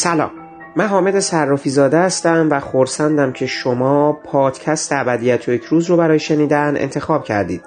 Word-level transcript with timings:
سلام. 0.00 0.30
من 0.76 0.86
حامد 0.86 1.18
صرافی 1.18 1.70
زاده 1.70 1.98
هستم 1.98 2.48
و 2.50 2.60
خورسندم 2.60 3.32
که 3.32 3.46
شما 3.46 4.12
پادکست 4.12 4.92
ابدیت 4.92 5.48
و 5.48 5.52
یک 5.52 5.64
روز 5.64 5.90
رو 5.90 5.96
برای 5.96 6.18
شنیدن 6.18 6.76
انتخاب 6.76 7.24
کردید. 7.24 7.62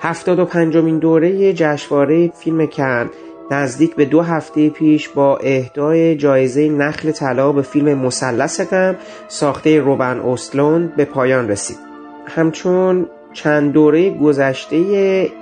هفتاد 0.00 0.38
و 0.38 0.44
پنجمین 0.44 0.98
دوره 0.98 1.52
جشنواره 1.52 2.28
فیلم 2.28 2.66
کن 2.66 3.10
نزدیک 3.50 3.94
به 3.94 4.04
دو 4.04 4.22
هفته 4.22 4.70
پیش 4.70 5.08
با 5.08 5.36
اهدای 5.36 6.16
جایزه 6.16 6.68
نخل 6.68 7.10
طلا 7.10 7.52
به 7.52 7.62
فیلم 7.62 7.98
مثلث 7.98 8.60
غم 8.60 8.96
ساخته 9.28 9.80
روبن 9.80 10.20
اوستلوند 10.20 10.96
به 10.96 11.04
پایان 11.04 11.48
رسید. 11.48 11.78
همچون 12.26 13.06
چند 13.32 13.72
دوره 13.72 14.10
گذشته 14.10 14.76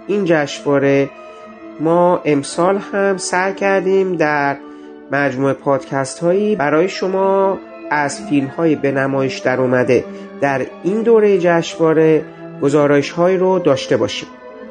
این 0.06 0.24
جشنواره 0.24 1.10
ما 1.80 2.20
امسال 2.24 2.79
هم 2.79 3.16
سعی 3.16 3.54
کردیم 3.54 4.16
در 4.16 4.56
مجموعه 5.12 5.52
پادکست 5.52 6.18
هایی 6.18 6.56
برای 6.56 6.88
شما 6.88 7.58
از 7.90 8.20
فیلم 8.28 8.46
های 8.46 8.74
به 8.74 8.92
نمایش 8.92 9.38
در 9.38 9.60
اومده. 9.60 10.04
در 10.40 10.66
این 10.82 11.02
دوره 11.02 11.38
جشنواره 11.38 12.24
گزارش 12.62 13.10
هایی 13.10 13.37
رو 13.37 13.59
داشته 13.59 13.96
باشیم 13.96 14.29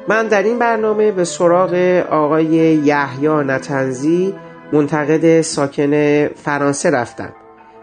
من 0.08 0.26
در 0.26 0.42
این 0.42 0.58
برنامه 0.58 1.12
به 1.12 1.24
سراغ 1.24 1.74
آقای 2.10 2.44
یحیی 2.84 3.28
نتنزی 3.28 4.34
منتقد 4.72 5.40
ساکن 5.40 6.26
فرانسه 6.26 6.90
رفتم. 6.90 7.32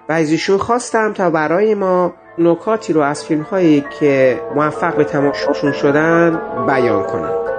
و 0.09 0.13
از 0.13 0.31
ایشون 0.31 0.57
خواستم 0.57 1.13
تا 1.13 1.29
برای 1.29 1.75
ما 1.75 2.13
نکاتی 2.37 2.93
رو 2.93 3.01
از 3.01 3.25
فیلم 3.25 3.41
هایی 3.41 3.85
که 3.99 4.41
موفق 4.55 4.95
به 4.95 5.03
تماشاشون 5.03 5.71
شدن 5.71 6.41
بیان 6.67 7.03
کنم. 7.03 7.50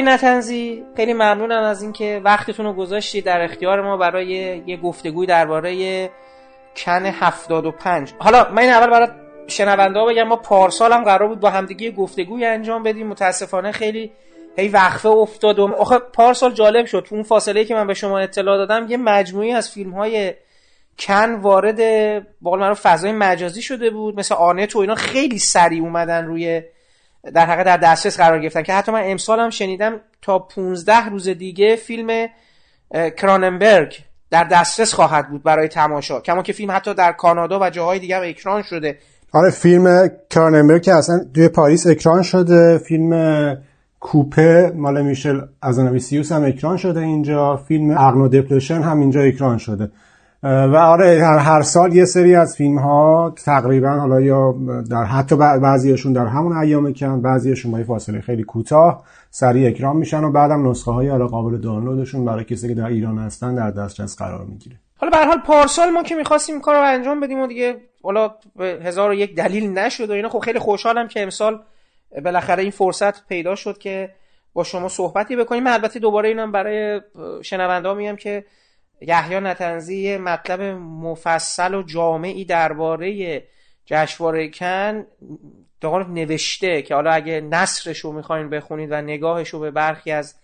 آقای 0.00 0.14
نتنزی 0.14 0.84
خیلی 0.96 1.12
ممنونم 1.12 1.62
از 1.62 1.82
اینکه 1.82 2.20
وقتتون 2.24 2.66
رو 2.66 2.72
گذاشتید 2.72 3.24
در 3.24 3.42
اختیار 3.42 3.82
ما 3.82 3.96
برای 3.96 4.62
یه 4.66 4.76
گفتگوی 4.76 5.26
درباره 5.26 6.10
کن 6.76 7.06
75 7.06 8.12
حالا 8.18 8.50
من 8.50 8.62
این 8.62 8.70
اول 8.70 8.90
برای 8.90 9.08
شنونده 9.46 9.98
ها 9.98 10.06
بگم 10.06 10.22
ما 10.22 10.36
پارسال 10.36 10.92
هم 10.92 11.04
قرار 11.04 11.28
بود 11.28 11.40
با 11.40 11.50
همدیگه 11.50 11.90
گفتگوی 11.90 12.44
انجام 12.44 12.82
بدیم. 12.82 13.06
متاسفانه 13.06 13.72
خیلی 13.72 14.12
هی 14.56 14.68
وقفه 14.68 15.08
افتاد 15.08 15.58
و 15.58 15.74
آخه 15.78 15.98
پارسال 15.98 16.52
جالب 16.52 16.86
شد. 16.86 17.06
تو 17.08 17.14
اون 17.14 17.24
فاصله 17.24 17.64
که 17.64 17.74
من 17.74 17.86
به 17.86 17.94
شما 17.94 18.18
اطلاع 18.18 18.56
دادم 18.56 18.86
یه 18.88 18.96
مجموعی 18.96 19.52
از 19.52 19.70
فیلم 19.70 19.90
های 19.90 20.34
کن 20.98 21.34
وارد 21.34 21.78
با 22.40 22.50
قول 22.50 22.74
فضای 22.74 23.12
مجازی 23.12 23.62
شده 23.62 23.90
بود 23.90 24.18
مثل 24.18 24.34
آنت 24.34 24.76
و 24.76 24.78
اینا. 24.78 24.94
خیلی 24.94 25.38
سریع 25.38 25.82
اومدن 25.82 26.26
روی 26.26 26.62
در 27.34 27.46
حقیقت 27.46 27.64
در 27.64 27.76
دسترس 27.76 28.16
قرار 28.16 28.40
گرفتن. 28.40 28.62
که 28.62 28.74
حتی 28.74 28.92
من 28.92 29.02
امسال 29.04 29.40
هم 29.40 29.50
شنیدم 29.50 30.00
تا 30.22 30.38
15 30.38 31.08
روز 31.08 31.28
دیگه 31.28 31.76
فیلم 31.76 32.28
کراننبرگ 33.16 33.94
در 34.30 34.44
دسترس 34.44 34.94
خواهد 34.94 35.30
بود 35.30 35.42
برای 35.42 35.68
تماشا. 35.68 36.20
کما 36.20 36.42
که 36.42 36.52
فیلم 36.52 36.70
حتی 36.70 36.94
در 36.94 37.12
کانادا 37.12 37.60
و 37.60 37.70
جاهای 37.70 37.98
دیگه 37.98 38.16
هم 38.16 38.22
اکران 38.24 38.62
شده. 38.62 38.98
آره 39.32 39.50
فیلم 39.50 40.10
کراننبرگ 40.30 40.82
که 40.82 40.94
اصلا 40.94 41.20
توی 41.34 41.48
پاریس 41.48 41.86
اکران 41.86 42.22
شده. 42.22 42.78
فیلم 42.78 43.56
کوپه 44.00 44.72
مال 44.74 45.02
میشل 45.02 45.40
ازانویسیوس 45.62 46.32
هم 46.32 46.44
اکران 46.44 46.76
شده 46.76 47.00
اینجا. 47.00 47.56
فیلم 47.56 47.90
اغنو 47.90 48.28
دپلوشن 48.28 48.82
هم 48.82 49.00
اینجا 49.00 49.20
اکران 49.20 49.58
شده. 49.58 49.90
و 50.42 50.76
آره 50.76 51.24
هر, 51.24 51.62
سال 51.62 51.94
یه 51.94 52.04
سری 52.04 52.34
از 52.34 52.56
فیلم 52.56 52.78
ها 52.78 53.34
تقریبا 53.44 53.90
حالا 53.90 54.20
یا 54.20 54.54
در 54.90 55.04
حتی 55.04 55.36
بعضیشون 55.36 56.12
در 56.12 56.26
همون 56.26 56.56
ایام 56.56 56.92
کن 56.92 57.22
بعضیشون 57.22 57.72
با 57.72 57.84
فاصله 57.84 58.20
خیلی 58.20 58.42
کوتاه 58.42 59.04
سریع 59.30 59.68
اکرام 59.68 59.96
میشن 59.96 60.24
و 60.24 60.32
بعدم 60.32 60.70
نسخه 60.70 60.90
های 60.90 61.08
حالا 61.08 61.26
قابل 61.26 61.56
دانلودشون 61.56 62.24
برای 62.24 62.44
کسی 62.44 62.68
که 62.68 62.74
در 62.74 62.86
ایران 62.86 63.18
هستن 63.18 63.54
در 63.54 63.70
دسترس 63.70 64.18
قرار 64.18 64.44
می‌گیره. 64.44 64.76
حالا 64.96 65.10
به 65.10 65.26
حال 65.26 65.38
پارسال 65.38 65.90
ما 65.90 66.02
که 66.02 66.14
می‌خواستیم 66.14 66.60
کار 66.60 66.74
رو 66.74 66.82
انجام 66.82 67.20
بدیم 67.20 67.40
و 67.40 67.46
دیگه 67.46 67.76
حالا 68.02 68.34
هزار 68.58 69.10
و 69.10 69.14
یک 69.14 69.36
دلیل 69.36 69.78
نشد 69.78 70.10
و 70.10 70.12
اینا 70.12 70.28
خب 70.28 70.38
خیلی 70.38 70.58
خوشحالم 70.58 71.08
که 71.08 71.22
امسال 71.22 71.62
بالاخره 72.24 72.62
این 72.62 72.70
فرصت 72.70 73.28
پیدا 73.28 73.54
شد 73.54 73.78
که 73.78 74.10
با 74.52 74.64
شما 74.64 74.88
صحبتی 74.88 75.36
بکنیم. 75.36 75.66
البته 75.66 75.98
دوباره 75.98 76.28
اینم 76.28 76.52
برای 76.52 77.00
شنونده 77.42 77.94
میگم 77.94 78.16
که 78.16 78.44
یحیی 79.00 79.40
نتنزی 79.40 80.16
مطلب 80.16 80.60
مفصل 80.80 81.74
و 81.74 81.82
جامعی 81.82 82.44
درباره 82.44 83.42
جشنواره 83.86 84.50
کن 84.50 85.04
نوشته 86.08 86.82
که 86.82 86.94
حالا 86.94 87.10
اگه 87.10 87.40
نصرش 87.40 87.98
رو 87.98 88.12
می‌خواین 88.12 88.50
بخونید 88.50 88.92
و 88.92 89.02
نگاهش 89.02 89.48
رو 89.48 89.60
به 89.60 89.70
برخی 89.70 90.12
از 90.12 90.34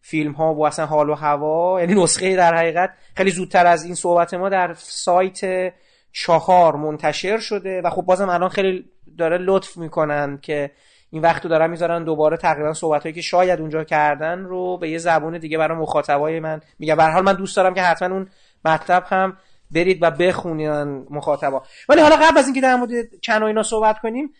فیلم 0.00 0.32
ها 0.32 0.54
و 0.54 0.66
اصلا 0.66 0.86
حال 0.86 1.10
و 1.10 1.14
هوا 1.14 1.80
یعنی 1.80 2.02
نسخه 2.02 2.36
در 2.36 2.54
حقیقت 2.54 2.90
خیلی 3.16 3.30
زودتر 3.30 3.66
از 3.66 3.84
این 3.84 3.94
صحبت 3.94 4.34
ما 4.34 4.48
در 4.48 4.74
سایت 4.74 5.72
چهار 6.12 6.76
منتشر 6.76 7.38
شده 7.38 7.80
و 7.84 7.90
خب 7.90 8.02
بازم 8.02 8.28
الان 8.28 8.48
خیلی 8.48 8.84
داره 9.18 9.38
لطف 9.38 9.76
می‌کنن 9.76 10.38
که 10.42 10.70
این 11.10 11.22
وقت 11.22 11.44
رو 11.44 11.50
دارن 11.50 11.70
می‌ذارن 11.70 12.04
دوباره 12.04 12.36
تقریبا 12.36 12.72
صحبت 12.72 13.14
که 13.14 13.20
شاید 13.20 13.60
اونجا 13.60 13.84
کردن 13.84 14.38
رو 14.38 14.78
به 14.78 14.90
یه 14.90 14.98
زبون 14.98 15.38
دیگه 15.38 15.58
برای 15.58 15.78
مخاطبای 15.78 16.40
من 16.40 16.60
میگم 16.78 16.96
به 16.96 17.04
حال 17.04 17.24
من 17.24 17.32
دوست 17.32 17.56
دارم 17.56 17.74
که 17.74 17.82
حتما 17.82 18.14
اون 18.14 18.28
مطلب 18.64 19.04
هم 19.06 19.36
برید 19.70 19.98
و 20.02 20.10
بخونین 20.10 21.06
مخاطبا. 21.10 21.62
ولی 21.88 22.00
حالا 22.00 22.16
قبل 22.16 22.38
از 22.38 22.44
اینکه 22.44 22.60
در 22.60 22.76
مورد 22.76 22.90
چن 23.22 23.42
و 23.42 23.46
اینا 23.46 23.62
صحبت 23.62 23.98
کنیم 23.98 24.32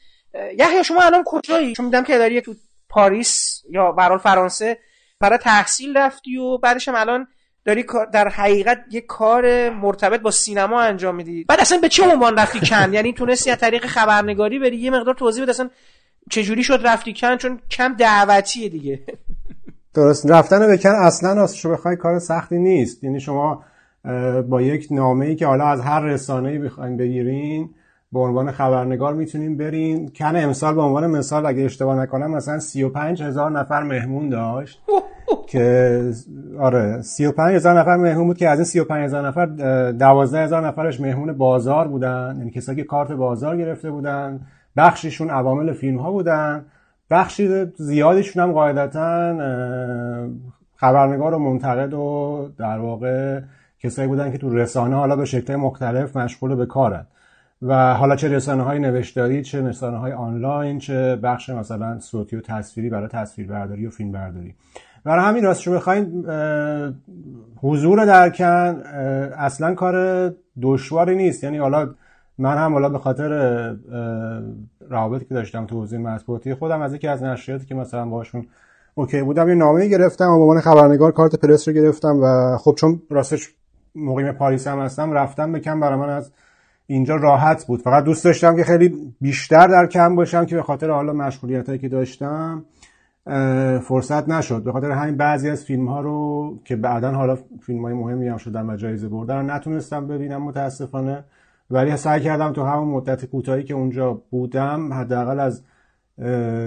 یحیی 0.59 0.85
شما 0.85 1.01
الان 1.03 1.25
کجایی؟ 1.27 1.75
چون 1.75 1.85
میدم 1.85 2.05
که 2.05 2.19
داری 2.19 2.41
تو 2.41 2.55
پاریس 2.89 3.63
یا 3.71 3.93
برال 3.93 4.19
فرانسه 4.19 4.79
برای 5.21 5.39
تحصیل 5.39 5.97
رفتی 5.97 6.37
و 6.37 6.59
بعدش 6.59 6.89
هم 6.89 6.95
الان 6.95 7.27
داری 7.65 7.85
در 8.13 8.29
حقیقت 8.29 8.85
یه 8.91 9.01
کار 9.01 9.71
مرتبط 9.71 10.21
با 10.21 10.31
سینما 10.31 10.81
انجام 10.81 11.15
میدی. 11.15 11.45
بعد 11.45 11.61
اصلا 11.61 11.79
به 11.79 11.89
چه 11.89 12.11
عنوان 12.13 12.39
رفتی 12.39 12.61
کن 12.67 12.93
یعنی 12.93 13.13
تونستی 13.13 13.51
از 13.51 13.59
طریق 13.59 13.87
خبرنگاری 13.87 14.59
بری 14.59 14.77
یه 14.77 14.91
مقدار 14.91 15.15
توضیح 15.15 15.43
بده 15.43 15.51
اصلا 15.51 15.71
چجوری 16.31 16.63
شد 16.63 16.81
رفتی 16.85 17.15
کن؟ 17.17 17.37
چون 17.37 17.59
کم 17.71 17.95
دعوتیه 17.99 18.69
دیگه. 18.69 19.01
درست. 19.95 20.31
رفتن 20.31 20.67
به 20.67 20.79
کن 20.79 20.89
اصلا 20.89 21.47
شما 21.47 21.73
بخوای 21.73 21.97
کار 21.97 22.19
سختی 22.19 22.59
نیست. 22.59 23.05
یعنی 23.05 23.21
شما 23.21 23.65
با 24.49 24.63
یک 24.63 24.89
نامه 24.91 25.27
ای 25.27 25.37
که 25.37 25.47
حالا 25.47 25.67
از 25.67 25.81
هر 25.81 26.01
رسانه 26.01 26.49
ای 26.49 26.59
بخواین 26.59 26.97
بگیرین 26.97 27.71
به 28.13 28.21
عنوان 28.21 28.51
خبرنگار 28.51 29.15
می‌تونین 29.15 29.57
برین. 29.57 30.09
کن 30.09 30.37
امسال 30.37 30.75
به 30.75 30.83
عنوان 30.83 31.07
مثال 31.07 31.47
اگه 31.47 31.63
اشتباه 31.63 31.97
نکنم 31.97 32.31
مثلا 32.31 32.59
35 32.59 33.23
هزار 33.23 33.51
نفر 33.51 33.83
مهمون 33.83 34.29
داشت 34.29 34.83
که 35.49 36.01
آره 36.61 37.03
35 37.03 37.55
هزار 37.55 37.81
نفر 37.81 37.97
مهمون 37.97 38.27
بود 38.27 38.39
که 38.39 38.49
از 38.49 38.59
این 38.59 38.65
35 38.65 39.05
هزار 39.05 39.29
نفر 39.29 39.47
12 39.93 40.39
هزار 40.39 40.67
نفرش 40.67 41.01
مهمون 41.01 41.33
بازار 41.33 41.89
بودن. 41.89 42.35
یعنی 42.39 42.51
کسایی 42.51 42.79
که 42.79 42.85
کارت 42.85 43.13
بازار 43.13 43.57
گرفته 43.57 43.91
بودن. 43.91 44.41
بخششون 44.77 45.31
عوامل 45.31 45.73
فیلم 45.73 45.99
ها 45.99 46.11
بودن. 46.11 46.65
بخشی 47.11 47.67
زیادشون 47.77 48.43
هم 48.43 48.53
قاعدتا 48.53 49.37
خبرنگار 50.77 51.35
و 51.35 51.39
منتقد 51.39 51.95
و 51.95 52.49
در 52.59 52.79
واقع 52.79 53.41
کسایی 53.79 54.09
بودن 54.09 54.33
که 54.33 54.39
تو 54.39 54.55
رسانه 54.55 54.97
حالا 54.97 55.17
به 55.17 55.25
شکل 55.25 55.57
مختلف 55.57 56.17
مشغول 56.17 56.55
به 56.55 56.67
کارن. 56.67 57.07
و 57.63 57.95
حالا 57.95 58.17
چه 58.17 58.29
رسانه 58.29 58.63
های 58.63 58.79
نوشتاری 58.79 59.43
چه 59.43 59.69
رسانه 59.69 59.97
های 59.97 60.13
آنلاین 60.13 60.79
چه 60.79 61.17
بخش 61.17 61.51
مثلا 61.51 62.01
صوتی 62.01 62.37
و 62.37 62.41
تصویری 62.41 62.91
برای 62.91 63.09
تصویربرداری 63.09 63.87
و 63.87 63.91
فیلم 63.91 64.13
برداری 64.13 64.55
برای 65.05 65.25
همین 65.25 65.45
راست 65.45 65.61
شما 65.61 65.75
بخواین 65.75 66.27
حضور 67.57 68.05
در 68.05 68.31
کن 68.31 68.83
اصلا 69.37 69.75
کار 69.75 70.35
دشواری 70.63 71.17
نیست. 71.17 71.45
یعنی 71.45 71.59
حالا 71.59 71.89
من 72.41 72.57
هم 72.57 72.73
حالا 72.73 72.89
به 72.89 72.99
خاطر 72.99 73.31
روابطی 74.89 75.25
که 75.25 75.35
داشتم 75.35 75.67
تو 75.67 75.77
حوزه 75.77 75.99
مطبوعاتی 75.99 76.55
خودم 76.55 76.81
از 76.81 76.95
یکی 76.95 77.09
از 77.09 77.23
نشریاتی 77.23 77.67
که 77.67 77.75
مثلا 77.75 78.07
باشون 78.07 78.47
اوکی 78.95 79.23
بودم 79.23 79.49
یه 79.49 79.55
نامه 79.55 79.89
گرفتم 79.89 80.31
و 80.31 80.37
به 80.37 80.43
عنوان 80.43 80.61
خبرنگار 80.61 81.13
کارت 81.13 81.37
پرس 81.37 81.69
رو 81.69 81.75
گرفتم 81.75 82.21
و 82.23 82.57
خب 82.57 82.75
چون 82.79 83.03
راستش 83.11 83.55
مقیم 83.95 84.33
پاریس 84.33 84.67
هم 84.67 84.79
هستم 84.79 85.13
رفتم 85.13 85.53
به 85.53 85.61
کم 85.61 85.81
برای 85.81 85.99
من 85.99 86.09
از 86.09 86.33
اینجا 86.87 87.17
راحت 87.17 87.67
بود. 87.67 87.83
فقط 87.83 88.05
دوست 88.05 88.25
داشتم 88.25 88.57
که 88.57 88.65
خیلی 88.65 89.15
بیشتر 89.21 89.67
در 89.67 89.87
کم 89.87 90.17
باشم 90.17 90.45
که 90.45 90.57
به 90.57 90.63
خاطر 90.63 90.91
حالا 90.91 91.13
مشغولیت 91.13 91.67
هایی 91.67 91.79
که 91.79 91.89
داشتم 91.89 92.65
فرصت 93.83 94.29
نشد. 94.29 94.63
به 94.63 94.73
خاطر 94.73 94.91
همین 94.91 95.17
بعضی 95.17 95.51
از 95.51 95.65
فیلم 95.65 95.89
ها 95.89 96.01
رو 96.01 96.59
که 96.65 96.77
بعدا 96.77 97.11
حالا 97.11 97.39
فیلم 97.61 97.85
های 97.85 97.95
مهمی 97.95 98.29
هم 98.29 98.37
شدن 98.37 98.71
و 98.71 98.77
جایزه 98.77 99.09
بردن 99.09 99.51
نتونستم 99.51 100.07
ببینم 100.07 100.43
متاسفانه. 100.43 101.25
ولی 101.71 101.97
سعی 101.97 102.21
کردم 102.21 102.53
تو 102.53 102.65
همون 102.65 102.89
مدت 102.89 103.25
کوتاهی 103.25 103.65
که 103.65 103.75
اونجا 103.75 104.23
بودم 104.31 104.93
حداقل 104.93 105.41
از 105.41 105.63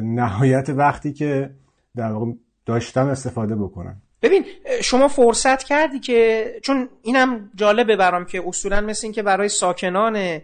نهایت 0.04 0.70
وقتی 0.70 1.14
که 1.14 1.50
در 1.96 2.12
واقع 2.12 2.32
داشتم 2.66 3.08
استفاده 3.08 3.56
بکنم. 3.56 4.02
ببین 4.22 4.46
شما 4.82 5.08
فرصت 5.08 5.64
کردی 5.64 6.00
که 6.00 6.46
چون 6.62 6.90
اینم 7.02 7.52
جالبه 7.56 7.96
برام 7.96 8.26
که 8.26 8.44
اصولا 8.48 8.82
مثل 8.82 9.08
این 9.08 9.14
که 9.14 9.24
برای 9.24 9.50
ساکنان 9.50 10.40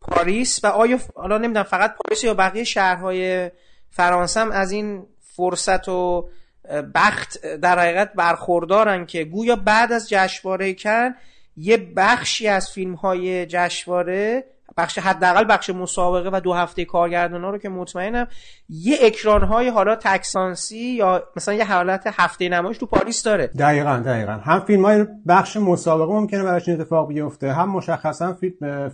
پاریس 0.00 0.64
و 0.64 0.66
آیا 0.66 0.98
حالا 1.16 1.38
نمی‌دونم 1.38 1.62
فقط 1.62 1.94
پاریس 1.94 2.24
یا 2.24 2.34
بقیه 2.34 2.64
شهرهای 2.64 3.50
فرانسه 3.90 4.40
هم 4.40 4.50
از 4.50 4.72
این 4.72 5.06
فرصت 5.36 5.88
و 5.88 6.28
بخت 6.94 7.46
در 7.56 7.78
حقیقت 7.78 8.12
برخوردارن 8.12 9.06
که 9.06 9.24
گویا 9.24 9.56
بعد 9.56 9.92
از 9.92 10.08
جشنواره 10.08 10.74
کن 10.74 11.14
یه 11.56 11.76
بخشی 11.96 12.48
از 12.48 12.70
فیلم 12.70 12.94
های 12.94 13.46
جشنواره 13.46 14.44
بخش 14.76 14.98
حداقل 14.98 15.44
بخش 15.48 15.70
مسابقه 15.70 16.30
و 16.32 16.40
دو 16.40 16.52
هفته 16.52 16.84
کارگردانا 16.84 17.50
رو 17.50 17.58
که 17.58 17.68
مطمئنم 17.68 18.26
یه 18.68 18.96
اکران 19.02 19.42
های 19.42 19.68
حالا 19.68 19.96
تکسانسی 19.96 20.78
یا 20.78 21.22
مثلا 21.36 21.54
یه 21.54 21.64
حالت 21.64 22.02
هفته 22.06 22.48
نمایش 22.48 22.78
تو 22.78 22.86
پاریس 22.86 23.22
داره. 23.22 23.46
دقیقا 23.46 24.02
دقیقا. 24.04 24.32
هم 24.32 24.60
فیلم 24.60 24.84
های 24.84 25.06
بخش 25.28 25.56
مسابقه 25.56 26.12
ممکنه 26.12 26.42
براش 26.42 26.68
اتفاق 26.68 27.08
بیفته 27.08 27.52
هم 27.52 27.70
مشخصا 27.70 28.36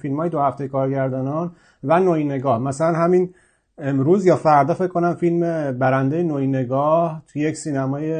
فیلم 0.02 0.16
های 0.16 0.28
دو 0.28 0.40
هفته 0.40 0.68
کارگردانان 0.68 1.52
و 1.84 2.00
نوعی 2.00 2.24
نگاه. 2.24 2.58
مثلا 2.58 2.92
همین 2.92 3.34
امروز 3.78 4.26
یا 4.26 4.36
فردا 4.36 4.74
فکر 4.74 4.88
کنم 4.88 5.14
فیلم 5.14 5.40
برنده 5.78 6.22
نوعی 6.22 6.46
نگاه 6.46 7.22
توی 7.32 7.42
یک 7.42 7.56
سینمای 7.56 8.12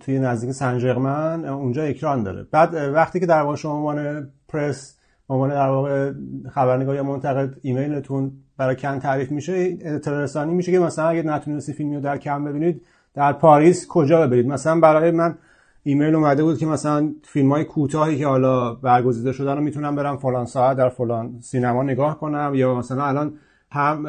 توی 0.00 0.18
نزدیک 0.18 0.50
سنجرمن 0.50 1.44
اونجا 1.44 1.82
اکران 1.82 2.22
داره. 2.22 2.46
بعد 2.50 2.74
وقتی 2.74 3.20
که 3.20 3.26
در 3.26 3.42
واقع 3.42 3.56
شما 3.56 3.72
عنوان 3.72 4.28
پرس 4.48 4.98
عنوان 5.28 5.50
در 5.50 5.68
واقع 5.68 6.12
خبرنگار 6.50 6.94
یا 6.94 7.02
منتقد 7.02 7.56
ایمیلتون 7.62 8.32
برای 8.56 8.76
کن 8.76 8.98
تعریف 8.98 9.30
میشه 9.30 9.78
اطلاع 9.80 10.44
میشه 10.44 10.72
که 10.72 10.78
مثلا 10.78 11.08
اگه 11.08 11.22
نتونستی 11.22 11.72
فیلمی 11.72 11.94
رو 11.94 12.00
در 12.00 12.18
کن 12.18 12.44
ببینید 12.44 12.82
در 13.14 13.32
پاریس 13.32 13.86
کجا 13.88 14.26
ببرید 14.26 14.46
مثلا 14.46 14.80
برای 14.80 15.10
من 15.10 15.38
ایمیل 15.82 16.14
اومده 16.14 16.42
بود 16.42 16.58
که 16.58 16.66
مثلا 16.66 17.14
فیلم 17.22 17.52
های 17.52 17.64
کوتاهی 17.64 18.18
که 18.18 18.26
حالا 18.26 18.74
برگزیده 18.74 19.32
شدن 19.32 19.56
رو 19.56 19.62
می‌تونم 19.62 19.96
برم 19.96 20.16
فلان 20.16 20.46
ساعت 20.46 20.76
در 20.76 20.88
فلان 20.88 21.40
سینما 21.40 21.82
نگاه 21.82 22.18
کنم 22.20 22.52
یا 22.54 22.74
مثلا 22.74 23.04
الان 23.04 23.32
هم 23.74 24.06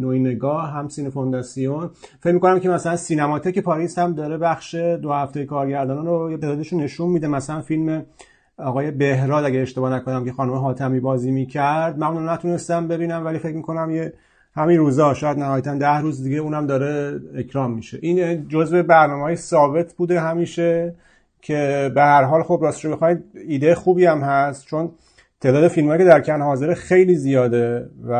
نوعی 0.00 0.18
نگاه 0.18 0.70
هم 0.70 0.88
Cinéfondation. 0.88 1.90
فکر 2.20 2.32
می‌کنم 2.32 2.60
که 2.60 2.68
مثلا 2.68 2.96
سینماتک 2.96 3.58
پاریس 3.58 3.98
هم 3.98 4.12
داره 4.12 4.38
بخش 4.38 4.74
دو 4.74 5.12
هفته 5.12 5.44
کارگردانان 5.44 6.06
رو 6.06 6.30
یه 6.30 6.76
نشون 6.76 7.08
میده. 7.08 7.28
مثلا 7.28 7.60
فیلم 7.60 8.02
آقای 8.58 8.90
بهراد 8.90 9.44
اگه 9.44 9.60
اشتباه 9.60 9.92
نکنم 9.92 10.24
که 10.24 10.32
خانم 10.32 10.52
حاتمی 10.52 11.00
بازی 11.00 11.30
می‌کرد. 11.30 11.98
من 11.98 12.28
نتونستم 12.28 12.88
ببینم 12.88 13.24
ولی 13.24 13.38
فکر 13.38 13.56
می‌کنم 13.56 13.90
یه 13.90 14.12
همین 14.54 14.78
روزا 14.78 15.14
شاید 15.14 15.38
نهایتا 15.38 15.74
ده 15.74 15.98
روز 15.98 16.24
دیگه 16.24 16.36
اونم 16.36 16.66
داره 16.66 17.20
اکرام 17.36 17.72
میشه. 17.72 17.98
این 18.02 18.48
جزء 18.48 18.82
برنامه 18.82 19.22
های 19.22 19.36
ثابت 19.36 19.92
بوده 19.92 20.20
همیشه 20.20 20.94
که 21.42 21.92
به 21.94 22.02
هر 22.02 22.22
حال 22.22 22.42
خب 22.42 22.58
راستش 22.62 22.86
بخواید 22.86 23.24
ایده 23.48 23.74
خوبی 23.74 24.06
هم 24.06 24.18
هست. 24.20 24.66
چون 24.66 24.90
تعداد 25.40 25.68
فیلم 25.68 25.98
که 25.98 26.04
در 26.04 26.20
کن 26.20 26.42
حاضر 26.42 26.74
خیلی 26.74 27.14
زیاده 27.14 27.90
و 28.08 28.14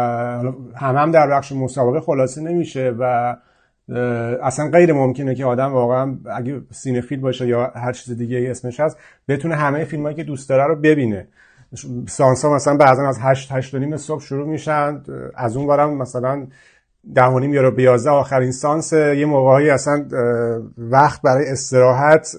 هم 0.77 0.97
هم 0.97 1.11
در 1.11 1.31
بخش 1.31 1.53
مسابقه 1.53 2.01
خلاصه 2.01 2.41
نمیشه 2.41 2.95
و 2.99 3.37
اصلا 4.43 4.71
غیر 4.71 4.93
ممکنه 4.93 5.35
که 5.35 5.45
آدم 5.45 5.73
واقعا 5.73 6.19
اگه 6.37 6.61
سینفیل 6.71 7.21
باشه 7.21 7.47
یا 7.47 7.73
هر 7.75 7.93
چیز 7.93 8.17
دیگه 8.17 8.51
اسمش 8.51 8.81
هست 8.81 8.97
بتونه 9.29 9.55
همه 9.55 9.85
فیلم 9.85 10.13
که 10.13 10.25
دوست 10.25 10.49
داره 10.49 10.67
رو 10.67 10.77
ببینه. 10.77 11.29
سانسا 12.09 12.55
مثلا 12.55 12.77
بعضا 12.77 13.09
از 13.09 13.19
هشت 13.21 13.53
هشت 13.53 13.75
نیم 13.75 13.97
صبح 13.97 14.23
شروع 14.23 14.49
میشن 14.49 15.03
از 15.35 15.57
اون 15.57 15.67
برم 15.67 15.97
مثلا 15.97 16.47
ده 17.15 17.25
و 17.25 17.39
نیم 17.39 17.55
یا 17.55 17.63
رو 17.63 17.71
بیازده 17.71 18.11
آخرین 18.11 18.53
سانس 18.53 18.93
یه 18.93 19.27
موقعی 19.27 19.71
اصلا 19.71 20.07
وقت 20.79 21.23
برای 21.23 21.51
استراحت 21.51 22.37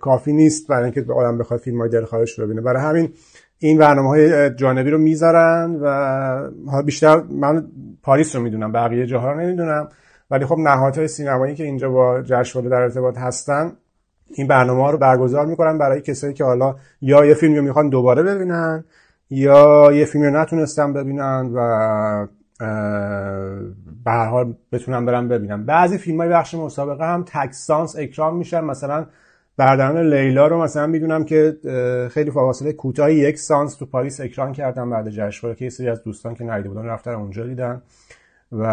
کافی 0.00 0.32
نیست 0.32 0.68
برای 0.68 0.84
اینکه 0.84 1.12
آدم 1.12 1.38
بخواد 1.38 1.60
فیلم 1.60 1.80
های 1.80 1.90
دلخواهش 1.90 2.38
رو 2.38 2.46
ببینه. 2.46 2.60
برای 2.60 2.82
همین 2.82 3.12
این 3.62 3.78
برنامه 3.78 4.08
های 4.08 4.54
جانبی 4.54 4.90
رو 4.90 4.98
می‌ذارن 4.98 5.78
و 5.80 6.82
بیشتر 6.82 7.22
من 7.30 7.66
پاریس 8.02 8.36
رو 8.36 8.42
می‌دونم 8.42 8.72
بقیه 8.72 9.06
جاها 9.06 9.32
رو 9.32 9.40
نمی‌دونم. 9.40 9.88
ولی 10.30 10.46
خب 10.46 10.58
نهادهای 10.58 11.08
سینمایی 11.08 11.54
که 11.54 11.64
اینجا 11.64 11.90
با 11.90 12.22
جشنواره 12.22 12.70
در 12.70 12.82
ارتباط 12.82 13.18
هستن 13.18 13.72
این 14.28 14.46
برنامه 14.46 14.82
ها 14.82 14.90
رو 14.90 14.98
برگزار 14.98 15.46
می‌کنن 15.46 15.78
برای 15.78 16.00
کسایی 16.00 16.34
که 16.34 16.44
حالا 16.44 16.74
یا 17.00 17.24
یه 17.24 17.34
فیلمی 17.34 17.58
رو 17.58 17.64
می‌خوان 17.64 17.88
دوباره 17.88 18.22
ببینن 18.22 18.84
یا 19.30 19.92
یه 19.92 20.04
فیلمی 20.04 20.26
رو 20.26 20.36
نتونستن 20.36 20.92
ببینن 20.92 21.50
و 21.54 22.26
به 24.04 24.10
هر 24.10 24.26
حال 24.26 24.54
بتونن 24.72 25.06
برن 25.06 25.28
ببینن. 25.28 25.64
بعضی 25.64 25.98
فیلم 25.98 26.20
های 26.20 26.28
بخش 26.28 26.54
مسابقه 26.54 27.04
هم 27.04 27.24
تکسانس 27.26 27.96
اکرام 27.98 28.36
میشن. 28.36 28.60
مثلا 28.64 29.06
بردران 29.56 30.14
لیلا 30.14 30.46
رو 30.46 30.62
مثلا 30.62 30.86
می‌دونم 30.86 31.24
که 31.24 31.56
خیلی 32.12 32.30
فاصله 32.30 32.72
کوتاهی 32.72 33.14
یک 33.14 33.38
سانس 33.38 33.76
تو 33.76 33.86
پاریس 33.86 34.20
اکران 34.20 34.52
کردن 34.52 34.90
بعد 34.90 35.10
جشنواره 35.10 35.58
که 35.58 35.70
سری 35.70 35.88
از 35.88 36.02
دوستان 36.02 36.34
که 36.34 36.44
ندیده 36.44 36.68
بودن 36.68 36.84
رفتن 36.84 37.10
اونجا 37.10 37.46
دیدن 37.46 37.82
و 38.52 38.66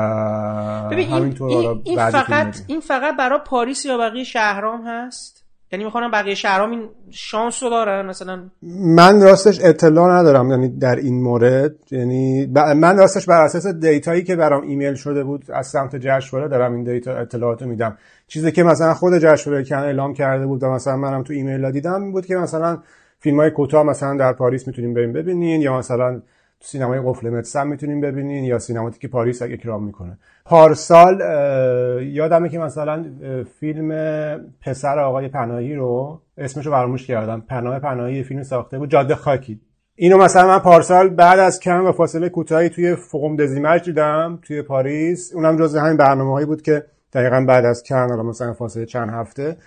همینطور 1.12 1.50
این, 1.50 1.82
این, 1.84 2.10
فقط 2.10 2.58
این 2.68 2.80
فقط 2.80 3.18
برای 3.18 3.40
پاریس 3.46 3.86
یا 3.86 3.98
بقیه 3.98 4.24
شهرام 4.24 4.82
هست؟ 4.88 5.46
یعنی 5.72 5.86
می‌خوام 5.86 6.12
بقیه 6.12 6.36
شهرام 6.36 6.72
این 6.72 6.90
شانس 7.10 7.64
رو 7.64 7.70
دارن 7.70 8.06
مثلا 8.06 8.50
من 8.96 9.22
راستش 9.22 9.60
اطلاع 9.64 10.20
ندارم 10.20 10.52
یعنی 10.52 10.70
در 10.70 10.96
این 10.96 11.22
مورد 11.24 11.76
یعنی 11.92 12.46
من 12.76 12.98
راستش 12.98 13.26
بر 13.26 13.42
اساس 13.42 13.68
data 13.68 14.05
یی 14.05 14.24
که 14.24 14.36
برام 14.36 14.64
ایمیل 14.64 14.94
شده 14.94 15.24
بود 15.24 15.52
از 15.52 15.68
سمت 15.68 15.96
جشنواره 15.96 16.50
دارم 16.50 16.74
این 16.74 16.84
data 16.84 17.14
اطلاعاتو 17.14 17.66
میدم. 17.66 17.98
چیزی 18.30 18.52
که 18.52 18.64
مثلا 18.64 18.94
خود 18.94 19.18
جشنواره 19.18 19.64
کن 19.64 19.76
اعلام 19.76 20.14
کرده 20.14 20.46
بود 20.46 20.64
و 20.64 20.70
مثلا 20.70 20.98
منم 20.98 21.24
تو 21.24 21.34
ایمیل 21.34 21.72
دیدم 21.72 22.12
بود 22.12 22.26
که 22.26 22.36
مثلا 22.36 22.78
فیلم 23.20 23.40
های 23.40 23.52
کوتاه 23.52 23.84
مثلا 23.84 24.18
در 24.18 24.34
پاریس 24.34 24.68
می‌تونیم 24.68 24.94
بریم 24.94 25.14
ببینین 25.14 25.62
یا 25.62 25.78
مثلا 25.78 26.22
تو 26.60 26.66
سینمای 26.66 27.00
قفل 27.06 27.30
مدسم 27.30 27.68
می‌تونیم 27.68 28.02
ببینین 28.02 28.44
یا 28.44 28.60
سینماتیک 28.60 29.12
پاریس 29.12 29.42
اکرام 29.42 29.84
می‌کنه. 29.84 30.18
پارسال 30.46 31.22
یادمه 32.04 32.50
که 32.50 32.60
مثلا 32.60 33.06
فیلم 33.60 33.92
پسر 34.62 35.00
آقای 35.00 35.28
پناهی 35.28 35.76
رو 35.76 36.22
اسمش 36.38 36.66
رو 36.66 36.72
فراموش 36.72 37.08
کردم. 37.08 37.44
پناه 37.50 37.80
پناهی 37.80 38.24
فیلم 38.24 38.44
ساخته 38.44 38.80
بود. 38.80 38.90
جاده 38.90 39.16
خاکی. 39.16 39.60
اینو 39.96 40.18
مثلا 40.18 40.48
من 40.48 40.60
پارسال 40.60 41.10
بعد 41.10 41.40
از 41.40 41.60
کم 41.60 41.86
و 41.86 41.92
فاصله 41.92 42.30
کوتاهی 42.30 42.70
توی 42.70 42.96
فقوم 42.96 43.36
دزیمرج 43.36 43.86
دیدم 43.86 44.40
توی 44.42 44.62
پاریس. 44.62 45.32
اونم 45.36 45.58
جزء 45.58 45.80
همین 45.80 45.98
برنامه 45.98 46.32
هایی 46.32 46.46
بود 46.46 46.62
که 46.62 46.84
دقیقا 47.14 47.46
بعد 47.48 47.66
از 47.66 47.84
کن 47.84 48.10
حالا 48.10 48.24
مثلا 48.24 48.54
فاصله 48.54 48.86
چند 48.86 49.10
هفته 49.10 49.58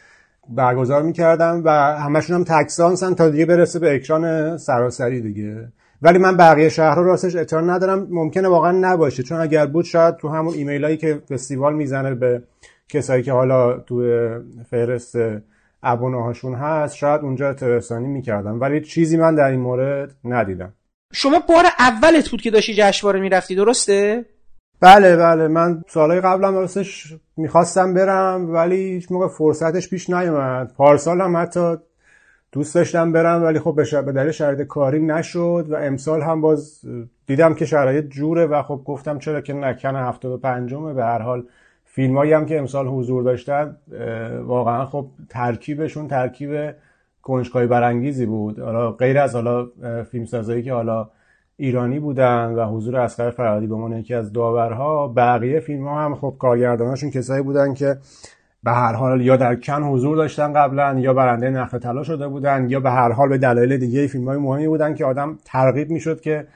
برگزار 0.49 1.03
می‌کردم 1.03 1.63
و 1.65 1.71
همشون 1.99 2.37
هم 2.37 2.45
تکسانسن 2.45 3.15
تا 3.15 3.29
دیگه 3.29 3.47
برسه 3.47 3.79
به 3.79 3.95
اکران 3.95 4.57
سراسری 4.57 5.21
دیگه. 5.21 5.69
ولی 6.03 6.19
من 6.19 6.37
بقیه 6.37 6.69
شهر 6.69 6.95
رو 6.95 7.05
راستش 7.05 7.37
اطلاع 7.37 7.63
ندارم. 7.63 8.07
ممکنه 8.11 8.49
واقعا 8.49 8.73
نباشه. 8.73 9.23
چون 9.23 9.41
اگر 9.41 9.67
بود 9.67 9.85
شاید 9.85 10.17
تو 10.17 10.29
همون 10.29 10.55
ایمیل 10.55 10.85
هایی 10.85 10.97
که 10.97 11.23
فستیوال 11.31 11.75
می‌زنه 11.75 12.15
به 12.15 12.43
کسایی 12.89 13.23
که 13.23 13.33
حالا 13.33 13.79
تو 13.79 14.03
فهرست 14.71 15.15
ابونه 15.83 16.23
هاشون 16.23 16.55
هست 16.55 16.97
شاید 16.97 17.21
اونجا 17.21 17.49
اطلاعی 17.49 18.07
می‌کردم. 18.07 18.61
ولی 18.61 18.81
چیزی 18.81 19.17
من 19.17 19.35
در 19.35 19.51
این 19.51 19.61
مورد 19.61 20.15
ندیدم. 20.25 20.73
شما 21.13 21.39
بار 21.49 21.65
اولت 21.79 22.31
بود 22.31 22.43
که 22.43 22.51
داشتی 22.51 22.75
جشنواره 22.75 23.21
می‌رفتی 23.21 23.55
درسته؟ 23.55 24.25
بله 24.83 25.17
بله 25.17 25.49
من 25.49 25.83
سالهای 25.89 26.21
قبلم 26.21 26.55
راستش 26.55 27.15
می‌خواستم 27.37 27.95
برم 27.95 28.55
ولی 28.55 28.77
هیچ 28.77 29.13
موقع 29.13 29.29
فرصتش 29.29 29.91
پیش 29.91 30.11
نیومد. 30.11 30.73
پارسال 30.77 31.21
هم 31.21 31.37
حتی 31.37 31.77
دوست 32.53 32.75
داشتم 32.75 33.13
برم 33.13 33.43
ولی 33.43 33.59
خب 33.59 33.75
به 34.05 34.13
دلیل 34.13 34.31
شرایط 34.31 34.61
کاری 34.61 35.03
نشد 35.07 35.67
و 35.71 35.75
امسال 35.75 36.23
هم 36.23 36.41
باز 36.41 36.81
دیدم 37.27 37.55
که 37.55 37.65
شرایط 37.65 38.09
جوره 38.09 38.47
و 38.47 38.63
خب 38.63 38.83
گفتم 38.85 39.19
چرا 39.19 39.41
که 39.41 39.53
نکنه 39.53 39.99
هفته 39.99 40.29
و 40.29 40.37
پنجمه. 40.37 40.95
به 40.95 41.05
هر 41.05 41.23
حال 41.23 41.45
فیلمایی 41.85 42.33
هم 42.33 42.47
که 42.47 42.59
امسال 42.59 42.89
حضور 42.89 43.23
داشتن 43.23 43.77
واقعا 44.45 44.87
خب 44.87 45.07
ترکیبشون 45.29 46.09
ترکیب 46.09 46.75
کنجکاوی 47.23 47.67
برانگیزی 47.67 48.27
بود. 48.27 48.59
حالا 48.59 48.93
غیر 48.93 49.19
از 49.19 49.35
حالا 49.35 49.67
فیلمسازایی 50.11 50.63
که 50.63 50.73
حالا 50.73 51.09
ایرانی 51.57 52.01
بودن 52.01 52.55
و 52.55 52.67
حضور 52.67 52.97
اسقر 52.97 53.31
فرهادی 53.31 53.67
به 53.67 53.75
عنوان 53.75 53.93
یکی 53.93 54.15
از 54.15 54.33
داورها 54.33 55.09
بقیه 55.09 55.61
فیلم 55.61 55.89
ها 55.89 56.05
هم 56.05 56.15
خب 56.15 56.37
کارگرداناشون 56.39 57.11
کسایی 57.11 57.43
بودن 57.43 57.75
که 57.75 57.97
به 58.65 58.71
هر 58.71 58.93
حال 58.93 59.21
یا 59.21 59.37
در 59.37 59.55
کن 59.55 59.83
حضور 59.83 60.17
داشتن 60.17 60.53
قبلا 60.53 60.99
یا 60.99 61.15
برنده 61.15 61.51
نخل 61.51 61.79
طلا 61.79 62.03
شده 62.03 62.29
بودن 62.29 62.71
یا 62.71 62.81
به 62.81 62.91
هر 62.91 63.13
حال 63.13 63.29
به 63.29 63.39
دلایل 63.39 63.77
دیگه 63.77 64.07
فیلم 64.07 64.29
های 64.29 64.39
مهمی 64.39 64.69
بودن 64.69 64.95
که 64.95 65.05
آدم 65.05 65.39
ترغیب 65.45 65.91
می‌شد 65.91 66.21
که 66.21 66.47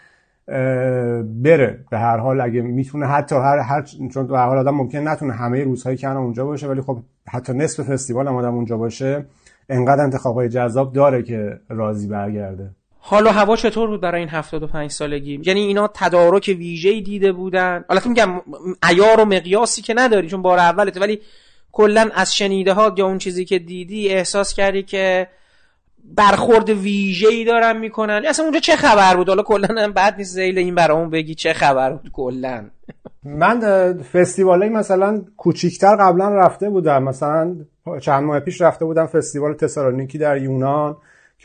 بره. 1.43 1.79
به 1.91 1.99
هر 1.99 2.17
حال 2.17 2.41
اگه 2.41 2.61
می‌تونه 2.61 3.07
حتی 3.07 3.35
هر, 3.35 3.59
هر 3.59 3.83
چون 3.83 4.26
به 4.26 4.38
هر 4.38 4.47
حال 4.47 4.59
آدم 4.59 4.75
ممکن 4.75 5.09
نتونه 5.09 5.33
همه 5.33 5.65
روزهای 5.65 5.97
کن 5.97 6.09
اونجا 6.09 6.45
باشه 6.45 6.69
ولی 6.69 6.81
خب 6.81 6.99
حتی 7.29 7.53
نصف 7.53 7.83
فستیوال 7.83 8.29
هم 8.29 8.37
آدم 8.37 8.55
اونجا 8.55 8.76
باشه 8.76 9.25
انقدر 9.69 10.03
انتخابای 10.03 10.49
جذاب 10.49 10.93
داره 10.93 11.23
که 11.23 11.61
راضی 11.69 12.09
برگرده. 12.09 12.71
حال 13.08 13.26
و 13.26 13.30
هوا 13.30 13.56
چطور 13.56 13.88
بود 13.88 14.00
برای 14.00 14.20
این 14.20 14.28
75 14.28 14.90
سالگی؟ 14.90 15.40
یعنی 15.44 15.60
اینا 15.60 15.90
تدارک 15.94 16.54
ویژه‌ای 16.58 17.00
دیده 17.00 17.32
بودن؟ 17.32 17.84
البته 17.88 18.08
میگم 18.08 18.28
عیار 18.82 19.20
و 19.20 19.25
مقیاسی 19.25 19.82
که 19.82 19.94
نداری 19.96 20.28
چون 20.28 20.42
بار 20.42 20.58
اولته 20.58 21.00
ولی 21.00 21.20
کلا 21.72 22.10
از 22.14 22.34
شنیده 22.34 22.72
ها 22.72 22.94
یا 22.96 23.06
اون 23.06 23.18
چیزی 23.18 23.44
که 23.44 23.58
دیدی 23.58 24.08
احساس 24.08 24.54
کردی 24.54 24.82
که 24.82 25.28
برخورد 26.04 26.70
ویژه 26.70 27.28
ای 27.28 27.44
دارن 27.44 27.76
می‌کنن؟ 27.76 28.22
اصلا 28.28 28.44
اونجا 28.44 28.60
چه 28.60 28.76
خبر 28.76 29.16
بود؟ 29.16 29.28
حالا 29.28 29.42
کلا 29.42 29.92
بعد 29.94 30.16
نیست 30.16 30.34
زیل 30.34 30.58
این 30.58 30.75
برامون 30.75 31.10
بگی 31.10 31.34
چه 31.34 31.52
خبر 31.52 31.92
بود 31.92 32.12
کلا. 32.12 32.64
من 33.25 33.60
فستیوال 34.12 34.68
مثلا 34.68 35.25
کوچیکتر 35.36 35.96
قبلا 35.96 36.28
رفته 36.28 36.70
بودم. 36.70 37.02
مثلا 37.02 37.56
چند 38.00 38.25
ماه 38.25 38.40
پیش 38.40 38.60
رفته 38.60 38.84
بودم 38.84 39.06
فستیوال 39.06 39.54
تسالونیکی 39.54 40.18
در 40.18 40.38
یونان. 40.38 40.96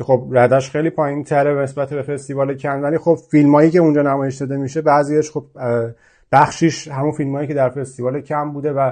که 0.02 0.06
خب 0.06 0.28
ردش 0.32 0.72
خیلی 0.72 0.90
پایین 0.90 1.24
تره 1.24 1.64
نسبت 1.64 1.94
به 1.94 2.02
فستیوال 2.02 2.58
کن 2.58 2.82
ولی 2.82 2.98
خب 2.98 3.18
فیلمایی 3.32 3.72
که 3.72 3.80
اونجا 3.80 4.02
نمایش 4.02 4.36
داده 4.36 4.58
میشه 4.58 4.82
بعضیش 4.82 5.32
خب 5.32 5.46
بخشیش 6.32 6.88
همون 6.88 7.12
فیلمایی 7.12 7.48
که 7.48 7.54
در 7.54 7.70
فستیوال 7.70 8.22
کم 8.22 8.52
بوده 8.54 8.72
و 8.72 8.92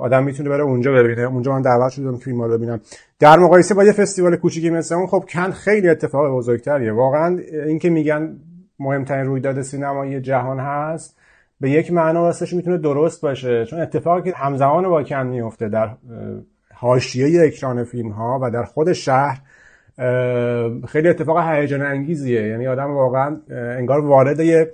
آدم 0.00 0.24
می‌تونه 0.24 0.48
بره 0.48 0.62
اونجا 0.62 0.92
ببینه. 0.92 1.22
اونجا 1.22 1.52
من 1.52 1.62
دعوت 1.62 1.92
شدم 1.92 2.16
که 2.16 2.24
فیلم 2.24 2.42
رو 2.42 2.58
ببینم. 2.58 2.80
در 3.18 3.38
مقایسه 3.38 3.74
با 3.74 3.84
یه 3.84 3.92
فستیوال 3.92 4.36
کوچیکی 4.36 4.70
مثل 4.70 4.94
اون 4.94 5.06
خب 5.06 5.24
کن 5.28 5.50
خیلی 5.50 5.88
اتفاق 5.88 6.36
بزرگتریه. 6.36 6.92
واقعا 6.92 7.38
اینکه 7.66 7.90
میگن 7.90 8.36
مهمترین 8.78 9.26
رویداد 9.26 9.62
سینمایی 9.62 10.20
جهان 10.20 10.58
هست 10.60 11.16
به 11.60 11.70
یک 11.70 11.92
معنا 11.92 12.22
راستش 12.22 12.52
می‌تونه 12.52 12.78
درست 12.78 13.22
باشه. 13.22 13.64
چون 13.64 13.80
اتفاقی 13.80 14.30
که 14.30 14.36
همزمان 14.36 14.88
با 14.88 15.02
کن 15.02 15.26
میفته 15.26 15.68
در 15.68 15.90
حاشیه 16.74 17.44
اکران 17.46 17.84
فیلم 17.84 18.10
ها 18.10 18.38
و 18.42 18.50
در 18.50 18.64
خود 18.64 18.92
شهر 18.92 19.40
خیلی 20.88 21.08
اتفاق 21.08 21.38
هیجان 21.38 21.82
انگیزیه. 21.82 22.46
یعنی 22.46 22.66
آدم 22.66 22.90
واقعا 22.94 23.36
انگار 23.50 24.04
وارد 24.04 24.40
یه 24.40 24.72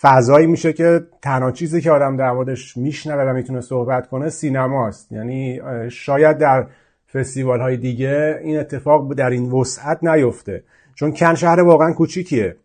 فضایی 0.00 0.46
میشه 0.46 0.72
که 0.72 1.00
تنها 1.22 1.50
چیزی 1.50 1.80
که 1.80 1.90
آدم 1.90 2.16
در 2.16 2.32
موردش 2.32 2.76
میشنوه 2.76 3.30
و 3.30 3.32
می‌تونه 3.32 3.60
صحبت 3.60 4.08
کنه 4.08 4.28
سینماست. 4.28 5.12
یعنی 5.12 5.60
شاید 5.88 6.38
در 6.38 6.66
فستیوال 7.14 7.60
های 7.60 7.76
دیگه 7.76 8.40
این 8.42 8.58
اتفاق 8.58 9.14
در 9.14 9.30
این 9.30 9.50
وسعت 9.50 10.04
نیفته. 10.04 10.62
چون 10.94 11.12
کن 11.12 11.34
شهر 11.34 11.60
واقعا 11.60 11.92
کوچیکیه 11.92 12.56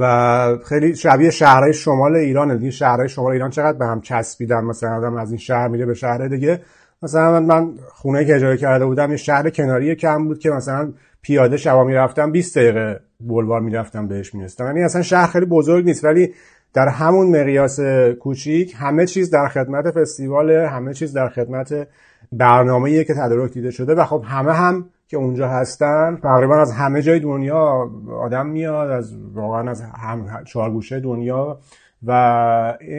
و 0.00 0.56
خیلی 0.68 0.96
شبیه 0.96 1.30
شهرهای 1.30 1.72
شمال 1.72 2.16
ایران 2.16 2.56
دیگه 2.56 2.70
شهرهای 2.70 3.08
شمال 3.08 3.32
ایران 3.32 3.50
چقدر 3.50 3.78
به 3.78 3.86
هم 3.86 4.00
چسبیدن؟ 4.00 4.64
مثلا 4.64 4.96
آدم 4.96 5.16
از 5.16 5.30
این 5.30 5.38
شهر 5.38 5.68
میره 5.68 5.86
به 5.86 5.94
شهر 5.94 6.28
دیگه. 6.28 6.60
مثلا 7.02 7.40
من 7.40 7.72
خونه 7.88 8.24
که 8.24 8.34
اجاره 8.34 8.56
کرده 8.56 8.86
بودم 8.86 9.10
یه 9.10 9.16
شهر 9.16 9.50
کناری 9.50 9.94
کم 9.94 10.24
بود 10.24 10.38
که 10.38 10.50
مثلا 10.50 10.92
پیاده 11.22 11.56
شبا 11.56 11.84
می‌رفتم 11.84 12.32
20 12.32 12.58
دقیقه 12.58 13.00
بولوار 13.20 13.60
می‌رفتم 13.60 14.08
بهش 14.08 14.34
میرستم 14.34 14.66
یعنی 14.66 14.82
اصلا 14.82 15.02
شهر 15.02 15.26
خیلی 15.26 15.46
بزرگ 15.46 15.84
نیست 15.84 16.04
ولی 16.04 16.34
در 16.74 16.88
همون 16.88 17.40
مقیاس 17.40 17.80
کوچیک 18.20 18.74
همه 18.78 19.06
چیز 19.06 19.30
در 19.30 19.48
خدمت 19.48 19.90
فستیوال 19.90 20.50
همه 20.50 20.94
چیز 20.94 21.12
در 21.12 21.28
خدمت 21.28 21.88
برنامه‌ای 22.32 23.04
که 23.04 23.14
تدارک 23.14 23.52
دیده 23.52 23.70
شده 23.70 23.94
و 23.94 24.04
خب 24.04 24.24
همه 24.26 24.52
هم 24.52 24.88
که 25.08 25.16
اونجا 25.16 25.48
هستن 25.48 26.18
تقریبا 26.22 26.60
از 26.60 26.72
همه 26.72 27.02
جای 27.02 27.20
دنیا 27.20 27.90
آدم 28.20 28.46
میاد 28.46 28.90
از 28.90 29.16
واقعا 29.34 29.70
از 29.70 29.82
هم 29.82 30.44
چهار 30.44 30.70
گوشه 30.70 31.00
دنیا 31.00 31.58
و 32.06 32.12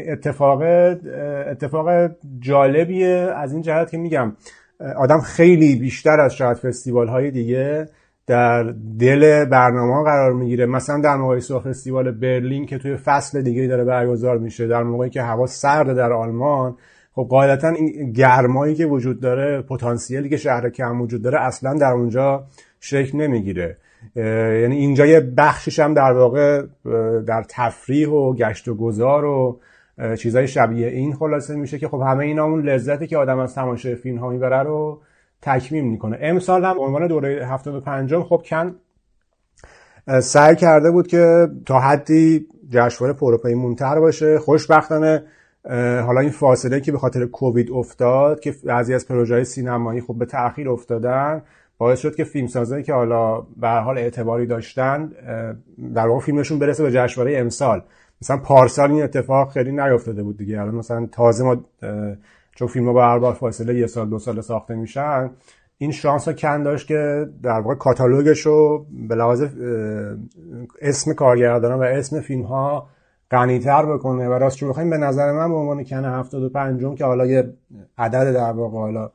اتفاق 0.08 0.62
اتفاق 1.48 2.12
جالبیه 2.40 3.34
از 3.36 3.54
این 3.54 3.62
جهت 3.62 3.92
که 3.92 3.98
میگم 3.98 4.34
آدم 4.98 5.20
خیلی 5.20 5.75
بیشتر 5.75 6.20
از 6.20 6.36
شاید 6.36 6.58
فستیوال 6.58 7.08
های 7.08 7.32
دیگه 7.32 7.90
در 8.28 8.63
دل 9.00 9.46
برنامه 9.46 10.04
قرار 10.04 10.34
می‌گیره. 10.34 10.66
مثلا 10.66 11.01
در 11.01 11.16
مقایسه 11.16 11.54
با 11.54 11.60
فستیوال 11.60 12.12
برلین 12.12 12.66
که 12.66 12.78
توی 12.78 12.98
فصل 12.98 13.42
دیگه 13.42 13.68
داره 13.68 13.84
برگزار 13.84 14.38
میشه 14.38 14.68
در 14.68 14.84
موقعی 14.84 15.10
که 15.10 15.22
هوا 15.22 15.46
سرد 15.46 15.96
در 15.96 16.13
آلمان 16.13 16.75
خب 17.13 17.28
قاعدتا 17.30 17.70
این 17.70 18.12
گرمایی 18.12 18.75
که 18.75 18.86
وجود 18.86 19.20
داره 19.20 19.62
پتانسیلی 19.62 20.30
که 20.30 20.38
شهر 20.38 20.70
کم 20.70 21.01
وجود 21.01 21.22
داره 21.22 21.42
اصلا 21.42 21.74
در 21.74 21.92
اونجا 21.92 22.44
شکل 22.80 23.18
نمی‌گیره. 23.18 23.78
یعنی 24.16 24.75
اینجا 24.75 25.06
یه 25.06 25.20
بخشش 25.38 25.80
هم 25.80 25.94
در 25.94 26.12
واقع 26.12 26.62
در 27.28 27.44
تفریح 27.50 28.10
و 28.10 28.34
گشت 28.34 28.68
و 28.68 28.75
گذار 28.75 29.25
و 29.25 29.60
چیزای 30.18 30.48
شبیه 30.48 30.88
این 30.88 31.13
خلاصه 31.13 31.56
میشه 31.56 31.78
که 31.80 31.88
خب 31.88 32.01
همه 32.08 32.25
اینا 32.25 32.44
اون 32.44 32.62
لذتی 32.62 33.08
که 33.08 33.18
آدم 33.18 33.40
از 33.40 33.56
تماشای 33.56 33.96
فیلم 33.96 34.18
ها 34.18 34.30
می‌بره 34.30 34.63
رو 34.63 35.01
تکمیل 35.41 35.83
می‌کنه. 35.83 36.17
امسال 36.21 36.65
هم 36.65 36.79
عنوان 36.79 37.07
دوره 37.07 37.48
75 37.48 38.15
خب 38.15 38.43
کن 38.50 38.75
سعی 40.21 40.55
کرده 40.55 40.91
بود 40.91 41.07
که 41.07 41.48
تا 41.65 41.79
حدی 41.79 42.45
جشنواره 42.69 43.17
پروپیمونتر 43.17 44.00
باشه. 44.00 44.39
خوشبختانه 44.39 45.24
حالا 46.05 46.19
این 46.19 46.29
فاصله 46.29 46.81
که 46.81 46.91
به 46.91 46.98
خاطر 46.98 47.25
کووید 47.25 47.71
افتاد 47.71 48.39
که 48.39 48.55
بعضی 48.65 48.93
از 48.93 49.07
پروژه 49.07 49.43
سینمایی 49.43 50.01
خب 50.01 50.15
به 50.17 50.25
تاخیر 50.25 50.69
افتادن 50.69 51.41
باعث 51.77 52.00
شد 52.00 52.15
که 52.15 52.24
فیلمسازایی 52.24 52.83
که 52.83 52.93
حالا 52.93 53.41
به 53.41 53.69
حال 53.69 53.98
اعتباری 53.98 54.45
داشتن 54.45 55.12
در 55.93 56.07
واقع 56.07 56.19
فیلمشون 56.19 56.60
برسه 56.60 56.83
به 56.83 56.91
جشنواره 56.91 57.38
امسال. 57.38 57.83
مثلا 58.21 58.38
پارسال 58.38 58.91
این 58.91 59.03
اتفاق 59.03 59.51
خیلی 59.51 59.71
نیافتاده 59.71 60.24
بود 60.24 60.38
دیگه. 60.38 60.62
الان 60.62 60.75
مثلا 60.75 61.07
تازه 61.12 61.43
ما 61.43 61.65
چون 62.55 62.67
فیلم 62.67 62.86
ها 62.86 62.93
با 62.93 63.31
هر 63.31 63.34
فاصله 63.34 63.75
یه 63.75 63.88
سال 63.88 64.10
دو 64.10 64.20
سال 64.20 64.41
ساخته 64.41 64.75
میشن 64.75 65.31
این 65.77 65.91
شانس 65.91 66.27
ها 66.27 66.34
کن 66.34 66.63
داشت 66.63 66.88
که 66.88 67.27
در 67.43 67.60
واقع 67.60 67.75
کاتالوگش 67.75 68.39
رو 68.39 68.86
به 69.08 69.15
لحاظ 69.15 69.43
اسم 70.81 71.13
کارگردان 71.13 71.79
و 71.79 71.81
اسم 71.81 72.22
فیلم 72.22 72.41
ها 72.41 72.88
غنیتر 73.31 73.86
بکنه. 73.86 74.27
و 74.27 74.31
راست 74.31 74.63
بخوایم 74.63 74.89
به 74.89 74.98
نظر 74.98 75.31
من 75.31 75.50
به 75.50 75.55
عنوان 75.55 75.84
کن 75.84 76.05
75 76.05 76.98
که 76.98 77.05
حالا 77.05 77.25
یه 77.25 77.53
عدد 77.98 78.34
در 78.34 78.51
واقع 78.51 78.77
حالا 78.77 79.12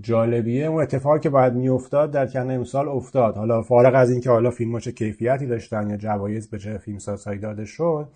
جالبیه 0.00 0.66
اون 0.66 0.82
اتفاقی 0.82 1.20
که 1.20 1.30
باید 1.30 1.54
میافتاد 1.54 2.10
در 2.10 2.26
کن 2.26 2.50
امسال 2.50 2.88
افتاد. 2.88 3.36
حالا 3.36 3.62
فارغ 3.62 3.94
از 3.94 4.10
اینکه 4.10 4.30
حالا 4.30 4.50
فیلم 4.50 4.78
چه 4.78 4.92
کیفیتی 4.92 5.46
داشتن 5.46 5.90
یا 5.90 5.96
جوایز 5.96 6.50
به 6.50 6.58
چه 6.58 6.78
فیلم 6.78 6.98
سازهایی 6.98 7.38
داده 7.38 7.64
شد 7.64 8.08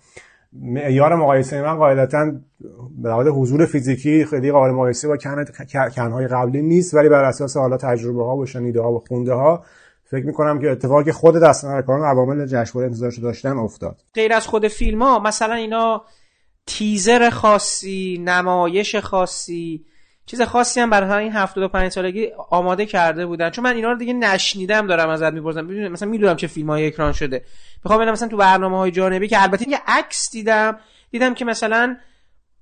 معیار 0.53 1.15
مقایسه 1.15 1.61
من 1.61 1.77
قاعدتا 1.77 2.31
به 2.97 3.31
حضور 3.31 3.65
فیزیکی 3.65 4.25
خیلی 4.25 4.51
قابل 4.51 4.71
مقایسه 4.71 5.07
با 5.07 5.17
کن 5.17 5.45
کنهای 5.95 6.27
قبلی 6.27 6.61
نیست 6.61 6.93
ولی 6.93 7.09
بر 7.09 7.23
اساس 7.23 7.57
حالا 7.57 7.77
تجربه 7.77 8.23
ها 8.23 8.37
و 8.37 8.45
شنیده 8.45 8.81
ها 8.81 8.91
و 8.91 8.99
خونده 8.99 9.33
ها 9.33 9.63
فکر 10.03 10.25
می‌کنم 10.25 10.59
که 10.59 10.71
اتفاقی 10.71 11.11
خود 11.11 11.35
دستنرکاران 11.35 12.05
عوامل 12.05 12.45
جشنواره 12.45 12.87
انتظارش 12.87 13.19
داشتن 13.19 13.57
افتاد. 13.57 14.01
غیر 14.13 14.33
از 14.33 14.47
خود 14.47 14.67
فیلم 14.67 15.01
ها 15.01 15.19
مثلا 15.19 15.53
اینا 15.53 16.01
تیزر 16.67 17.29
خاصی 17.29 18.23
نمایش 18.25 18.95
خاصی 18.95 19.85
چیز 20.27 20.41
خاصی 20.41 20.79
هم 20.79 20.89
برای 20.89 21.23
این 21.23 21.31
75 21.31 21.91
سالگی 21.91 22.27
آماده 22.49 22.85
کرده 22.85 23.25
بودن. 23.25 23.49
چون 23.49 23.63
من 23.63 23.75
اینا 23.75 23.91
رو 23.91 23.97
دیگه 23.97 24.13
نشنیدم 24.13 24.87
دارم 24.87 25.09
ازت 25.09 25.33
می‌پرسم. 25.33 25.65
مثلا 25.65 26.09
می‌دونم 26.09 26.35
چه 26.35 26.47
فیلم 26.47 26.69
های 26.69 26.87
اکران 26.87 27.11
شده. 27.11 27.43
می‌خوام 27.83 27.99
ببینم 27.99 28.11
مثلا 28.11 28.27
تو 28.27 28.37
برنامه 28.37 28.77
های 28.77 28.91
جانبی 28.91 29.27
که 29.27 29.43
البته 29.43 29.69
یه 29.69 29.79
عکس 29.87 30.31
دیدم. 30.31 30.79
دیدم 31.11 31.33
که 31.33 31.45
مثلا 31.45 31.97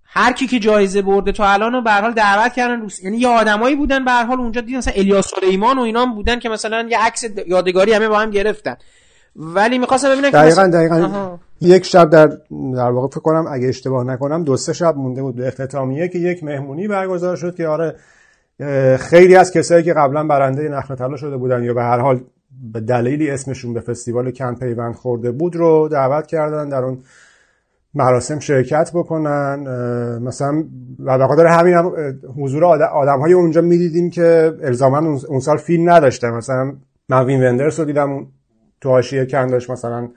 هر 0.04 0.34
کی 0.34 0.48
که 0.48 0.60
جایزه 0.60 1.02
برده 1.02 1.32
تا 1.32 1.48
الان 1.48 1.84
به 1.84 1.92
حال 1.92 2.14
دعوت 2.14 2.54
کردن 2.54 2.82
روس 2.82 3.04
یعنی 3.04 3.18
یه 3.18 3.28
آدمایی 3.28 3.76
بودن 3.76 4.06
به 4.06 4.12
حال 4.12 4.40
اونجا 4.40 4.62
دیدم 4.62 4.78
مثلا 4.78 4.94
الیاس 4.94 5.28
سلیمان 5.28 5.80
و 5.80 5.82
اینا 5.82 6.06
بودن 6.06 6.40
که 6.40 6.50
مثلا 6.50 6.88
یه 6.90 7.00
عکس 7.00 7.24
یادگاری 7.48 7.94
همه 7.94 8.08
با 8.08 8.20
هم 8.20 8.32
گرفتن. 8.32 8.78
ولی 9.36 9.80
می‌خواستم 9.80 10.10
ببینم 10.10 10.30
دقیقا 10.30 10.68
دقیقا. 10.68 11.38
یک 11.62 11.86
شب 11.86 12.10
در 12.10 12.28
در 12.76 12.92
واقع 12.92 13.08
فکر 13.08 13.20
کنم 13.20 13.46
اگه 13.52 13.68
اشتباه 13.68 14.04
نکنم 14.04 14.44
دو 14.44 14.58
سه 14.58 14.74
شب 14.74 14.98
مونده 14.98 15.22
بود 15.22 15.36
به 15.36 15.48
اختتامیه 15.48 16.08
که 16.08 16.20
یک 16.20 16.44
مهمونی 16.44 16.88
برگزار 16.88 17.36
شد 17.36 17.56
که 17.56 17.68
آره 17.68 17.96
خیلی 18.98 19.36
از 19.36 19.52
کسایی 19.52 19.84
که 19.84 19.94
قبلا 19.94 20.28
برنده 20.28 20.70
نخل 20.70 20.96
طلا 20.96 21.16
شده 21.16 21.38
بودن 21.38 21.64
یا 21.64 21.74
به 21.74 21.82
هر 21.82 22.00
حال 22.00 22.20
به 22.74 22.80
دلیلی 22.80 23.32
اسمشون 23.32 23.74
به 23.74 23.80
فستیوال 23.80 24.32
کن 24.32 24.56
پیوند 24.56 24.96
خورده 24.96 25.32
بود 25.32 25.56
رو 25.56 25.90
دعوت 25.92 26.28
کردن 26.28 26.70
در 26.70 26.84
اون 26.84 27.00
مراسم 27.94 28.40
شرکت 28.40 28.92
بکنن. 28.94 29.60
مثلا 30.22 30.64
و 31.06 31.18
به 31.18 31.28
خاطر 31.28 31.46
همین 31.46 31.74
هم 31.74 31.94
حضور 32.38 32.66
آدم 32.66 33.20
های 33.20 33.34
اونجا 33.34 33.62
می‌دیدیم 33.62 34.10
که 34.10 34.54
الزاما 34.64 35.18
اون 35.30 35.40
سال 35.40 35.58
فیلم 35.58 35.90
نداشتن. 35.90 36.30
مثلا 36.30 36.74
من 37.10 37.26
وین 37.26 37.44
وندرس 37.44 37.80
رو 37.80 37.86
دیدم 37.86 38.28
تو 38.86 38.92
حاشیه 38.92 39.26
کن 39.26 39.48
داشت 39.48 39.70
مثلا 39.70 40.10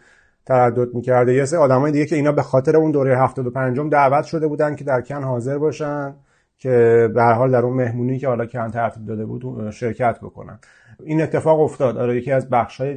تردد 0.46 0.94
می‌کرده. 0.94 1.34
یه 1.34 1.44
سه 1.44 1.58
آدمای 1.58 1.92
دیگه 1.92 2.06
که 2.06 2.16
اینا 2.16 2.32
به 2.32 2.42
خاطر 2.42 2.76
اون 2.76 2.90
دوره 2.90 3.18
75 3.18 3.78
م 3.78 3.88
دعوت 3.88 4.24
شده 4.24 4.46
بودن 4.46 4.74
که 4.74 4.84
در 4.84 5.00
کن 5.00 5.22
حاضر 5.24 5.58
باشن 5.58 6.14
که 6.58 7.08
به 7.14 7.22
حال 7.22 7.50
در 7.50 7.62
اون 7.62 7.76
مهمونی 7.76 8.18
که 8.18 8.28
حالا 8.28 8.46
کن 8.46 8.70
ترتیب 8.70 9.06
داده 9.06 9.26
بود 9.26 9.70
شرکت 9.70 10.18
بکنن. 10.22 10.58
این 11.04 11.22
اتفاق 11.22 11.60
افتاد. 11.60 11.96
آره 11.96 12.16
یکی 12.16 12.32
از 12.32 12.50
بخش‌های 12.50 12.96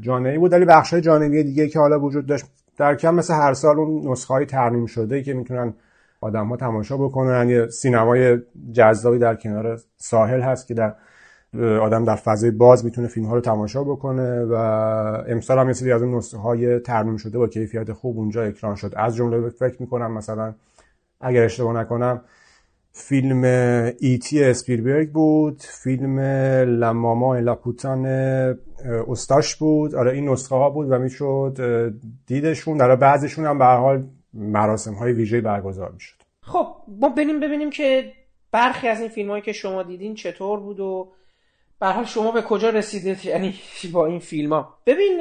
جانبی 0.00 0.38
بود. 0.38 0.52
ولی 0.52 0.64
بخش‌های 0.64 1.02
جانبی 1.02 1.44
دیگه 1.44 1.68
که 1.68 1.78
حالا 1.78 2.00
وجود 2.00 2.26
داشت 2.26 2.46
در 2.76 2.94
کم 2.94 3.14
مثل 3.14 3.34
هر 3.34 3.52
سال 3.52 3.78
اون 3.78 4.10
نسخه 4.10 4.34
های 4.34 4.46
ترمیم 4.46 4.86
شده 4.86 5.22
که 5.22 5.34
می‌تونن 5.34 5.74
آدم 6.20 6.46
ها 6.46 6.56
تماشا 6.56 6.96
بکنن. 6.96 7.48
یه 7.48 7.66
سینمای 7.66 8.38
جذابی 8.72 9.18
در 9.18 9.34
کنار 9.34 9.78
ساحل 9.96 10.40
هست 10.40 10.66
که 10.66 10.74
در 10.74 10.94
آدم 11.82 12.04
در 12.04 12.16
فضای 12.16 12.50
باز 12.50 12.84
می‌تونه 12.84 13.08
فیلم 13.08 13.26
ها 13.26 13.34
رو 13.34 13.40
تماشا 13.40 13.84
بکنه 13.84 14.44
و 14.44 14.54
امسال 15.28 15.58
هم 15.58 15.66
یه 15.66 15.72
سری 15.72 15.92
از 15.92 16.02
اون 16.02 16.14
نسخه 16.14 16.38
های 16.38 16.78
ترمیم 16.78 17.16
شده 17.16 17.38
با 17.38 17.48
کیفیت 17.48 17.92
خوب 17.92 18.18
اونجا 18.18 18.42
اکران 18.42 18.74
شد. 18.74 18.92
از 18.96 19.16
جمله 19.16 19.48
فکر 19.48 19.76
می‌کنم 19.80 20.12
مثلا 20.12 20.54
اگر 21.20 21.44
اشتباه 21.44 21.80
نکنم 21.80 22.20
فیلم 22.92 23.44
ایتی 24.00 24.44
اسپیلبرگ 24.44 25.12
بود 25.12 25.62
فیلم 25.62 26.20
لماما 26.80 27.38
لاپوتان 27.38 28.06
استاش 29.08 29.56
بود. 29.56 29.94
آره 29.94 30.12
این 30.12 30.28
نسخه 30.28 30.54
ها 30.54 30.70
بود 30.70 30.90
و 30.90 30.98
می‌شد 30.98 31.58
دیدشون. 32.26 32.76
در 32.76 32.96
بعضیشون 32.96 33.46
هم 33.46 33.58
به 33.58 33.64
حال 33.64 34.04
مراسم 34.34 34.94
های 34.94 35.12
ویژه 35.12 35.40
برگزار 35.40 35.90
می‌شد. 35.92 36.16
خب 36.40 36.66
ما 37.00 37.08
بریم 37.08 37.40
ببینیم 37.40 37.70
که 37.70 38.12
برخی 38.52 38.88
از 38.88 39.00
این 39.00 39.08
فیلم 39.08 39.30
هایی 39.30 39.42
که 39.42 39.52
شما 39.52 39.82
دیدین 39.82 40.14
چطور 40.14 40.60
بود 40.60 40.80
و 40.80 41.08
به 41.80 41.86
حال 41.86 42.04
شما 42.04 42.30
به 42.30 42.42
کجا 42.42 42.70
رسیدید؟ 42.70 43.24
یعنی 43.32 43.54
با 43.92 44.06
این 44.06 44.18
فیلم 44.18 44.52
ها 44.52 44.78
ببین 44.86 45.20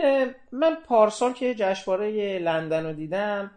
من 0.52 0.78
پارسال 0.88 1.34
که 1.34 1.56
جشنواره 1.56 2.40
لندن 2.40 2.86
رو 2.86 2.94
دیدم 2.94 3.52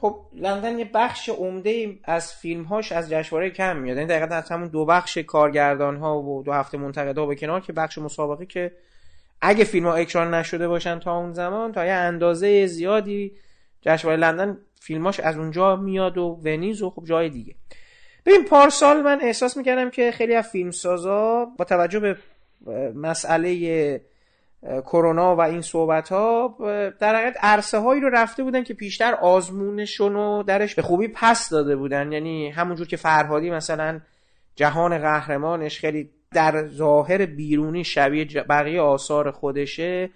خب 0.00 0.20
لندن 0.34 0.78
یه 0.78 0.84
بخش 0.84 1.28
عمده 1.28 1.98
از 2.04 2.34
فیلم 2.34 2.64
هاش 2.64 2.92
از 2.92 3.10
جشنواره 3.10 3.50
کم 3.50 3.76
میاد. 3.76 3.96
یعنی 3.96 4.08
دقیقا 4.08 4.34
از 4.34 4.50
همون 4.50 4.68
دو 4.68 4.84
بخش 4.84 5.18
کارگردان 5.18 5.96
ها 5.96 6.22
و 6.22 6.42
دو 6.42 6.52
هفته 6.52 6.78
منتقد 6.78 7.18
ها 7.18 7.26
به 7.26 7.36
کنار 7.36 7.60
که 7.60 7.72
بخش 7.72 7.98
مسابقه 7.98 8.46
که 8.46 8.72
اگه 9.40 9.64
فیلم 9.64 9.86
ها 9.86 9.94
اکران 9.94 10.34
نشده 10.34 10.68
باشن 10.68 10.98
تا 10.98 11.16
اون 11.16 11.32
زمان 11.32 11.72
تا 11.72 11.86
یه 11.86 11.92
اندازه 11.92 12.66
زیادی 12.66 13.32
جشنواره 13.80 14.20
لندن 14.20 14.58
فیلماش 14.80 15.20
از 15.20 15.36
اونجا 15.36 15.76
میاد 15.76 16.18
و 16.18 16.40
ونیز 16.44 16.82
و 16.82 16.90
خب 16.90 17.04
جای 17.04 17.28
دیگه. 17.28 17.54
ببین 18.30 18.44
پارسال 18.44 19.02
من 19.02 19.18
احساس 19.22 19.56
می‌کردم 19.56 19.90
که 19.90 20.10
خیلی 20.10 20.34
از 20.34 20.48
فیلمسازا 20.48 21.44
با 21.44 21.64
توجه 21.64 22.00
به 22.00 22.16
مسئله 22.94 24.00
کرونا 24.62 25.36
و 25.36 25.40
این 25.40 25.60
صحبت 25.60 26.08
ها 26.08 26.56
در 27.00 27.14
حقیقت 27.16 27.36
عرصه 27.40 27.78
هایی 27.78 28.00
رو 28.00 28.08
رفته 28.08 28.42
بودن 28.42 28.64
که 28.64 28.74
پیشتر 28.74 29.14
آزمونشون 29.14 30.14
رو 30.14 30.44
درش 30.46 30.74
به 30.74 30.82
خوبی 30.82 31.08
پس 31.08 31.48
داده 31.48 31.76
بودن. 31.76 32.12
یعنی 32.12 32.50
همونجور 32.50 32.86
که 32.86 32.96
فرهادی 32.96 33.50
مثلا 33.50 34.00
جهان 34.56 34.98
قهرمانش 34.98 35.78
خیلی 35.78 36.10
در 36.32 36.68
ظاهر 36.68 37.26
بیرونی 37.26 37.84
شبیه 37.84 38.24
بقیه 38.24 38.80
آثار 38.80 39.30
خودشه. 39.30 40.10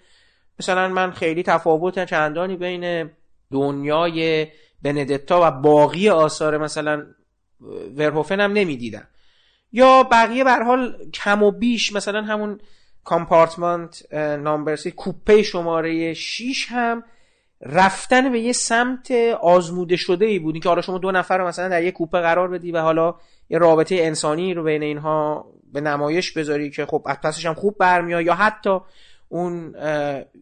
مثلا 0.59 0.87
من 0.87 1.11
خیلی 1.11 1.43
تفاوت 1.43 2.05
چندانی 2.05 2.57
بین 2.57 3.09
دنیای 3.51 4.47
بندتا 4.81 5.47
و 5.47 5.51
باقی 5.51 6.09
آثار 6.09 6.57
مثلا 6.57 7.05
ورهوفن 7.95 8.39
هم 8.39 8.51
نمی‌دیدم 8.53 9.07
یا 9.71 10.03
بقیه 10.03 10.43
بر 10.43 10.63
حال 10.63 10.97
کم 11.13 11.43
و 11.43 11.51
بیش 11.51 11.93
مثلا 11.93 12.21
همون 12.21 12.59
کامپارتمنت 13.03 14.13
نامبر 14.13 14.75
کوپه 14.75 15.43
شماره 15.43 16.13
6 16.13 16.67
هم 16.69 17.03
رفتن 17.61 18.31
به 18.31 18.39
یه 18.39 18.53
سمت 18.53 19.11
آزموده 19.41 19.95
شده 19.95 20.25
ای 20.25 20.39
بود. 20.39 20.59
که 20.59 20.69
حالا 20.69 20.81
شما 20.81 20.97
دو 20.97 21.11
نفر 21.11 21.37
رو 21.37 21.47
مثلا 21.47 21.69
در 21.69 21.83
یه 21.83 21.91
کوپه 21.91 22.19
قرار 22.19 22.47
بدی 22.47 22.71
و 22.71 22.81
حالا 22.81 23.15
یه 23.49 23.57
رابطه 23.57 23.95
انسانی 23.95 24.53
رو 24.53 24.63
بین 24.63 24.83
اینها 24.83 25.47
به 25.73 25.81
نمایش 25.81 26.31
بذاری 26.31 26.69
که 26.69 26.85
خب 26.85 27.01
پسش 27.23 27.45
هم 27.45 27.53
خوب 27.53 27.77
برمیاد. 27.77 28.25
یا 28.25 28.35
حتی 28.35 28.79
اون 29.29 29.75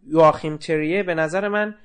یواخیم 0.08 0.58
تریه 0.58 1.04
به 1.04 1.16
نظر 1.16 1.48
من 1.48 1.76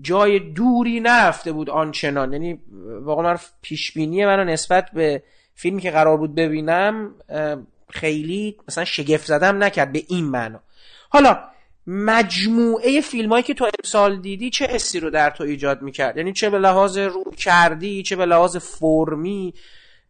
جای 0.00 0.38
دوری 0.38 1.00
نرفته 1.00 1.52
بود 1.52 1.70
آنچنان. 1.70 2.32
یعنی 2.32 2.60
واقعا 3.00 3.36
پیش 3.62 3.92
بینی 3.92 4.26
منو 4.26 4.44
نسبت 4.44 4.90
به 4.90 5.22
فیلمی 5.54 5.80
که 5.80 5.90
قرار 5.90 6.16
بود 6.16 6.34
ببینم 6.34 7.14
خیلی 7.90 8.56
مثلا 8.68 8.84
شگفت 8.84 9.26
زدم 9.26 9.64
نکرد 9.64 9.92
به 9.92 10.02
این 10.08 10.24
معنا. 10.24 10.60
حالا 11.10 11.38
مجموعه 11.86 13.00
فیلم 13.00 13.30
هایی 13.30 13.42
که 13.42 13.54
تو 13.54 13.70
امسال 13.78 14.20
دیدی 14.20 14.50
چه 14.50 14.66
حسی 14.66 15.00
رو 15.00 15.10
در 15.10 15.30
تو 15.30 15.44
ایجاد 15.44 15.82
می‌کرد؟ 15.82 16.16
یعنی 16.16 16.32
چه 16.32 16.50
به 16.50 16.58
لحاظ 16.58 16.98
رو 16.98 17.24
کردی 17.36 18.02
چه 18.02 18.16
به 18.16 18.26
لحاظ 18.26 18.56
فرمی؟ 18.56 19.54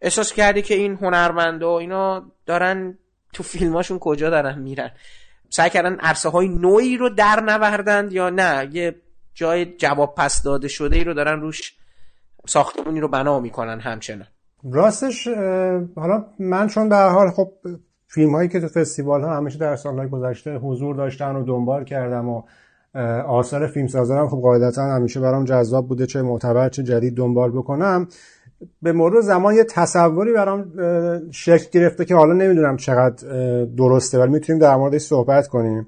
احساس 0.01 0.33
کردی 0.33 0.63
که 0.63 0.75
این 0.75 0.95
هنرمنده 0.95 1.67
و 1.67 1.69
اینا 1.69 2.33
دارن 2.47 2.99
تو 3.33 3.43
فیلماشون 3.43 3.99
کجا 3.99 4.31
دارن 4.31 4.59
میرن؟ 4.59 4.91
سعی 5.51 5.71
کردن 5.71 5.95
عرصه 6.01 6.29
های 6.29 6.49
نوعی 6.49 6.97
رو 6.97 7.09
در 7.09 7.41
نوردند 7.41 8.13
یا 8.13 8.31
نه؟ 8.31 8.71
یه 8.73 8.95
جای 9.39 9.77
جواب 9.77 10.15
پس 10.15 10.43
داده 10.43 10.69
شده 10.69 10.97
ای 10.97 11.05
رو 11.05 11.15
دارن 11.15 11.41
روش 11.41 11.77
ساختمونی 12.47 13.01
رو 13.01 13.09
بنا 13.09 13.41
می‌کنن 13.41 13.81
همچنان. 13.81 14.27
راستش 14.73 15.29
حالا 15.97 16.25
من 16.39 16.67
چون 16.67 16.89
به 16.89 16.97
حال 16.97 17.31
خب 17.31 17.53
فیلم 18.07 18.35
هایی 18.35 18.49
که 18.49 18.61
تو 18.61 18.69
فستیوال 18.69 19.23
ها 19.23 19.37
همیشه 19.37 19.59
در 19.59 19.77
سالهای 19.77 20.09
گذشته 20.09 20.57
حضور 20.57 20.97
داشتن 20.97 21.37
و 21.37 21.45
دنبال 21.45 21.85
کردم 21.85 22.29
و 22.29 22.43
آثار 23.29 23.67
فیلم 23.67 23.87
سازانم 23.87 24.29
خب 24.29 24.37
قاعدتا 24.37 24.83
همیشه 24.83 25.21
برام 25.21 25.45
جذاب 25.45 25.89
بوده 25.89 26.07
چه 26.07 26.23
معتبر 26.23 26.69
چه 26.69 26.83
جدید 26.83 27.17
دنبال 27.17 27.51
بکنم. 27.51 28.09
به 28.83 28.93
مرور 28.93 29.21
زمان 29.21 29.55
یه 29.55 29.65
تصوری 29.65 30.33
برام 30.33 30.73
شکل 31.31 31.81
گرفته 31.81 32.05
که 32.05 32.15
حالا 32.15 32.33
نمی‌دونم 32.33 32.77
چقدر 32.77 33.27
درسته 33.65 34.19
ولی 34.19 34.33
می‌تونیم 34.33 34.63
در 34.63 34.77
موردش 34.77 35.01
صحبت 35.01 35.49
کنیم. 35.49 35.87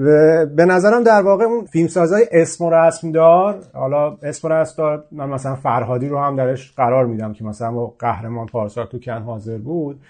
و 0.00 0.46
به 0.46 0.64
نظرم 0.64 1.02
در 1.02 1.22
واقع 1.22 1.44
اون 1.44 1.64
فیلمسازای 1.64 2.26
اسم 2.32 2.64
و 2.64 2.70
رسم 2.70 3.12
دار 3.12 3.58
حالا 3.72 4.16
اسم 4.22 4.48
و 4.48 4.50
رسم 4.50 4.74
دار 4.78 5.04
من 5.12 5.28
مثلا 5.28 5.54
فرهادی 5.54 6.08
رو 6.08 6.18
هم 6.18 6.36
درش 6.36 6.72
قرار 6.76 7.06
میدم 7.06 7.32
که 7.32 7.44
مثلا 7.44 7.72
با 7.72 7.94
قهرمان 7.98 8.46
پارسال 8.46 8.86
تو 8.86 8.98
کن 8.98 9.22
حاضر 9.22 9.58
بود. 9.58 10.00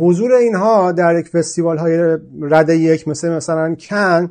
حضور 0.00 0.32
اینها 0.32 0.92
در 0.92 1.18
یک 1.18 1.28
فستیوال 1.28 1.78
های 1.78 2.18
رده 2.40 2.76
یک 2.76 3.08
مثل 3.08 3.36
مثلا 3.36 3.74
کن 3.74 4.30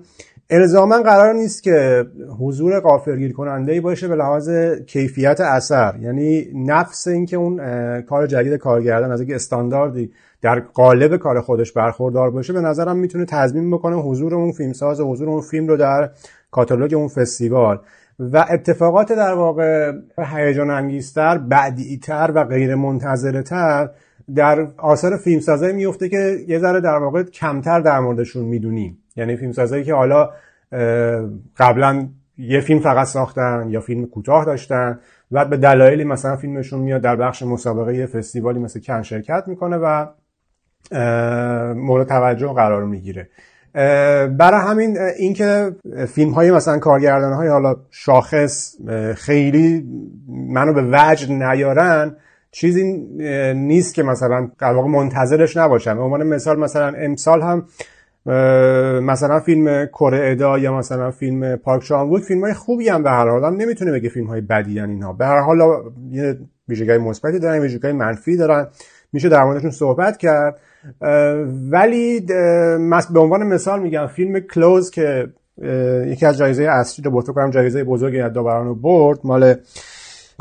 الزاما 0.54 1.02
قرار 1.02 1.34
نیست 1.34 1.64
که 1.64 2.06
حضور 2.40 2.80
قافرگیر 2.80 3.34
کننده 3.34 3.82
باشه 3.82 4.08
به 4.08 4.16
لحاظ 4.16 4.50
کیفیت 4.88 5.42
اثر. 5.42 5.96
یعنی 6.02 6.48
نفس 6.56 7.08
اینکه 7.08 7.38
اون 7.38 7.58
کار 8.02 8.28
جدید 8.28 8.54
کارگردان 8.54 9.12
از 9.12 9.22
یک 9.22 9.32
استانداردی 9.32 10.12
در 10.42 10.60
قالب 10.60 11.18
کار 11.18 11.42
خودش 11.42 11.72
برخوردار 11.72 12.32
باشه 12.32 12.54
به 12.54 12.62
نظرم 12.62 12.98
می‌تونه 12.98 13.26
تضمین 13.26 13.72
بکنه 13.72 13.96
حضور 13.96 14.36
اون 14.36 14.52
فیلمساز 14.52 15.00
و 15.00 15.12
حضور 15.12 15.30
اون 15.30 15.42
فیلم 15.42 15.68
رو 15.68 15.78
در 15.78 16.10
کاتالوگ 16.52 16.94
اون 16.94 17.08
فستیوال. 17.08 17.80
و 18.20 18.46
اتفاقات 18.50 19.12
در 19.12 19.34
واقع 19.34 19.92
هیجان 20.18 20.70
انگیزتر 20.70 21.38
بعدیتر 21.38 22.32
و 22.36 22.44
غیر 22.44 22.76
منتظره 22.76 23.44
در 24.36 24.68
آثار 24.78 25.18
فیلمسازایی 25.18 25.74
میفته 25.74 26.10
که 26.10 26.38
یه 26.48 26.60
ذره 26.60 26.82
در 26.82 26.98
واقع 26.98 27.24
کمتر 27.24 27.80
در 27.80 28.00
موردشون 28.00 28.46
می‌دونیم. 28.46 28.98
یعنی 29.16 29.36
فیلمسازایی 29.36 29.84
که 29.84 29.94
حالا 29.94 30.30
قبلا 31.58 32.08
یه 32.38 32.62
فیلم 32.62 32.80
فقط 32.80 33.08
ساختن 33.08 33.68
یا 33.70 33.80
فیلم 33.80 34.06
کوتاه 34.06 34.46
داشتن 34.46 35.00
و 35.32 35.46
به 35.46 35.58
دلایلی 35.58 36.04
مثلا 36.04 36.36
فیلمشون 36.36 36.80
میاد 36.80 37.02
در 37.02 37.16
بخش 37.16 37.44
مسابقه 37.44 38.06
فستیوالی 38.06 38.60
مثل 38.60 38.80
کن 38.80 39.02
شرکت 39.02 39.44
می‌کنه 39.48 39.78
و 39.78 40.06
مورد 41.74 42.08
توجه 42.08 42.54
قرار 42.54 42.86
می‌گیره. 42.86 43.30
برای 44.28 44.62
همین 44.68 44.98
اینکه 45.18 45.76
فیلم 46.08 46.32
های 46.32 46.52
مثلا 46.52 46.80
کارگردان 46.80 47.34
های 47.34 47.48
حالا 47.48 47.76
شاخص 47.90 48.76
خیلی 49.16 49.86
منو 50.28 50.74
به 50.74 50.84
وجد 50.92 51.32
نیارن 51.32 52.16
چیزی 52.52 52.84
نیست 53.56 53.96
که 53.96 54.04
مثلا 54.04 54.52
در 54.60 54.74
واقع 54.74 54.88
منتظرش 54.88 55.58
نباشم 55.58 55.96
به 55.96 56.02
عنوان 56.02 56.24
مثال 56.24 56.60
مثلا 56.60 56.94
امسال 56.98 57.42
هم 57.42 57.66
مثلا 59.02 59.40
فیلم 59.40 59.86
کره 59.86 60.32
ادا 60.32 60.58
یا 60.58 60.78
مثلا 60.78 61.12
فیلم 61.12 61.56
پارک 61.56 61.84
شانوود 61.84 62.22
فیلم 62.22 62.42
های 62.42 62.54
خوبی 62.54 62.90
هم 62.90 63.04
به 63.04 63.10
هر 63.10 63.30
حال 63.30 63.44
هم 63.44 63.54
نمی‌تونه 63.54 63.92
بگه 63.92 64.10
فیلم 64.10 64.28
های 64.28 64.42
بدی 64.42 64.80
اینها 64.80 65.14
به 65.14 65.26
هر 65.26 65.40
حال 65.40 65.58
یه 66.12 66.38
ویژگی 66.68 66.98
مثبتی 66.98 67.40
دارن 67.40 67.60
ویژگی 67.60 67.92
منفی 67.92 68.38
دارن. 68.38 68.68
میشه 69.14 69.30
در 69.30 69.44
موردشون 69.44 69.72
صحبت 69.72 70.18
کرد. 70.18 70.60
ولی 71.72 72.20
به 73.14 73.20
عنوان 73.20 73.44
مثال 73.44 73.82
میگم 73.82 74.08
فیلم 74.08 74.40
کلوز 74.40 74.92
که 74.92 75.28
یکی 76.08 76.26
از 76.26 76.38
جایزه 76.38 76.64
اصلی 76.64 77.06
رو 77.06 77.22
کنم 77.22 77.50
جایزه 77.50 77.84
بزرگی 77.84 78.20
از 78.20 78.34
داوران 78.34 78.82
برد 78.82 79.20
مال 79.24 79.56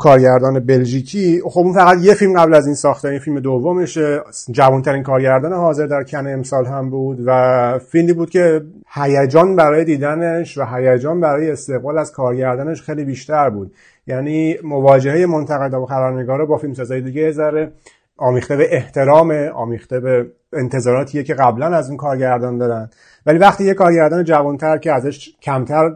کارگردان 0.01 0.59
بلژیکی. 0.59 1.41
خب 1.45 1.59
اون 1.59 1.73
فقط 1.73 1.97
یه 2.01 2.13
فیلم 2.13 2.39
قبل 2.39 2.53
از 2.53 2.65
این 2.65 2.75
ساخته 2.75 3.07
این 3.07 3.19
فیلم 3.19 3.39
دومشه. 3.39 4.21
جوانترین 4.51 5.03
کارگردان 5.03 5.53
حاضر 5.53 5.85
در 5.85 6.03
کن 6.03 6.27
امسال 6.27 6.65
هم 6.65 6.89
بود 6.89 7.19
و 7.25 7.79
فیلمی 7.79 8.13
بود 8.13 8.29
که 8.29 8.61
هیجان 8.93 9.55
برای 9.55 9.83
دیدنش 9.83 10.57
و 10.57 10.65
هیجان 10.65 11.21
برای 11.21 11.51
استقبال 11.51 11.97
از 11.97 12.11
کارگردانش 12.11 12.81
خیلی 12.81 13.03
بیشتر 13.03 13.49
بود. 13.49 13.73
یعنی 14.07 14.57
مواجهه 14.63 15.25
منتقد 15.25 15.73
و 15.73 15.85
خبرنگار 15.85 16.45
با 16.45 16.57
فیلم 16.57 16.73
سازای 16.73 17.01
دیگه 17.01 17.31
ذره 17.31 17.71
آمیخته 18.17 18.55
به 18.55 18.75
احترام 18.75 19.31
آمیخته 19.31 19.99
به 19.99 20.25
انتظاراتیه 20.53 21.23
که 21.23 21.33
قبلا 21.33 21.67
از 21.67 21.87
اون 21.87 21.97
کارگردان 21.97 22.57
دارن 22.57 22.89
ولی 23.25 23.37
وقتی 23.37 23.63
یه 23.63 23.73
کارگردان 23.73 24.23
جوانتر 24.23 24.77
که 24.77 24.91
ازش 24.91 25.29
کمتر 25.41 25.95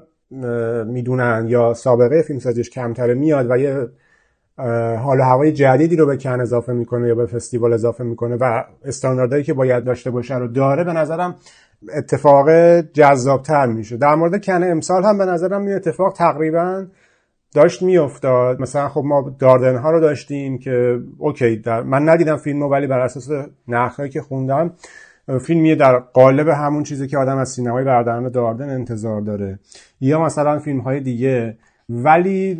می‌دونن 0.86 1.46
یا 1.48 1.74
سابقه 1.74 2.22
فیلمسازیش 2.22 2.70
کمتره 2.70 3.14
میاد 3.14 3.52
و 3.52 3.58
یه 3.58 3.88
حال 4.98 5.22
هوای 5.22 5.52
جدیدی 5.52 5.96
رو 5.96 6.06
به 6.06 6.18
کن 6.18 6.42
اضافه 6.42 6.74
می‌کنه 6.74 7.08
یا 7.08 7.16
به 7.16 7.26
فستیوال 7.26 7.74
اضافه 7.74 8.04
می‌کنه 8.04 8.36
و 8.36 8.64
استانداردهایی 8.86 9.44
که 9.44 9.54
باید 9.54 9.84
داشته 9.84 10.12
باشه 10.12 10.38
رو 10.38 10.48
داره 10.48 10.84
به 10.84 10.94
نظرم 10.94 11.36
اتفاق 11.94 12.50
جذابتر 12.82 13.66
میشه. 13.66 13.98
در 13.98 14.16
مورد 14.16 14.46
کن 14.46 14.64
امسال 14.64 15.04
هم 15.04 15.18
به 15.18 15.26
نظرم 15.26 15.66
این 15.66 15.76
اتفاق 15.76 16.14
تقریبا 16.14 16.86
داشت 17.56 17.82
میافتاد. 17.82 18.62
مثلا 18.62 18.90
خب 18.90 19.02
ما 19.06 19.36
داردن 19.40 19.78
ها 19.78 19.92
رو 19.92 20.00
داشتیم 20.00 20.58
که 20.58 21.00
اوکی 21.18 21.56
در 21.56 21.84
من 21.84 22.10
ندیدم 22.10 22.38
فیلم 22.38 22.62
ولی 22.62 22.88
بر 22.88 23.00
اساس 23.00 23.30
نقدهایی 23.68 24.10
که 24.10 24.22
خوندم 24.22 24.74
فیلمیه 25.42 25.76
در 25.76 26.00
قالب 26.00 26.48
همون 26.48 26.84
چیزی 26.84 27.08
که 27.08 27.18
آدم 27.18 27.38
از 27.38 27.50
سینمای 27.50 27.84
برادران 27.84 28.30
داردن 28.30 28.70
انتظار 28.70 29.22
داره. 29.22 29.60
یا 30.02 30.22
مثلا 30.22 30.60
فیلم 30.60 30.80
های 30.80 31.00
دیگه. 31.00 31.58
ولی 31.90 32.54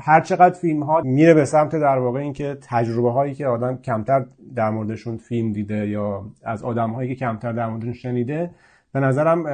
هر 0.00 0.20
چقدر 0.20 0.54
فیلم 0.54 0.82
ها 0.82 1.00
میره 1.00 1.34
به 1.34 1.44
سمت 1.44 1.76
در 1.76 1.98
واقع 1.98 2.20
اینکه 2.20 2.58
تجربه 2.62 3.12
هایی 3.12 3.34
که 3.34 3.46
آدم 3.46 3.76
کمتر 3.76 4.24
در 4.54 4.70
موردشون 4.70 5.16
فیلم 5.16 5.52
دیده 5.52 5.88
یا 5.88 6.24
از 6.44 6.62
آدم 6.62 6.90
هایی 6.90 7.08
که 7.08 7.14
کمتر 7.14 7.52
در 7.52 7.66
موردشون 7.66 7.92
شنیده 7.92 8.50
به 8.92 9.00
نظرم 9.00 9.46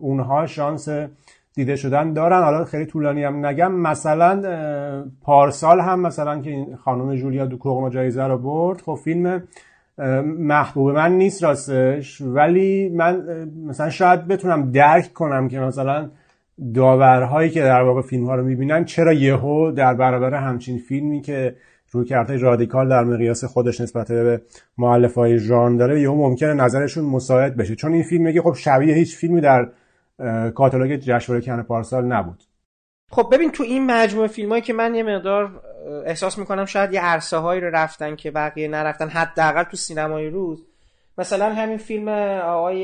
اونها 0.00 0.46
شانس 0.46 0.88
دیده 1.54 1.76
شدن 1.76 2.12
دارن. 2.12 2.42
حالا 2.42 2.64
خیلی 2.64 2.86
طولانی 2.86 3.24
هم 3.24 3.46
نگم. 3.46 3.72
مثلا 3.72 4.42
پارسال 5.22 5.80
هم 5.80 6.00
مثلا 6.00 6.40
که 6.40 6.66
خانم 6.84 7.14
جولیا 7.14 7.46
دوکوغما 7.46 7.90
جایزه 7.90 8.24
رو 8.24 8.38
برد 8.38 8.80
خب 8.80 8.98
فیلم 9.04 9.42
محبوب 10.38 10.90
من 10.90 11.12
نیست 11.12 11.42
راستش. 11.42 12.20
ولی 12.20 12.88
من 12.88 13.22
مثلا 13.66 13.90
شاید 13.90 14.26
بتونم 14.26 14.70
درک 14.70 15.12
کنم 15.12 15.48
که 15.48 15.60
مثلا 15.60 16.10
داورهایی 16.74 17.50
که 17.50 17.60
در 17.60 17.82
واقع 17.82 18.02
فیلم 18.02 18.26
ها 18.26 18.34
رو 18.34 18.44
می‌بینن 18.44 18.84
چرا 18.84 19.12
یهو 19.12 19.70
در 19.70 19.94
برابر 19.94 20.34
همچین 20.34 20.78
فیلمی 20.78 21.20
که 21.20 21.56
روی 21.90 22.04
کرده 22.04 22.36
رادیکال 22.36 22.88
در 22.88 23.04
مقیاس 23.04 23.44
خودش 23.44 23.80
نسبت 23.80 24.12
به 24.12 24.42
معلف 24.78 25.14
های 25.14 25.38
ژان 25.38 25.76
داره 25.76 26.00
یهو 26.00 26.14
ممکنه 26.14 26.54
نظرشون 26.54 27.04
مساعد 27.04 27.56
بشه. 27.56 27.74
چون 27.74 27.92
این 27.92 28.02
فیلم 28.02 28.32
که 28.32 28.42
خب 28.42 28.54
شبیه 28.54 28.94
هیچ 28.94 29.16
فیلمی 29.16 29.40
در 29.40 29.68
کاتالوگ 30.54 30.96
جشنواره 30.96 31.44
کن 31.44 31.62
پارسال 31.62 32.04
نبود. 32.04 32.42
خب 33.10 33.28
ببین 33.32 33.50
تو 33.50 33.62
این 33.62 33.86
مجموعه 33.86 34.28
فیلم 34.28 34.48
هایی 34.48 34.62
که 34.62 34.72
من 34.72 34.94
یه 34.94 35.02
مقدار 35.02 35.50
احساس 36.06 36.38
می‌کنم 36.38 36.64
شاید 36.64 36.92
یه 36.92 37.00
عرصه 37.00 37.36
هایی 37.36 37.60
رو 37.60 37.70
رفتن 37.70 38.16
که 38.16 38.30
بقیه 38.30 38.68
نرفتن 38.68 39.08
حداقل 39.08 39.62
تو 39.62 39.76
سینمای 39.76 40.28
روز. 40.28 40.62
مثلا 41.18 41.54
همین 41.54 41.78
فیلم 41.78 42.08
آقای 42.38 42.78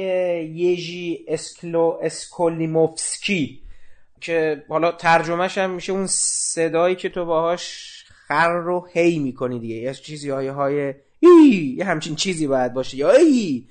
یژی 0.54 1.24
اسکلو 1.28 1.98
اسکولیموفسکی 2.02 3.60
که 4.20 4.64
حالا 4.68 4.92
ترجمهش 4.92 5.58
هم 5.58 5.70
میشه 5.70 5.92
اون 5.92 6.06
صدایی 6.10 6.96
که 6.96 7.08
تو 7.08 7.24
باهاش 7.24 7.94
خر 8.08 8.52
رو 8.52 8.86
هی 8.92 9.18
می‌کنی 9.18 9.58
دیگه. 9.58 9.74
یا 9.74 9.92
چیزی 9.92 10.30
های 10.30 10.48
های 10.48 10.94
ای 11.20 11.74
یه 11.78 11.84
همچین 11.84 12.16
چیزی 12.16 12.46
باید 12.46 12.72
باشه. 12.72 12.96
یا 12.96 13.10
ای 13.10 13.64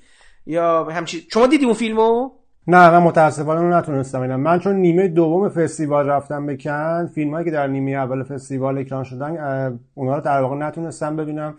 یا 0.46 0.84
همچین 0.84 1.20
شما 1.32 1.46
دیدی 1.46 1.64
اون 1.64 1.74
فیلمو؟ 1.74 2.30
نه 2.68 2.90
من 2.90 2.98
متاسفانه 2.98 3.76
نتونستم 3.76 4.18
ببینم. 4.18 4.40
من 4.40 4.58
چون 4.58 4.76
نیمه 4.76 5.08
دوم 5.08 5.48
فستیوال 5.48 6.06
رفتم 6.06 6.46
بکن 6.46 7.06
فیلم 7.14 7.30
هایی 7.30 7.44
که 7.44 7.50
در 7.50 7.66
نیمه 7.66 7.90
اول 7.90 8.22
فستیوال 8.22 8.78
اکران 8.78 9.04
شدن 9.04 9.78
اونها 9.94 10.14
رو 10.14 10.20
در 10.20 10.40
واقع 10.40 10.56
نتونستم 10.56 11.16
ببینم. 11.16 11.54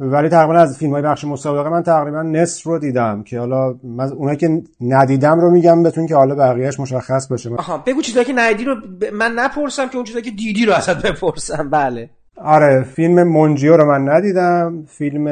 ولی 0.00 0.28
تقریبا 0.28 0.54
از 0.54 0.78
فیلم 0.78 0.92
های 0.92 1.02
بخش 1.02 1.24
مسابقه 1.24 1.68
من 1.70 1.82
تقریبا 1.82 2.22
نصف 2.22 2.66
رو 2.66 2.78
دیدم 2.78 3.22
که 3.22 3.38
حالا 3.38 3.74
من 3.84 4.12
اونایی 4.12 4.36
که 4.36 4.62
ندیدم 4.80 5.40
رو 5.40 5.50
میگم 5.50 5.82
بهتون 5.82 6.06
که 6.06 6.16
حالا 6.16 6.34
بقیهش 6.34 6.80
مشخص 6.80 7.28
باشه 7.28 7.50
آها 7.54 7.78
بگو 7.78 8.02
چیزایی 8.02 8.26
که 8.26 8.32
ندیدی 8.36 8.64
رو 8.64 8.74
من 9.12 9.32
نپرسم 9.32 9.88
که 9.88 9.96
اون 9.96 10.04
چیزایی 10.04 10.24
که 10.24 10.30
دیدی 10.30 10.66
رو 10.66 10.72
ازت 10.72 11.06
بپرسم. 11.06 11.70
بله. 11.70 12.10
آره 12.36 12.82
فیلم 12.82 13.22
مونجیو 13.22 13.76
رو 13.76 13.86
من 13.86 14.12
ندیدم 14.12 14.84
فیلم 14.86 15.26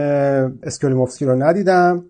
اسکولیموفسکی 0.62 1.24
رو 1.24 1.42
ندیدم. 1.42 2.04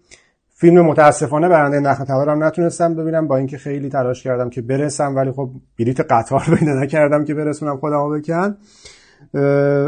فیلم 0.58 0.80
متاسفانه 0.80 1.48
برنده 1.48 1.80
نخ 1.80 2.00
طلا 2.00 2.24
رو 2.24 2.34
نتونستم 2.34 2.94
ببینم 2.94 3.28
با 3.28 3.36
اینکه 3.36 3.58
خیلی 3.58 3.88
تلاش 3.88 4.22
کردم 4.22 4.50
که 4.50 4.62
برسم 4.62 5.16
ولی 5.16 5.32
خب 5.32 5.50
بلیت 5.78 6.00
قطار 6.00 6.44
پیدا 6.58 6.72
نکردم 6.74 7.24
که 7.24 7.34
برسونم 7.34 7.76
خودمو 7.76 8.10
بکن. 8.10 8.56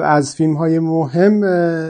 از 0.05 0.37
فیلم 0.37 0.55
های 0.55 0.79
مهم 0.79 1.43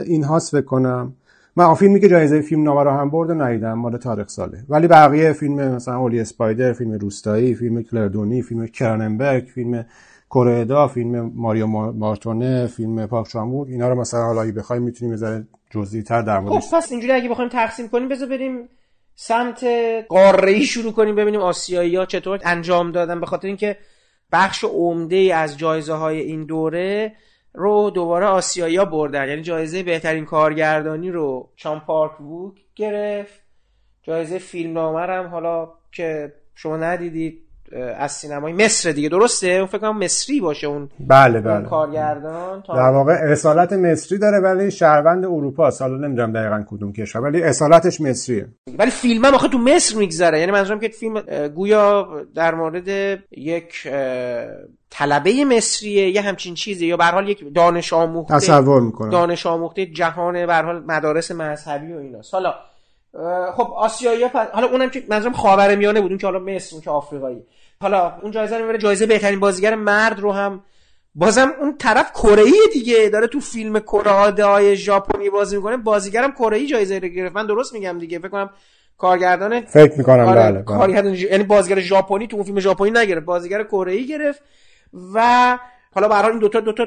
این 0.03 0.23
هاست 0.23 0.55
بکنم 0.55 1.13
من 1.55 1.73
فیلمی 1.73 1.99
که 1.99 2.07
جایزه 2.07 2.41
فیلم 2.41 2.63
نوارا 2.63 2.97
هم 2.97 3.09
برده 3.09 3.33
ندیدم 3.33 3.73
مال 3.73 3.97
تاریخ 3.97 4.27
ساله. 4.27 4.63
ولی 4.69 4.87
بقیه 4.87 5.33
فیلم 5.33 5.75
مثلا 5.75 5.95
اولی 5.95 6.19
اسپایدر 6.19 6.73
فیلم 6.73 6.91
روستایی 6.91 7.55
فیلم 7.55 7.83
کلردونی 7.83 8.41
فیلم 8.41 8.67
کرننبرگ 8.67 9.43
فیلم 9.43 9.85
کوردا 10.29 10.87
فیلم 10.87 11.31
ماریو 11.35 11.67
مارتونه 11.67 12.67
فیلم 12.67 13.07
پاک 13.07 13.27
چامور 13.27 13.67
اینا 13.67 13.89
رو 13.89 13.95
مثلا 13.95 14.19
حالا 14.19 14.51
بخوایم 14.51 14.83
می‌تونیم 14.83 15.13
بذاره 15.13 15.47
جزئی 15.69 16.03
تر 16.03 16.21
در 16.21 16.39
موردش 16.39 16.67
خب 16.67 16.77
پس 16.77 16.91
اینجوری 16.91 17.13
اگه 17.13 17.29
بخوایم 17.29 17.49
تقسیم 17.49 17.87
کنیم 17.89 18.09
بذار 18.09 18.29
بریم 18.29 18.69
سمت 19.15 19.65
قاره 20.09 20.51
ای 20.51 20.63
شروع 20.63 20.91
کنیم 20.91 21.15
ببینیم 21.15 21.41
آسیایی 21.41 21.95
ها 21.95 22.05
چطور 22.05 22.39
انجام 22.43 22.91
دادن. 22.91 23.19
به 23.19 23.25
خاطر 23.25 23.47
اینکه 23.47 23.77
بخش 24.31 24.63
عمده 24.63 25.35
از 25.35 25.57
جایزه 25.57 25.93
های 25.93 26.19
این 26.19 26.45
دوره 26.45 27.15
رو 27.53 27.89
دوباره 27.89 28.25
آسیایی 28.25 28.77
ها 28.77 28.85
بردن. 28.85 29.29
یعنی 29.29 29.41
جایزه 29.41 29.83
بهترین 29.83 30.25
کارگردانی 30.25 31.11
رو 31.11 31.49
شان 31.55 31.79
پارک 31.79 32.17
بوک 32.17 32.55
گرفت. 32.75 33.41
جایزه 34.03 34.37
فیلم 34.37 34.77
هم 34.77 35.27
حالا 35.27 35.69
که 35.91 36.33
شما 36.55 36.77
ندیدید 36.77 37.48
از 37.97 38.11
سینمای 38.11 38.53
مصر 38.53 38.91
دیگه. 38.91 39.09
درسته؟ 39.09 39.47
اون 39.47 39.65
فکر 39.65 39.77
کنم 39.77 39.99
مصری 39.99 40.39
باشه 40.39 40.67
اون 40.67 40.89
بله 40.99 41.41
بله. 41.41 41.65
کارگردان 41.65 42.63
در 42.69 42.89
واقع 42.89 43.13
اصالت 43.13 43.73
مصری 43.73 44.17
داره 44.17 44.39
ولی 44.39 44.71
شهروند 44.71 45.25
اروپا 45.25 45.69
حالا 45.79 46.07
نمی‌دونم 46.07 46.33
دقیقا 46.33 46.63
کدوم 46.69 46.93
کشور 46.93 47.21
ولی 47.21 47.43
اصالتش 47.43 48.01
مصریه. 48.01 48.47
ولی 48.79 48.91
فیلم 48.91 49.25
هم 49.25 49.33
آخه 49.33 49.47
تو 49.47 49.57
مصر 49.57 49.97
میگذره. 49.97 50.39
یعنی 50.39 50.51
منظورم 50.51 50.79
که 50.79 50.87
فیلم 50.87 51.21
گویا 51.47 52.07
در 52.35 52.55
مورد 52.55 53.19
یک 53.31 53.87
طلبه 54.89 55.45
مصریه 55.45 56.09
یه 56.09 56.21
همچین 56.21 56.53
چیزی 56.53 56.87
یا 56.87 56.97
به 56.97 57.05
حال 57.05 57.29
یک 57.29 57.53
دانش 57.55 57.93
آموخته 57.93 58.35
تصور 58.35 58.81
می‌کنم. 58.81 59.09
دانش 59.09 59.45
آموخته 59.45 59.85
جهان 59.85 60.45
به 60.45 60.55
حال 60.55 60.83
مدارس 60.87 61.31
مذهبی 61.31 61.93
و 61.93 61.97
ایناست. 61.97 62.33
حالا 62.33 62.53
خب 63.55 63.73
آسیایی 63.77 64.23
حالا 64.53 64.67
اونم 64.67 64.89
که 64.89 65.03
منظورم 65.09 65.33
خاورمیانه 65.33 66.01
بود 66.01 66.11
اون 66.11 66.17
که 66.17 66.27
حالا 66.27 66.39
مصر 66.39 66.75
اون 66.75 66.81
که 66.81 66.89
آفریقایی. 66.89 67.43
حالا 67.81 68.19
اون 68.21 68.31
جایزه 68.31 68.57
رو 68.57 68.77
جایزه 68.77 69.05
بهترین 69.05 69.39
بازیگر 69.39 69.75
مرد 69.75 70.19
رو 70.19 70.31
هم 70.31 70.63
بازم 71.15 71.53
اون 71.59 71.77
طرف 71.77 72.11
کره 72.11 72.43
دیگه. 72.73 73.09
داره 73.09 73.27
تو 73.27 73.39
فیلم 73.39 73.79
کره 73.79 74.11
های 74.45 74.75
ژاپنی 74.75 75.29
بازی 75.29 75.55
می‌کنه. 75.55 75.77
بازیگرم 75.77 76.31
کره 76.31 76.65
جایزه 76.65 76.99
رو 76.99 77.07
گرفت. 77.07 77.35
من 77.35 77.47
درست 77.47 77.73
میگم 77.73 77.99
دیگه. 77.99 78.19
فکر 78.19 78.27
کنم 78.27 78.49
کارگردان 78.97 79.61
فکر 79.61 79.97
می‌کنم 79.97 80.25
آره 80.25 80.41
بله, 80.41 80.51
بله. 80.51 80.63
کارگردان 80.63 81.15
یعنی 81.15 81.43
بازیگر 81.43 81.79
ژاپنی 81.79 82.27
تو 82.27 82.35
اون 82.35 82.45
فیلم 82.45 82.59
ژاپنی 82.59 82.91
نگرفت. 82.91 83.25
بازیگر 83.25 83.63
کره 83.63 84.03
گرفت 84.03 84.41
و 85.13 85.57
حالا 85.93 86.07
به 86.07 86.25
این 86.25 86.39
دوتا 86.39 86.59
دوتا 86.59 86.85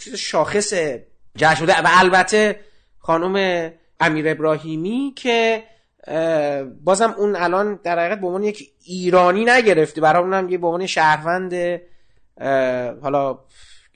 چیز 0.00 0.14
شاخص 0.14 0.74
جشن 1.36 1.64
و 1.64 1.72
البته 1.84 2.60
خانم 2.98 3.70
امیر 4.00 4.28
ابراهیمی 4.28 5.12
که 5.16 5.62
بازم 6.84 7.14
اون 7.18 7.36
الان 7.36 7.80
در 7.82 7.98
حقیقت 7.98 8.20
به 8.20 8.26
عنوان 8.26 8.42
یک 8.42 8.70
ایرانی 8.84 9.44
نگرفته 9.44 10.00
برای 10.00 10.22
اونم 10.22 10.48
یه 10.48 10.58
به 10.58 10.66
عنوان 10.66 10.86
شهروند 10.86 11.80
حالا 13.02 13.38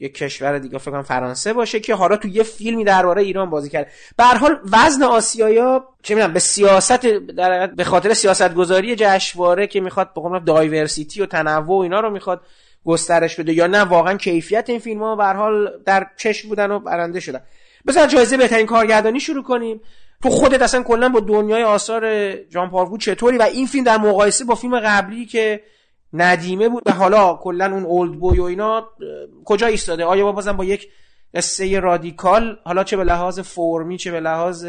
یک 0.00 0.14
کشور 0.14 0.58
دیگه 0.58 0.78
فکر 0.78 0.90
کنم 0.90 1.02
فرانسه 1.02 1.52
باشه 1.52 1.80
که 1.80 1.94
حالا 1.94 2.16
تو 2.16 2.28
یه 2.28 2.42
فیلمی 2.42 2.84
درباره 2.84 3.22
ایران 3.22 3.50
بازی 3.50 3.68
کرد. 3.68 3.86
به 4.16 4.24
هر 4.24 4.36
حال 4.36 4.60
وزن 4.72 5.02
آسیایا 5.02 5.88
چه 6.02 6.14
می‌دونم 6.14 6.32
به 6.32 6.40
سیاست 6.40 7.06
در 7.06 7.66
به 7.66 7.84
خاطر 7.84 8.14
سیاست 8.14 8.54
گذاری 8.54 8.96
جشنواره 8.98 9.66
که 9.66 9.80
می‌خواد 9.80 10.14
به 10.14 10.20
قول 10.20 10.38
دایورسیتی 10.38 11.22
و 11.22 11.26
تنوع 11.26 11.78
و 11.78 11.82
اینا 11.82 12.00
رو 12.00 12.10
می‌خواد 12.10 12.40
گسترش 12.84 13.40
بده 13.40 13.52
یا 13.52 13.66
نه 13.66 13.80
واقعا 13.80 14.16
کیفیت 14.16 14.70
این 14.70 14.78
فیلم 14.78 15.16
به 15.16 15.24
حال 15.24 15.82
در 15.86 16.06
چشم 16.16 16.48
بودن 16.48 16.70
و 16.70 16.78
برنده 16.78 17.20
شدن. 17.20 17.40
بذار 17.86 18.06
جایزه 18.06 18.36
بهترین 18.36 18.66
کارگردانی 18.66 19.20
شروع 19.20 19.42
کنیم. 19.42 19.80
تو 20.22 20.31
خودت 20.31 20.62
اصلا 20.62 20.83
کلا 20.83 21.09
با 21.09 21.20
دنیای 21.20 21.62
آثار 21.62 22.33
جان 22.37 22.70
پارگو 22.70 22.98
چطوری؟ 22.98 23.38
و 23.38 23.42
این 23.42 23.66
فیلم 23.66 23.85
در 23.85 23.98
مقایسه 23.98 24.44
با 24.44 24.55
فیلم 24.55 24.81
قبلی 24.81 25.27
که 25.27 25.61
ندیمه 26.12 26.68
بود 26.68 26.83
و 26.87 26.92
حالا 26.92 27.35
کلا 27.35 27.72
اون 27.72 27.85
اولد 27.85 28.18
بوی 28.18 28.38
و 28.38 28.42
اینا 28.42 28.88
کجا 29.44 29.66
ایستاده؟ 29.66 30.05
آیا 30.05 30.24
با 30.24 30.33
بازم 30.33 30.57
با 30.57 30.64
یک 30.64 30.88
قصه 31.35 31.81
رادیکال؟ 31.81 32.59
حالا 32.64 32.85
چه 32.85 32.96
به 32.96 33.05
لحاظ 33.05 33.40
فرمی 33.40 33.96
چه 33.96 34.11
به 34.11 34.20
لحاظ 34.20 34.66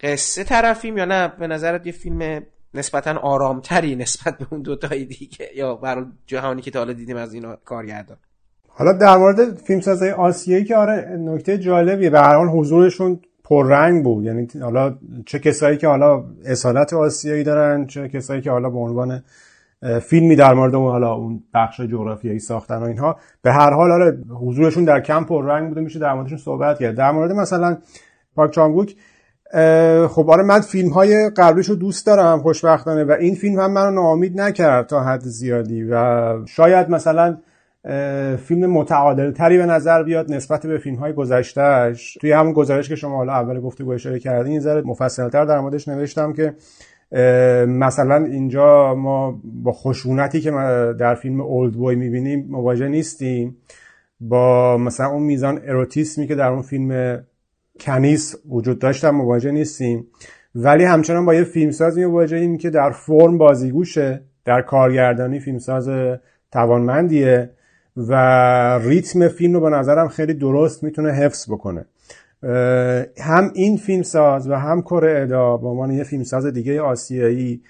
قصه 0.00 0.44
طرفیم 0.44 0.98
یا 0.98 1.04
نه؟ 1.04 1.28
به 1.28 1.46
نظرت 1.46 1.86
یه 1.86 1.92
فیلم 1.92 2.42
نسبتا 2.74 3.18
آرامتری 3.18 3.96
نسبت 3.96 4.38
به 4.38 4.46
اون 4.50 4.62
دوتای 4.62 5.04
دیگه 5.04 5.50
یا 5.56 5.74
برای 5.74 6.04
جهانی 6.26 6.62
که 6.62 6.70
تا 6.70 6.78
حالا 6.78 6.92
دیدیم 6.92 7.16
از 7.16 7.34
اینا 7.34 7.56
کارگردان؟ 7.56 8.18
حالا 8.68 8.92
در 8.92 9.16
مورد 9.16 9.54
فیلمسازهای 9.54 10.10
آسیایی 10.10 10.64
که 10.64 10.76
آره 10.76 11.16
نکته 11.18 11.58
جالبیه. 11.58 12.10
به 12.10 12.20
هر 12.20 12.34
حال 12.36 12.48
حضورشون 12.48 13.20
پررنگ 13.48 14.04
بود. 14.04 14.24
یعنی 14.24 14.48
حالا 14.62 14.94
چه 15.26 15.38
کسایی 15.38 15.76
که 15.76 15.88
حالا 15.88 16.24
اصالت 16.44 16.92
آسیایی 16.92 17.44
دارن 17.44 17.86
چه 17.86 18.08
کسایی 18.08 18.40
که 18.40 18.50
حالا 18.50 18.70
به 18.70 18.78
عنوان 18.78 19.22
فیلمی 20.02 20.36
در 20.36 20.54
مورد 20.54 20.74
اون 20.74 20.90
حالا 20.90 21.12
اون 21.12 21.42
بخش 21.54 21.80
جغرافیایی 21.80 22.38
ساختن 22.38 22.76
و 22.76 22.82
اینها 22.82 23.16
به 23.42 23.52
هر 23.52 23.70
حال 23.70 23.92
آره 23.92 24.18
حضورشون 24.40 24.84
در 24.84 25.00
کم 25.00 25.24
پررنگ 25.24 25.68
بوده 25.68 25.80
میشه 25.80 25.98
در 25.98 26.14
موردشون 26.14 26.38
صحبت 26.38 26.78
کرد. 26.78 26.94
در 26.94 27.10
مورد 27.10 27.32
مثلا 27.32 27.78
پاک 28.34 28.50
چانگوک 28.50 28.96
خب 30.08 30.30
آره 30.30 30.42
من 30.42 30.60
فیلم 30.60 30.90
های 30.90 31.30
قبلیش 31.36 31.68
رو 31.68 31.74
دوست 31.74 32.06
دارم 32.06 32.38
خوشبختانه 32.38 33.04
و 33.04 33.12
این 33.20 33.34
فیلم 33.34 33.60
هم 33.60 33.72
منو 33.72 33.90
ناامید 33.90 34.40
نکرد 34.40 34.86
تا 34.86 35.00
حد 35.00 35.20
زیادی. 35.20 35.82
و 35.82 36.46
شاید 36.46 36.90
مثلا 36.90 37.36
فیلم 38.36 38.66
متعادل 38.66 39.32
تری 39.32 39.58
به 39.58 39.66
نظر 39.66 40.02
بیاد 40.02 40.32
نسبت 40.32 40.66
به 40.66 40.78
فیلم 40.78 40.96
های 40.96 41.12
گذشتهش 41.12 42.14
توی 42.20 42.32
همون 42.32 42.52
گزارش 42.52 42.88
که 42.88 42.94
شما 42.94 43.16
حالا 43.16 43.32
اول 43.32 43.60
گفته 43.60 43.88
اشاره 43.88 44.18
کردین 44.18 44.52
یه 44.52 44.60
ذره 44.60 44.82
مفصلتر 44.82 45.44
در 45.44 45.60
موردش 45.60 45.88
نوشتم 45.88 46.32
که 46.32 46.54
مثلا 47.66 48.24
اینجا 48.24 48.94
ما 48.94 49.40
با 49.44 49.72
خشونتی 49.72 50.40
که 50.40 50.50
در 50.98 51.14
فیلم 51.14 51.40
اولد 51.40 51.72
بوی 51.72 51.96
می‌بینیم 51.96 52.46
مواجه 52.50 52.88
نیستیم. 52.88 53.56
با 54.20 54.76
مثلا 54.78 55.06
اون 55.06 55.22
میزان 55.22 55.60
اروتیسمی 55.66 56.26
که 56.26 56.34
در 56.34 56.48
اون 56.48 56.62
فیلم 56.62 57.18
کنیس 57.80 58.36
وجود 58.48 58.78
داشتن 58.78 59.10
مواجه 59.10 59.50
نیستیم. 59.50 60.06
ولی 60.54 60.84
همچنان 60.84 61.26
با 61.26 61.34
یه 61.34 61.44
فیلمساز 61.44 61.98
مواجهیم 61.98 62.58
که 62.58 62.70
در 62.70 62.90
فرم 62.90 63.38
بازیگوشه 63.38 64.20
در 64.44 64.62
کارگردانی 64.62 65.40
فیلمساز 65.40 65.90
توانمندیه. 66.52 67.50
و 67.96 68.14
ریتم 68.78 69.28
فیلم 69.28 69.54
رو 69.54 69.60
به 69.60 69.70
نظرم 69.70 70.08
خیلی 70.08 70.34
درست 70.34 70.84
می‌تونه 70.84 71.12
حفظ 71.12 71.50
بکنه. 71.50 71.84
هم 73.20 73.50
این 73.54 73.76
فیلمساز 73.76 74.48
و 74.50 74.54
هم 74.54 74.82
کره 74.82 75.22
ادا 75.22 75.56
به 75.56 75.68
عنوان 75.68 75.90
یه 75.90 76.04
فیلمساز 76.04 76.46
دیگه 76.46 76.80
آسیایی 76.80 77.62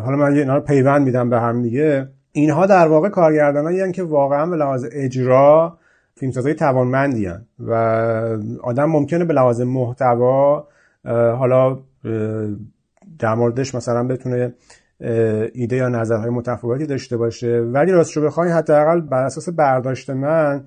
حالا 0.00 0.16
من 0.16 0.32
اینا 0.32 0.54
رو 0.54 0.60
پیوند 0.60 1.02
میدم 1.02 1.30
به 1.30 1.40
هم 1.40 1.62
دیگه. 1.62 2.08
اینها 2.32 2.66
در 2.66 2.88
واقع 2.88 3.08
کارگردانایی 3.08 3.92
که 3.92 4.02
واقعا 4.02 4.46
به 4.46 4.56
لحاظ 4.56 4.86
اجرا 4.92 5.78
فیلمسازهای 6.16 6.54
توانمندی 6.54 7.26
هن 7.26 7.46
و 7.58 7.72
آدم 8.62 8.84
ممکنه 8.84 9.24
به 9.24 9.34
لحاظ 9.34 9.60
محتوا 9.60 10.68
حالا 11.38 11.78
در 13.18 13.34
موردش 13.34 13.74
مثلا 13.74 14.06
بتونه 14.06 14.54
ایده 15.52 15.76
یا 15.76 15.88
نظرهای 15.88 16.30
متفاوتی 16.30 16.86
داشته 16.86 17.16
باشه. 17.16 17.60
ولی 17.60 17.92
راستشو 17.92 18.22
بخوای 18.22 18.50
حداقل 18.50 19.00
بر 19.00 19.24
اساس 19.24 19.48
برداشت 19.48 20.10
من 20.10 20.64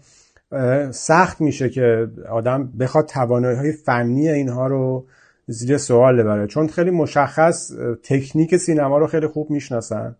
سخت 0.91 1.41
میشه 1.41 1.69
که 1.69 2.07
آدم 2.29 2.71
بخواد 2.79 3.05
توانایی 3.05 3.57
های 3.57 3.71
فنی 3.71 4.29
اینها 4.29 4.67
رو 4.67 5.05
زیر 5.47 5.77
سوال 5.77 6.23
ببره. 6.23 6.47
چون 6.47 6.67
خیلی 6.67 6.91
مشخص 6.91 7.71
تکنیک 8.03 8.57
سینما 8.57 8.97
رو 8.97 9.07
خیلی 9.07 9.27
خوب 9.27 9.51
می‌شناسن 9.51 10.15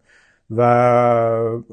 و 0.58 0.62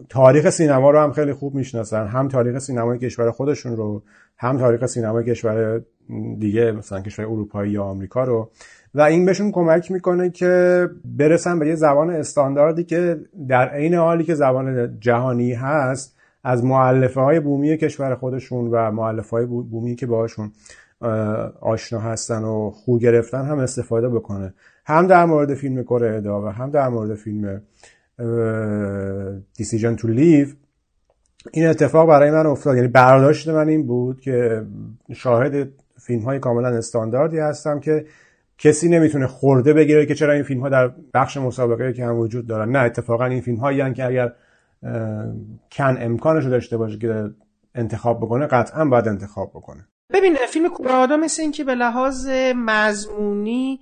تاریخ 0.09 0.51
سینما 0.51 0.91
رو 0.91 0.99
هم 1.01 1.13
خیلی 1.13 1.33
خوب 1.33 1.55
می‌شناسن. 1.55 2.07
هم 2.07 2.29
تاریخ 2.29 2.59
سینمای 2.59 2.99
کشور 2.99 3.31
خودشون 3.31 3.77
رو 3.77 4.03
هم 4.39 4.59
تاریخ 4.59 4.87
سینمای 4.87 5.25
کشور 5.25 5.81
دیگه 6.39 6.73
مثلا 6.73 7.01
کشور 7.01 7.25
اروپایی 7.25 7.73
یا 7.73 7.83
آمریکا 7.83 8.25
رو. 8.25 8.51
و 8.95 9.01
این 9.01 9.25
بهشون 9.25 9.51
کمک 9.53 9.91
می‌کنه 9.91 10.31
که 10.31 10.89
برسن 11.05 11.59
به 11.59 11.69
یه 11.69 11.75
زبان 11.75 12.11
استانداردی 12.11 12.85
که 12.85 13.21
در 13.49 13.69
عین 13.69 13.95
حالی 13.95 14.25
که 14.25 14.35
زبان 14.35 14.97
جهانی 15.01 15.53
هست 15.53 16.17
از 16.45 16.65
معلفه 16.65 17.21
های 17.21 17.41
بومی 17.41 17.77
کشور 17.77 18.15
خودشون 18.15 18.69
و 18.71 18.91
معلفه 18.91 19.31
های 19.31 19.47
بومی 19.47 19.95
که 19.95 20.07
باهاشون 20.07 20.53
آشنا 21.61 22.01
هستن 22.01 22.43
و 22.43 22.71
خو 22.71 22.99
گرفتن 22.99 23.45
هم 23.45 23.59
استفاده 23.59 24.09
بکنه. 24.09 24.55
هم 24.87 25.07
در 25.07 25.25
مورد 25.25 25.55
فیلم 25.55 25.83
کره 25.83 26.17
ادا 26.17 26.43
و 26.43 26.47
هم 26.49 26.71
در 26.71 26.89
مورد 26.89 27.15
فیلم 27.15 27.63
دیسیژن 29.57 29.97
تو 29.97 30.09
لیو 30.09 30.49
این 31.53 31.67
اتفاق 31.67 32.09
برای 32.09 32.31
من 32.31 32.47
افتاد. 32.47 32.77
یعنی 32.77 32.89
برداشت 32.89 33.49
من 33.49 33.69
این 33.69 33.87
بود 33.87 34.21
که 34.21 34.67
شاهد 35.13 35.69
فیلم 36.01 36.23
های 36.23 36.39
کاملا 36.39 36.69
استانداردی 36.69 37.39
هستم 37.39 37.81
که 37.81 38.05
کسی 38.65 38.89
نمی‌تونه 38.89 39.27
خورده 39.27 39.73
بگیره 39.73 40.07
که 40.07 40.15
چرا 40.15 40.33
این 40.33 40.43
فیلم 40.43 40.61
ها 40.61 40.69
در 40.69 40.91
بخش 41.15 41.37
مسابقه 41.37 41.93
که 41.93 42.05
هم 42.05 42.19
وجود 42.19 42.47
دارن. 42.47 42.71
نه 42.71 42.79
اتفاقا 42.79 43.25
این 43.25 43.41
فیلم 43.41 43.57
هایی 43.57 43.95
که 43.95 44.05
اگر 44.05 44.33
کن 45.71 45.97
امکانش 46.01 46.45
رو 46.45 46.51
داشته 46.51 46.77
باشه 46.77 46.99
که 46.99 47.31
انتخاب 47.75 48.19
بکنه 48.21 48.47
قطعا 48.47 48.85
باید 48.85 49.09
انتخاب 49.09 49.51
بکنه. 49.51 49.89
ببین 50.13 50.37
فیلم 50.49 50.69
کورادا 50.69 51.17
مثل 51.17 51.43
این 51.43 51.53
که 51.53 51.65
به 51.65 51.75
لحاظ 51.75 52.29
مضمونی 52.57 53.81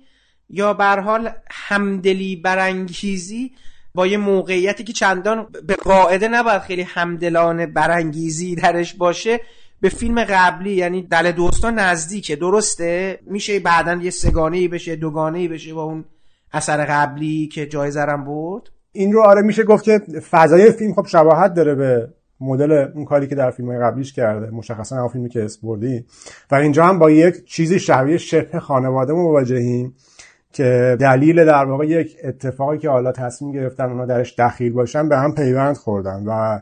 یا 0.49 0.73
بر 0.73 0.99
حال 0.99 1.29
همدلی 1.51 2.35
برانگیزی 2.35 3.51
با 3.95 4.07
یه 4.07 4.17
موقعیتی 4.17 4.83
که 4.83 4.93
چندان 4.93 5.47
به 5.67 5.75
قاعده 5.75 6.27
نباید 6.27 6.61
خیلی 6.61 6.81
همدلانه 6.81 7.65
برانگیزی 7.65 8.55
درش 8.55 8.93
باشه 8.93 9.39
به 9.83 9.89
فیلم 9.89 10.23
قبلی 10.23 10.71
یعنی 10.71 11.01
دل 11.01 11.31
دوستان 11.31 11.79
نزدیکه 11.79 12.35
درسته؟ 12.35 13.19
میشه 13.25 13.59
بعدا 13.59 13.93
یه 13.93 14.09
سگانه 14.09 14.57
ای 14.57 14.67
بشه 14.67 14.95
دوگانه 14.95 15.39
ای 15.39 15.47
بشه 15.47 15.73
با 15.73 15.83
اون 15.83 16.05
اثر 16.53 16.85
قبلی 16.85 17.47
که 17.47 17.65
جایزه 17.65 18.01
رم 18.01 18.25
برد؟ 18.25 18.63
این 18.91 19.13
رو 19.13 19.21
آره 19.21 19.41
میشه 19.41 19.63
گفت 19.63 19.83
که 19.83 19.99
فضای 20.31 20.71
فیلم 20.71 20.93
خب 20.93 21.05
شباهت 21.07 21.53
داره 21.53 21.75
به 21.75 22.07
مدل 22.39 22.71
اون 22.71 23.05
کاری 23.05 23.27
که 23.27 23.35
در 23.35 23.51
فیلم 23.51 23.79
قبلیش 23.83 24.13
کرده 24.13 24.49
مشخصا 24.49 24.99
اون 24.99 25.07
فیلمی 25.07 25.29
که 25.29 25.43
اسپوردی 25.43 26.05
و 26.51 26.55
اینجا 26.55 26.85
هم 26.85 26.99
با 26.99 27.11
یک 27.11 27.45
چیزی 27.45 27.79
شبیه 27.79 28.17
شبه 28.17 28.59
خانواده 28.59 29.13
مواجهیم 29.13 29.95
که 30.53 30.97
دلیل 30.99 31.45
در 31.45 31.65
واقع 31.65 31.85
یک 31.87 32.17
اتفاقی 32.23 32.77
که 32.77 32.89
حالا 32.89 33.11
تصمیم 33.11 33.51
گرفتن 33.51 33.89
اونا 33.89 34.05
درش 34.05 34.39
دخیل 34.39 34.73
باشن 34.73 35.09
به 35.09 35.17
هم 35.17 35.35
پیوند 35.35 35.77
خوردن. 35.77 36.23
و 36.27 36.59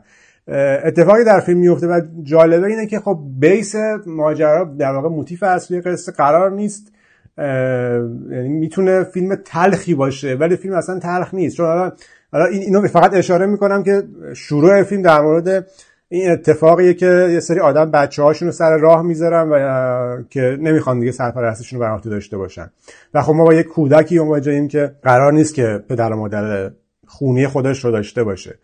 اتفاقی 0.84 1.24
در 1.24 1.40
فیلم 1.40 1.58
میفته 1.58 1.86
و 1.86 2.00
جالبه 2.22 2.66
اینه 2.66 2.86
که 2.86 3.00
خب 3.00 3.18
بیس 3.38 3.74
ماجرا 4.06 4.64
در 4.78 4.92
واقع 4.92 5.08
موتیف 5.08 5.42
اصلی 5.42 5.80
قصه 5.80 6.12
قرار 6.12 6.50
نیست. 6.50 6.92
یعنی 7.38 8.48
می‌تونه 8.48 9.04
فیلم 9.04 9.34
تلخی 9.44 9.94
باشه 9.94 10.34
ولی 10.34 10.56
فیلم 10.56 10.74
اصلا 10.74 10.98
تلخ 10.98 11.34
نیست. 11.34 11.56
چون 11.56 11.66
حالا 11.66 11.92
حالا 12.32 12.44
اینو 12.44 12.88
فقط 12.88 13.14
اشاره 13.14 13.46
می‌کنم 13.46 13.82
که 13.82 14.02
شروع 14.34 14.82
فیلم 14.82 15.02
در 15.02 15.20
مورد 15.20 15.66
این 16.08 16.30
اتفاقیه 16.30 16.94
که 16.94 17.28
یه 17.32 17.40
سری 17.40 17.60
آدم 17.60 17.90
بچه 17.90 18.22
هاشون 18.22 18.48
رو 18.48 18.52
سر 18.52 18.76
راه 18.76 19.02
می‌ذارن 19.02 19.48
و 19.48 20.22
که 20.30 20.58
نمی‌خوان 20.60 21.00
دیگه 21.00 21.12
سرپرستشون 21.12 21.80
رو 21.80 21.86
بر 21.86 21.98
داشته 21.98 22.36
باشن. 22.36 22.70
و 23.14 23.22
خب 23.22 23.32
ما 23.32 23.44
با 23.44 23.54
یه 23.54 23.62
کودکی 23.62 24.18
مواجهیم 24.18 24.68
که 24.68 24.92
قرار 25.02 25.32
نیست 25.32 25.54
که 25.54 25.84
پدر 25.88 26.12
و 26.12 26.16
مادر 26.16 26.70
خونی 27.06 27.46
خودش 27.46 27.84
رو 27.84 27.90
داشته 27.90 28.24
باشه. 28.24 28.58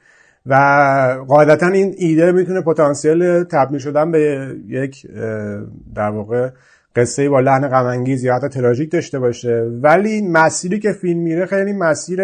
و 0.47 0.55
قاعدتا 1.29 1.67
این 1.67 1.95
ایده 1.99 2.33
می‌تونه 2.33 2.61
پتانسیل 2.61 3.45
تبدیل 3.45 3.79
شدن 3.79 4.11
به 4.11 4.55
یک 4.69 5.07
در 5.95 6.11
واقع 6.11 6.51
قصه 6.97 7.29
با 7.29 7.41
لحن 7.41 7.69
غم 7.69 8.05
یا 8.07 8.35
حتی 8.35 8.49
تراژیک 8.49 8.91
داشته 8.91 9.19
باشه. 9.19 9.71
ولی 9.83 10.29
مسیری 10.29 10.79
که 10.79 10.93
فیلم 10.93 11.21
میره 11.21 11.47
خیلی 11.47 11.73
مسیر 11.73 12.21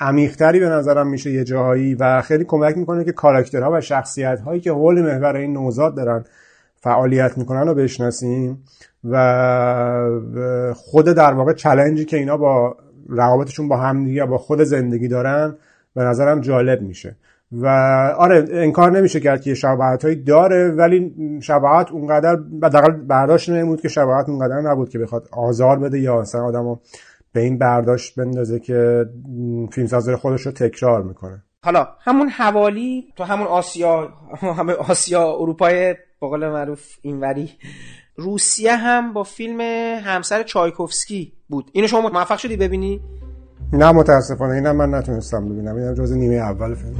عمیقتری 0.00 0.60
به 0.60 0.68
نظرم 0.68 1.06
میشه 1.06 1.30
یه 1.30 1.44
جاهایی 1.44 1.94
و 1.94 2.22
خیلی 2.22 2.44
کمک 2.44 2.78
می‌کنه 2.78 3.04
که 3.04 3.12
کاراکترها 3.12 3.72
و 3.72 3.80
شخصیت 3.80 4.40
هایی 4.40 4.60
که 4.60 4.72
حول 4.72 5.02
محور 5.02 5.36
این 5.36 5.52
نوزاد 5.52 5.96
دارن 5.96 6.24
فعالیت 6.80 7.38
می‌کنن 7.38 7.68
رو 7.68 7.74
بشناسیم 7.74 8.64
و 9.04 9.14
خود 10.74 11.06
در 11.06 11.32
واقع 11.32 11.52
چلنجی 11.52 12.04
که 12.04 12.16
اینا 12.16 12.36
با 12.36 12.76
رقابتشون 13.08 13.68
با 13.68 13.76
همدیگه 13.76 14.24
با 14.24 14.38
خود 14.38 14.62
زندگی 14.62 15.08
دارن 15.08 15.54
به 15.94 16.02
نظرم 16.02 16.40
جالب 16.40 16.82
میشه. 16.82 17.16
و 17.52 17.66
آره 18.18 18.44
انکار 18.50 18.90
نمیشه 18.90 19.20
کرد 19.20 19.42
که 19.42 19.54
شباهت 19.54 20.04
هایی 20.04 20.16
داره 20.16 20.70
ولی 20.70 21.14
شباهت 21.42 21.92
اونقدر 21.92 22.36
بدقل 22.36 22.92
برداشت 22.92 23.50
نمود 23.50 23.80
که 23.80 23.88
شباهت 23.88 24.28
اونقدر 24.28 24.60
نبود 24.60 24.88
که 24.88 24.98
بخواد 24.98 25.28
آزار 25.32 25.78
بده 25.78 26.00
یا 26.00 26.20
اصلا 26.20 26.44
آدم 26.44 26.80
به 27.32 27.40
این 27.40 27.58
برداشت 27.58 28.20
بندازه 28.20 28.60
که 28.60 29.06
فیلمساز 29.72 30.10
خودش 30.10 30.42
رو 30.42 30.52
تکرار 30.52 31.02
می‌کنه. 31.02 31.42
حالا 31.64 31.88
همون 32.00 32.28
حوالی 32.28 33.04
تو 33.16 33.24
همون 33.24 33.46
آسیا 33.46 34.12
همه 34.40 34.72
آسیا 34.72 35.32
اروپای 35.32 35.94
بقول 36.22 36.48
معروف 36.48 36.98
اینوری. 37.02 37.50
روسیه 38.16 38.76
هم 38.76 39.12
با 39.12 39.22
فیلم 39.22 39.60
همسر 40.04 40.42
چایکوفسکی 40.42 41.32
بود. 41.48 41.70
اینو 41.72 41.86
شما 41.86 42.08
موفق 42.08 42.38
شدی 42.38 42.56
ببینی؟ 42.56 43.00
نه 43.74 43.92
متاسفانه. 43.92 44.54
اینم 44.54 44.76
من 44.76 44.94
نتونستم 44.94 45.48
ببینم. 45.48 45.76
اینم 45.76 45.94
جز 45.94 46.12
نیمه 46.12 46.34
اول 46.34 46.74
فیلم. 46.74 46.94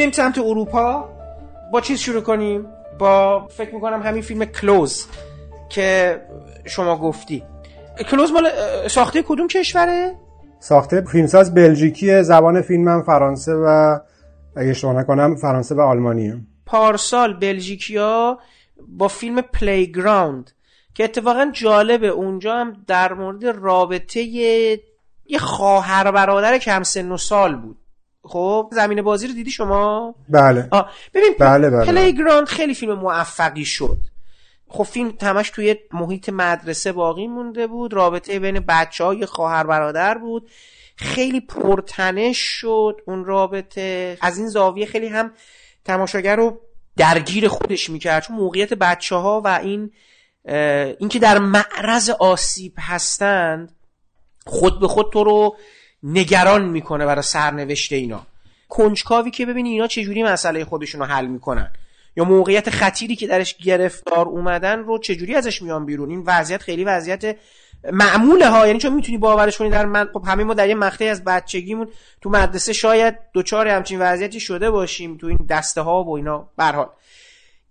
بیایم 0.00 0.12
سمت 0.12 0.38
اروپا 0.38 1.08
با 1.72 1.80
چیز 1.80 1.98
شروع 1.98 2.20
کنیم؟ 2.20 2.66
با 2.98 3.46
فکر 3.48 3.74
می‌کنم 3.74 4.02
همین 4.02 4.22
فیلم 4.22 4.44
Close 4.44 5.06
که 5.68 6.20
شما 6.64 6.96
گفتی. 6.96 7.42
Close 8.10 8.32
مال 8.32 8.48
ساخته 8.88 9.22
کدوم 9.22 9.48
کشوره؟ 9.48 10.14
ساخته 10.58 11.00
فیلمساز 11.00 11.54
بلژیکی 11.54 12.22
زبان 12.22 12.62
فیلمم 12.62 13.02
فرانسه 13.02 13.52
و 13.52 13.98
اگه 14.56 14.70
اشتباه 14.70 14.94
نکنم 14.94 15.36
فرانسه 15.36 15.74
و 15.74 15.80
آلمانیه. 15.80 16.38
پارسال 16.66 17.34
بلژیکیا 17.34 18.38
با 18.88 19.08
فیلم 19.08 19.40
Playground 19.40 20.50
که 20.94 21.04
اتفاقا 21.04 21.50
جالبه 21.52 22.08
اونجا 22.08 22.56
هم 22.56 22.76
در 22.86 23.12
مورد 23.12 23.44
رابطه 23.44 24.22
یه 24.22 25.38
خواهر 25.38 26.10
برادر 26.10 26.58
کم 26.58 26.82
سن 26.82 27.12
و 27.12 27.16
سال 27.16 27.56
بود. 27.56 27.76
خب 28.22 28.70
زمین 28.72 29.02
بازی 29.02 29.26
رو 29.26 29.32
دیدی 29.34 29.50
شما؟ 29.50 30.14
بله. 30.28 30.68
آه. 30.70 30.90
ببین 31.14 31.34
بله 31.38 31.70
بله. 31.70 31.86
Playground 31.86 32.46
خیلی 32.46 32.74
فیلم 32.74 32.94
موفقی 32.94 33.64
شد. 33.64 33.98
خب 34.68 34.84
فیلم 34.84 35.10
تمش 35.10 35.50
توی 35.50 35.76
محیط 35.92 36.28
مدرسه 36.28 36.92
باقی 36.92 37.26
مونده 37.26 37.66
بود 37.66 37.94
رابطه 37.94 38.38
بین 38.38 38.60
بچه 38.68 39.04
های 39.04 39.26
خواهر 39.26 39.66
برادر 39.66 40.18
بود. 40.18 40.50
خیلی 40.96 41.40
پرتنش 41.40 42.38
شد 42.38 43.00
اون 43.06 43.24
رابطه. 43.24 44.18
از 44.20 44.38
این 44.38 44.48
زاویه 44.48 44.86
خیلی 44.86 45.08
هم 45.08 45.32
تماشاگر 45.84 46.36
رو 46.36 46.60
درگیر 46.96 47.48
خودش 47.48 47.90
می‌کرد. 47.90 48.22
چون 48.22 48.36
موقعیت 48.36 48.74
بچه 48.74 49.16
ها 49.16 49.42
و 49.44 49.48
این 49.48 49.90
اینکه 50.98 51.18
در 51.18 51.38
معرض 51.38 52.10
آسیب 52.10 52.74
هستند 52.78 53.76
خود 54.46 54.80
به 54.80 54.88
خود 54.88 55.12
تو 55.12 55.24
رو 55.24 55.56
نگران 56.02 56.64
می‌کنه 56.64 57.06
برای 57.06 57.22
سرنوشت 57.22 57.92
اینا. 57.92 58.26
کنجکاوی 58.68 59.30
که 59.30 59.46
ببینی 59.46 59.70
اینا 59.70 59.86
چجوری 59.86 60.22
مسئله 60.22 60.64
خودشون 60.64 61.00
رو 61.00 61.06
حل 61.06 61.26
می‌کنن. 61.26 61.72
یا 62.16 62.24
موقعیت 62.24 62.70
خطیری 62.70 63.16
که 63.16 63.26
درش 63.26 63.56
گرفتار 63.56 64.26
اومدن 64.26 64.78
رو 64.78 64.98
چجوری 64.98 65.34
ازش 65.34 65.62
میان 65.62 65.86
بیرون. 65.86 66.10
این 66.10 66.22
وضعیت 66.26 66.62
خیلی 66.62 66.84
وضعیت 66.84 67.36
معموله 67.92 68.48
ها. 68.48 68.66
یعنی 68.66 68.78
چون 68.78 68.92
می‌تونی 68.92 69.18
باورش 69.18 69.58
کنی 69.58 69.70
در 69.70 69.86
من 69.86 70.08
خب 70.12 70.24
همه 70.26 70.44
ما 70.44 70.54
در 70.54 70.68
یه 70.68 70.74
مقطعی 70.74 71.08
از 71.08 71.24
بچگیمون 71.24 71.88
تو 72.20 72.30
مدرسه 72.30 72.72
شاید 72.72 73.18
دوچار 73.32 73.68
همچین 73.68 74.00
وضعیتی 74.00 74.40
شده 74.40 74.70
باشیم 74.70 75.16
تو 75.16 75.26
این 75.26 75.38
دسته 75.48 75.80
ها 75.80 76.04
و 76.04 76.16
اینا. 76.16 76.48
حال. 76.58 76.88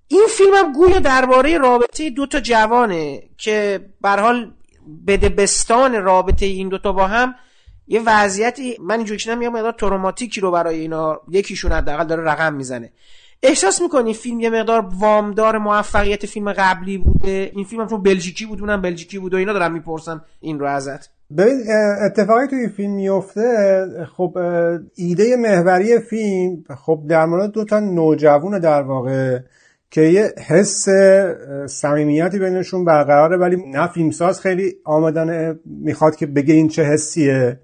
این 0.08 0.26
فیلم 0.38 0.54
هم 0.54 0.74
گویا 0.74 1.00
درباره 1.00 1.58
رابطه 1.58 2.10
دو 2.10 2.26
تا 2.26 2.40
جوانه 2.40 3.24
که 3.38 3.86
به 4.02 4.10
حال 4.10 4.52
بدبستان 5.08 6.04
رابطه 6.04 6.46
این 6.46 6.70
دوتا 6.70 6.92
با 6.92 7.08
هم 7.08 7.36
یه 7.90 8.02
وضعیتی 8.06 8.78
من 8.82 8.96
اینجوری 8.96 9.20
چیزم 9.20 9.42
یه 9.42 9.50
مقدار 9.50 9.72
تروماتیکی 9.72 10.42
رو 10.42 10.52
برای 10.52 10.80
اینا 10.80 11.22
یکیشون 11.30 11.72
حداقل 11.72 12.08
داره 12.08 12.24
رقم 12.24 12.54
می‌زنه. 12.54 12.92
احساس 13.44 13.82
می‌کنی 13.82 14.14
فیلم 14.14 14.40
یه 14.40 14.50
مقدار 14.50 14.86
وامدار 15.00 15.58
موفقیت 15.58 16.26
فیلم 16.26 16.54
قبلی 16.54 16.98
بوده؟ 16.98 17.52
این 17.56 17.66
فیلم 17.66 17.82
هم 17.82 18.04
بلژیکی 18.04 18.46
بود 18.46 18.60
اونم 18.60 18.82
بلژیکی 18.82 19.20
بود 19.20 19.34
و 19.34 19.38
اینا 19.38 19.54
دارم 19.54 19.74
می‌پرسن 19.74 20.22
این 20.42 20.60
رو 20.60 20.66
ازت. 20.66 21.10
ببین 21.38 21.64
اتفاقی 22.06 22.48
توی 22.48 22.70
فیلم 22.70 22.92
میفته 22.92 23.88
خب 24.18 24.38
ایده 24.96 25.36
محوری 25.36 26.00
فیلم 26.00 26.64
خب 26.86 27.02
در 27.10 27.26
مورد 27.26 27.52
دو 27.52 27.66
تا 27.66 27.80
نوجوان 27.80 28.60
در 28.60 28.82
واقع 28.82 29.40
که 29.92 30.02
یه 30.02 30.34
حس 30.48 30.86
صمیمیتی 31.66 32.40
بینشون 32.40 32.86
برقراره 32.86 33.38
ولی 33.38 33.64
نه 33.68 33.88
فیلمساز 33.88 34.42
خیلی 34.42 34.76
آمدن 34.84 35.60
می‌خواد 35.66 36.16
که 36.16 36.26
بگه 36.26 36.54
این 36.54 36.68
چه 36.68 36.84
حسیه. 36.84 37.60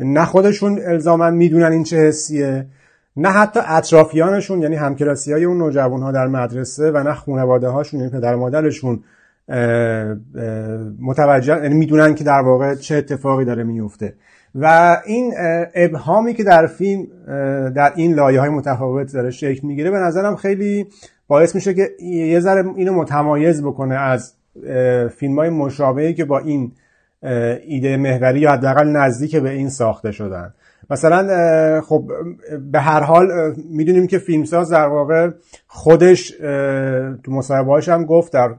نه 0.00 0.24
خودشون 0.24 0.80
الزاما 0.86 1.30
می‌دونن 1.30 1.72
این 1.72 1.84
چه 1.84 1.96
حسیه 1.96 2.66
نه 3.16 3.28
حتی 3.28 3.60
اطرافیانشون 3.66 4.62
یعنی 4.62 4.76
همکلاسی 4.76 5.32
های 5.32 5.44
اون 5.44 5.58
نوجوان 5.58 6.02
ها 6.02 6.12
در 6.12 6.26
مدرسه 6.26 6.90
و 6.90 7.02
نه 7.02 7.14
خانواده 7.14 7.68
هاشون 7.68 8.00
یعنی 8.00 8.12
پدر 8.12 8.34
مادرشون 8.34 9.02
متوجه 11.00 11.62
یعنی 11.62 11.74
می‌دونن 11.74 12.14
که 12.14 12.24
در 12.24 12.40
واقع 12.40 12.74
چه 12.74 12.96
اتفاقی 12.96 13.44
داره 13.44 13.64
میفته 13.64 14.14
و 14.54 14.96
این 15.06 15.32
ابهامی 15.74 16.34
که 16.34 16.44
در 16.44 16.66
فیلم 16.66 17.06
در 17.70 17.92
این 17.96 18.14
لایه 18.14 18.40
های 18.40 18.50
متفاوت 18.50 19.12
داره 19.12 19.30
شکل 19.30 19.66
می‌گیره 19.66 19.90
به 19.90 19.98
نظرم 19.98 20.36
خیلی 20.36 20.86
باعث 21.28 21.54
میشه 21.54 21.74
که 21.74 21.90
یه 22.02 22.40
ذره 22.40 22.64
اینو 22.76 22.92
متمایز 22.92 23.62
بکنه 23.62 23.94
از 23.94 24.34
فیلم 25.16 25.38
های 25.38 25.50
مشابهی 25.50 26.14
که 26.14 26.24
با 26.24 26.38
این 26.38 26.72
ایده 27.66 27.96
محوری 27.96 28.40
یا 28.40 28.52
حداقل 28.52 28.88
نزدیک 28.88 29.36
به 29.36 29.50
این 29.50 29.68
ساخته 29.68 30.12
شدن. 30.12 30.54
مثلا 30.90 31.80
خب 31.80 32.10
به 32.72 32.80
هر 32.80 33.00
حال 33.00 33.54
می‌دونیم 33.70 34.06
که 34.06 34.18
فیلمساز 34.18 34.70
در 34.70 34.86
واقع 34.86 35.30
خودش 35.66 36.30
تو 37.24 37.32
مصاحبه‌هاش 37.32 37.88
هم 37.88 38.04
گفت 38.04 38.32
در 38.32 38.54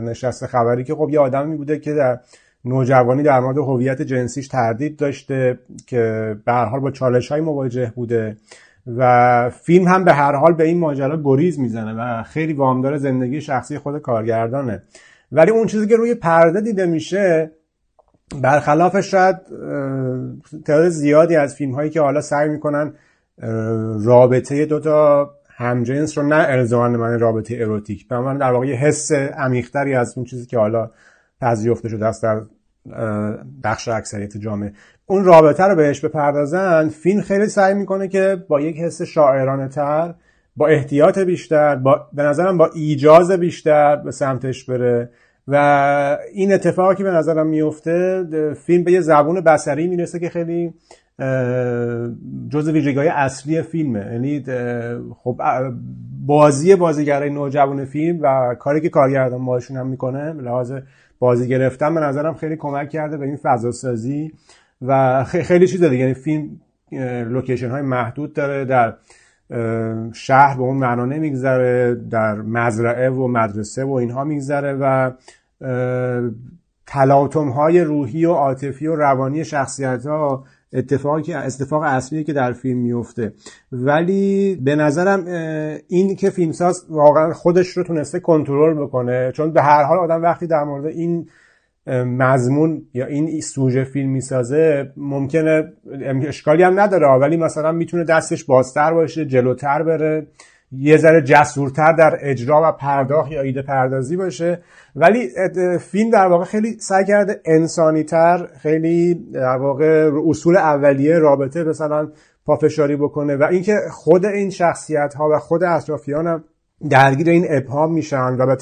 نشست 0.00 0.46
خبری 0.46 0.84
که 0.84 0.94
خب 0.94 1.08
یه 1.12 1.20
آدمی 1.20 1.56
بوده 1.56 1.78
که 1.78 1.92
در 1.92 2.18
نوجوانی 2.64 3.22
در 3.22 3.40
مورد 3.40 3.58
هویت 3.58 4.02
جنسیش 4.02 4.48
تردید 4.48 4.96
داشته 4.96 5.58
که 5.86 6.34
به 6.44 6.52
هر 6.52 6.64
حال 6.64 6.80
با 6.80 6.90
چالش 6.90 7.32
های 7.32 7.40
مواجه 7.40 7.92
بوده 7.96 8.36
و 8.96 9.50
فیلم 9.50 9.88
هم 9.88 10.04
به 10.04 10.12
هر 10.12 10.32
حال 10.32 10.52
به 10.52 10.64
این 10.64 10.78
ماجرا 10.78 11.20
گریز 11.24 11.60
می‌زنه 11.60 11.94
و 11.94 12.22
خیلی 12.22 12.52
وامدار 12.52 12.96
زندگی 12.96 13.40
شخصی 13.40 13.78
خود 13.78 13.98
کارگردانه. 13.98 14.82
ولی 15.32 15.50
اون 15.50 15.66
چیزی 15.66 15.86
که 15.86 15.96
روی 15.96 16.14
پرده 16.14 16.60
دیده 16.60 16.86
میشه 16.86 17.50
برخلاف 18.40 19.00
شاید 19.00 19.36
تعداد 20.64 20.88
زیادی 20.88 21.36
از 21.36 21.54
فیلم 21.54 21.72
هایی 21.72 21.90
که 21.90 22.00
حالا 22.00 22.20
سعی 22.20 22.48
می‌کنن 22.48 22.92
رابطه 24.04 24.66
دوتا 24.66 25.30
همجنس 25.48 26.18
رو 26.18 26.26
نه 26.26 26.44
الزاما 26.48 26.88
من 26.88 27.18
رابطه 27.18 27.56
اروتیک 27.60 28.08
به 28.08 28.18
من 28.18 28.38
در 28.38 28.52
واقع 28.52 28.66
یه 28.66 28.74
حس 28.74 29.12
عمیقتری 29.12 29.94
از 29.94 30.12
اون 30.16 30.26
چیزی 30.26 30.46
که 30.46 30.58
حالا 30.58 30.90
پذیرفته 31.40 31.88
شده 31.88 32.06
است 32.06 32.22
در 32.22 32.40
بخش 33.64 33.88
اکثریت 33.88 34.36
جامعه. 34.36 34.72
اون 35.06 35.24
رابطه 35.24 35.64
رو 35.64 35.76
بهش 35.76 36.00
بپردازن 36.00 36.88
فیلم 36.88 37.20
خیلی 37.20 37.46
سعی 37.46 37.74
می‌کنه 37.74 38.08
که 38.08 38.44
با 38.48 38.60
یک 38.60 38.76
حس 38.76 39.02
شاعرانه 39.02 39.68
تر 39.68 40.14
با 40.56 40.68
احتیاط 40.68 41.18
بیشتر 41.18 41.76
با 41.76 42.06
به 42.12 42.22
نظرم 42.22 42.58
با 42.58 42.70
ایجاز 42.74 43.30
بیشتر 43.30 43.96
به 43.96 44.10
سمتش 44.10 44.64
بره. 44.64 45.10
و 45.48 46.18
این 46.32 46.52
اتفاقی 46.52 46.94
که 46.94 47.04
به 47.04 47.10
نظرم 47.10 47.46
میفته 47.46 48.24
فیلم 48.66 48.84
به 48.84 48.92
یه 48.92 49.00
زبون 49.00 49.40
بسری 49.40 49.86
می‌رسه 49.86 50.18
که 50.18 50.28
خیلی 50.28 50.74
جز 52.50 52.68
ویژگی 52.68 53.08
اصلی 53.08 53.62
فیلمه. 53.62 54.08
یعنی 54.12 54.44
خب 55.14 55.40
بازی 56.26 56.76
بازیگرای 56.76 57.30
نوجوان 57.30 57.84
فیلم 57.84 58.18
و 58.22 58.54
کاری 58.58 58.80
که 58.80 58.88
کارگردان 58.88 59.44
باشون 59.44 59.76
هم 59.76 59.86
می‌کنه 59.86 60.32
لحاظ 60.32 60.72
بازی 61.18 61.48
گرفتن 61.48 61.94
به 61.94 62.00
نظرم 62.00 62.34
خیلی 62.34 62.56
کمک 62.56 62.88
کرده 62.88 63.16
به 63.16 63.26
این 63.26 63.36
فضا 63.36 63.70
سازی 63.70 64.32
و 64.82 65.24
خیلی 65.24 65.66
چیز 65.66 65.82
دیگه. 65.82 65.96
یعنی 65.96 66.14
فیلم 66.14 66.60
لوکیشن 67.28 67.70
های 67.70 67.82
محدود 67.82 68.32
داره 68.32 68.64
در 68.64 68.94
شهر 70.12 70.56
به 70.56 70.62
اون 70.62 70.76
معنا 70.76 71.04
نمیگذره 71.04 71.94
در 72.10 72.34
مزرعه 72.34 73.10
و 73.10 73.28
مدرسه 73.28 73.84
و 73.84 73.92
اینها 73.92 74.24
میگذره 74.24 74.72
و 74.80 75.10
تلاطم 76.86 77.48
های 77.48 77.80
روحی 77.80 78.24
و 78.24 78.32
عاطفی 78.32 78.86
و 78.86 78.96
روانی 78.96 79.44
شخصیت 79.44 80.06
ها 80.06 80.44
اتفاقی 80.72 81.34
اتفاق 81.34 81.82
اصلی 81.82 82.24
که 82.24 82.32
در 82.32 82.52
فیلم 82.52 82.78
میفته 82.78 83.32
ولی 83.72 84.54
به 84.64 84.76
نظرم 84.76 85.24
این 85.88 86.16
که 86.16 86.30
فیلمساز 86.30 86.86
واقعا 86.88 87.32
خودش 87.32 87.68
رو 87.68 87.82
تونسته 87.84 88.20
کنترل 88.20 88.74
بکنه 88.74 89.32
چون 89.32 89.52
به 89.52 89.62
هر 89.62 89.84
حال 89.84 89.98
آدم 89.98 90.22
وقتی 90.22 90.46
در 90.46 90.64
مورد 90.64 90.86
این 90.86 91.28
مضمون 91.86 92.82
یا 92.94 93.06
این 93.06 93.40
سوژه 93.40 93.84
فیلم 93.84 94.10
می‌سازه 94.10 94.92
ممکنه 94.96 95.72
اشکالی 96.28 96.62
هم 96.62 96.80
نداره 96.80 97.06
ولی 97.06 97.36
مثلا 97.36 97.72
می‌تونه 97.72 98.04
دستش 98.04 98.44
بازتر 98.44 98.92
باشه 98.92 99.26
جلوتر 99.26 99.82
بره 99.82 100.26
یه 100.72 100.96
ذره 100.96 101.22
جسورتر 101.22 101.92
در 101.92 102.18
اجرا 102.20 102.62
و 102.64 102.72
پرداخت 102.72 103.32
یا 103.32 103.40
ایده 103.40 103.62
پردازی 103.62 104.16
باشه. 104.16 104.62
ولی 104.96 105.28
فیلم 105.80 106.10
در 106.10 106.26
واقع 106.26 106.44
خیلی 106.44 106.78
سعی 106.78 107.04
کرده 107.04 107.40
انسانی 107.44 108.04
تر 108.04 108.48
خیلی 108.62 109.14
در 109.32 109.56
واقع 109.56 110.10
اصول 110.28 110.56
اولیه 110.56 111.18
رابطه 111.18 111.64
مثلا 111.64 112.08
پافشاری 112.46 112.96
بکنه 112.96 113.36
و 113.36 113.42
اینکه 113.42 113.76
خود 113.90 114.26
این 114.26 114.50
شخصیت 114.50 115.14
ها 115.14 115.28
و 115.32 115.38
خود 115.38 115.64
اطرافیان 115.64 116.26
هم 116.26 116.44
درگیر 116.90 117.28
این 117.28 117.46
ابهام 117.50 117.92
میشن 117.92 118.36
و 118.38 118.46
به 118.46 118.56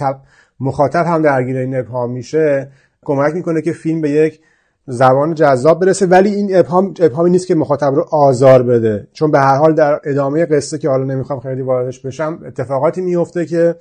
مخاطب 0.60 1.06
هم 1.06 1.22
درگیر 1.22 1.56
این 1.56 1.78
ابهام 1.78 2.12
میشه 2.12 2.70
کمک 3.05 3.34
می‌کنه 3.34 3.62
که 3.62 3.72
فیلم 3.72 4.01
به 4.01 4.11
یک 4.11 4.40
زبان 4.86 5.34
جذاب 5.34 5.80
برسه. 5.80 6.07
ولی 6.07 6.34
این 6.34 6.57
ابهام 6.57 6.94
ابهامی 7.01 7.30
نیست 7.30 7.46
که 7.46 7.55
مخاطب 7.55 7.94
رو 7.94 8.07
آزار 8.12 8.62
بده. 8.62 9.09
چون 9.12 9.30
به 9.30 9.38
هر 9.38 9.57
حال 9.57 9.74
در 9.74 10.01
ادامه 10.05 10.46
قصه 10.46 10.78
که 10.78 10.88
حالا 10.88 11.05
نمی‌خوام 11.05 11.40
خیلی 11.40 11.62
واردش 11.62 12.01
بشم 12.01 12.42
اتفاقاتی 12.46 13.01
میفته 13.01 13.46
که 13.46 13.74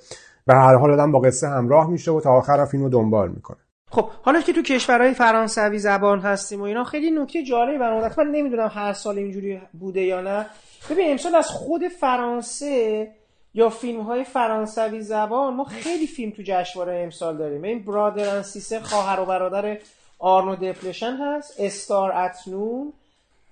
به 0.47 0.53
هر 0.53 0.76
حال 0.76 0.91
آدم 0.91 1.11
با 1.11 1.20
قصه 1.20 1.47
همراه 1.47 1.89
میشه 1.89 2.11
و 2.11 2.22
تا 2.22 2.30
آخر 2.30 2.65
فیلم 2.65 2.84
رو 2.84 2.89
دنبال 2.89 3.30
می‌کنه. 3.30 3.57
خب 3.91 4.09
حالا 4.22 4.41
که 4.41 4.53
تو 4.53 4.61
کشورهای 4.61 5.13
فرانسوی 5.13 5.80
زبان 5.80 6.20
هستیم 6.20 6.61
و 6.61 6.63
اینا 6.63 6.84
خیلی 6.84 7.11
نکته 7.11 7.43
جالبی 7.43 7.78
برام 7.78 8.11
من 8.17 8.28
نمی‌دونم 8.32 8.70
هر 8.74 8.93
سال 8.93 9.17
اینجوری 9.17 9.61
بوده 9.74 10.01
یا 10.01 10.22
نه. 10.22 10.45
ببین 10.89 11.11
امسال 11.11 11.36
از 11.36 11.47
خود 11.47 11.82
فرانسه 11.99 13.07
یا 13.53 13.69
فیلم 13.69 14.01
های 14.01 14.23
فرانسوی 14.23 15.01
زبان 15.01 15.53
ما 15.53 15.63
خیلی 15.63 16.07
فیلم 16.07 16.31
تو 16.31 16.41
جشنواره 16.45 16.99
امسال 17.03 17.37
داریم. 17.37 17.63
این 17.63 17.83
برادر 17.83 18.41
سیسر 18.41 18.79
خواهر 18.79 19.19
و 19.19 19.25
برادر 19.25 19.77
آرنو 20.19 20.55
دپلشن 20.55 21.17
هست 21.17 21.59
استار 21.59 22.11
اتنون 22.11 22.93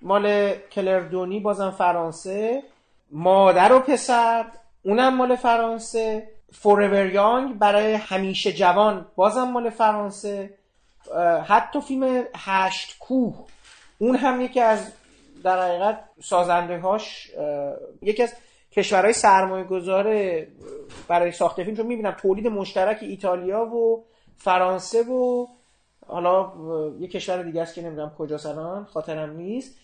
مال 0.02 0.54
کلردونی 0.54 1.40
بازم 1.40 1.70
فرانسه. 1.70 2.62
مادر 3.10 3.72
و 3.72 3.80
پسر 3.80 4.44
اونم 4.82 5.16
مال 5.16 5.36
فرانسه. 5.36 6.28
فورور 6.52 7.06
یانگ 7.06 7.58
برای 7.58 7.94
همیشه 7.94 8.52
جوان 8.52 9.06
بازم 9.16 9.44
مال 9.50 9.70
فرانسه. 9.70 10.50
حتی 11.46 11.80
فیلم 11.80 12.24
هشت 12.36 12.98
کوه 12.98 13.46
اون 13.98 14.16
هم 14.16 14.40
یکی 14.40 14.60
از 14.60 14.92
در 15.44 15.62
حقیقت 15.62 15.98
سازنده 16.22 16.78
هاش 16.78 17.30
یکی 18.02 18.22
از 18.22 18.34
کشورهای 18.72 19.12
سرمایه 19.12 19.64
گذاره 19.64 20.48
برای 21.08 21.32
ساخت 21.32 21.62
فیلم 21.62 21.76
چون 21.76 21.86
می‌بینم 21.86 22.10
تولید 22.10 22.46
مشترک 22.46 22.98
ایتالیا 23.00 23.64
و 23.64 24.04
فرانسه 24.36 25.02
و 25.02 25.46
حالا 26.06 26.52
یه 27.00 27.08
کشور 27.08 27.42
دیگه 27.42 27.62
است 27.62 27.74
که 27.74 27.82
نمی‌دونم 27.82 28.12
کجا 28.18 28.38
الان 28.44 28.84
خاطرم 28.84 29.36
نیست. 29.36 29.74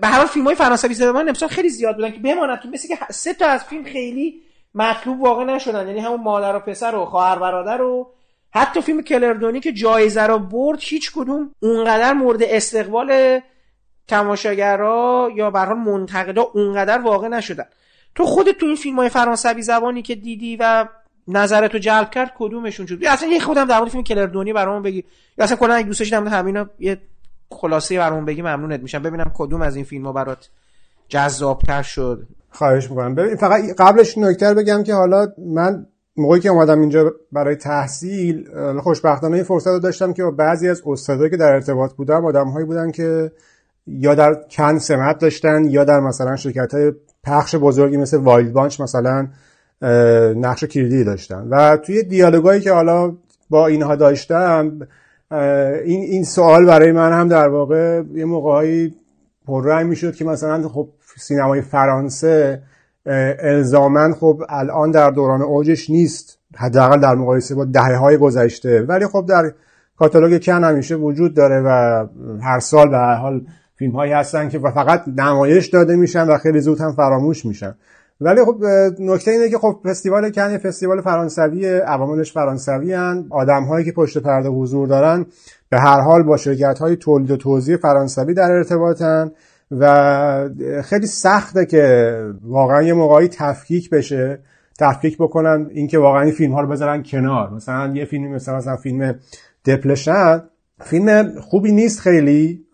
به 0.00 0.06
هر 0.06 0.24
فیلم 0.26 0.46
های 0.46 0.54
فرانسوی 0.54 0.94
زبان 0.94 1.28
امسال 1.28 1.48
خیلی 1.48 1.68
زیاد 1.68 1.94
بودن 1.94 2.10
که 2.10 2.18
بماند 2.18 2.58
تو 2.58 2.68
مثل 2.68 2.88
که 2.88 2.98
سه 3.10 3.34
تا 3.34 3.46
از 3.46 3.64
فیلم 3.64 3.84
خیلی 3.84 4.42
مطلوب 4.74 5.20
واقع 5.20 5.44
نشدن. 5.44 5.86
یعنی 5.86 6.00
همون 6.00 6.20
مادر 6.20 6.56
و 6.56 6.58
پسر 6.58 6.94
و 6.94 7.04
خواهر 7.04 7.38
برادر 7.38 7.82
و 7.82 8.10
حتی 8.50 8.80
فیلم 8.80 9.02
کلردونی 9.02 9.60
که 9.60 9.72
جایزه 9.72 10.22
رو 10.22 10.38
برد 10.38 10.78
هیچ 10.80 11.12
کدوم 11.12 11.54
اونقدر 11.60 12.12
مورد 12.12 12.42
استقبال 12.42 13.40
تماشاگرها 14.08 15.30
یا 15.34 15.50
به 15.50 15.60
حال 15.60 15.76
منتقدا 15.76 16.42
اونقدر 16.42 16.98
واقع 16.98 17.28
نشدن. 17.28 17.66
تو 18.14 18.24
خودت 18.24 18.58
تو 18.58 18.66
این 18.66 18.76
فیلم 18.76 18.96
های 18.96 19.08
فرانسوی 19.08 19.62
زبانی 19.62 20.02
که 20.02 20.14
دیدی 20.14 20.56
و 20.60 20.88
نظرتو 21.28 21.78
جلب 21.78 22.10
کرد 22.10 22.32
کدومشون 22.38 22.86
شد 22.86 22.98
اصلا 23.08 23.28
یه 23.28 23.40
خودم 23.40 23.64
در 23.64 23.78
مورد 23.78 23.90
فیلم 23.90 24.04
کلردونی 24.04 24.52
برامون 24.52 24.82
بگی. 24.82 25.04
یا 25.38 25.44
اصلا 25.44 25.56
کلا 25.56 25.74
اگه 25.74 25.86
دوستش 25.86 26.08
در 26.08 26.26
همینا 26.26 26.66
یه 26.78 26.98
خلاصه 27.50 27.98
برامون 27.98 28.24
بگی 28.24 28.42
ممنونت 28.42 28.80
میشم. 28.80 29.02
ببینم 29.02 29.30
کدوم 29.34 29.62
از 29.62 29.76
این 29.76 29.84
فیلم 29.84 30.06
ها 30.06 30.12
برات 30.12 30.48
جذابتر 31.08 31.82
شد. 31.82 32.26
خواهش 32.50 32.90
می‌کنم. 32.90 33.14
ببین 33.14 33.36
فقط 33.36 33.60
قبلش 33.78 34.18
نکته 34.18 34.54
بگم 34.54 34.82
که 34.82 34.94
حالا 34.94 35.26
من 35.38 35.86
موقعی 36.16 36.40
که 36.40 36.48
اومدم 36.48 36.80
اینجا 36.80 37.12
برای 37.32 37.56
تحصیل 37.56 38.48
خوشبختانه 38.80 39.34
این 39.34 39.44
فرصت 39.44 39.66
رو 39.66 39.78
داشتم 39.78 40.12
که 40.12 40.22
بعضی 40.38 40.68
از 40.68 40.82
استادایی 40.86 41.30
که 41.30 41.36
در 41.36 41.52
ارتباط 41.52 41.92
بودم 41.92 42.24
آدمهایی 42.24 42.66
بودن 42.66 42.90
که 42.90 43.32
یا 43.86 44.14
در 44.14 44.34
کن 44.50 44.78
سمت 44.78 45.18
داشتن 45.18 45.64
یا 45.64 45.84
در 45.84 46.00
مثلا 46.00 46.36
شرکت 46.36 46.74
های 46.74 46.92
پخش 47.24 47.54
بزرگی 47.54 47.96
مثل 47.96 48.16
Wild 48.16 48.52
Bunch 48.52 48.80
مثلا 48.80 49.28
نقش 50.36 50.64
کلیدی 50.64 51.04
داشتن. 51.04 51.48
و 51.50 51.76
توی 51.76 52.02
دیالوگایی 52.02 52.60
که 52.60 52.72
حالا 52.72 53.12
با 53.50 53.66
اینها 53.66 53.96
داشتم 53.96 54.78
این 55.84 56.00
این 56.00 56.24
سوال 56.24 56.66
برای 56.66 56.92
من 56.92 57.12
هم 57.12 57.28
در 57.28 57.48
واقع 57.48 58.02
یه 58.14 58.24
موقعی 58.24 58.94
پررنگ 59.46 59.86
می‌شد 59.86 60.14
که 60.14 60.24
مثلا 60.24 60.68
خب 60.68 60.88
سینمای 61.16 61.62
فرانسه 61.62 62.62
الزاما 63.38 64.12
خب 64.12 64.42
الان 64.48 64.90
در 64.90 65.10
دوران 65.10 65.42
اوجش 65.42 65.90
نیست. 65.90 66.38
حداقل 66.56 67.00
در 67.00 67.14
مقایسه 67.14 67.54
با 67.54 67.64
دهه 67.64 67.96
های 67.96 68.16
گذشته. 68.16 68.82
ولی 68.82 69.06
خب 69.06 69.26
در 69.28 69.52
کاتالوگ 69.98 70.42
کن 70.42 70.64
همیشه 70.64 70.94
وجود 70.94 71.34
داره 71.34 71.62
و 71.66 72.06
هر 72.42 72.58
سال 72.58 72.88
به 72.88 72.96
هر 72.96 73.14
حال 73.14 73.46
فیلم 73.76 73.92
هایی 73.92 74.12
هستن 74.12 74.48
که 74.48 74.58
فقط 74.58 75.04
نمایش 75.16 75.66
داده 75.66 75.96
میشن 75.96 76.28
و 76.28 76.38
خیلی 76.38 76.60
زود 76.60 76.80
هم 76.80 76.92
فراموش 76.92 77.46
میشن. 77.46 77.74
ولی 78.20 78.44
خب 78.44 78.64
نکته 78.98 79.30
اینه 79.30 79.50
که 79.50 79.58
خب 79.58 79.80
فستیوال 79.84 80.30
کن 80.30 80.58
فستیوال 80.58 81.00
فرانسوی 81.00 81.66
عواملش 81.66 82.32
فرانسوی 82.32 82.92
هن. 82.92 83.26
آدم 83.30 83.64
هایی 83.64 83.84
که 83.84 83.92
پشت 83.92 84.18
پرده 84.18 84.48
حضور 84.48 84.88
دارن 84.88 85.26
به 85.68 85.80
هر 85.80 86.00
حال 86.00 86.22
با 86.22 86.36
شرکت 86.36 86.78
های 86.78 86.96
تولید 86.96 87.30
و 87.30 87.36
توزیع 87.36 87.76
فرانسوی 87.76 88.34
در 88.34 88.52
ارتباطن 88.52 89.30
و 89.70 90.48
خیلی 90.84 91.06
سخته 91.06 91.66
که 91.66 92.16
واقعا 92.42 92.82
یه 92.82 92.92
موقعی 92.92 93.28
تفکیک 93.28 93.90
بشه 93.90 94.38
تفکیک 94.78 95.18
بکنن 95.18 95.66
اینکه 95.70 95.98
واقعا 95.98 96.22
این 96.22 96.32
فیلم 96.32 96.52
ها 96.52 96.60
رو 96.60 96.68
بذارن 96.68 97.02
کنار. 97.02 97.50
مثلا 97.50 97.92
یه 97.94 98.04
فیلمی 98.04 98.28
مثلا 98.28 98.56
مثلا 98.56 98.76
فیلم 98.76 99.14
دپلشن 99.64 100.42
فیلم 100.80 101.40
خوبی 101.40 101.72
نیست 101.72 102.00
خیلی 102.00 102.64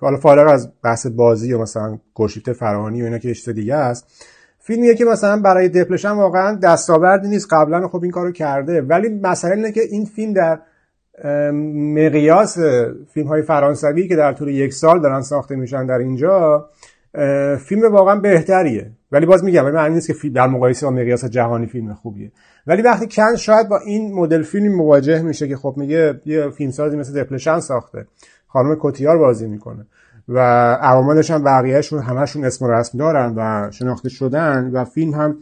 حالا 0.00 0.16
فارغ 0.22 0.52
از 0.52 0.72
بحث 0.84 1.06
بازی 1.06 1.52
و 1.52 1.58
مثلا 1.58 1.98
گرشیفت 2.14 2.52
فرهانی 2.52 3.02
و 3.02 3.04
اینا 3.04 3.18
که 3.18 3.34
چیز 3.34 3.48
دیگه 3.48 3.74
است 3.74 4.06
فیلمیه 4.58 4.94
که 4.94 5.04
مثلا 5.04 5.40
برای 5.40 5.68
دپلشن 5.68 6.10
واقعا 6.10 6.54
دستاوردی 6.62 7.28
نیست. 7.28 7.48
قبلا 7.50 7.88
خب 7.88 8.02
این 8.02 8.10
کارو 8.12 8.32
کرده. 8.32 8.82
ولی 8.82 9.08
مسئله 9.08 9.56
اینه 9.56 9.72
که 9.72 9.80
این 9.90 10.04
فیلم 10.04 10.32
در 10.32 10.60
مقیاس 11.94 12.58
فیلم 13.14 13.26
های 13.26 13.42
فرانسوی 13.42 14.08
که 14.08 14.16
در 14.16 14.32
طول 14.32 14.48
یک 14.48 14.72
سال 14.72 15.00
دارن 15.00 15.20
ساخته 15.20 15.56
میشن 15.56 15.86
در 15.86 15.98
اینجا 15.98 16.68
فیلم 17.58 17.92
واقعا 17.92 18.20
بهتریه. 18.20 18.90
ولی 19.12 19.26
باز 19.26 19.44
میگم 19.44 19.70
معنی 19.70 19.94
نیست 19.94 20.22
که 20.22 20.28
در 20.28 20.46
مقایسه 20.46 20.86
با 20.86 20.92
مقیاس 20.92 21.24
جهانی 21.24 21.66
فیلم 21.66 21.94
خوبیه. 21.94 22.32
ولی 22.66 22.82
وقتی 22.82 23.06
کن 23.06 23.36
شاید 23.36 23.68
با 23.68 23.78
این 23.78 24.14
مدل 24.14 24.42
فیلم 24.42 24.74
مواجه 24.74 25.22
میشه 25.22 25.48
که 25.48 25.56
خب 25.56 25.74
میگه 25.76 26.20
یه 26.26 26.50
فیلمسازی 26.50 26.96
مثل 26.96 27.22
دپلشن 27.22 27.60
ساخته. 27.60 28.06
خانم 28.48 28.74
کوتیار 28.74 29.18
بازی 29.18 29.46
می‌کنه. 29.46 29.86
و 30.28 30.38
عواملش 30.80 31.30
هم 31.30 31.44
بقیهشون 31.44 32.02
همشون 32.02 32.44
اسم 32.44 32.64
و 32.64 32.70
رسم 32.70 32.98
دارن 32.98 33.34
و 33.36 33.70
شناخته 33.70 34.08
شدن 34.08 34.70
و 34.72 34.84
فیلم 34.84 35.14
هم 35.14 35.38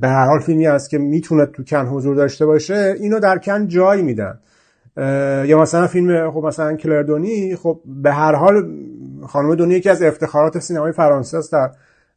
به 0.00 0.08
هر 0.08 0.26
حال 0.26 0.40
فیلمی 0.40 0.66
است 0.66 0.90
که 0.90 0.98
می‌تونه 0.98 1.46
تو 1.46 1.64
کن 1.64 1.86
حضور 1.86 2.16
داشته 2.16 2.46
باشه 2.46 2.94
اینو 3.00 3.20
در 3.20 3.38
کن 3.38 3.66
جای 3.66 4.02
میدن. 4.02 4.38
یا 5.46 5.58
مثلا 5.60 5.86
فیلم 5.86 6.30
خب 6.30 6.46
مثلا 6.46 6.76
کلردونی 6.76 7.56
خب 7.56 7.80
به 7.86 8.12
هر 8.12 8.34
حال 8.34 8.54
خانم 9.26 9.54
دونی 9.54 9.74
یکی 9.74 9.90
از 9.90 10.02
افتخارات 10.02 10.58
سینمای 10.58 10.92
فرانسه 10.92 11.38
است 11.38 11.52
در 11.52 11.70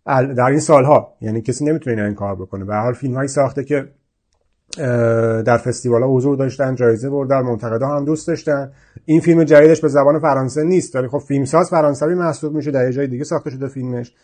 در 0.06 0.46
این 0.50 0.60
سالها. 0.60 1.14
یعنی 1.22 1.42
کسی 1.42 1.66
نمی‌تونه 1.66 2.04
این 2.04 2.16
کار 2.16 2.36
بکنه. 2.36 2.66
به 2.66 2.76
حال 2.76 2.94
فیلم 2.94 3.28
ساخته 3.28 3.64
که 3.64 3.88
در 5.46 5.58
فستیوال 5.58 6.04
ها 6.04 6.10
حضور 6.10 6.38
داشتن 6.38 6.76
جایزه 6.76 7.10
بردن 7.10 7.42
منتقدا 7.42 7.88
هم 7.88 8.06
دوست 8.06 8.28
داشتن. 8.28 8.72
این 9.06 9.20
فیلم 9.20 9.44
جدیدش 9.44 9.82
به 9.82 9.88
زبان 9.88 10.20
فرانسه 10.20 10.64
نیست. 10.64 10.96
ولی 10.96 11.08
خب 11.08 11.18
فیلمساز 11.18 11.70
فرانسوی 11.70 12.16
محسوب 12.16 12.56
میشه 12.56 12.72
در 12.72 12.92
جای 12.92 13.08
دیگه 13.08 13.24
ساخته 13.24 13.50
شده 13.50 13.68
فیلمش. 13.68 14.16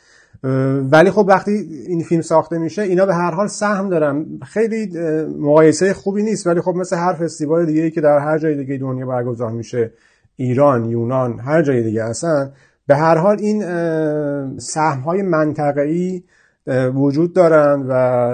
ولی 0.92 1.12
خب 1.12 1.26
وقتی 1.28 1.52
این 1.88 2.04
فیلم 2.04 2.22
ساخته 2.22 2.58
میشه 2.58 2.82
اینا 2.82 3.06
به 3.06 3.14
هر 3.14 3.32
حال 3.32 3.48
سهم 3.48 3.90
دارن. 3.90 4.26
خیلی 4.46 5.00
مقایسه 5.40 5.94
خوبی 5.94 6.24
نیست. 6.24 6.48
ولی 6.48 6.62
خب 6.62 6.76
مثل 6.76 6.98
هر 6.98 7.14
فستیوال 7.14 7.66
دیگه 7.66 7.92
که 7.92 8.02
در 8.02 8.20
هر 8.20 8.38
جای 8.38 8.56
دیگه 8.56 8.78
دنیا 8.78 9.06
برگزار 9.06 9.52
میشه 9.52 9.92
ایران 10.36 10.86
یونان 10.86 11.40
هر 11.40 11.62
جای 11.62 11.84
دیگه 11.84 12.04
هستن 12.04 12.52
به 12.88 12.96
هر 12.96 13.18
حال 13.18 13.38
این 13.40 13.62
سهم 14.60 15.00
های 15.00 15.22
منطقه‌ای 15.22 16.24
وجود 16.94 17.34
دارن 17.34 17.86
و 17.90 18.32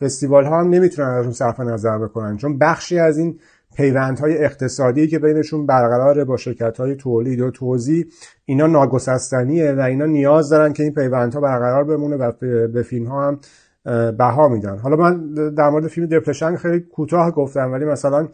فستیوال 0.00 0.44
ها 0.44 0.60
هم 0.60 0.68
نمی‌تونن 0.68 1.08
ازشون 1.08 1.32
صرف 1.32 1.60
نظر 1.60 1.98
بکنن. 1.98 2.36
چون 2.36 2.58
بخشی 2.58 2.98
از 2.98 3.18
این 3.18 3.38
پیوندهای 3.76 4.44
اقتصادی 4.44 5.06
که 5.06 5.18
بینشون 5.18 5.66
برقراره 5.66 6.24
با 6.24 6.36
شرکت 6.36 6.80
های 6.80 6.96
تولید 6.96 7.40
و 7.40 7.50
توزیع 7.50 8.06
اینا 8.44 8.66
ناگسستنیه 8.66 9.72
و 9.72 9.80
اینا 9.80 10.06
نیاز 10.06 10.48
دارن 10.48 10.72
که 10.72 10.82
این 10.82 10.94
پیوندها 10.94 11.40
برقرار 11.40 11.84
بمونه 11.84 12.16
و 12.16 12.32
به 12.72 12.82
فیلم 12.82 13.06
ها 13.06 13.28
هم 13.28 13.40
بها 14.10 14.48
میدن. 14.48 14.78
حالا 14.78 14.96
من 14.96 15.34
در 15.54 15.70
مورد 15.70 15.86
فیلم 15.86 16.06
دپرشن 16.06 16.56
خیلی 16.56 16.80
کوتاه 16.80 17.30
گفتم 17.30 17.72
ولی 17.72 17.84
مثلا 17.84 18.28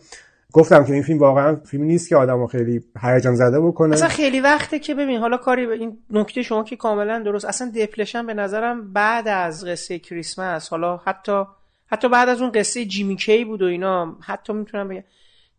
گفتم 0.54 0.84
که 0.84 0.92
این 0.92 1.02
فیلم 1.02 1.18
واقعا 1.18 1.56
فیلم 1.56 1.84
نیست 1.84 2.08
که 2.08 2.16
آدمو 2.16 2.46
خیلی 2.46 2.84
هیجان 3.02 3.34
زده 3.34 3.60
بکنه. 3.60 3.94
اصلا 3.94 4.08
خیلی 4.08 4.40
وقته 4.40 4.78
که 4.78 4.94
ببین 4.94 5.20
حالا 5.20 5.36
کاری 5.36 5.66
به 5.66 5.74
این 5.74 5.98
نکته 6.10 6.42
شما 6.42 6.64
که 6.64 6.76
کاملا 6.76 7.18
درست 7.18 7.44
اصلا 7.44 7.72
دپلشن 7.76 8.26
به 8.26 8.34
نظرم 8.34 8.92
بعد 8.92 9.28
از 9.28 9.64
قصه 9.64 9.98
کریسمس 9.98 10.68
حالا 10.68 10.96
حتی 10.96 11.44
حتی 11.86 12.08
بعد 12.08 12.28
از 12.28 12.40
اون 12.40 12.50
قصه 12.52 12.84
جیمی 12.84 13.16
کی 13.16 13.44
بود 13.44 13.62
و 13.62 13.64
اینا 13.64 14.16
حتی 14.20 14.52
می‌تونم 14.52 14.88
بگم. 14.88 15.04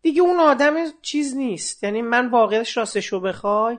دیگه 0.02 0.22
اون 0.22 0.40
آدم 0.40 0.74
چیز 1.02 1.36
نیست. 1.36 1.84
یعنی 1.84 2.02
من 2.02 2.30
واقعش 2.30 2.76
راستش 2.76 3.06
رو 3.06 3.20
بخوای 3.20 3.78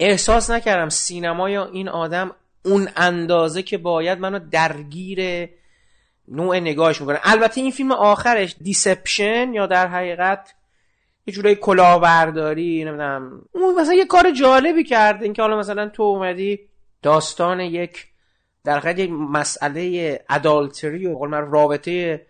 احساس 0.00 0.50
نکردم 0.50 0.88
سینما 0.88 1.50
یا 1.50 1.66
این 1.66 1.88
آدم 1.88 2.30
اون 2.64 2.88
اندازه 2.96 3.62
که 3.62 3.78
باید 3.78 4.18
منو 4.18 4.38
درگیر 4.50 5.48
نوع 6.28 6.60
نگاهش 6.60 7.00
می‌کنه. 7.00 7.20
البته 7.22 7.60
این 7.60 7.70
فیلم 7.70 7.92
آخرش 7.92 8.56
دیسپشن 8.60 9.54
یا 9.54 9.66
در 9.66 9.86
حقیقت 9.86 10.54
یه 11.26 11.34
جورای 11.34 11.54
کلاهبرداری 11.54 12.84
نمی‌دونم. 12.84 13.42
اون 13.52 13.80
مثلا 13.80 13.94
یه 13.94 14.06
کار 14.06 14.30
جالبی 14.30 14.84
کرده 14.84 15.24
اینکه 15.24 15.42
حالا 15.42 15.58
مثلا 15.58 15.88
تو 15.88 16.02
اومدی 16.02 16.60
داستان 17.02 17.60
یک 17.60 18.06
در 18.64 18.78
حقیقت 18.78 18.98
یک 18.98 19.10
مسئله 19.10 20.20
ادالتری 20.28 21.06
و 21.06 21.24
رابطه 21.24 22.26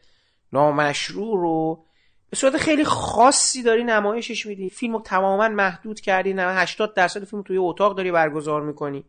نامشروع 0.53 1.41
رو 1.41 1.85
به 2.31 2.37
صورت 2.37 2.57
خیلی 2.57 2.85
خاصی 2.85 3.63
داری 3.63 3.85
نمایشش 3.85 4.47
میدی. 4.47 4.71
فیلمو 4.71 5.01
تماما 5.01 5.49
محدود 5.49 6.01
کردی 6.01 6.35
نه 6.35 6.43
80 6.43 6.95
درصد 6.95 7.25
فیلم 7.25 7.43
توی 7.43 7.57
اتاق 7.57 7.97
داری 7.97 8.13
برگزار 8.13 8.63
می‌کنی. 8.63 9.05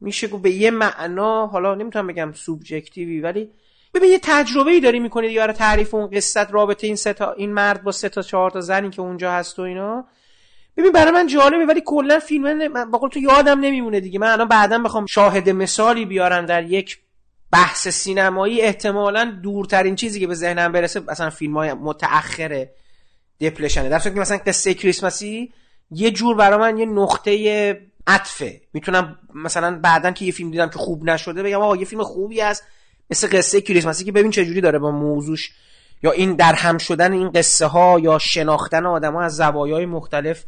میشه 0.00 0.28
گفت 0.28 0.42
به 0.42 0.50
یه 0.50 0.70
معنا 0.70 1.46
حالا 1.46 1.74
نمی‌تونم 1.74 2.06
بگم 2.06 2.32
سوبژکتیوی 2.32 3.20
ولی 3.20 3.50
ببین 3.94 4.10
یه 4.10 4.18
تجربه 4.22 4.70
ای 4.70 4.80
داری 4.80 5.00
می‌کنی 5.00 5.28
دیگه. 5.28 5.52
تعریف 5.52 5.94
اون 5.94 6.10
قصت 6.10 6.52
رابطه 6.52 6.86
این 6.86 6.96
سه 6.96 7.12
تا 7.12 7.32
این 7.32 7.52
مرد 7.52 7.82
با 7.82 7.92
سه 7.92 8.08
تا 8.08 8.22
چهار 8.22 8.50
تا 8.50 8.60
زنی 8.60 8.90
که 8.90 9.02
اونجا 9.02 9.32
هست 9.32 9.58
و 9.58 9.62
اینا. 9.62 10.04
ببین 10.76 10.92
برای 10.92 11.12
من 11.12 11.26
جالبه 11.26 11.66
ولی 11.66 11.82
کلا 11.86 12.18
فیلم 12.18 12.68
من 12.68 12.90
با 12.90 13.08
تو 13.08 13.18
یادم 13.18 13.60
نمیمونه 13.60 14.00
دیگه. 14.00 14.18
من 14.18 14.26
الان 14.26 14.48
بعدا 14.48 14.78
بخوام 14.78 15.06
شاهد 15.06 15.50
مثالی 15.50 16.04
بیارم 16.04 16.46
در 16.46 16.62
یک 16.62 16.98
بحث 17.52 17.88
سینمایی. 17.88 18.60
احتمالا 18.60 19.38
دورترین 19.42 19.96
چیزی 19.96 20.20
که 20.20 20.26
به 20.26 20.34
ذهنم 20.34 20.72
برسه 20.72 21.00
مثلا 21.00 21.30
فیلم 21.30 21.56
های 21.56 21.72
متأخر 21.72 22.66
دپلشنه 23.40 23.88
در 23.88 23.98
که 23.98 24.10
مثلا 24.10 24.38
قصه 24.46 24.74
کریسمسی 24.74 25.52
یه 25.90 26.10
جور 26.10 26.36
برای 26.36 26.58
من 26.58 26.78
یه 26.78 26.86
نقطه 26.86 27.80
عطفه. 28.06 28.60
می‌تونم 28.72 29.18
مثلا 29.34 29.78
بعدا 29.82 30.10
که 30.10 30.24
یه 30.24 30.32
فیلم 30.32 30.50
دیدم 30.50 30.68
که 30.68 30.78
خوب 30.78 31.04
نشده 31.04 31.42
بگم 31.42 31.60
آقا 31.60 31.76
یه 31.76 31.84
فیلم 31.84 32.02
خوبی 32.02 32.40
است 32.40 32.66
مثل 33.10 33.38
قصه 33.38 33.60
کریسمسی 33.60 34.04
که 34.04 34.12
ببین 34.12 34.30
جوری 34.30 34.60
داره 34.60 34.78
با 34.78 34.90
موضوعش 34.90 35.50
یا 36.02 36.10
این 36.10 36.34
در 36.34 36.52
هم 36.52 36.78
شدن 36.78 37.12
این 37.12 37.30
قصه 37.30 37.66
ها 37.66 38.00
یا 38.00 38.18
شناختن 38.18 38.86
آدم 38.86 39.12
ها 39.12 39.22
از 39.22 39.36
زوایای 39.36 39.86
مختلف 39.86 40.44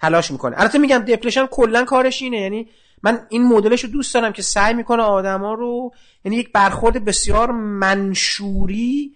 تلاش 0.00 0.30
می‌کنه. 0.30 0.60
البته 0.60 0.78
میگم 0.78 0.98
دپلشن 0.98 1.46
کلا 1.46 1.84
کارش 1.84 2.22
اینه. 2.22 2.40
یعنی 2.40 2.68
من 3.02 3.26
این 3.28 3.44
مدلش 3.44 3.84
رو 3.84 3.90
دوست 3.90 4.14
دارم 4.14 4.32
که 4.32 4.42
سعی 4.42 4.74
می‌کنه 4.74 5.02
آدما 5.02 5.54
رو 5.54 5.92
یعنی 6.24 6.36
یک 6.36 6.52
برخورد 6.52 7.04
بسیار 7.04 7.50
منشوری 7.50 9.12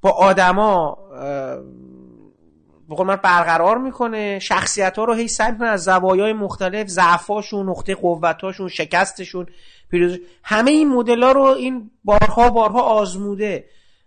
با 0.00 0.10
آدما 0.10 0.98
بقول 2.92 3.06
من 3.06 3.16
برقرار 3.16 3.78
می‌کنه. 3.78 4.38
شخصیت 4.38 4.98
ها 4.98 5.04
رو 5.04 5.14
هی 5.14 5.28
سعی 5.28 5.52
می‌کنه 5.52 5.68
از 5.68 5.84
زوایای 5.84 6.32
مختلف 6.32 6.88
ضعفاشون 6.88 7.68
نقطه 7.68 7.94
قوتاشون 7.94 8.68
شکستشون 8.68 9.46
پیروز 9.90 10.18
همه 10.42 10.70
این 10.70 10.88
مدل 10.88 11.22
ها 11.22 11.32
رو 11.32 11.42
این 11.42 11.90
بارها 12.04 12.50
بارها 12.50 12.80
آزموده. 12.80 13.64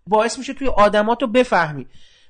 باعث 0.08 0.38
میشه 0.38 0.54
توی 0.54 0.68
آدمات 0.68 1.22
رو 1.22 1.28
بفهمی. 1.28 1.86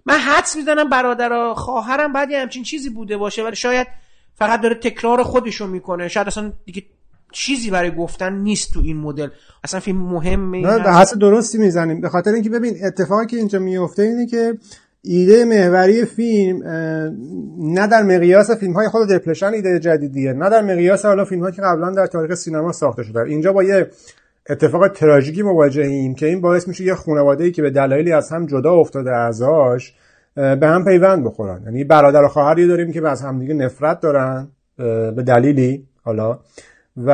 من 0.06 0.18
حدس 0.18 0.56
می‌زنم 0.56 0.90
برادر 0.90 1.54
خواهرم 1.54 2.14
بعد 2.14 2.32
یه 2.32 2.40
همچین 2.40 2.64
چیزی 2.64 2.90
بوده 2.90 3.18
باشه 3.18 3.44
ولی 3.44 3.56
شاید 3.56 3.88
فقط 4.36 4.62
داره 4.62 4.76
تکرار 4.76 5.24
خودشو 5.24 5.68
می‌کنه. 5.68 6.08
شاید 6.08 6.28
اصلا 6.28 6.54
دیگه 6.66 6.84
چیزی 7.32 7.72
برای 7.72 7.96
گفتن 7.96 8.34
نیست 8.34 8.74
تو 8.74 8.80
این 8.80 8.98
مدل. 8.98 9.30
اصلا 9.64 9.80
فیلم 9.80 9.98
مهمه 9.98 10.62
نه 10.62 10.98
حس 10.98 11.14
درستی 11.14 11.58
می‌زنیم. 11.58 12.02
به 12.02 12.10
خاطر 12.10 12.32
اینکه 12.32 12.50
ببین 12.50 12.76
اتفاقی 12.86 13.26
که 13.26 13.38
اینجا 13.38 13.60
میفته 13.60 14.02
اینه 14.02 14.26
که 14.26 14.58
ایده 15.08 15.46
محوری 15.46 16.06
فیلم 16.06 16.64
نه 17.60 17.88
در 17.88 18.04
مقیاس 18.04 18.52
فیلم 18.52 18.74
های 18.74 18.88
خود 18.88 19.10
دپلشن 19.10 19.54
ایده 19.54 19.80
جدیدیه 19.80 20.34
نه 20.34 20.50
در 20.50 20.62
مقیاس 20.62 21.06
حالا 21.06 21.26
فیلم 21.26 21.52
که 21.52 21.62
قبلا 21.62 21.92
در 21.92 22.08
تاریخ 22.08 22.34
سینما 22.34 22.72
ساخته 22.72 23.04
شده. 23.04 23.20
اینجا 23.20 23.54
با 23.54 23.64
یه 23.64 23.88
اتفاق 24.50 24.88
تراژیکی 24.88 25.44
مواجهیم 25.44 26.16
که 26.16 26.26
این 26.26 26.42
باعث 26.42 26.68
میشه 26.68 26.84
یه 26.84 26.96
خانواده 26.96 27.44
ای 27.44 27.52
که 27.52 27.62
به 27.62 27.70
دلایلی 27.70 28.12
از 28.12 28.32
هم 28.32 28.46
جدا 28.46 28.74
افتاده 28.74 29.12
اعضاش 29.12 29.94
به 30.36 30.68
هم 30.68 30.86
پیوند 30.86 31.24
بخورن. 31.24 31.62
یعنی 31.66 31.84
برادر 31.84 32.24
و 32.24 32.28
خواهری 32.28 32.68
داریم 32.68 32.92
که 32.92 33.08
از 33.08 33.22
همدیگه 33.22 33.54
نفرت 33.54 34.00
دارن 34.00 34.48
به 35.16 35.24
دلیلی 35.28 35.88
حالا. 36.04 36.40
و 36.98 37.12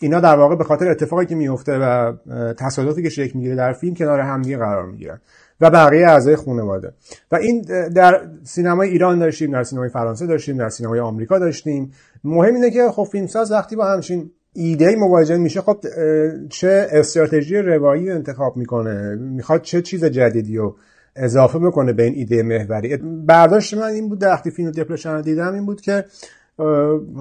اینا 0.00 0.20
در 0.20 0.36
واقع 0.36 0.56
به 0.56 0.64
خاطر 0.64 0.90
اتفاقی 0.90 1.26
که 1.26 1.34
میفته 1.34 1.78
و 1.78 2.12
تصادفی 2.58 3.02
که 3.02 3.08
شکل 3.08 3.32
می‌گیره 3.34 3.56
در 3.56 3.72
فیلم 3.72 3.94
کنار 3.94 4.20
همدیگه 4.20 4.56
قرار 4.56 4.86
می‌گیرن. 4.86 5.20
و 5.64 5.70
بقیه 5.70 6.06
اعضای 6.06 6.36
خانواده. 6.36 6.92
و 7.32 7.36
این 7.36 7.62
در 7.94 8.20
سینمای 8.42 8.88
ایران 8.88 9.18
داشتیم 9.18 9.52
در 9.52 9.62
سینمای 9.62 9.88
فرانسه 9.88 10.26
داشتیم 10.26 10.56
در 10.56 10.68
سینمای 10.68 11.00
آمریکا 11.00 11.38
داشتیم. 11.38 11.92
مهم 12.24 12.54
اینه 12.54 12.70
که 12.70 12.88
خب 12.90 13.08
فیلمساز 13.12 13.52
وقتی 13.52 13.76
با 13.76 13.84
همچین 13.84 14.30
ایده 14.52 14.96
مواجه 14.96 15.36
میشه 15.36 15.60
خب 15.60 15.76
چه 16.50 16.86
استراتژی 16.90 17.56
روایی 17.56 18.10
انتخاب 18.10 18.56
می‌کنه 18.56 19.16
می‌خواد 19.16 19.62
چه 19.62 19.82
چیز 19.82 20.04
جدیدی 20.04 20.56
رو 20.56 20.76
اضافه 21.16 21.58
بکنه 21.58 21.92
به 21.92 22.02
این 22.02 22.14
ایده 22.14 22.42
محوری. 22.42 22.96
برداشت 23.26 23.74
من 23.74 23.88
این 23.88 24.08
بود 24.08 24.22
وقتی 24.22 24.50
فیلم 24.50 24.70
دپلشن 24.70 25.20
دیدم 25.20 25.54
این 25.54 25.66
بود 25.66 25.80
که 25.80 26.04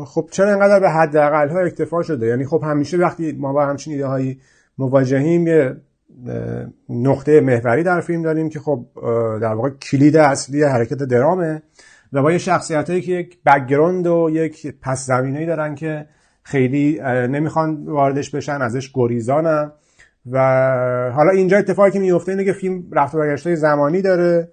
خب 0.06 0.28
چرا 0.32 0.52
انقدر 0.52 0.80
به 0.80 0.90
حداقل 0.90 1.50
ها 1.50 1.60
اکتفا 1.60 2.02
شده؟ 2.02 2.28
یعنی 2.28 2.46
خب 2.46 2.62
همیشه 2.64 2.98
وقتی 2.98 3.32
ما 3.32 3.54
با 3.54 3.66
همچین 3.66 3.94
ایده 3.94 4.06
هایی 4.06 4.40
مواجهیم 4.78 5.48
یه 5.48 5.76
نقطه 6.90 7.42
محوری 7.42 7.84
در 7.84 8.02
فیلم 8.02 8.22
داریم 8.22 8.50
که 8.50 8.60
خب 8.60 8.86
در 9.42 9.54
واقع 9.54 9.70
کلید 9.70 10.18
اصلی 10.18 10.64
حرکت 10.64 11.04
درامه 11.04 11.62
و 12.14 12.22
با 12.22 12.32
یه 12.32 12.38
شخصیت 12.38 12.90
هایی 12.90 13.02
که 13.02 13.12
یک 13.12 13.38
background 13.46 14.08
و 14.08 14.30
یک 14.34 14.76
پس 14.82 15.06
زمینه 15.06 15.46
دارن 15.46 15.76
که 15.76 16.08
خیلی 16.44 17.00
نمی‌خوان 17.04 17.86
واردش 17.86 18.30
بشن 18.30 18.62
ازش 18.62 18.92
گریزانن 18.94 19.72
و 20.32 20.40
حالا 21.16 21.32
اینجا 21.32 21.58
اتفاقی 21.58 21.92
که 21.92 22.00
میفته 22.00 22.32
اینه 22.32 22.46
که 22.46 22.54
فیلم 22.54 22.84
رفت 22.92 23.16
و 23.16 23.18
برگشت 23.18 23.56
زمانی 23.56 24.02
داره. 24.02 24.50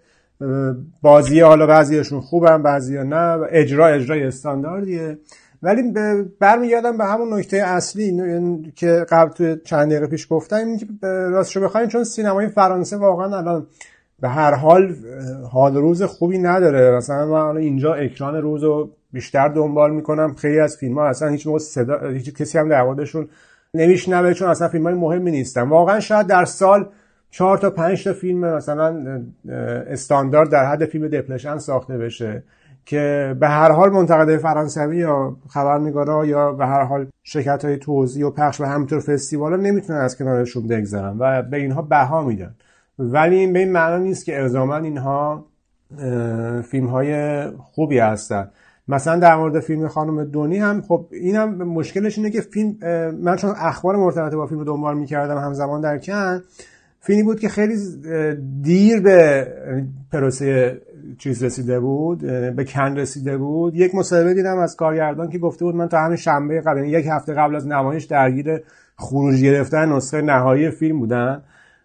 بازی 1.03 1.41
حالا 1.41 1.67
بعضیشون 1.67 2.21
خوبن 2.21 2.63
بعضی 2.63 2.99
نه 2.99 3.39
اجرا 3.51 3.87
اجرای 3.87 4.25
استانداردیه. 4.25 5.19
ولی 5.63 5.83
برمیگردم 6.41 6.99
به 6.99 7.05
همون 7.05 7.35
نکته 7.35 7.57
اصلی 7.57 8.23
که 8.77 9.07
قبل 9.11 9.33
تو 9.33 9.57
چند 9.57 9.91
دقیقه 9.91 10.07
پیش 10.07 10.27
گفتم 10.31 10.57
این 10.57 10.79
که 10.79 10.87
راستشو 11.03 11.61
بخوایم 11.61 11.89
چون 11.89 12.05
سینمای 12.05 12.49
فرانسه 12.49 12.97
واقعا 12.97 13.39
الان 13.39 13.67
به 14.21 14.29
هر 14.29 14.55
حال 14.55 14.95
حال 15.51 15.75
روز 15.77 16.03
خوبی 16.03 16.39
نداره. 16.39 16.97
مثلا 16.97 17.27
من 17.27 17.57
اینجا 17.57 17.95
اکران 17.95 18.37
روز 18.37 18.63
رو 18.63 18.91
بیشتر 19.13 19.49
دنبال 19.49 19.95
می‌کنم. 19.95 20.35
خیلی 20.35 20.61
از 20.61 20.77
فیلم 20.77 20.99
ها 20.99 21.09
اصلا 21.09 21.29
هیچ 21.29 21.47
موقع 21.47 21.59
صدا 21.59 22.09
هیچ 22.09 22.35
کسی 22.35 22.59
هم 22.59 22.69
در 22.69 22.83
موردشون 22.83 23.29
نمیشنوه 23.75 24.35
چون 24.35 24.49
اصلا 24.49 24.69
فیلم 24.69 24.85
های 24.85 24.95
مهمی 24.95 25.31
نیستن. 25.31 25.69
واقعا 25.69 26.01
شاید 26.01 26.27
در 26.27 26.45
سال 26.45 26.89
چهار 27.31 27.59
تا 27.59 27.71
پنج 27.71 28.05
تا 28.05 28.13
فیلم 28.13 28.39
مثلا 28.39 29.23
استاندارد 29.87 30.51
در 30.51 30.65
حد 30.65 30.85
فیلم 30.85 31.09
دپلشن 31.09 31.59
ساخته 31.59 31.99
بشه. 31.99 32.43
که 32.91 33.37
به 33.41 33.49
هر 33.49 33.73
حال 33.73 33.91
منتقده 33.91 34.39
فرانسوی 34.39 34.97
یا 34.97 35.37
خبرنگارا 35.49 36.27
یا 36.27 36.53
به 36.53 36.67
هر 36.67 36.85
حال 36.85 37.07
شرکت 37.23 37.65
های 37.65 37.77
توزیع 37.77 38.27
و 38.27 38.31
پخش 38.31 38.61
و 38.61 38.65
همینطور 38.65 39.01
فستیوالا 39.01 39.57
نمی‌تونن 39.57 39.99
از 39.99 40.19
کنارشون 40.19 40.67
بگذرن 40.67 41.17
و 41.19 41.43
به 41.43 41.57
اینها 41.57 41.83
بها 41.83 42.23
میدن. 42.23 42.55
ولی 42.99 43.37
این 43.37 43.53
به 43.53 43.59
این 43.59 43.73
معنا 43.73 43.99
نیست 43.99 44.25
که 44.25 44.41
الزاما 44.41 44.77
اینها 44.77 45.47
فیلم 46.63 46.87
های 46.87 47.43
خوبی 47.51 47.99
هستن. 47.99 48.51
مثلا 48.89 49.19
در 49.19 49.37
مورد 49.37 49.61
فیلم 49.61 49.89
خانم 49.89 50.25
دونی 50.25 50.59
هم 50.59 50.83
خب 50.83 51.07
اینم 51.11 51.55
مشکلش 51.55 52.19
اینه 52.19 52.31
که 52.31 52.41
فیلم 52.41 52.77
من 53.23 53.37
چون 53.37 53.55
اخبار 53.57 53.97
مرتبط 53.97 54.35
با 54.35 54.47
فیلم 54.47 54.59
رو 54.59 54.65
دنبال 54.65 54.99
می‌کردم 54.99 55.39
همزمان 55.39 55.81
در 55.81 55.99
کن 55.99 56.43
فیلمی 57.01 57.23
بود 57.23 57.41
که 57.41 57.49
خیلی 57.49 57.77
دیر 58.63 59.01
به 59.01 59.47
پروسه 60.13 60.81
چیز 61.19 61.45
رسیده 61.45 61.81
بود 61.81 62.19
به 62.57 62.65
کن 62.65 62.97
رسیده 62.97 63.37
بود. 63.37 63.77
یک 63.77 63.95
مصاحبه 63.95 64.35
دیدم 64.35 64.59
از 64.59 64.77
کارگردان 64.77 65.31
که 65.31 65.39
گفته 65.39 65.65
بود 65.65 65.75
من 65.75 65.89
تا 65.89 65.99
همین 65.99 66.17
شنبه 66.17 66.61
قبل 66.61 66.85
یک 66.85 67.07
هفته 67.07 67.35
قبل 67.35 67.57
از 67.57 67.67
نمایش 67.67 68.05
درگیر 68.05 68.61
خروج 68.97 69.43
گرفتن 69.43 69.93
نسخه 69.93 70.23
نهایی 70.23 70.71
فیلم 70.71 70.99
بودن. 70.99 71.43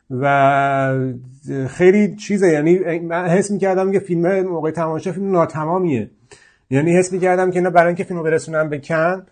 و 0.10 1.10
خیلی 1.68 2.16
چیزه 2.16 2.48
یعنی 2.48 3.00
من 3.00 3.26
حس 3.26 3.52
می‌کردم 3.52 3.92
که 3.92 4.00
فیلم 4.00 4.42
موقع 4.42 4.72
تماشا 4.72 5.12
فیلم 5.12 5.32
ناتمامیه. 5.32 6.10
یعنی 6.70 6.98
حس 6.98 7.14
می‌کردم 7.14 7.52
که 7.52 7.60
اینا 7.60 7.70
برای 7.70 7.88
اینکه 7.88 8.04
فیلمو 8.04 8.24
برسونن 8.24 8.70
به 8.70 8.80
کن 8.80 9.26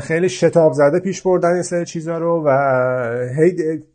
خیلی 0.00 0.28
شتاب 0.28 0.72
زده 0.72 1.00
پیش 1.00 1.22
بردن 1.22 1.52
این 1.52 1.62
سری 1.62 1.84
چیزا 1.84 2.18
رو 2.18 2.42
و 2.46 2.50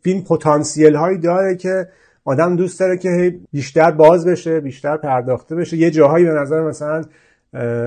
فیلم 0.02 0.24
پتانسیل 0.24 0.94
هایی 0.94 1.18
داره 1.18 1.56
که 1.56 1.88
آدم 2.28 2.56
دوست 2.56 2.80
داره 2.80 2.96
که 2.96 3.38
بیشتر 3.52 3.90
باز 3.90 4.26
بشه 4.26 4.60
بیشتر 4.60 4.96
پرداخته 4.96 5.56
بشه. 5.56 5.76
یه 5.76 5.90
جاهایی 5.90 6.24
به 6.24 6.30
نظر 6.30 6.60
مثلا 6.60 7.02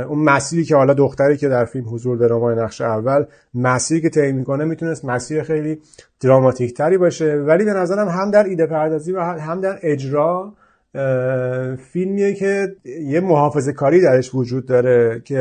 اون 0.08 0.20
مسیری 0.20 0.64
که 0.64 0.76
حالا 0.76 0.94
دختری 0.94 1.38
که 1.38 1.50
در 1.50 1.66
فیلم 1.66 1.86
حضور 1.94 2.18
داره 2.18 2.36
ما 2.36 2.54
نقش 2.54 2.82
اول 2.82 3.26
مسیری 3.54 4.02
که 4.02 4.10
طی 4.10 4.32
می‌کنه 4.32 4.66
می‌تونست 4.66 5.06
مسیر 5.06 5.44
خیلی 5.44 5.80
دراماتیک 6.22 6.74
تری 6.74 6.98
باشه. 6.98 7.36
ولی 7.36 7.66
به 7.66 7.74
نظرم 7.74 8.08
هم 8.08 8.32
در 8.32 8.44
ایده 8.44 8.66
پردازی 8.66 9.12
و 9.12 9.20
هم 9.20 9.62
در 9.62 9.80
اجرا 9.82 10.54
فیلمیه 11.92 12.34
که 12.34 12.76
یه 12.86 13.20
محافظه 13.20 13.74
کاری 13.74 14.02
درش 14.02 14.36
وجود 14.36 14.66
داره 14.66 15.22
که 15.26 15.39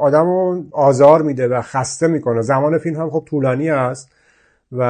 آدم 0.00 0.24
رو 0.24 0.64
آزار 0.72 1.22
میده 1.22 1.48
و 1.48 1.60
خسته 1.62 2.06
می‌کنه. 2.06 2.42
زمان 2.42 2.78
فیلم 2.78 2.96
هم 2.96 3.10
خب 3.10 3.24
طولانی 3.26 3.70
است. 3.70 4.12
و 4.72 4.84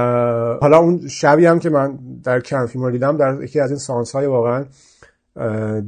حالا 0.60 0.78
اون 0.78 1.08
شبی 1.08 1.46
هم 1.46 1.58
که 1.58 1.70
من 1.70 1.98
در 2.24 2.40
کن 2.40 2.66
فیلم 2.66 2.84
رو 2.84 2.90
دیدم 2.90 3.16
در 3.16 3.42
یکی 3.42 3.60
از 3.60 3.70
این 3.70 3.78
سانس 3.78 4.12
های 4.12 4.26
واقعا 4.26 4.64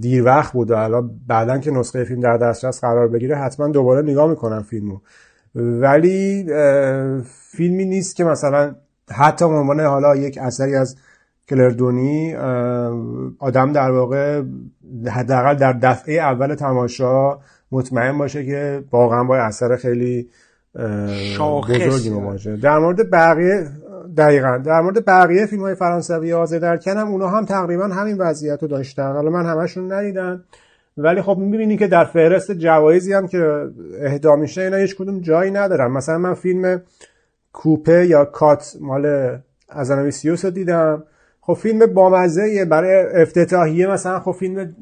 دیر 0.01 0.25
وقت 0.25 0.53
بود 0.53 0.71
و 0.71 0.77
حالا 0.77 1.11
بعدا 1.27 1.59
که 1.59 1.71
نسخه 1.71 2.05
فیلم 2.05 2.21
در 2.21 2.37
دسترس 2.37 2.81
قرار 2.81 3.09
بگیره 3.09 3.37
حتما 3.37 3.69
دوباره 3.69 4.03
نگاه 4.03 4.31
می‌کنم 4.31 4.63
فیلمو. 4.63 4.99
ولی 5.55 6.47
فیلمی 7.25 7.85
نیست 7.85 8.17
که 8.17 8.25
مثلا 8.25 8.75
حتی 9.11 9.45
عنوان 9.45 9.81
حالا 9.81 10.17
یک 10.17 10.39
اثری 10.39 10.77
از 10.77 10.97
کلردونی 11.49 12.35
آدم 13.39 13.73
در 13.73 13.91
واقع 13.91 14.43
حداقل 15.07 15.55
در 15.55 15.73
دفعه 15.73 16.15
اول 16.15 16.55
تماشا 16.55 17.39
مطمئن 17.73 18.19
باشه 18.19 18.47
که 18.47 18.85
واقعا 18.93 19.25
با 19.25 19.37
اثر 19.37 19.77
خیلی 19.77 20.29
بزرگی 20.77 22.11
باشه 22.11 22.57
در 22.57 22.79
مورد 22.79 23.11
بقیه 23.11 23.69
دقیقا. 24.17 24.59
در 24.59 24.81
مورد 24.81 25.05
بقیه 25.05 25.47
فیلم 25.47 25.63
های 25.63 25.75
فرانسوی 25.75 26.33
آزه 26.33 26.59
در 26.59 26.77
کنم 26.77 27.09
اونا 27.09 27.29
هم 27.29 27.45
تقریبا 27.45 27.85
همین 27.85 28.19
وضعیت 28.19 28.63
رو 28.63 28.69
داشتن. 28.69 29.13
حالا 29.13 29.31
من 29.31 29.47
همشون 29.47 29.93
ندیدم. 29.93 30.45
ولی 30.97 31.23
خب 31.23 31.37
می‌بینی 31.39 31.77
که 31.77 31.87
در 31.87 32.05
فهرست 32.05 32.53
جوایزی 32.53 33.13
هم 33.13 33.27
که 33.27 33.69
اهدا 34.03 34.37
میشه 34.37 34.63
اینا 34.63 34.77
هیچ 34.77 34.97
کدوم 34.97 35.21
جایی 35.21 35.51
ندارن. 35.51 35.91
مثلا 35.91 36.19
من 36.19 36.35
فیلم 36.35 36.81
کوپه 37.53 38.07
یا 38.07 38.25
کات 38.25 38.77
مال 38.81 39.37
ازانویسیوس 39.69 40.45
رو 40.45 40.51
دیدم. 40.51 41.03
خب 41.41 41.53
فیلم 41.53 41.87
بامزه 41.87 42.65
برای 42.65 43.23
افتتاحیه 43.23 43.87
مثلا 43.87 44.21
خب 44.21 44.33
فیلم 44.33 44.75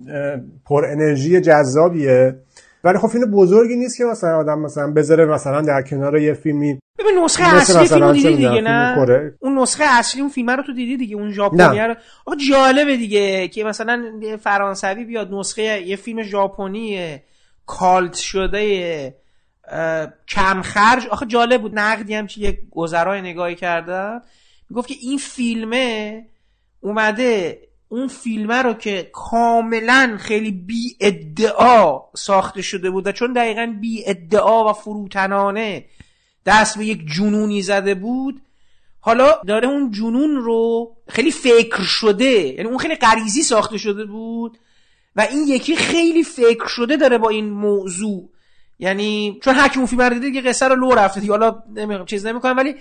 پر 0.66 0.84
انرژی 0.84 1.41
جذابیه. 1.41 2.36
ولی 2.85 2.99
خب 2.99 3.09
فیلم 3.09 3.31
بزرگی 3.31 3.76
نیست 3.76 3.99
که 3.99 4.05
مثلا 4.05 4.37
آدم 4.37 4.59
مثلا 4.59 4.93
بذاره 4.93 5.26
مثلا 5.26 5.61
در 5.61 5.83
کنار 5.83 6.18
یه 6.18 6.35
فیلمی 6.35 6.81
ببین 6.99 7.24
نسخه 7.24 7.57
اصلی 7.57 7.87
فیلم 7.87 8.12
دیدی 8.12 8.37
دیگه 8.37 8.61
نه؟ 8.61 9.35
اون 9.41 9.59
نسخه 9.59 9.85
اصلی 9.85 10.20
اون 10.20 10.31
فیلم 10.31 10.51
رو 10.51 10.62
تو 10.62 10.72
دیدی 10.72 10.97
دیگه 10.97 11.16
اون 11.16 11.31
ژاپنی 11.31 11.78
رو؟ 11.78 11.95
آقا 12.26 12.37
جالبه 12.51 12.97
دیگه 12.97 13.49
که 13.49 13.64
مثلا 13.64 14.20
فرانسوی 14.41 15.05
بیاد 15.05 15.33
نسخه 15.33 15.62
یه 15.62 15.97
فیلم 15.97 16.22
ژاپنی 16.22 17.18
کالت 17.66 18.14
شده 18.14 19.14
کم 20.28 20.62
خرج 20.62 21.07
آخه 21.07 21.26
جالب 21.26 21.62
بود 21.62 21.78
نقدی 21.78 22.14
هم 22.14 22.26
که 22.26 22.41
یه 22.41 22.59
گذرای 22.70 23.20
نگاهی 23.20 23.55
کردن. 23.55 24.20
می‌گفت 24.70 24.89
که 24.89 24.95
این 25.01 25.18
فیلمه 25.18 26.26
اومده 26.81 27.59
اون 27.93 28.09
فیلمه 28.09 28.62
رو 28.62 28.74
که 28.74 29.11
کاملا 29.12 30.16
خیلی 30.20 30.51
بی 30.51 30.97
ادعا 31.01 32.01
ساخته 32.14 32.62
شده 32.62 32.91
بود 32.91 33.07
و 33.07 33.12
چون 33.12 33.32
دقیقا 33.32 33.76
بی 33.80 34.03
ادعا 34.07 34.70
و 34.70 34.72
فروتنانه 34.72 35.84
دست 36.47 36.78
به 36.78 36.84
یک 36.84 37.01
جنونی 37.16 37.62
زده 37.62 37.95
بود 37.95 38.43
حالا 39.01 39.41
داره 39.47 39.68
اون 39.68 39.91
جنون 39.91 40.36
رو 40.36 40.91
خیلی 41.09 41.30
فکر 41.30 41.82
شده 41.82 42.24
یعنی 42.24 42.68
اون 42.68 42.78
خیلی 42.78 42.95
غریزی 42.95 43.43
ساخته 43.43 43.78
شده 43.78 44.05
بود 44.05 44.59
و 45.16 45.26
این 45.30 45.49
یکی 45.49 45.76
خیلی 45.76 46.22
فکر 46.22 46.66
شده 46.66 46.97
داره 46.97 47.18
با 47.18 47.28
این 47.28 47.51
موضوع. 47.51 48.28
یعنی 48.78 49.38
چون 49.43 49.55
حکیم 49.55 49.78
اون 49.78 49.86
فیلم 49.86 50.03
رو 50.03 50.14
دیده 50.18 50.32
که 50.32 50.49
قصه 50.49 50.68
رو 50.68 50.74
لو 50.74 50.91
رفته 50.91 51.28
حالا 51.28 51.62
نمی... 51.74 52.05
چیز 52.07 52.26
نمی‌کنم 52.26 52.57
ولی 52.57 52.74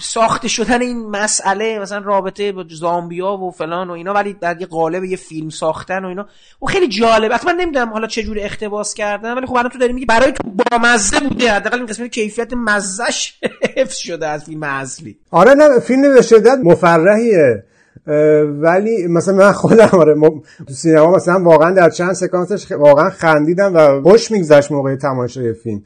ساخته 0.00 0.48
شدن 0.48 0.82
این 0.82 1.10
مسئله 1.10 1.78
مثلا 1.78 1.98
رابطه 1.98 2.52
با 2.52 2.64
زامبیا 2.70 3.36
و 3.36 3.50
فلان 3.50 3.90
و 3.90 3.92
اینا 3.92 4.12
ولی 4.12 4.32
در 4.32 4.60
یه 4.60 4.66
قالب 4.66 5.04
یه 5.04 5.16
فیلم 5.16 5.48
ساختن 5.48 6.04
و 6.04 6.08
اینا. 6.08 6.26
و 6.62 6.66
خیلی 6.66 6.88
جالب 6.88 7.32
حتما 7.32 7.52
نمی‌دونم 7.52 7.88
حالا 7.88 8.06
چه 8.06 8.22
جوری 8.22 8.40
اقتباس 8.40 8.94
کردن 8.94 9.34
ولی 9.34 9.46
خب 9.46 9.56
الان 9.56 9.70
تو 9.70 9.78
داری 9.78 9.92
میگی 9.92 10.06
برای 10.06 10.32
تو 10.32 10.50
با 10.50 10.78
مزه 10.78 11.20
بوده 11.20 11.52
حداقل 11.52 11.76
این 11.78 11.86
قسمت 11.86 12.10
کیفیت 12.10 12.52
مزهش 12.52 13.40
حفظ 13.76 13.96
شده 13.96 14.26
از 14.26 14.44
فیلم 14.44 14.62
اصلی. 14.62 15.18
آره 15.30 15.54
نه 15.54 15.80
فیلم 15.80 16.14
به 16.14 16.22
شدت 16.22 16.58
مفرحیه. 16.62 17.64
ولی 18.60 19.06
مثلا 19.06 19.34
من 19.34 19.52
خودم 19.52 19.88
آره 19.92 20.14
تو 20.68 20.74
سینما 20.74 21.10
مثلا 21.10 21.44
واقعا 21.44 21.70
در 21.70 21.90
چند 21.90 22.12
سکانسش 22.12 22.72
واقعا 22.72 23.10
خندیدم 23.10 23.76
و 23.76 24.02
خوش 24.02 24.30
میگذشت 24.30 24.72
موقع 24.72 24.96
تماشای 24.96 25.52
فیلم. 25.52 25.82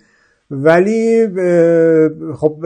ولی 0.51 1.29
خب 2.37 2.65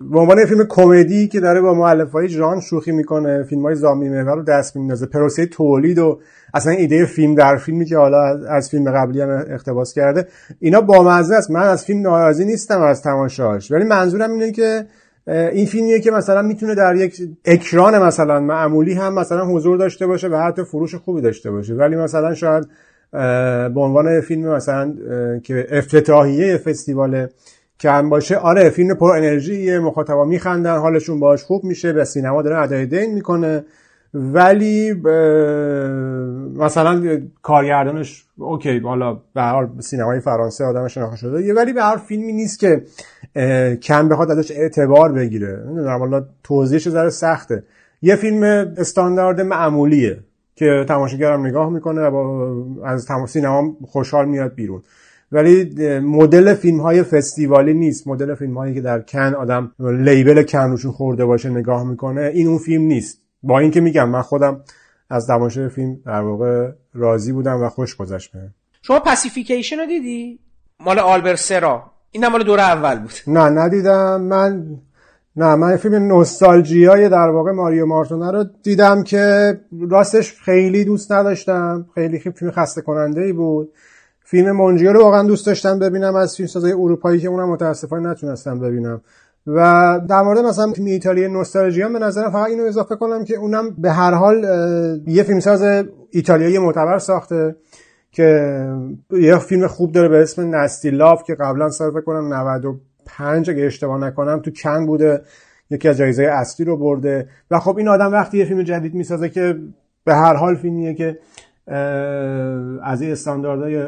به 0.00 0.18
عنوان 0.18 0.46
فیلم 0.46 0.66
کمدی 0.68 1.28
که 1.28 1.40
داره 1.40 1.60
با 1.60 1.74
مؤلف 1.74 2.12
های 2.12 2.28
جان 2.28 2.60
شوخی 2.60 2.92
می‌کنه 2.92 3.42
فیلم 3.42 3.62
های 3.62 3.74
زامی 3.74 4.08
محور 4.08 4.36
رو 4.36 4.42
دست 4.42 4.76
میندازه. 4.76 5.06
پروسه 5.06 5.46
تولید 5.46 5.98
و 5.98 6.20
اصلا 6.54 6.72
ایده 6.72 7.04
فیلم 7.04 7.34
در 7.34 7.56
فیلمی 7.56 7.84
که 7.84 7.96
حالا 7.96 8.46
از 8.48 8.70
فیلم 8.70 8.90
قبلی 8.90 9.20
هم 9.20 9.44
اقتباس 9.48 9.94
کرده 9.94 10.26
اینا 10.58 10.80
بامزه 10.80 11.34
است. 11.34 11.50
من 11.50 11.60
از 11.60 11.84
فیلم 11.84 12.02
ناراضی 12.02 12.44
نیستم 12.44 12.82
از 12.82 13.02
تماشاش. 13.02 13.72
ولی 13.72 13.84
منظورم 13.84 14.32
اینه 14.32 14.52
که 14.52 14.84
این 15.26 15.66
فیلمیه 15.66 16.00
که 16.00 16.10
مثلا 16.10 16.42
می‌تونه 16.42 16.74
در 16.74 16.96
یک 16.96 17.16
اکران 17.44 18.02
مثلا 18.02 18.40
معمولی 18.40 18.94
هم 18.94 19.14
مثلا 19.14 19.46
حضور 19.46 19.76
داشته 19.76 20.06
باشه 20.06 20.28
و 20.28 20.36
حتی 20.36 20.64
فروش 20.64 20.94
خوبی 20.94 21.20
داشته 21.20 21.50
باشه. 21.50 21.74
ولی 21.74 21.96
مثلا 21.96 22.34
شاید 22.34 22.66
به 23.74 23.80
عنوان 23.80 24.20
فیلم 24.20 24.54
مثلا 24.54 24.94
که 25.42 25.66
افتتاحیه 25.70 26.56
فستیوال 26.56 27.26
کم 27.80 28.08
باشه. 28.08 28.36
آره 28.36 28.70
فیلم 28.70 28.94
پر 28.94 29.10
انرژی 29.10 29.78
مخاطبا 29.78 30.24
میخندن 30.24 30.76
حالشون 30.78 31.20
باش 31.20 31.42
خوب 31.42 31.64
میشه 31.64 31.92
به 31.92 32.04
سینما 32.04 32.42
داره 32.42 32.58
ادای 32.58 32.86
دین 32.86 33.14
می‌کنه. 33.14 33.64
ولی 34.14 34.92
مثلا 36.56 37.20
کارگردانش 37.42 38.24
اوکی 38.38 38.78
حالا 38.78 39.18
به 39.34 39.42
هر 39.42 39.68
سینمای 39.78 40.20
فرانسه 40.20 40.64
آدم 40.64 40.88
شناخته 40.88 41.16
شده. 41.16 41.54
ولی 41.54 41.72
به 41.72 41.82
هر 41.82 41.96
فیلمی 41.96 42.32
نیست 42.32 42.60
که 42.60 42.82
کم 43.76 44.08
بخواد 44.08 44.30
ازش 44.30 44.50
اعتبار 44.50 45.12
بگیره. 45.12 45.64
حالا 45.86 46.24
توضیحش 46.44 46.88
ذره 46.88 47.10
سخته. 47.10 47.62
یه 48.02 48.16
فیلم 48.16 48.42
استاندارد 48.76 49.40
معمولیه 49.40 50.18
که 50.54 50.84
تماشاگرم 50.88 51.46
نگاه 51.46 51.70
می‌کنه 51.70 52.00
و 52.00 52.10
با 52.10 52.86
از 52.86 53.08
سینما 53.28 53.76
خوشحال 53.86 54.28
میاد 54.28 54.54
بیرون. 54.54 54.82
ولی 55.32 55.64
مدل 56.00 56.54
فیلم 56.54 56.80
های 56.80 57.02
فستیوالی 57.02 57.74
نیست. 57.74 58.08
مدل 58.08 58.34
فیلم 58.34 58.58
هایی 58.58 58.74
که 58.74 58.80
در 58.80 59.00
کن 59.00 59.34
آدم 59.34 59.72
لیبل 59.78 60.42
کن 60.42 60.70
روشون 60.70 60.92
خورده 60.92 61.24
باشه 61.24 61.50
نگاه 61.50 61.84
می‌کنه 61.84 62.30
این 62.34 62.48
اون 62.48 62.58
فیلم 62.58 62.82
نیست. 62.82 63.22
با 63.42 63.58
اینکه 63.58 63.80
میگم 63.80 64.08
من 64.08 64.22
خودم 64.22 64.60
از 65.10 65.26
تماشای 65.26 65.68
فیلم 65.68 65.98
در 66.06 66.20
واقع 66.20 66.70
راضی 66.94 67.32
بودم 67.32 67.62
و 67.62 67.68
خوش 67.68 67.96
گذشت 67.96 68.32
بهم. 68.32 68.54
شما 68.82 69.00
پاسیفیکیشن 69.00 69.78
رو 69.78 69.86
دیدی؟ 69.86 70.38
مال 70.80 70.98
آلبر 70.98 71.34
سرا. 71.34 71.82
این 72.10 72.26
مال 72.26 72.42
دور 72.42 72.60
اول 72.60 72.98
بود. 72.98 73.12
نه 73.26 73.48
ندیدم. 73.48 74.20
من 74.20 74.64
نه 75.36 75.54
من 75.54 75.76
فیلم 75.76 76.12
های 76.88 77.08
در 77.08 77.28
واقع 77.28 77.52
ماریو 77.52 77.86
مارتونه 77.86 78.30
رو 78.30 78.44
دیدم 78.62 79.02
که 79.02 79.54
راستش 79.90 80.40
خیلی 80.40 80.84
دوست 80.84 81.12
نداشتم. 81.12 81.86
خیلی 81.94 82.18
فیلم 82.18 82.50
خسته 82.50 82.80
کننده 82.80 83.20
ای 83.20 83.32
بود. 83.32 83.72
فیلم 84.30 84.50
مونجیو 84.50 84.92
رو 84.92 85.02
واقعا 85.02 85.22
دوست 85.22 85.46
داشتم 85.46 85.78
ببینم 85.78 86.14
از 86.14 86.36
فیلم 86.36 86.46
سازای 86.46 86.72
اروپایی 86.72 87.20
که 87.20 87.28
اونم 87.28 87.48
متاسفانه 87.48 88.10
نتونستم 88.10 88.60
ببینم. 88.60 89.00
و 89.46 90.00
در 90.08 90.22
مورد 90.22 90.38
مثلا 90.38 90.72
فیلم 90.72 90.86
ایتالیا 90.86 91.28
نوستالژیا 91.28 91.88
به 91.88 91.98
نظرم 91.98 92.30
فقط 92.30 92.48
اینو 92.48 92.64
اضافه 92.64 92.96
کنم 92.96 93.24
که 93.24 93.36
اونم 93.36 93.70
به 93.78 93.90
هر 93.90 94.14
حال 94.14 94.44
یه 95.06 95.22
فیلمساز 95.22 95.84
ایتالیایی 96.10 96.58
معتبر 96.58 96.98
ساخته 96.98 97.56
که 98.12 98.54
یه 99.10 99.38
فیلم 99.38 99.66
خوب 99.66 99.92
داره 99.92 100.08
به 100.08 100.22
اسم 100.22 100.54
نستی 100.54 100.90
لاف 100.90 101.22
که 101.22 101.34
قبلا 101.34 101.70
صرف 101.70 101.94
کنم 102.06 102.34
95 102.34 103.50
اگه 103.50 103.64
اشتباه 103.64 104.00
نکنم 104.00 104.40
تو 104.40 104.50
کن 104.50 104.86
بوده 104.86 105.22
یکی 105.70 105.88
از 105.88 105.96
جایزه 105.96 106.24
اصلی 106.24 106.66
رو 106.66 106.76
برده. 106.76 107.28
و 107.50 107.58
خب 107.58 107.76
این 107.78 107.88
آدم 107.88 108.12
وقتی 108.12 108.38
یه 108.38 108.44
فیلم 108.44 108.62
جدید 108.62 108.94
می‌سازه 108.94 109.28
که 109.28 109.58
به 110.04 110.14
هر 110.14 110.34
حال 110.34 110.54
فیلمیه 110.56 110.94
که 110.94 111.18
از 112.82 113.02
این 113.02 113.12
استانداردهای 113.12 113.86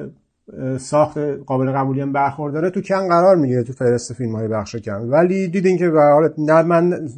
ساخت 0.78 1.18
قابل 1.18 1.72
قبولی 1.72 2.00
هم 2.00 2.12
برخورداره. 2.12 2.70
تو 2.70 2.80
کن 2.80 3.08
قرار 3.08 3.36
می‌گیره 3.36 3.62
تو 3.62 3.72
فهرست 3.72 4.12
فیلم 4.12 4.36
های 4.36 4.48
بخش 4.48 4.76
کن. 4.76 4.92
ولی 4.92 5.48
دیدین 5.48 5.78
که 5.78 5.90
به 5.90 6.00
حال 6.00 6.30
نه 6.38 6.62
من 6.62 7.08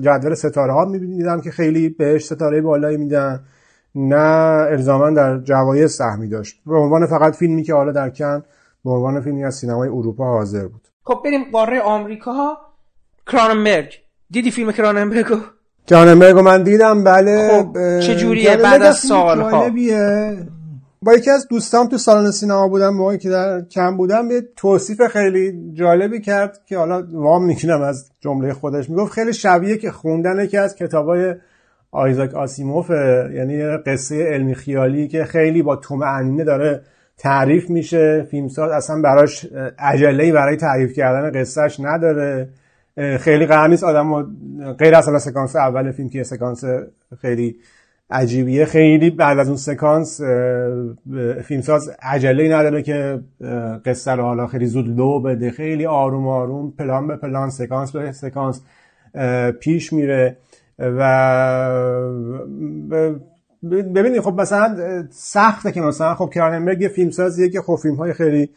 جدول 0.00 0.34
ستاره 0.34 0.72
ها 0.72 0.84
میبینیدم 0.84 1.40
که 1.40 1.50
خیلی 1.50 1.88
بهش 1.88 2.24
ستاره 2.24 2.60
بالایی 2.60 2.96
میدن. 2.96 3.40
نه 3.94 4.66
الزاما 4.70 5.10
در 5.10 5.38
جوایز 5.38 5.92
سهمی 5.92 6.28
داشت. 6.28 6.62
به 6.66 6.76
عنوان 6.76 7.06
فقط 7.06 7.36
فیلمی 7.36 7.62
که 7.62 7.74
حالا 7.74 7.92
در 7.92 8.10
کن 8.10 8.42
به 8.84 8.90
عنوان 8.90 9.20
فیلمی 9.20 9.44
از 9.44 9.54
سینمای 9.54 9.88
اروپا 9.88 10.24
حاضر 10.24 10.66
بود. 10.66 10.88
خب 11.02 11.22
بریم 11.24 11.40
قاره 11.52 11.80
آمریکا. 11.80 12.56
کراننبرگ. 13.26 13.92
دیدی 14.30 14.50
فیلم 14.50 14.72
کراننبرگو 14.72 15.36
کراننبرگو 15.86 16.42
من 16.42 16.62
دیدم 16.62 17.04
بله. 17.04 17.48
خب 17.48 18.00
چجوریه 18.00 18.56
بعد 18.56 18.82
از 18.82 18.96
سالها 18.96 19.70
با 21.04 21.14
یکی 21.14 21.30
از 21.30 21.48
دوستام 21.48 21.88
تو 21.88 21.98
سالن 21.98 22.30
سینما 22.30 22.68
بودم 22.68 22.94
موقعی 22.94 23.18
که 23.18 23.30
در 23.30 23.60
کم 23.60 23.96
بودم 23.96 24.30
یه 24.30 24.42
توصیف 24.56 25.02
خیلی 25.06 25.72
جالبی 25.72 26.20
کرد 26.20 26.60
که 26.66 26.78
حالا 26.78 27.06
وام 27.12 27.44
می‌کنم 27.44 27.82
از 27.82 28.10
جمله 28.20 28.52
خودش. 28.52 28.90
می‌گفت 28.90 29.12
خیلی 29.12 29.32
شبیه 29.32 29.76
که 29.76 29.90
خوندن 29.90 30.44
یکی 30.44 30.56
از 30.56 30.76
کتابای 30.76 31.34
آیزاک 31.90 32.34
آسیموف 32.34 32.90
یعنی 33.34 33.62
قصه 33.86 34.22
علمی 34.22 34.54
خیالی 34.54 35.08
که 35.08 35.24
خیلی 35.24 35.62
با 35.62 35.76
طمأنینه 35.76 36.44
داره 36.44 36.82
تعریف 37.18 37.70
میشه. 37.70 38.26
فیلمساز 38.30 38.70
اصلا 38.70 39.02
براش 39.02 39.46
عجله 39.78 40.32
برای 40.32 40.56
تعریف 40.56 40.92
کردن 40.92 41.40
قصهش 41.40 41.80
نداره. 41.80 42.48
خیلی 43.20 43.46
قرار 43.46 43.68
نیست 43.68 43.84
آدم 43.84 44.22
غیر 44.78 44.94
از 44.94 45.22
سکانس 45.22 45.56
اول 45.56 45.92
فیلم 45.92 46.08
که 46.08 46.22
سکانس 46.22 46.64
خیلی 47.20 47.56
عجیبیه. 48.10 48.64
خیلی 48.64 49.10
بعد 49.10 49.38
از 49.38 49.48
اون 49.48 49.56
سکانس 49.56 50.20
فیلمساز 51.44 51.90
عجله 52.02 52.56
نداره 52.56 52.82
که 52.82 53.20
قصه 53.84 54.12
رو 54.12 54.22
حالا 54.22 54.46
خیلی 54.46 54.66
زود 54.66 54.96
لو 54.98 55.20
بده. 55.20 55.50
خیلی 55.50 55.86
آروم 55.86 56.28
آروم 56.28 56.70
پلان 56.70 57.06
به 57.06 57.16
پلان 57.16 57.50
سکانس 57.50 57.92
به 57.92 58.12
سکانس 58.12 58.62
پیش 59.60 59.92
میره. 59.92 60.36
و 60.78 62.12
ببینید 63.70 64.20
خب 64.20 64.40
مثلا 64.40 64.76
سخته 65.10 65.72
که 65.72 65.80
مثلا 65.80 66.14
خب 66.14 66.30
کراننبرگ 66.34 66.80
یه 66.80 66.88
فیلمسازیه 66.88 67.48
که 67.48 67.60
خب 67.60 67.76
فیلم 67.82 67.94
های 67.94 68.12
خیلی 68.12 68.50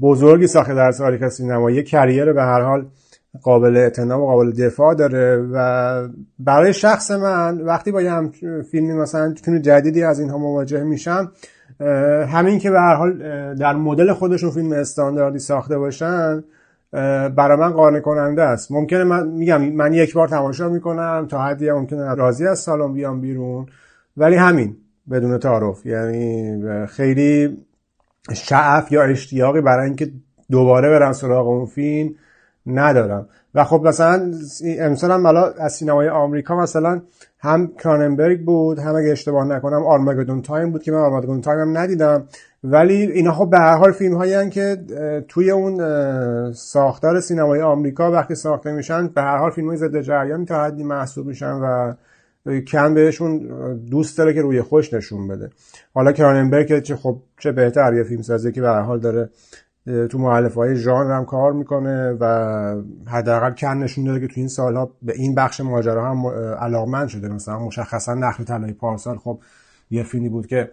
بزرگی 0.00 0.46
ساخته 0.46 0.74
در 0.74 0.92
تاریخ 0.92 1.28
سینما. 1.28 1.70
یه 1.70 1.82
کریر 1.82 2.32
به 2.32 2.42
هر 2.42 2.60
حال 2.60 2.86
قابل 3.42 3.76
اعتنا 3.76 4.22
و 4.22 4.26
قابل 4.26 4.50
دفاع 4.50 4.94
داره 4.94 5.36
و 5.52 6.08
برای 6.38 6.72
شخص 6.72 7.10
من 7.10 7.60
وقتی 7.60 7.92
با 7.92 8.02
یه 8.02 8.12
فیلمی 8.70 8.92
مثلا 8.92 9.34
فیلم 9.44 9.58
جدیدی 9.58 10.02
از 10.02 10.20
اینها 10.20 10.38
مواجه 10.38 10.84
میشم 10.84 11.32
همین 12.28 12.58
که 12.58 12.70
به 12.70 12.80
هر 12.80 12.94
حال 12.94 13.14
در 13.54 13.76
مدل 13.76 14.12
خودشون 14.12 14.50
فیلم 14.50 14.72
استانداردی 14.72 15.38
ساخته 15.38 15.78
باشن 15.78 16.44
برای 17.36 17.56
من 17.58 17.70
قانع 17.70 18.00
کننده 18.00 18.42
است. 18.42 18.72
ممکنه 18.72 19.04
من 19.04 19.28
میگم 19.28 19.62
من 19.62 19.92
یک 19.92 20.14
بار 20.14 20.28
تماشا 20.28 20.68
می‌کنم 20.68 21.26
تا 21.30 21.42
حدی 21.42 21.70
ممکنه 21.70 22.14
راضی 22.14 22.46
از 22.46 22.58
سالن 22.58 22.92
بیام 22.92 23.20
بیرون. 23.20 23.66
ولی 24.16 24.36
همین 24.36 24.76
بدون 25.10 25.38
تعارف. 25.38 25.86
یعنی 25.86 26.86
خیلی 26.86 27.58
شعف 28.34 28.92
یا 28.92 29.02
اشتیاقی 29.02 29.60
برای 29.60 29.86
اینکه 29.86 30.10
دوباره 30.50 30.88
برم 30.88 31.12
سراغ 31.12 31.48
اون 31.48 31.66
فیلم. 31.66 32.14
ندارم. 32.68 33.28
و 33.54 33.64
خب 33.64 33.80
مثلا 33.84 34.32
امسال 34.78 35.10
هم 35.10 35.26
از 35.58 35.72
سینمای 35.72 36.08
آمریکا 36.08 36.56
مثلا 36.56 37.00
هم 37.38 37.72
کراننبرگ 37.78 38.44
بود 38.44 38.78
هم 38.78 38.94
اگه 38.94 39.12
اشتباه 39.12 39.44
نکنم 39.44 39.86
Armageddon 39.86 40.42
Time 40.42 40.70
بود 40.70 40.82
که 40.82 40.92
من 40.92 40.98
Armageddon 40.98 41.40
Time 41.40 41.60
هم 41.60 41.78
ندیدم. 41.78 42.24
ولی 42.64 42.94
اینا 42.94 43.32
خب 43.32 43.50
به 43.50 43.58
هر 43.58 43.76
حال 43.76 43.92
فیلم 43.92 44.16
هایی 44.16 44.50
که 44.50 44.76
توی 45.28 45.50
اون 45.50 46.52
ساختار 46.52 47.20
سینمای 47.20 47.62
آمریکا 47.62 48.12
وقتی 48.12 48.34
ساخته 48.34 48.72
میشن 48.72 49.08
به 49.08 49.22
هر 49.22 49.36
حال 49.36 49.50
فیلم 49.50 49.68
های 49.68 49.76
ضد 49.76 50.00
جریان 50.00 50.44
تا 50.44 50.64
حدی 50.64 50.84
محسوب 50.84 51.26
میشن 51.26 51.52
و 51.52 51.94
کم 52.60 52.94
بهشون 52.94 53.38
دوست 53.90 54.18
داره 54.18 54.34
که 54.34 54.42
روی 54.42 54.62
خوش 54.62 54.94
نشون 54.94 55.28
بده. 55.28 55.50
حالا 55.94 56.12
کراننبرگ 56.12 56.82
چه 56.82 56.96
خب 56.96 57.18
چه 57.38 57.52
بهتر 57.52 57.94
یه 57.94 58.02
فیلم 58.02 58.22
سازی 58.22 58.52
که 58.52 58.60
به 58.60 58.68
هر 58.68 58.80
حال 58.80 59.00
داره 59.00 59.30
تو 60.10 60.18
معلف 60.18 60.54
های 60.54 60.76
ژانر 60.76 61.12
هم 61.12 61.24
کار 61.24 61.52
می‌کنه 61.52 62.16
و 62.20 62.24
حداقل 63.06 63.54
کن 63.54 63.68
نشون 63.68 64.04
داده 64.04 64.20
که 64.20 64.26
تو 64.26 64.34
این 64.36 64.48
سالها 64.48 64.90
به 65.02 65.12
این 65.16 65.34
بخش 65.34 65.60
ماجرا 65.60 66.10
هم 66.10 66.26
علاقمند 66.60 67.08
شده. 67.08 67.28
مثلا 67.28 67.58
مشخصا 67.58 68.14
نخل 68.14 68.44
طلای 68.44 68.72
پارسال 68.72 69.16
خب 69.16 69.40
یه 69.90 70.02
فیلمی 70.02 70.28
بود 70.28 70.46
که 70.46 70.70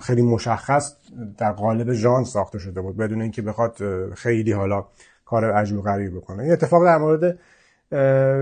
خیلی 0.00 0.22
مشخص 0.22 0.96
در 1.38 1.52
قالب 1.52 1.92
ژان 1.92 2.24
ساخته 2.24 2.58
شده 2.58 2.80
بود 2.80 2.96
بدون 2.96 3.22
اینکه 3.22 3.42
بخواد 3.42 3.76
خیلی 4.14 4.52
حالا 4.52 4.84
کار 5.24 5.52
عجیب 5.52 5.80
غریب 5.80 6.16
بکنه. 6.16 6.42
این 6.42 6.52
اتفاق 6.52 6.84
در 6.84 6.98
مورد 6.98 7.38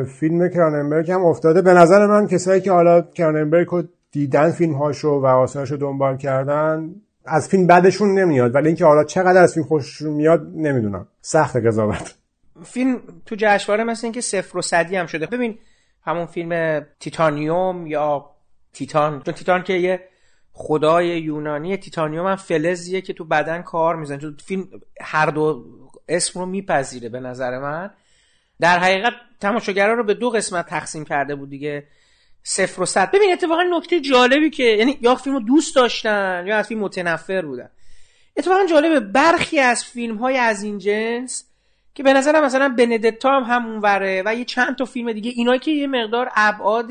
فیلم 0.05 0.49
کراننبرگ 0.49 1.11
هم 1.11 1.25
افتاده. 1.25 1.63
به 1.63 1.75
نظر 1.75 2.07
من 2.07 2.27
کسایی 2.27 2.61
که 2.61 2.73
حالا 2.73 3.03
کراننبرگ 3.03 3.67
رو 3.67 3.83
دیدن 4.13 4.51
فیلم 4.51 4.75
هاشو 4.75 5.09
و 5.09 5.27
آثارش 5.27 5.71
رو 5.71 5.77
دنبال 5.77 6.17
کردن 6.17 6.95
از 7.25 7.49
فیلم 7.49 7.67
بعدشون 7.67 8.19
نمیاد 8.19 8.55
ولی 8.55 8.67
اینکه 8.67 8.85
حالا 8.85 9.05
چقدر 9.05 9.41
از 9.43 9.55
فیلم 9.55 9.67
خوششون 9.67 10.13
میاد 10.13 10.47
نمی‌دونم. 10.55 11.07
سخت 11.21 11.57
قضاوت. 11.57 12.15
فیلم 12.65 13.01
تو 13.27 13.37
جشنواره 13.39 13.85
مثل 13.85 14.07
اینکه 14.07 14.21
صفر 14.21 14.59
و 14.59 14.63
صدی 14.63 14.97
هم 14.97 15.07
شده. 15.07 15.27
ببین 15.27 15.59
همون 16.03 16.27
فیلم 16.27 16.81
تیتانیوم 17.01 17.87
یا 17.87 18.31
تیتان. 18.73 19.23
چون 19.23 19.35
تیتان 19.35 19.63
که 19.63 19.73
یه 19.73 20.01
خدای 20.53 21.21
یونانی 21.21 21.77
تیتانیوم 21.77 22.27
هم 22.27 22.37
فلزیه 22.37 23.01
که 23.01 23.13
تو 23.13 23.25
بدن 23.25 23.63
کار 23.63 23.97
می‌زنه. 23.97 24.19
تو 24.19 24.33
فیلم 24.45 24.69
هر 25.01 25.27
دو 25.27 25.65
اسم 26.09 26.41
رو 26.41 26.47
میپذیره 26.47 27.09
به 27.09 27.21
نظر 27.21 27.59
من. 27.59 27.91
در 28.61 28.79
حقیقت 28.79 29.13
تماشاگرا 29.41 29.95
رو 29.95 30.05
به 30.05 30.15
دو 30.15 30.31
قسمت 30.31 30.67
تقسیم 30.67 31.05
کرده 31.05 31.35
بود 31.35 31.51
دیگه. 31.51 31.85
صفر 32.47 32.83
و 32.83 32.87
صد. 32.87 33.11
ببین 33.11 33.33
اتفاقا 33.33 33.63
نکته 33.63 34.01
جالبی 34.01 34.51
که 34.51 34.63
یعنی 34.63 34.99
یا 35.01 35.15
فیلم 35.15 35.37
رو 35.37 35.43
دوست 35.43 35.77
داشتن 35.77 36.45
یا 36.47 36.57
از 36.57 36.69
فیلم 36.69 36.81
متنفر 36.81 37.43
بودن. 37.43 37.71
اتفاقا 38.37 38.67
جالبه 38.67 39.01
برخی 39.01 39.59
از 39.59 39.85
فیلم 39.85 40.17
های 40.17 40.37
از 40.37 40.63
این 40.63 40.79
جنس 40.79 41.45
که 41.95 42.03
به 42.03 42.13
نظرم 42.13 42.45
مثلا 42.45 42.75
بندتا 42.79 43.31
هم 43.31 43.43
همون 43.43 43.81
وره 43.81 44.23
و 44.27 44.35
یه 44.35 44.45
چند 44.45 44.77
تا 44.77 44.85
فیلم 44.85 45.13
دیگه 45.13 45.31
اینایی 45.35 45.61
که 45.61 45.71
یه 45.71 45.87
مقدار 45.87 46.31
ابعاد 46.37 46.91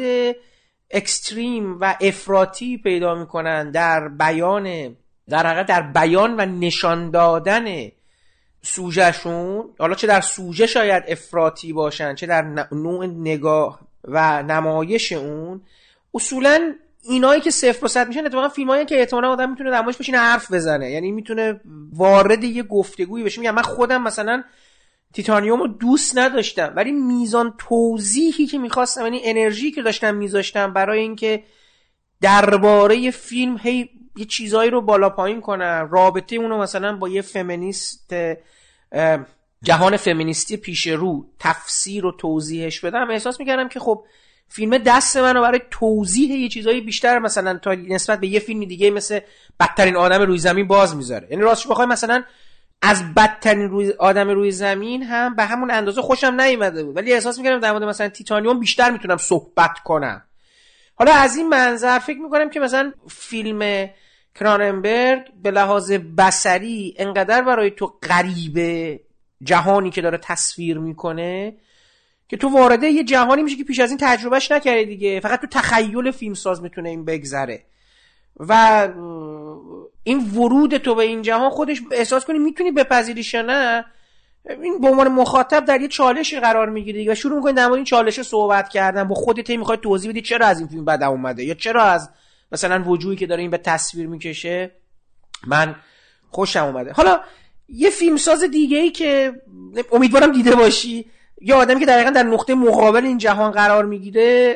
اکستریم 0.92 1.78
و 1.80 1.96
افراطی 2.02 2.78
پیدا 2.78 3.16
می‌کنن 3.16 3.72
در 3.72 4.08
بیان 4.08 4.96
در 5.30 5.48
حقیقت 5.48 5.66
در 5.66 5.82
بیان 5.82 6.36
و 6.40 6.46
نشان 6.46 7.12
دادن 7.12 7.92
سوژهشون. 8.62 9.70
حالا 9.80 9.96
چه 9.96 10.08
در 10.08 10.22
سوژه 10.22 10.68
شاید 10.68 11.04
افراطی 11.08 11.74
باشن 11.74 12.16
چه 12.16 12.26
در 12.26 12.68
نوع 12.72 13.06
نگاه 13.06 13.80
و 14.04 14.44
نمایش 14.44 15.12
اون 15.12 15.62
اصولا 16.14 16.74
اینایی 17.02 17.42
که 17.42 17.52
صفر 17.52 17.86
و 17.86 17.88
صد 17.88 18.08
میشن 18.08 18.26
اتفاقا 18.26 18.50
فیلمایی 18.50 18.86
که 18.86 19.00
احتمالاً 19.00 19.32
آدم 19.32 19.50
می‌تونه 19.50 19.70
نمایش 19.70 19.98
بشینه 19.98 20.18
حرف 20.18 20.52
بزنه. 20.52 20.92
یعنی 20.92 21.12
می‌تونه 21.12 21.62
وارد 21.94 22.44
یه 22.44 22.64
گفتگویی 22.64 23.24
بشه. 23.24 23.42
میگم 23.42 23.56
من 23.56 23.62
خودم 23.62 24.02
مثلا 24.02 24.44
تیتانیوم 25.14 25.60
رو 25.60 25.68
دوست 25.68 26.18
نداشتم 26.18 26.74
ولی 26.76 26.92
میزان 26.92 27.54
توضیحی 27.58 28.46
که 28.46 28.58
می‌خواستم 28.58 29.02
یعنی 29.02 29.22
انرژی 29.24 29.72
که 29.72 29.82
داشتم 29.82 30.16
میذاشتم 30.16 30.74
برای 30.74 31.00
اینکه 31.00 31.44
درباره 32.22 33.12
فیلم 33.12 33.58
هی 33.58 33.90
یه 34.16 34.26
چیزایی 34.26 34.70
رو 34.70 34.82
بالا 34.82 35.10
پایین 35.10 35.42
کنم 35.42 35.90
رابطه 35.92 36.36
اونو 36.36 36.58
مثلا 36.58 36.98
با 36.98 37.10
یه 37.10 37.22
فمینیست 37.22 38.14
جهان 39.64 39.98
فمینیستی 39.98 40.58
پیش 40.58 40.88
رو 40.88 41.26
تفسیر 41.40 42.06
و 42.06 42.12
توضیحش 42.12 42.80
بدم 42.80 43.10
احساس 43.10 43.40
می‌کردم 43.40 43.70
که 43.70 43.80
خب 43.80 44.06
فیلم 44.48 44.78
دست 44.78 45.18
منو 45.18 45.42
برای 45.42 45.62
توضیح 45.72 46.32
یه 46.32 46.50
چیزایی 46.50 46.82
بیشتر 46.82 47.20
مثلا 47.20 47.58
تا 47.58 47.74
نسبت 47.74 48.20
به 48.20 48.28
یه 48.28 48.40
فیلم 48.40 48.66
دیگه 48.66 48.92
مثل 48.92 49.20
بدترین 49.60 49.96
آدم 49.96 50.22
روی 50.22 50.38
زمین 50.38 50.68
باز 50.68 50.96
می‌ذاره. 50.96 51.28
یعنی 51.32 51.44
راستش 51.44 51.68
بخوای 51.68 51.88
مثلا 51.88 52.24
از 52.82 53.14
بدترین 53.14 53.70
روی 53.70 53.92
آدم 53.92 54.30
روی 54.30 54.52
زمین 54.52 55.04
هم 55.04 55.36
به 55.36 55.44
همون 55.44 55.72
اندازه 55.72 56.02
خوشم 56.02 56.42
نیومده 56.42 56.84
بود. 56.84 56.98
ولی 56.98 57.14
احساس 57.14 57.38
می‌کردم 57.38 57.60
در 57.60 57.72
مورد 57.72 57.84
مثلا 57.84 58.10
تیتانیوم 58.10 58.60
بیشتر 58.60 58.92
می‌تونم 58.92 59.18
صحبت 59.18 59.80
کنم. 59.84 60.24
حالا 60.96 61.14
از 61.14 61.36
این 61.36 61.50
منظر 61.50 62.00
فکر 62.00 62.20
می‌کنم 62.20 62.50
که 62.50 62.60
مثلا 62.60 62.94
فیلم 63.10 63.90
کراننبرگ 64.36 65.34
به 65.44 65.52
لحاظ 65.52 65.92
بسری 65.92 66.96
انقدر 66.98 67.42
برای 67.42 67.72
تو 67.72 67.88
غریبه 68.04 69.00
جهانی 69.44 69.90
که 69.90 70.02
داره 70.02 70.18
تصویر 70.18 70.78
می‌کنه 70.78 71.54
که 72.30 72.38
تو 72.38 72.50
وارده 72.50 72.88
یه 72.88 73.04
جهانی 73.04 73.44
میشه 73.44 73.56
که 73.56 73.64
پیش 73.64 73.80
از 73.80 73.90
این 73.90 74.00
تجربهش 74.02 74.52
نکردی 74.52 74.86
دیگه. 74.86 75.20
فقط 75.20 75.42
تو 75.42 75.48
تخیل 75.48 76.12
فیلمساز 76.12 76.62
می‌تونه 76.62 76.90
این 76.90 77.06
بگذره. 77.06 77.64
و 78.40 78.88
این 80.04 80.30
ورود 80.30 80.78
تو 80.78 80.96
به 80.96 81.04
این 81.04 81.22
جهان 81.22 81.50
خودش 81.50 81.82
احساس 81.92 82.26
کنی 82.26 82.40
می‌تونی 82.40 82.72
بپذیریش 82.72 83.36
نه 83.36 83.86
این 84.50 84.82
به 84.82 84.88
عنوان 84.88 85.08
مخاطب 85.08 85.66
در 85.66 85.82
یه 85.82 85.88
چالشی 85.88 86.40
قرار 86.40 86.70
می‌گیری 86.70 87.10
و 87.10 87.16
شروع 87.16 87.36
می‌کنی 87.36 87.54
در 87.54 87.72
این 87.72 87.84
چالش 87.84 88.22
صحبت 88.22 88.70
کردن. 88.70 89.04
با 89.04 89.16
خودت 89.16 89.50
می‌خوای 89.50 89.78
توضیح 89.78 90.12
بدی 90.12 90.22
چرا 90.22 90.46
از 90.46 90.60
این 90.60 90.68
فیلم 90.68 90.86
بد 90.86 91.04
اومده 91.04 91.44
یا 91.44 91.54
چرا 91.54 91.84
از 91.84 92.10
مثلا 92.52 92.84
وجودی 92.84 93.16
که 93.16 93.28
داره 93.28 93.42
این 93.42 93.52
به 93.52 93.58
تصویر 93.58 94.08
می‌کشه 94.08 94.72
من 95.48 95.76
خوشم 96.30 96.66
اومده. 96.66 96.92
حالا 96.94 97.20
یه 97.68 97.90
فیلمساز 97.90 98.44
دیگه 98.44 98.78
ای 98.78 98.90
که 98.90 99.34
امیدوارم 99.92 100.32
دیده 100.32 100.56
باشی. 100.56 101.06
یه 101.42 101.56
آدمی 101.56 101.80
که 101.80 101.86
دقیقا 101.86 102.10
در 102.10 102.24
نقطه 102.24 102.56
مقابل 102.56 103.06
این 103.06 103.18
جهان 103.18 103.52
قرار 103.52 103.86
می‌گیره 103.86 104.56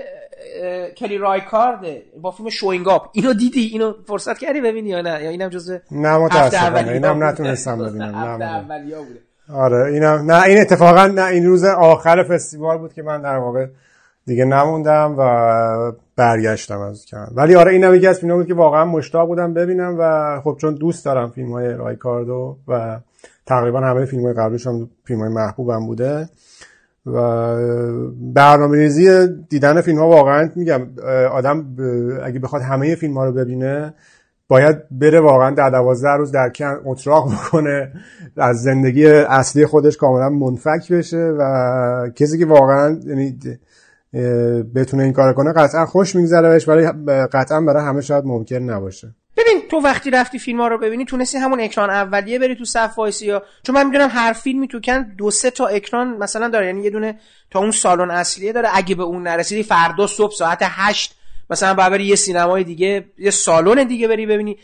کلی 0.97 1.17
رایکارد 1.17 1.79
با 2.21 2.31
فیلم 2.31 2.49
شوینگ 2.49 2.87
اپ 2.87 3.09
اینو 3.13 3.33
دیدی؟ 3.33 3.69
اینو 3.71 3.93
فرصت 4.07 4.37
کردی 4.37 4.61
ببینی 4.61 4.89
یا 4.89 5.01
نه؟ 5.01 5.23
یا 5.23 5.29
اینم 5.29 5.49
جزء 5.49 5.77
نه 5.91 6.17
متاسفانه. 6.17 6.91
اینم 6.91 7.23
نتونستم 7.23 7.77
ببینم. 7.77 8.15
نه 8.15 8.83
آره 9.53 9.93
اینم 9.93 10.31
نه 10.31 10.43
این 10.43 10.61
اتفاقا 10.61 11.07
نه 11.07 11.25
این 11.25 11.45
روز 11.45 11.63
آخر 11.63 12.23
فستیوال 12.23 12.77
بود 12.77 12.93
که 12.93 13.01
من 13.01 13.21
در 13.21 13.37
واقع 13.37 13.65
دیگه 14.27 14.45
نموندم 14.45 15.15
و 15.17 15.91
برگشتم 16.15 16.79
از 16.79 17.05
کردم 17.05 17.33
ولی 17.35 17.55
آره 17.55 17.71
این 17.71 17.93
یکی 17.93 18.07
از 18.07 18.19
فیلم‌ها 18.19 18.37
بود 18.37 18.47
که 18.47 18.53
واقعا 18.53 18.85
مشتاق 18.85 19.27
بودم 19.27 19.53
ببینم 19.53 19.95
و 19.99 20.41
خب 20.43 20.57
چون 20.61 20.75
دوست 20.75 21.05
دارم 21.05 21.29
فیلم 21.29 21.51
های 21.51 21.73
رایکاردو 21.73 22.57
و 22.67 22.99
تقریبا 23.45 23.79
همه 23.79 24.05
فیلم 24.05 24.23
های 24.23 24.33
قبلش 24.33 24.67
هم 24.67 24.89
فیلم 25.05 25.19
های 25.19 25.29
محبوبم 25.29 25.85
بوده 25.85 26.29
و 27.05 27.21
برنامه 28.33 28.77
ریزی 28.77 29.27
دیدن 29.49 29.81
فیلم 29.81 29.99
ها 29.99 30.07
واقعا 30.07 30.49
میگم 30.55 30.87
آدم 31.31 31.65
اگه 32.23 32.39
بخواد 32.39 32.61
همه 32.61 32.95
فیلم 32.95 33.17
ها 33.17 33.25
رو 33.25 33.31
ببینه 33.31 33.93
باید 34.47 34.77
بره 34.91 35.19
واقعا 35.19 35.51
در 35.51 35.69
دوازده 35.69 36.09
روز 36.17 36.31
در 36.31 36.49
کن 36.49 36.81
اتراق 36.85 37.31
بکنه 37.33 37.91
از 38.37 38.61
زندگی 38.61 39.07
اصلی 39.07 39.65
خودش 39.65 39.97
کاملا 39.97 40.29
منفک 40.29 40.91
بشه 40.91 41.35
و 41.39 42.09
کسی 42.15 42.39
که 42.39 42.45
واقعا 42.45 42.99
یعنی 43.05 43.39
بتونه 44.75 45.03
این 45.03 45.13
کار 45.13 45.33
کنه 45.33 45.53
قطعا 45.53 45.85
خوش 45.85 46.15
میگذره 46.15 46.49
بهش 46.49 46.67
ولی 46.67 46.87
قطعا 47.33 47.61
برای 47.61 47.83
همه 47.83 48.01
شاید 48.01 48.25
ممکن 48.25 48.55
نباشه. 48.55 49.15
ببین 49.37 49.61
تو 49.69 49.77
وقتی 49.77 50.11
رفتی 50.11 50.39
فیلم 50.39 50.61
ها 50.61 50.67
رو 50.67 50.77
ببینی 50.77 51.05
تونستی 51.05 51.37
همون 51.37 51.59
اکران 51.59 51.89
اولیه 51.89 52.39
بری 52.39 52.55
تو 52.55 52.65
صف 52.65 52.97
وایسی 52.97 53.25
یا 53.25 53.43
چون 53.63 53.75
من 53.75 53.85
می‌دونم 53.85 54.09
هر 54.11 54.33
فیلمی 54.33 54.67
تو 54.67 54.79
کن 54.79 55.15
دو 55.17 55.31
سه 55.31 55.51
تا 55.51 55.67
اکران 55.67 56.17
مثلا 56.17 56.47
داره 56.49 56.65
یعنی 56.65 56.83
یه 56.83 56.89
دونه 56.89 57.19
تا 57.51 57.59
اون 57.59 57.71
سالن 57.71 58.11
اصلیه 58.11 58.51
داره 58.51 58.69
اگه 58.73 58.95
به 58.95 59.03
اون 59.03 59.23
نرسیدی 59.23 59.63
فردا 59.63 60.07
صبح 60.07 60.33
ساعت 60.35 60.59
هشت 60.61 61.15
مثلا 61.49 61.73
باید 61.73 61.91
بری 61.91 62.05
یه 62.05 62.15
سینمای 62.15 62.63
دیگه 62.63 63.05
یه 63.17 63.31
سالن 63.31 63.87
دیگه 63.87 64.07
بری 64.07 64.25
ببینی. 64.25 64.57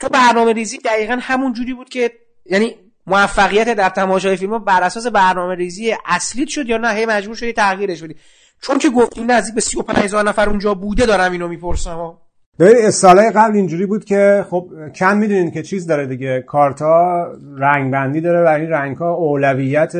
تو 0.00 0.08
برنامه 0.08 0.52
ریزی 0.52 0.78
دقیقا 0.78 1.18
همون 1.20 1.52
جوری 1.52 1.74
بود 1.74 1.88
که 1.88 2.10
یعنی 2.46 2.76
موفقیت 3.06 3.74
در 3.74 3.88
تماشای 3.88 4.36
فیلم 4.36 4.58
بر 4.58 4.82
اساس 4.82 5.06
برنامه 5.06 5.54
ریزی 5.54 5.96
اصلیت 6.06 6.48
شد 6.48 6.68
یا 6.68 6.76
نه؟ 6.76 6.88
هی 6.88 7.06
مجبور 7.06 7.36
شدی 7.36 7.52
تغییرش 7.52 8.02
بدی. 8.02 8.16
چون 8.60 8.78
که 8.78 8.90
گفتی 8.90 9.24
نزدیک 9.24 9.54
به 9.54 9.60
35 9.60 9.98
هزار 9.98 10.24
نفر 10.28 10.48
اونجا 10.48 10.74
بوده 10.74 11.06
دارم 11.06 11.32
اینو 11.32 11.48
می‌پرسم 11.48 12.14
ببین 12.58 12.90
سالهای 12.90 13.30
قبل 13.30 13.56
اینجوری 13.56 13.86
بود 13.86 14.04
که 14.04 14.44
خب 14.50 14.70
کم 14.94 15.16
می‌دونین 15.16 15.50
که 15.50 15.62
چیز 15.62 15.86
داره 15.86 16.06
دیگه. 16.06 16.44
کارتا 16.46 17.26
رنگ 17.56 17.92
بندی 17.92 18.20
داره 18.20 18.44
و 18.44 18.48
این 18.48 18.70
رنگ 18.70 18.96
ها 18.96 19.14
اولویت 19.14 19.92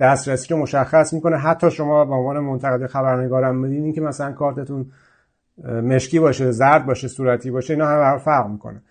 دسترسی 0.00 0.54
رو 0.54 0.60
مشخص 0.60 1.12
می‌کنه. 1.12 1.36
حتی 1.36 1.70
شما 1.70 2.04
به 2.04 2.14
عنوان 2.14 2.38
منتقد 2.38 2.86
خبرنگارم 2.86 3.62
بدین 3.62 3.92
که 3.92 4.00
مثلا 4.00 4.32
کارتتون 4.32 4.86
مشکی 5.82 6.18
باشه 6.18 6.50
زرد 6.50 6.86
باشه 6.86 7.08
صورتی 7.08 7.50
باشه 7.50 7.74
اینا 7.74 7.86
هم 7.86 8.18
فرق 8.18 8.46
می‌کنه. 8.46 8.82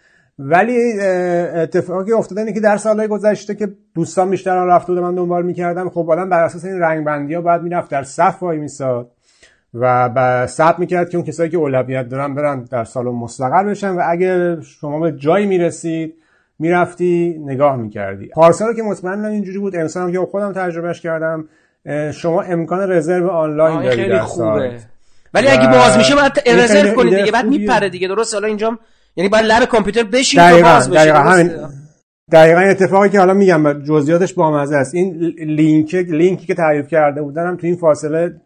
ولی 0.41 0.99
اتفاقی 0.99 2.11
افتاده 2.11 2.41
اینه 2.41 2.53
که 2.53 2.59
در 2.59 2.77
سالهای 2.77 3.07
گذشته 3.07 3.55
که 3.55 3.67
دوستان 3.95 4.29
بیشتر 4.29 4.65
رفته 4.65 4.87
بوده 4.87 5.01
من 5.01 5.15
دنبال 5.15 5.45
می‌کردم 5.45 5.89
خب 5.89 6.09
آدم 6.09 6.29
بر 6.29 6.43
اساس 6.43 6.65
این 6.65 6.79
رنگ 6.79 7.05
بندی 7.05 7.33
ها 7.33 7.41
باید 7.41 7.61
می‌رفت 7.61 7.91
در 7.91 8.03
صف 8.03 8.43
وای 8.43 8.57
میساد 8.57 9.11
و 9.73 10.47
ثبت 10.47 10.79
می‌کرد 10.79 11.09
که 11.09 11.17
اون 11.17 11.25
کسایی 11.25 11.49
که 11.49 11.57
اولویت 11.57 12.09
دارن 12.09 12.35
برن 12.35 12.63
در 12.63 12.83
سالن 12.83 13.09
مستقر 13.09 13.63
بشن 13.63 13.89
و 13.89 14.01
اگه 14.05 14.61
شما 14.61 14.99
به 14.99 15.11
جایی 15.11 15.45
می‌رسید 15.45 16.13
می‌رفتی 16.59 17.41
نگاه 17.45 17.75
می‌کردی. 17.75 18.27
پارسال 18.27 18.73
که 18.73 18.83
مطمئنم 18.83 19.31
اینجوری 19.31 19.59
بود 19.59 19.75
انسان 19.75 20.11
که 20.11 20.19
خودم 20.19 20.53
تجربهش 20.53 21.01
کردم 21.01 21.47
شما 22.11 22.41
امکان 22.41 22.91
رزرو 22.91 23.29
آنلاین 23.29 23.81
داری 23.81 24.01
خیلی 24.01 24.19
خوبه. 24.19 24.71
ولی 25.33 25.47
اگه 25.47 25.67
باز 25.71 25.97
میشه 25.97 26.15
باید 26.15 26.31
رزرو 26.61 26.95
کنید 26.95 27.15
دیگه 27.15 27.31
بعد 27.31 27.45
میپره 27.45 27.89
دیگه 27.89 28.07
درست 28.07 28.33
حالا 28.33 28.47
اینجا 28.47 28.79
یعنی 29.19 29.29
باید 29.29 29.45
لب 29.45 29.65
کامپیوتر 29.65 30.03
بشین 30.03 30.41
تا 30.49 30.61
باز 30.61 30.89
بشه 30.89 30.99
دقیقا. 30.99 31.19
همین. 31.19 31.51
دقیقا 32.31 32.59
اتفاقی 32.59 33.09
که 33.09 33.19
حالا 33.19 33.33
میگم 33.33 33.73
جزئیاتش 33.73 34.33
بامزه 34.33 34.75
است. 34.75 34.95
این 34.95 35.13
لینک 35.37 35.95
لینکی 35.95 36.45
که 36.45 36.53
تعریف 36.53 36.87
کرده 36.87 37.21
بودنم 37.21 37.55
تو 37.55 37.67
این 37.67 37.75
فاصله 37.75 38.41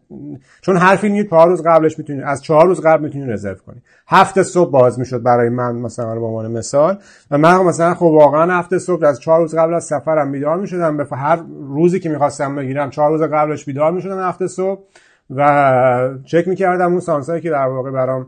چون 0.60 0.76
هر 0.76 0.96
فیلمی 0.96 1.28
چهار 1.28 1.48
روز 1.48 1.62
قبلش 1.66 1.98
می‌تونی 1.98 2.22
از 2.22 2.42
چهار 2.42 2.66
روز 2.66 2.80
قبل 2.80 3.04
می‌تونی 3.04 3.32
رزرو 3.32 3.54
کنی. 3.66 3.82
هفته 4.08 4.42
صبح 4.42 4.70
باز 4.70 4.98
می‌شد 4.98 5.22
برای 5.22 5.48
من 5.48 5.72
مثلا 5.72 6.14
به 6.14 6.26
عنوان 6.26 6.52
مثال. 6.52 6.98
و 7.30 7.38
من 7.38 7.62
مثلا 7.62 7.94
خب 7.94 8.02
واقعا 8.02 8.58
هفته 8.58 8.78
صبح 8.78 9.06
از 9.06 9.20
چهار 9.20 9.40
روز 9.40 9.54
قبل 9.54 9.74
از 9.74 9.84
سفرم 9.84 10.32
بیدار 10.32 10.56
می‌شدم. 10.56 10.96
به 10.96 11.06
هر 11.12 11.38
روزی 11.68 12.00
که 12.00 12.08
می‌خواستم 12.08 12.56
بگیرم 12.56 12.90
چهار 12.90 13.10
روز 13.10 13.22
قبلش 13.22 13.64
بیدار 13.64 13.92
می‌شدم 13.92 14.28
هفته 14.28 14.46
صبح. 14.46 14.80
و 15.30 16.10
چک 16.24 16.48
می‌کردم 16.48 16.90
اون 16.90 17.00
سانسایی 17.00 17.42
که 17.42 17.50
در 17.50 17.66
واقع 17.66 17.90
برام 17.90 18.26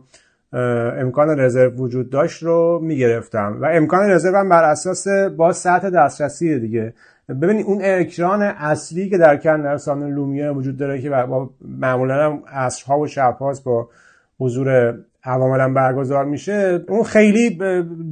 امکان 0.57 1.41
رزرو 1.41 1.71
وجود 1.71 2.11
داشت 2.11 2.43
رو 2.43 2.81
می‌گرفتم. 2.83 3.59
و 3.61 3.67
امکان 3.73 4.11
رزرو 4.11 4.39
هم 4.39 4.49
بر 4.49 4.65
اساس 4.65 5.09
با 5.37 5.53
سطح 5.53 5.91
دسترسی 5.91 6.61
دیگه. 6.61 6.95
ببینید 7.43 7.67
اون 7.67 7.79
اکران 7.83 8.43
اصلی 8.43 9.09
که 9.09 9.19
در 9.19 9.37
کن 9.37 9.63
در 9.63 9.77
سالن 9.77 10.15
لومیه 10.15 10.51
وجود 10.51 10.77
داره 10.77 11.01
که 11.01 11.11
با 11.11 11.51
معمولا 11.81 12.25
هم 12.25 12.43
عصرها 12.53 12.99
و 12.99 13.07
شبهاست 13.07 13.65
با 13.65 13.89
حضور 14.39 14.95
عواملا 15.25 15.73
برگزار 15.73 16.25
میشه 16.25 16.85
اون 16.89 17.03
خیلی 17.03 17.59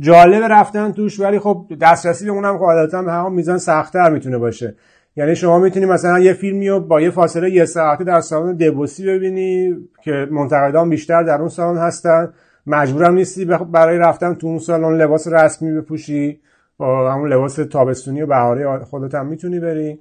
جالب 0.01 0.43
رفتن 0.51 0.93
توش 0.93 1.21
ولی 1.21 1.39
خب 1.39 1.67
دسترسی 1.81 2.25
به 2.25 2.31
اونم 2.31 2.57
قاعدتا 2.57 3.03
به 3.03 3.13
هم 3.13 3.33
میزان 3.33 3.59
سختتر 3.59 4.11
می‌تونه 4.11 4.39
باشه. 4.39 4.75
یعنی 5.17 5.37
شما 5.37 5.59
می‌تونی 5.59 5.87
مثلا 5.87 6.19
یه 6.19 6.33
فیلمی 6.33 6.69
رو 6.69 6.81
با 6.81 7.01
یه 7.01 7.11
فاصله 7.11 7.51
یه 7.51 7.65
ساعته 7.65 8.05
در 8.05 8.21
سالن 8.21 8.57
دبوسی 8.57 9.07
ببینی 9.07 9.77
که 10.03 10.29
منتقدان 10.31 10.91
بیشتر 10.91 11.23
در 11.23 11.39
اون 11.39 11.49
سالن 11.49 11.79
هستن. 11.79 12.33
مجبورم 12.67 13.15
نیستی 13.15 13.45
برای 13.45 13.99
رفتن 13.99 14.35
تو 14.35 14.47
اون 14.47 14.59
سالن 14.59 14.97
لباس 14.97 15.29
رسمی 15.29 15.73
بپوشی. 15.81 16.41
با 16.77 17.13
همون 17.13 17.33
لباس 17.33 17.55
تابستونی 17.55 18.23
و 18.23 18.27
بهاری 18.27 18.79
خودت 18.79 19.15
هم 19.15 19.27
می‌تونی 19.27 19.61
بری. 19.61 19.99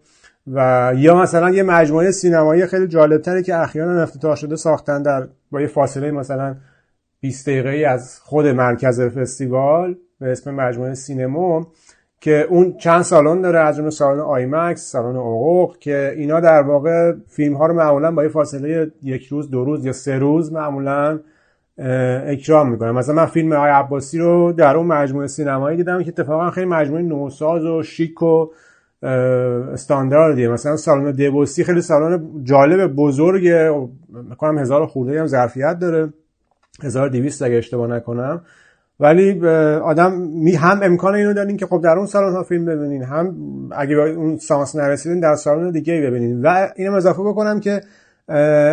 و 0.47 0.91
یا 0.95 1.21
مثلا 1.21 1.49
یه 1.49 1.63
مجموعه 1.63 2.11
سینمایی 2.11 2.65
خیلی 2.65 2.87
جالبتری 2.87 3.43
که 3.43 3.55
اخیرا 3.55 4.03
افتتاح 4.03 4.35
شده 4.35 4.55
ساختن 4.55 5.01
در 5.01 5.27
با 5.51 5.61
یه 5.61 5.67
فاصله 5.67 6.11
مثلا 6.11 6.55
20 7.19 7.49
دقیقه 7.49 7.87
از 7.87 8.19
خود 8.19 8.47
مرکز 8.47 9.01
فستیوال 9.01 9.95
به 10.19 10.31
اسم 10.31 10.55
مجموعه 10.55 10.93
سینما. 10.93 11.67
که 12.23 12.47
اون 12.49 12.77
چند 12.77 13.01
سالن 13.01 13.41
داره 13.41 13.59
از 13.59 13.77
جمله 13.77 13.89
سالن 13.89 14.19
آیمکس 14.19 14.91
سالن 14.91 15.15
اوقوق 15.15 15.77
که 15.77 16.13
اینا 16.17 16.39
در 16.39 16.61
واقع 16.61 17.13
فیلم 17.27 17.55
ها 17.55 17.65
رو 17.65 17.73
معمولا 17.73 18.11
با 18.11 18.23
یه 18.23 18.29
فاصله 18.29 18.91
یک 19.01 19.25
روز 19.25 19.51
دو 19.51 19.65
روز 19.65 19.85
یا 19.85 19.91
سه 19.91 20.17
روز 20.17 20.53
معمولا 20.53 21.19
اکرام 22.27 22.69
می‌کنم 22.69 22.95
مثلا 22.95 23.15
من 23.15 23.25
فیلم 23.25 23.53
آقای 23.53 23.69
عباسی 23.69 24.17
رو 24.17 24.53
در 24.53 24.75
اون 24.75 24.87
مجموعه 24.87 25.27
سینمایی 25.27 25.77
دیدم 25.77 26.03
که 26.03 26.09
اتفاقا 26.09 26.49
خیلی 26.49 26.67
مجموعه 26.67 27.03
نوساز 27.03 27.65
و 27.65 27.83
شیک 27.83 28.21
و 28.21 28.47
استانداردیه. 29.73 30.47
مثلا 30.47 30.75
سالن 30.75 31.11
دبوسی 31.11 31.63
خیلی 31.63 31.81
سالن 31.81 32.43
جالب 32.43 32.95
بزرگه 32.95 33.87
می‌کنم 34.29 34.57
هزار 34.57 34.85
خورده 34.85 35.19
هم 35.19 35.27
ظرفیت 35.27 35.79
داره. 35.79 36.13
1200 36.83 37.41
اگه 37.41 37.55
اشتباه 37.55 37.87
نکنم. 37.87 38.41
ولی 39.03 39.47
آدم 39.79 40.11
می 40.21 40.55
هم 40.55 40.79
امکان 40.83 41.15
اینو 41.15 41.33
دارین 41.33 41.57
که 41.57 41.65
خب 41.65 41.81
در 41.83 41.97
اون 41.97 42.05
سالن 42.05 42.33
ها 42.33 42.43
فیلم 42.43 42.65
ببینین 42.65 43.03
هم 43.03 43.35
اگه 43.71 43.95
اون 43.95 44.37
سانس 44.37 44.75
نرسیدین 44.75 45.19
در 45.19 45.35
سالن 45.35 45.71
دیگه 45.71 46.01
ببینین. 46.01 46.41
و 46.41 46.67
اینو 46.75 46.95
اضافه 46.95 47.23
بکنم 47.23 47.59
که 47.59 47.81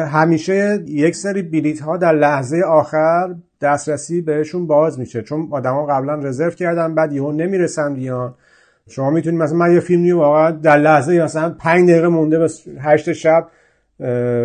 همیشه 0.06 0.82
یک 0.86 1.16
سری 1.16 1.42
بلیت 1.42 1.80
ها 1.80 1.96
در 1.96 2.12
لحظه 2.12 2.62
آخر 2.68 3.34
دسترسی 3.60 4.20
بهشون 4.20 4.66
باز 4.66 4.98
میشه. 4.98 5.22
چون 5.22 5.48
آدما 5.50 5.86
قبلا 5.86 6.14
رزرو 6.14 6.50
کردن 6.50 6.94
بعد 6.94 7.12
یهو 7.12 7.32
نمی‌رسن 7.32 7.94
بیان. 7.94 8.34
شما 8.88 9.10
می‌تونید 9.10 9.40
مثلا 9.40 9.58
من 9.58 9.72
یه 9.72 9.80
فیلمی 9.80 10.12
واقعا 10.12 10.50
در 10.50 10.76
لحظه 10.76 11.24
مثلا 11.24 11.54
5 11.58 11.90
دقیقه 11.90 12.08
مونده 12.08 12.38
به 12.38 12.48
8 12.80 13.12
شب 13.12 13.46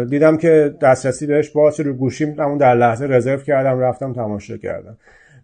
دیدم 0.10 0.38
که 0.38 0.76
دسترسی 0.82 1.28
بهش 1.28 1.50
باز 1.50 1.80
رو 1.80 1.94
گوشیم 1.94 2.40
اون 2.40 2.58
در 2.58 2.76
لحظه 2.76 3.06
رزرو 3.06 3.38
کردم 3.38 3.80
رفتم 3.80 4.14
تماشا 4.14 4.58
کردم. 4.58 4.98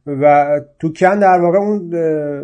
و 0.07 0.47
تو 0.79 0.93
کن 0.93 1.19
در 1.19 1.39
واقع 1.41 1.57
اون 1.57 1.91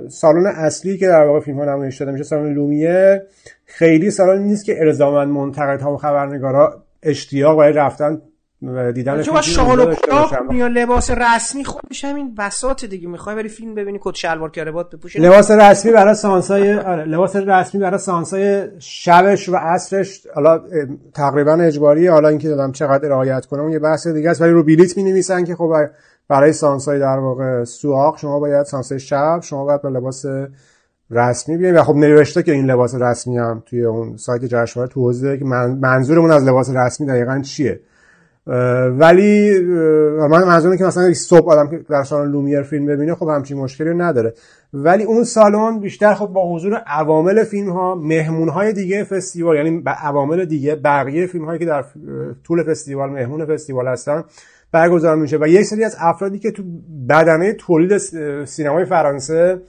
سالن 0.10 0.46
اصلی 0.46 0.98
که 0.98 1.08
در 1.08 1.24
واقع 1.24 1.40
فیلم 1.40 1.58
ها 1.58 1.66
نمایش 1.66 1.98
داده 1.98 2.12
میشه 2.12 2.24
سالن 2.24 2.54
لومیه 2.54 3.24
خیلی 3.66 4.12
سالن 4.12 4.44
نیست 4.44 4.66
که 4.66 4.76
ارزامند 4.80 5.28
منتقد 5.28 5.82
ها 5.82 5.94
و 5.94 5.98
خبرنگارا 5.98 6.84
اشتیاق 7.04 7.58
برای 7.58 7.74
رفتن 7.74 8.22
و 8.62 8.92
دیدن 8.92 9.22
چون 9.22 9.42
شغل 9.42 9.94
و 10.50 10.54
یا 10.54 10.68
لباس 10.68 11.12
رسمی 11.12 11.64
خودش 11.64 12.06
همین 12.06 12.36
بساط 12.36 12.86
دیگه. 12.86 13.08
می‌خوای 13.08 13.36
بری 13.36 13.50
فیلم 13.50 13.76
ببینی 13.76 14.00
کت 14.02 14.16
شلوار 14.16 14.52
کراوات 14.52 14.96
بپوشی 14.96 15.20
لباس 15.20 15.52
رسمی 15.52 15.92
برای 15.92 16.16
سانسای 16.16 16.74
آره 16.74 17.06
لباس 17.06 17.36
رسمی 17.36 17.82
برای 17.82 17.98
سانسای 17.98 18.68
شبش 18.80 19.50
و 19.50 19.56
عصرش 19.56 20.28
حالا 20.36 20.62
تقریبا 21.14 21.54
اجباریه. 21.54 22.12
حالا 22.12 22.30
اینکه 22.30 22.48
دادم 22.48 22.72
چقدر 22.72 23.10
رعایت 23.10 23.46
کنم 23.46 23.62
اون 23.62 23.72
یه 23.72 23.80
بحث 23.80 24.08
دیگه 24.08 24.30
است. 24.30 24.42
ولی 24.42 24.52
رو 24.52 24.64
بلیت 24.64 24.98
می 24.98 25.24
که 25.48 25.56
خب 25.56 25.74
برای 26.30 26.54
سانسای 26.54 27.00
در 27.00 27.20
واقع 27.20 27.64
سواق 27.64 28.18
شما 28.18 28.40
باید 28.40 28.66
سانسای 28.66 29.00
شب 29.00 29.40
شما 29.44 29.66
باید 29.66 29.82
با 29.82 29.90
لباس 29.90 30.26
رسمی 31.12 31.58
بیاین. 31.58 31.76
و 31.76 31.84
خب 31.84 31.96
نوشته 31.96 32.44
که 32.44 32.52
این 32.52 32.66
لباس 32.66 32.96
رسمی 32.96 33.38
هم 33.38 33.64
توی 33.66 33.84
اون 33.84 34.18
سایت 34.18 34.46
جشنواره 34.46 34.92
توضیح 34.92 35.36
که 35.36 35.46
منظورمون 35.82 36.32
از 36.32 36.44
لباس 36.44 36.70
رسمی 36.76 37.08
دقیقا 37.08 37.42
چیه. 37.42 37.80
ولی 38.90 39.60
من 40.30 40.44
منظورم 40.44 40.78
که 40.78 40.84
مثلا 40.84 41.14
صبح 41.14 41.52
آدم 41.52 41.70
که 41.70 41.78
در 41.90 42.04
سالن 42.04 42.32
لومیر 42.32 42.62
فیلم 42.62 42.86
ببینه 42.86 43.16
خب 43.16 43.28
همچین 43.28 43.58
مشکلی 43.58 43.94
نداره. 43.94 44.34
ولی 44.74 45.04
اون 45.04 45.24
سالن 45.24 45.80
بیشتر 45.80 46.14
خب 46.14 46.26
با 46.26 46.56
حضور 46.56 46.74
عوامل 46.74 47.44
فیلم 47.44 47.70
ها 47.70 47.96
مهمون 47.96 48.50
های 48.50 48.74
دیگه 48.74 49.04
فستیوال 49.04 49.56
یعنی 49.56 49.84
عوامل 49.86 50.46
دیگه 50.46 50.76
بقیه 50.76 51.28
فیلم 51.28 51.46
هایی 51.46 51.60
که 51.60 51.66
در 51.66 51.86
طول 52.44 52.64
فستیوال 52.64 53.10
مهمون 53.10 53.46
فستیوال 53.46 53.88
هستن 53.88 54.24
برگزار 54.72 55.16
میشه. 55.16 55.38
و 55.38 55.48
یک 55.48 55.64
سری 55.64 55.84
از 55.84 55.96
افرادی 56.00 56.40
که 56.40 56.52
تو 56.52 56.64
بدنه 57.10 57.54
تولید 57.54 57.98
سینمای 58.46 58.86
فرانسه 58.86 59.62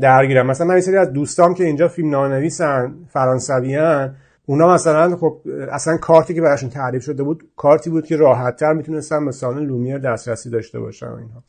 درگیرن. 0.00 0.46
مثلا 0.46 0.66
من 0.66 0.78
یک 0.78 0.84
سری 0.84 0.96
از 0.96 1.12
دوستام 1.12 1.54
که 1.54 1.64
اینجا 1.64 1.88
فیلم 1.88 2.10
نانویسن 2.10 2.94
فرانسویان 3.08 4.14
اونا 4.46 4.74
مثلا 4.74 5.16
خب 5.16 5.40
اصلا 5.70 5.96
کارتی 5.96 6.34
که 6.34 6.40
براشون 6.40 6.70
تعریف 6.70 7.02
شده 7.02 7.22
بود 7.22 7.44
کارتی 7.56 7.90
بود 7.90 8.06
که 8.06 8.16
راحتتر 8.16 8.72
می‌تونستن 8.72 9.24
به 9.24 9.32
سالن 9.32 9.66
لومیر 9.66 9.98
دسترسی 9.98 10.50
داشته 10.50 10.80
باشن 10.80 11.06
اینها. 11.06 11.42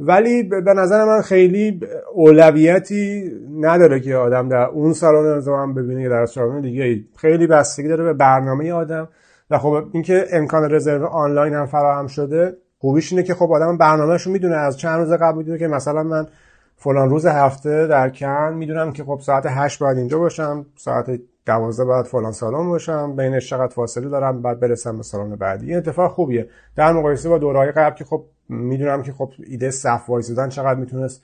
ولی 0.00 0.42
به 0.42 0.74
نظر 0.76 1.04
من 1.04 1.20
خیلی 1.20 1.80
اولویتی 2.14 3.30
نداره 3.60 4.00
که 4.00 4.16
آدم 4.16 4.48
در 4.48 4.66
اون 4.66 4.92
سالن 4.92 5.36
نظام 5.36 5.74
ببینه 5.74 6.08
در 6.08 6.26
سالن 6.26 6.60
دیگه. 6.60 7.00
خیلی 7.16 7.46
بستگی 7.46 7.88
داره 7.88 8.04
به 8.04 8.12
برنامه 8.12 8.72
آدم. 8.72 9.08
و 9.52 9.58
خب 9.58 9.84
اینکه 9.92 10.26
امکان 10.32 10.74
رزرو 10.74 11.06
آنلاین 11.06 11.54
هم 11.54 11.66
فراهم 11.66 12.06
شده 12.06 12.56
خوبیش 12.78 13.12
اینه 13.12 13.22
که 13.22 13.34
خب 13.34 13.52
آدم 13.52 13.78
برنامهشو 13.78 14.30
می‌دونه. 14.30 14.56
از 14.56 14.78
چند 14.78 15.00
روز 15.00 15.12
قبل 15.12 15.38
می‌دونه 15.38 15.58
که 15.58 15.68
مثلا 15.68 16.02
من 16.02 16.26
فلان 16.76 17.10
روز 17.10 17.26
هفته 17.26 17.86
در 17.86 18.10
کن 18.10 18.54
می‌دونم 18.54 18.92
که 18.92 19.04
خب 19.04 19.20
ساعت 19.22 19.46
هشت 19.48 19.78
باید 19.78 19.98
اینجا 19.98 20.18
باشم 20.18 20.66
ساعت 20.76 21.20
دوازده 21.46 21.84
باید 21.84 22.06
فلان 22.06 22.32
سالن 22.32 22.68
باشم 22.68 23.16
بینش 23.16 23.50
چقدر 23.50 23.72
فاصله 23.72 24.08
دارم 24.08 24.42
بعد 24.42 24.60
برسم 24.60 24.96
به 24.96 25.02
سالن 25.02 25.36
بعدی. 25.36 25.66
این 25.66 25.76
اتفاق 25.76 26.10
خوبیه. 26.10 26.48
در 26.76 26.92
مقایسه 26.92 27.28
با 27.28 27.38
دورهای 27.38 27.72
قبل 27.72 27.96
که 27.96 28.04
خب 28.04 28.24
می‌دونم 28.48 29.02
که 29.02 29.12
خب 29.12 29.30
ایده 29.46 29.70
صف 29.70 30.10
وایسادن 30.10 30.48
چقدر 30.48 30.80
می‌تونست 30.80 31.22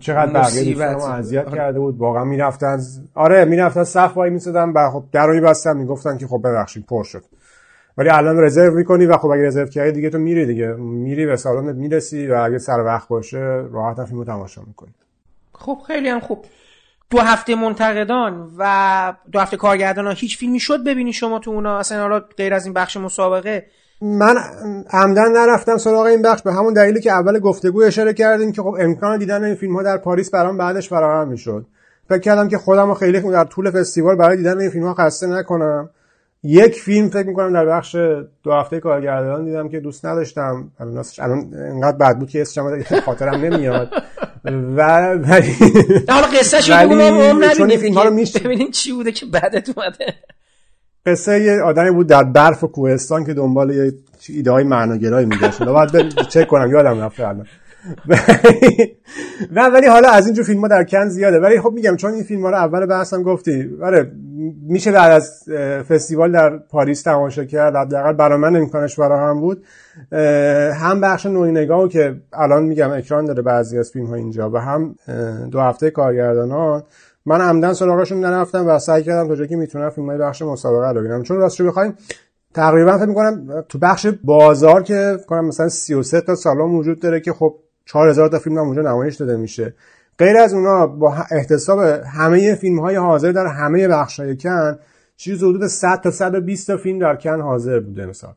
چقدر 0.00 0.32
بقیه 0.32 0.74
دوستانم 0.74 1.12
اذیت 1.12 1.46
آره. 1.46 1.56
کرده 1.56 1.80
بود. 1.80 1.98
واقعا 1.98 2.24
می‌رفتن 2.24 2.80
آره 3.14 3.44
می‌رفتن 3.44 3.84
صف 3.84 4.16
وای 4.16 4.30
میسادن 4.30 4.70
و 4.70 4.90
خب 4.90 5.04
در 5.12 5.26
رو 5.26 5.34
میبستن 5.34 5.76
می‌گفتن 5.76 6.16
که 6.16 6.26
خب 6.26 6.40
ببخشید 6.44 6.86
پر 6.86 7.04
شد. 7.04 7.22
ولی 7.98 8.08
الان 8.08 8.40
رزرو 8.40 8.74
می‌کنی 8.74 9.06
و 9.06 9.16
خب 9.16 9.28
اگه 9.28 9.46
رزرو 9.46 9.66
کردی 9.66 9.92
دیگه 9.92 10.10
تو 10.10 10.18
میری 10.18 10.46
دیگه. 10.46 10.72
میری 10.78 11.26
به 11.26 11.36
سالنت 11.36 11.76
می‌رسی 11.76 12.26
و 12.26 12.34
اگه 12.34 12.58
سر 12.58 12.80
وقت 12.80 13.08
باشه 13.08 13.38
راحت 13.72 13.98
هم 13.98 14.04
فیلمو 14.04 14.24
تماشا 14.24 14.62
می‌کنی. 14.66 14.94
خب 15.52 15.78
خیلی 15.86 16.08
هم 16.08 16.20
خوب. 16.20 16.44
دو 17.10 17.18
هفته 17.18 17.54
منتقدان 17.54 18.50
و 18.58 19.14
دو 19.32 19.38
هفته 19.38 19.56
کارگردان 19.56 20.06
ها 20.06 20.12
هیچ 20.12 20.38
فیلمی 20.38 20.60
شد 20.60 20.84
ببینی 20.84 21.12
شما 21.12 21.38
تو 21.38 21.50
اونا؟ 21.50 21.78
اصلا 21.78 22.02
حالا 22.02 22.20
غیر 22.36 22.54
از 22.54 22.64
این 22.64 22.74
بخش 22.74 22.96
مسابقه. 22.96 23.66
من 24.02 24.36
عمدن 24.90 25.32
نرفتم 25.32 25.76
سراغ 25.76 26.06
این 26.06 26.22
بخش 26.22 26.42
به 26.42 26.52
همون 26.52 26.72
دلیلی 26.72 27.00
که 27.00 27.12
اول 27.12 27.38
گفتگو 27.38 27.82
اشاره 27.82 28.12
کردیم 28.12 28.52
که 28.52 28.62
خب 28.62 28.76
امکان 28.80 29.18
دیدن 29.18 29.44
این 29.44 29.54
فیلم 29.54 29.76
ها 29.76 29.82
در 29.82 29.96
پاریس 29.96 30.30
برام 30.30 30.58
بعدش 30.58 30.88
فراهم 30.88 31.28
می‌شد. 31.28 31.66
فکر 32.08 32.18
کردم 32.18 32.48
که 32.48 32.58
خودم 32.58 32.88
رو 32.88 32.94
خیلی 32.94 33.20
در 33.20 33.44
طول 33.44 33.70
فستیوال 33.70 34.16
برای 34.16 34.36
دیدن 34.36 34.60
این 34.60 34.70
فیلم 34.70 34.86
ها 34.86 34.94
خسته 34.94 35.26
نکنم. 35.26 35.90
یک 36.42 36.74
فیلم 36.74 37.08
فکر 37.08 37.26
می‌کنم 37.26 37.52
در 37.52 37.66
بخش 37.66 37.96
دو 38.42 38.52
هفته 38.52 38.80
کارگردان 38.80 39.44
دیدم 39.44 39.68
که 39.68 39.80
دوست 39.80 40.06
نداشتم. 40.06 40.70
الان 40.80 41.04
الان 41.18 41.54
انقدر 41.54 41.96
بد 41.96 42.18
بود 42.18 42.28
که 42.28 42.40
اسمش 42.40 42.92
خاطرم 43.04 43.34
نمیاد. 43.34 43.90
و 44.76 45.12
ولی 45.12 45.52
حالا 46.08 46.26
قصه 46.26 46.60
شو 46.60 46.72
می‌شه- 48.10 48.38
ببینیم 48.40 48.70
چی 48.70 48.92
بوده 48.92 49.12
که 49.12 49.26
بعدت 49.26 49.78
اومده. 49.78 50.14
قصه 51.06 51.42
یه 51.42 51.62
آدمی 51.62 51.90
بود 51.90 52.06
در 52.06 52.24
برف 52.24 52.64
و 52.64 52.66
کوهستان 52.66 53.24
که 53.24 53.34
دنبال 53.34 53.70
یه 53.70 53.92
ایده 54.28 54.50
های 54.50 54.64
معناگرایی 54.64 55.26
میگشت. 55.26 55.62
برم 55.62 56.08
چک 56.28 56.48
کنم 56.48 56.70
یادم 56.70 57.00
رفته 57.00 57.28
الان. 57.28 57.46
نه 59.52 59.68
ولی 59.68 59.86
حالا 59.86 60.08
از 60.08 60.26
اینجور 60.26 60.44
فیلم 60.44 60.60
ها 60.60 60.68
در 60.68 60.84
کن 60.84 61.08
زیاده. 61.08 61.40
ولی 61.40 61.60
خب 61.60 61.72
میگم 61.72 61.96
چون 61.96 62.12
این 62.12 62.22
فیلم 62.22 62.42
ها 62.42 62.50
رو 62.50 62.56
اول 62.56 62.86
بحثم 62.86 63.22
گفتی 63.22 63.70
آره 63.82 64.12
میشه 64.68 64.92
بعد 64.92 65.12
از 65.12 65.44
فستیوال 65.88 66.32
در 66.32 66.56
پاریس 66.56 67.02
تماشا 67.02 67.44
کرد. 67.44 67.76
حداقل 67.76 68.12
برای 68.12 68.38
من 68.38 68.56
امکانش 68.56 68.96
فراهم 68.96 69.40
بود. 69.40 69.64
اه، 70.12 70.72
هم 70.72 71.00
بخش 71.00 71.26
نوعی 71.26 71.52
نگاهو 71.52 71.88
که 71.88 72.16
الان 72.32 72.62
میگم 72.62 72.90
اکران 72.90 73.24
داره 73.24 73.42
بعضی 73.42 73.78
از 73.78 73.90
فیلم 73.90 74.06
ها 74.06 74.14
اینجا 74.14 74.50
و 74.50 74.56
هم 74.56 74.94
دو 75.50 75.60
هفته 75.60 75.90
کارگردانان. 75.90 76.82
من 77.26 77.40
عمدن 77.40 77.72
سراغشون 77.72 78.20
نرفتم 78.20 78.66
و 78.68 78.78
سعی 78.78 79.02
کردم 79.02 79.28
تا 79.28 79.36
جایی 79.36 79.48
که 79.48 79.56
می‌تونم 79.56 79.90
فیلم 79.90 80.06
های 80.06 80.18
بخش 80.18 80.42
مسابقه 80.42 80.88
رو 80.92 81.00
ببینم. 81.00 81.22
چون 81.22 81.36
راستش 81.36 81.62
بخوایم 81.62 81.94
تقریبا 82.54 82.98
فکر 82.98 83.06
می‌کنم 83.06 83.64
تو 83.68 83.78
بخش 83.78 84.06
بازار 84.24 84.82
که 84.82 85.16
کنم 85.28 85.46
مثلا 85.46 85.68
33 85.68 86.20
تا 86.20 86.34
سالن 86.34 86.74
وجود 86.74 87.00
داره 87.00 87.20
که 87.20 87.32
خب 87.32 87.56
4000 87.86 88.28
تا 88.28 88.38
فیلم 88.38 88.58
هم 88.58 88.64
اونجا 88.64 88.82
نمایش 88.82 89.14
داده 89.14 89.36
میشه. 89.36 89.74
غیر 90.18 90.36
از 90.36 90.54
اونا 90.54 90.86
با 90.86 91.14
احتساب 91.30 91.78
همه 92.06 92.54
فیلم 92.54 92.78
های 92.78 92.96
حاضر 92.96 93.32
در 93.32 93.46
همه 93.46 93.88
بخش 93.88 94.20
های 94.20 94.36
کن 94.36 94.78
چیز 95.16 95.42
حدود 95.42 95.66
100 95.66 96.00
تا 96.00 96.10
120 96.10 96.66
تا 96.66 96.76
فیلم 96.76 96.98
در 96.98 97.16
کن 97.16 97.40
حاضر 97.40 97.80
بوده 97.80 98.06
مثلا. 98.06 98.30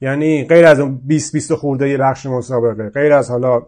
یعنی 0.00 0.46
غیر 0.48 0.66
از 0.66 0.80
اون 0.80 1.00
20 1.06 1.32
20 1.32 1.54
خورده 1.54 1.88
یه 1.88 1.98
بخش 1.98 2.26
مسابقه 2.26 2.90
غیر 2.90 3.12
از 3.12 3.30
حالا 3.30 3.62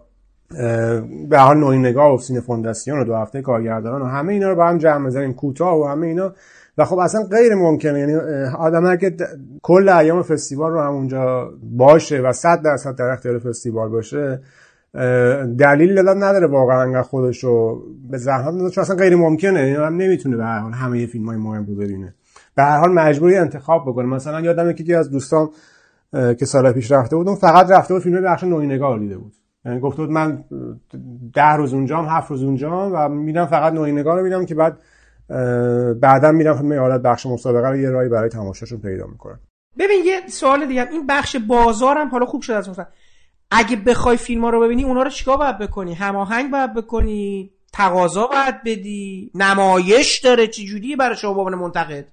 به 1.28 1.38
حال 1.38 1.56
نوعی 1.58 1.78
نگاه 1.78 2.14
و 2.14 2.18
سینه 2.18 2.40
فونداسیون 2.40 2.98
و 3.00 3.04
دو 3.04 3.14
هفته 3.14 3.42
کارگردان 3.42 4.02
و 4.02 4.06
همه 4.06 4.32
اینا 4.32 4.48
رو 4.48 4.56
با 4.56 4.66
هم 4.68 4.78
جمع 4.78 5.06
بزنیم 5.06 5.32
کوتاه 5.34 5.80
و 5.80 5.84
همه 5.84 6.06
اینا. 6.06 6.32
و 6.78 6.84
خب 6.84 6.98
اصلا 6.98 7.22
غیر 7.22 7.54
ممکنه 7.54 7.98
یعنی 8.00 8.14
آدم 8.58 8.96
د- 8.96 9.22
کل 9.62 9.88
ایام 9.88 10.22
فستیوال 10.22 10.72
رو 10.72 10.80
همونجا 10.80 11.50
باشه 11.62 12.20
و 12.20 12.32
صد 12.32 12.62
درصد 12.62 12.96
در 12.96 13.04
اختیار 13.04 13.38
فستیوال 13.38 13.88
باشه 13.88 14.40
دلیل 15.58 15.94
دادن 15.94 16.22
نداره 16.22 16.46
واقعا 16.46 16.82
انقدر 16.82 17.02
خودش 17.02 17.44
رو 17.44 17.82
به 18.10 18.18
زحمت 18.18 18.44
بندازه 18.44 18.74
چون 18.74 18.82
اصلا 18.82 18.96
غیر 18.96 19.16
ممکنه. 19.16 19.60
یعنی 19.60 19.76
آدم 19.76 19.96
نمی‌تونه 19.96 20.36
به 20.36 20.44
هر 20.44 20.58
حال 20.58 20.72
همه 20.72 21.06
فیلم 21.06 21.26
های 21.26 21.36
مهم 21.36 21.66
رو 21.66 21.74
ببینه. 21.74 22.14
به 22.54 22.62
هر 22.62 22.78
حال 22.78 22.92
مجبوری 22.92 23.36
انتخاب 23.36 23.82
بکنه. 23.86 24.06
مثلا 24.06 24.40
یادمه 24.40 24.74
که 24.74 24.96
از 24.96 25.10
دوستان 25.10 25.50
که 26.12 26.44
سال 26.44 26.72
پیش 26.72 26.92
رفته 26.92 27.16
بود 27.16 27.28
اون 27.28 27.36
فقط 27.36 27.70
رفته 27.70 27.94
بود 27.94 28.02
فیلم 28.02 28.22
بخش 28.22 28.42
رو 28.42 28.98
دیده 28.98 29.18
بود. 29.18 29.32
یعنی 29.64 29.80
گفته 29.80 30.02
بود 30.02 30.10
من 30.10 30.44
ده 31.34 31.52
روز 31.52 31.74
اونجام 31.74 32.06
هفت 32.08 32.30
روز 32.30 32.42
اونجام 32.42 32.92
و 32.94 33.08
میرم 33.08 33.46
فقط 33.46 33.72
نوعی 33.72 33.92
نگاه 33.92 34.16
رو 34.16 34.22
میرم 34.22 34.46
که 34.46 34.54
بعد 34.54 34.78
بعدا 36.00 36.32
میرم 36.32 36.56
فیلم 36.56 36.80
حالت 36.80 37.02
بخش 37.02 37.26
مسابقه 37.26 37.68
رو 37.68 37.76
یه 37.76 37.90
راهی 37.90 38.08
برای 38.08 38.28
تماشاشون 38.28 38.80
پیدا 38.80 39.06
می‌کنم 39.06 39.40
ببین 39.78 40.04
یه 40.04 40.20
سوال 40.28 40.66
دیگه 40.66 40.88
این 40.90 41.06
بخش 41.06 41.36
بازارم 41.48 42.08
حالا 42.08 42.26
خوب 42.26 42.42
شد 42.42 42.52
از 42.52 42.64
سر. 42.76 42.86
اگه 43.50 43.76
بخوای 43.76 44.16
فیلم 44.16 44.44
ها 44.44 44.50
رو 44.50 44.60
ببینی 44.60 44.84
اونا 44.84 45.02
رو 45.02 45.10
چیکار 45.10 45.36
باید 45.36 45.58
بکنی؟ 45.58 45.94
هماهنگ 45.94 46.50
باید 46.50 46.74
بکنی؟ 46.74 47.50
تقاضا 47.72 48.26
باید 48.26 48.54
بدی؟ 48.64 49.30
نمایش 49.34 50.20
داره؟ 50.20 50.46
چه 50.46 50.62
جوریه 50.62 50.96
برای 50.96 51.16
شما 51.16 51.44
به 51.44 51.56
منتقد؟ 51.56 52.04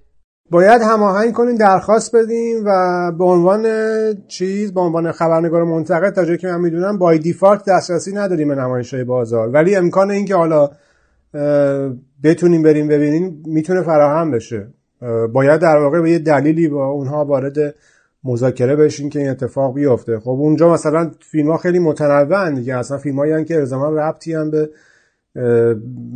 باید 0.50 0.82
هماهنگ 0.82 1.32
کنیم 1.32 1.56
درخواست 1.56 2.16
بدیم 2.16 2.64
و 2.66 3.12
به 3.18 3.24
عنوان 3.24 3.66
چیز 4.28 4.74
به 4.74 4.80
عنوان 4.80 5.12
خبرنگار 5.12 5.64
منتقد 5.64 6.14
تا 6.14 6.24
جایی 6.24 6.38
که 6.38 6.46
من 6.46 6.60
می‌دونم 6.60 6.98
بای 6.98 7.18
دیفالت 7.18 7.64
دسترسی 7.68 8.12
نداریم 8.12 8.48
به 8.48 8.54
نمایش 8.54 8.94
های 8.94 9.04
بازار. 9.04 9.48
ولی 9.48 9.76
امکان 9.76 10.10
اینکه 10.10 10.34
حالا 10.34 10.70
بتونیم 12.24 12.62
بریم 12.62 12.88
ببینیم 12.88 13.42
می‌تونه 13.46 13.82
فراهم 13.82 14.30
بشه. 14.30 14.68
باید 15.32 15.60
در 15.60 15.76
واقع 15.76 16.00
به 16.00 16.10
یه 16.10 16.18
دلیلی 16.18 16.68
با 16.68 16.86
اونها 16.86 17.24
وارد 17.24 17.74
مذاکره 18.28 18.76
بشین 18.76 19.10
که 19.10 19.18
این 19.18 19.28
اتفاق 19.28 19.74
بیفته. 19.74 20.18
خب 20.18 20.28
اونجا 20.28 20.72
مثلا 20.72 21.10
فیلم 21.20 21.50
ها 21.50 21.56
خیلی 21.56 21.78
متنوعن 21.78 22.54
دیگه. 22.54 22.76
اصلا 22.76 22.98
فیلم 22.98 23.18
هایی 23.18 23.44
که 23.44 23.56
الزاما 23.56 23.88
ربطی 23.88 24.34
هم 24.34 24.50
به 24.50 24.70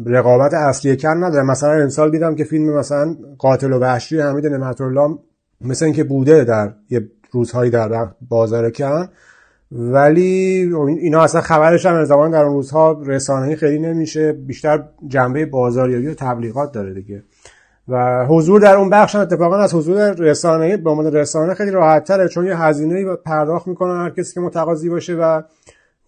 رقابت 0.06 0.54
اصلی 0.54 0.96
کن 0.96 1.24
نداره 1.24 1.42
مثلا 1.42 1.72
امسال 1.72 2.10
دیدم 2.10 2.34
که 2.34 2.44
فیلم 2.44 2.78
مثلا 2.78 3.16
قاتل 3.38 3.72
و 3.72 3.78
وحشی 3.78 4.20
حمید 4.20 4.46
نعمتالله 4.46 5.18
مثل 5.60 5.84
اینکه 5.84 6.04
بوده 6.04 6.44
در 6.44 6.72
یه 6.90 7.08
روزهایی 7.30 7.70
در 7.70 8.08
بازار 8.28 8.70
کن 8.70 9.08
ولی 9.72 10.70
اینا 11.00 11.22
اصلا 11.22 11.40
خبرش 11.40 11.86
هم 11.86 12.04
زمان 12.04 12.30
در 12.30 12.44
اون 12.44 12.54
روزها 12.54 13.02
رسانه‌ای 13.06 13.56
خیلی 13.56 13.78
نمیشه. 13.78 14.32
بیشتر 14.32 14.84
جنبه 15.08 15.46
بازاریابی 15.46 16.06
و 16.06 16.14
تبلیغات 16.14 16.72
داره 16.72 16.94
دیگه. 16.94 17.22
و 17.88 18.26
حضور 18.26 18.60
در 18.60 18.76
اون 18.76 18.90
بخش 18.90 19.14
هم 19.14 19.20
اتفاقا 19.20 19.56
از 19.56 19.74
حضور 19.74 20.12
رسانه‌ای 20.12 20.76
به 20.76 20.90
عنوان 20.90 21.12
رسانه 21.12 21.54
خیلی 21.54 21.70
راحت 21.70 22.04
تره 22.04 22.28
چون 22.28 22.46
یه 22.46 22.62
هزینه‌ای 22.62 23.16
پرداخت 23.24 23.66
می‌کنن 23.66 24.04
هر 24.04 24.10
کسی 24.10 24.34
که 24.34 24.40
متقاضی 24.40 24.88
باشه 24.88 25.14
و 25.14 25.42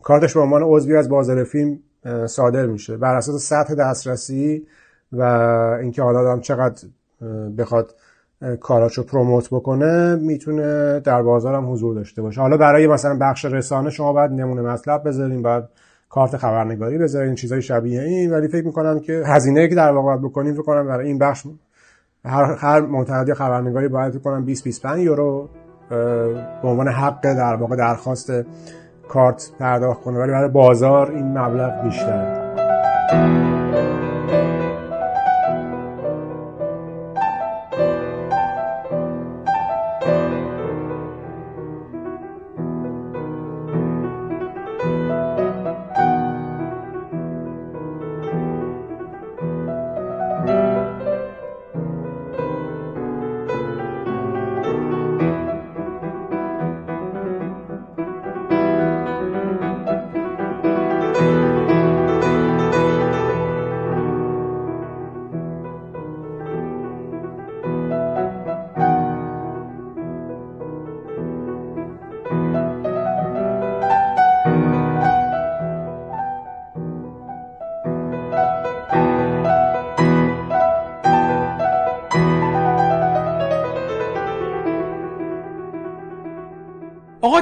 کارتش 0.02 0.34
به 0.34 0.40
عنوان 0.40 0.62
عضوی 0.62 0.96
از 0.96 1.08
بازار 1.08 1.44
فیلم 1.44 1.78
صادر 2.26 2.66
میشه. 2.66 2.96
بر 2.96 3.14
اساس 3.14 3.48
سطح 3.48 3.74
دسترسی 3.74 4.66
و 5.12 5.22
اینکه 5.80 6.02
حالا 6.02 6.18
آدم 6.18 6.40
چقدر 6.40 6.82
بخواد 7.58 7.94
کاراشو 8.60 9.02
پروموت 9.02 9.48
بکنه 9.50 10.16
می‌تونه 10.16 11.00
در 11.00 11.22
بازار 11.22 11.54
هم 11.54 11.72
حضور 11.72 11.94
داشته 11.94 12.22
باشه. 12.22 12.40
حالا 12.40 12.56
برای 12.56 12.86
مثلا 12.86 13.18
بخش 13.20 13.44
رسانه 13.44 13.90
شما 13.90 14.12
باید 14.12 14.30
نمونه 14.30 14.62
مطلب 14.62 15.08
بذارین 15.08 15.42
باید 15.42 15.64
کارت 16.14 16.36
خبرنگاری 16.36 16.98
بذارین 16.98 17.34
چیزای 17.34 17.62
شبیه 17.62 18.02
این. 18.02 18.32
ولی 18.32 18.48
فکر 18.48 18.66
می‌کنم 18.66 19.00
که 19.00 19.22
هزینه 19.26 19.68
که 19.68 19.74
در 19.74 19.92
واقع 19.92 20.16
بکنیم 20.16 20.52
فکر 20.52 20.62
کنم 20.62 20.86
برای 20.86 21.06
این 21.06 21.18
بخش 21.18 21.46
هر 22.24 22.56
هر 22.58 22.80
منتقد 22.80 23.32
خبرنگاری 23.32 23.88
باید 23.88 24.12
فکر 24.12 24.22
کنم 24.22 24.44
20 24.44 24.64
25 24.64 25.04
یورو 25.04 25.48
به 26.62 26.68
عنوان 26.68 26.88
حق 26.88 27.22
در 27.22 27.56
واقع 27.60 27.76
درخواست 27.76 28.32
کارت 29.08 29.50
پرداخت 29.58 30.02
کنه. 30.02 30.18
ولی 30.18 30.32
برای 30.32 30.50
بازار 30.50 31.10
این 31.10 31.38
مبلغ 31.38 31.84
بیشتره. 31.84 33.53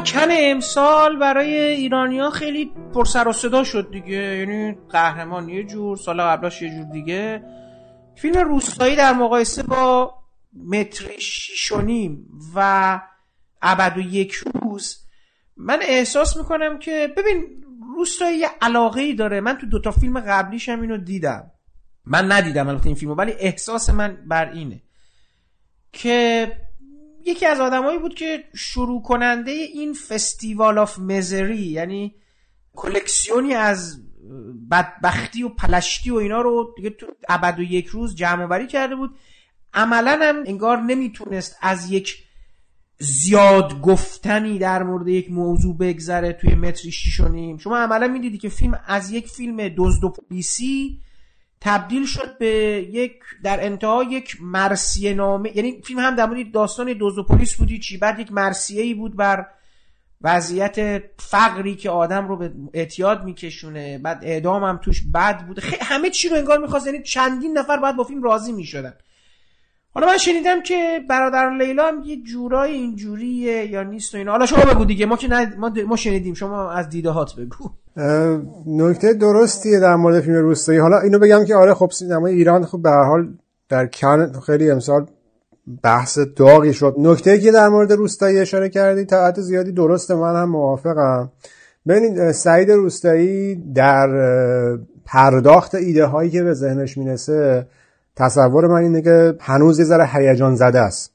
کن 0.05 0.28
امسال 0.30 1.18
برای 1.18 1.59
ایرانیا 1.59 2.30
خیلی 2.30 2.70
پرسر 2.94 3.28
و 3.28 3.32
صدا 3.32 3.64
شد 3.64 3.90
دیگه. 3.90 4.36
یعنی 4.38 4.76
قهرمان 4.90 5.48
یه 5.48 5.64
جور 5.64 5.96
سال 5.96 6.20
قبلاش 6.20 6.62
یه 6.62 6.70
جور 6.70 6.84
دیگه. 6.92 7.42
فیلم 8.16 8.40
روستایی 8.40 8.96
در 8.96 9.12
مقایسه 9.12 9.62
با 9.62 10.14
متر 10.66 11.18
شیش 11.18 11.72
و 11.72 11.80
نیم 11.80 12.26
و 12.55 13.00
ابد 13.62 13.98
و 13.98 14.00
یک 14.00 14.32
روز 14.32 14.96
من 15.57 15.78
احساس 15.82 16.36
می‌کنم 16.36 16.78
که 16.78 17.14
ببین 17.16 17.64
روستایی 17.96 18.38
یه 18.38 18.48
علاقه 18.61 19.00
ای 19.00 19.14
داره. 19.14 19.40
من 19.40 19.59
تو 19.59 19.66
دوتا 19.66 19.90
فیلم 19.90 20.20
قبلیش 20.20 20.68
هم 20.68 20.80
اینو 20.80 20.96
دیدم. 20.96 21.50
من 22.05 22.32
ندیدم 22.32 22.68
البته 22.68 22.86
این 22.86 22.94
فیلمو 22.94 23.14
ولی 23.14 23.32
احساس 23.32 23.90
من 23.90 24.18
بر 24.26 24.50
اینه 24.50 24.82
که 25.92 26.53
یکی 27.26 27.46
از 27.46 27.60
آدمایی 27.60 27.98
بود 27.98 28.14
که 28.14 28.44
شروع 28.54 29.02
کننده 29.02 29.50
این 29.50 29.94
فستیوال 29.94 30.78
آف 30.78 30.98
مزری 30.98 31.66
یعنی 31.66 32.14
کلکسیونی 32.74 33.54
از 33.54 34.00
بدبختی 34.70 35.42
و 35.42 35.48
پلشتی 35.48 36.10
و 36.10 36.14
اینا 36.14 36.40
رو 36.40 36.74
دیگه 36.76 36.90
تو 36.90 37.06
ابد 37.28 37.58
و 37.58 37.62
یک 37.62 37.86
روز 37.86 38.14
جمع 38.14 38.44
وری 38.44 38.66
کرده 38.66 38.96
بود. 38.96 39.10
عملا 39.74 40.18
هم 40.22 40.36
انگار 40.46 40.80
نمی‌تونست 40.80 41.56
از 41.60 41.90
یک 41.90 42.24
زیاد 42.98 43.80
گفتنی 43.80 44.58
در 44.58 44.82
مورد 44.82 45.08
یک 45.08 45.30
موضوع 45.30 45.76
بگذره 45.76 46.32
توی 46.32 46.54
متری 46.54 46.92
شیش 46.92 47.20
و 47.20 47.28
نیم. 47.28 47.58
شما 47.58 47.78
عملا 47.78 48.08
می‌دیدی 48.08 48.38
که 48.38 48.48
فیلم 48.48 48.80
از 48.86 49.10
یک 49.10 49.28
فیلم 49.28 49.68
دزد 49.76 50.04
و 50.04 50.08
پلیسی 50.08 51.00
تبدیل 51.64 52.06
شد 52.06 52.38
به 52.38 52.46
یک 52.92 53.14
در 53.42 53.64
انتها 53.64 54.04
یک 54.04 54.36
مرسیه 54.40 55.14
نامه 55.14 55.56
یعنی 55.56 55.82
فیلم 55.82 56.00
هم 56.00 56.16
در 56.16 56.26
مورد 56.26 56.52
داستان 56.52 56.96
دزد 57.00 57.18
و 57.18 57.22
پلیس 57.22 57.54
بودی 57.54 57.78
چی 57.78 57.98
بعد 57.98 58.18
یک 58.18 58.32
مرسیه 58.32 58.82
ای 58.82 58.94
بود 58.94 59.16
بر 59.16 59.46
وضعیت 60.22 61.02
فقری 61.18 61.74
که 61.74 61.90
آدم 61.90 62.28
رو 62.28 62.36
به 62.36 62.52
اعتیاد 62.74 63.24
میکشونه 63.24 63.98
بعد 63.98 64.20
اعدام 64.22 64.64
هم 64.64 64.76
توش 64.76 65.02
بد 65.14 65.46
بود 65.46 65.58
همه 65.80 66.10
چی 66.10 66.28
رو 66.28 66.36
انگار 66.36 66.58
می‌خواست 66.58 66.86
یعنی 66.86 67.02
چندین 67.02 67.58
نفر 67.58 67.76
بعد 67.76 67.96
با 67.96 68.04
فیلم 68.04 68.22
راضی 68.22 68.52
می‌شدن. 68.52 68.94
حالا 69.95 70.07
من 70.07 70.18
شنیدم 70.18 70.62
که 70.62 71.01
برادران 71.09 71.62
لیلا 71.62 71.88
هم 71.88 72.03
یه 72.05 72.22
جورای 72.22 72.72
اینجوریه 72.72 73.70
یا 73.70 73.82
نیست 73.82 74.14
و 74.14 74.18
اینا. 74.18 74.32
حالا 74.32 74.47
شما 74.47 74.74
بگو 74.74 74.84
دیگه. 74.84 75.07
ما 75.07 75.16
که 75.16 75.28
ما, 75.59 75.72
ما 75.88 75.97
شنیدیم. 75.97 76.34
شما 76.34 76.70
از 76.70 76.88
دیده 76.88 77.11
هات 77.11 77.32
بگو. 77.36 77.70
نکته 78.66 79.12
درستیه 79.12 79.80
در 79.80 79.97
مورد 79.97 80.20
فیلم 80.20 80.36
روستایی. 80.36 80.78
حالا 80.78 81.01
اینو 81.01 81.18
بگم 81.18 81.45
که 81.45 81.55
آره 81.55 81.74
خب 81.74 81.90
سینما 81.90 82.26
ایران 82.26 82.64
خب 82.64 82.82
به 82.82 82.90
هر 82.90 83.05
حال 83.05 83.28
در 83.68 83.86
کن 83.86 84.32
خیلی 84.47 84.70
امسال 84.70 85.07
بحث 85.82 86.18
داغی 86.36 86.72
شد. 86.72 86.95
نکته 86.99 87.38
که 87.38 87.53
در 87.53 87.68
مورد 87.68 87.93
روستایی 87.93 88.38
اشاره 88.38 88.68
کردی 88.68 89.07
حد 89.14 89.40
زیادی 89.40 89.72
درسته 89.72 90.14
من 90.14 90.43
هم 90.43 90.49
موافقم. 90.49 91.30
ببینید 91.88 92.32
سعید 92.32 92.70
روستایی 92.70 93.55
در 93.74 94.09
پرداخت 95.07 95.74
ایده 95.74 96.07
هایی 96.07 96.30
که 96.30 96.43
به 96.43 96.55
ذهنش 96.55 96.99
می‌رسه 96.99 97.66
تصور 98.16 98.66
من 98.66 98.82
اینه 98.82 99.02
که 99.02 99.34
هنوز 99.40 99.78
یه 99.78 99.84
ذره 99.84 100.06
هیجان 100.06 100.54
زده 100.54 100.80
است 100.80 101.12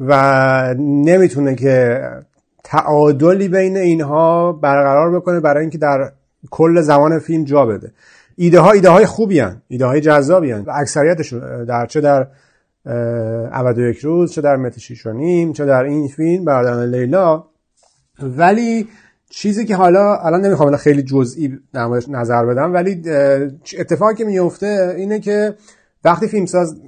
و 0.00 0.74
نمی‌تونه 0.78 1.54
که 1.54 2.00
تعادلی 2.64 3.48
بین 3.48 3.76
اینها 3.76 4.52
برقرار 4.52 5.20
بکنه 5.20 5.40
برای 5.40 5.60
اینکه 5.60 5.78
در 5.78 6.12
کل 6.50 6.80
زمان 6.80 7.18
فیلم 7.18 7.44
جا 7.44 7.66
بده 7.66 7.92
ایده 8.36 8.60
ها 8.60 8.72
ایده 8.72 8.88
های 8.88 9.06
خوبی 9.06 9.40
هن. 9.40 9.62
ایده 9.68 9.86
های 9.86 10.00
جذابی 10.00 10.50
هن. 10.50 10.60
و 10.60 10.70
اکثریتش 10.74 11.32
در 11.68 11.86
چه 11.86 12.00
در 12.00 12.26
عبد 13.52 13.78
یک 13.78 13.98
روز 13.98 14.32
چه 14.32 14.40
در 14.40 14.56
مت 14.56 14.76
و 15.04 15.12
نیم 15.12 15.52
چه 15.52 15.64
در 15.66 15.84
این 15.84 16.08
فیلم 16.08 16.44
برادران 16.44 16.94
لیلا 16.94 17.44
ولی 18.22 18.88
چیزی 19.30 19.64
که 19.64 19.76
حالا 19.76 20.16
الان 20.16 20.40
نمی‌خوام 20.40 20.76
خیلی 20.76 21.02
جزئی 21.02 21.58
در 21.72 21.88
نظر 22.08 22.46
بدم 22.46 22.72
ولی 22.72 23.02
اتفاقی 23.78 24.14
که 24.14 24.24
میفته 24.24 24.94
اینه 24.96 25.20
که 25.20 25.54
وقتی 26.04 26.28
فیلمساز 26.28 26.80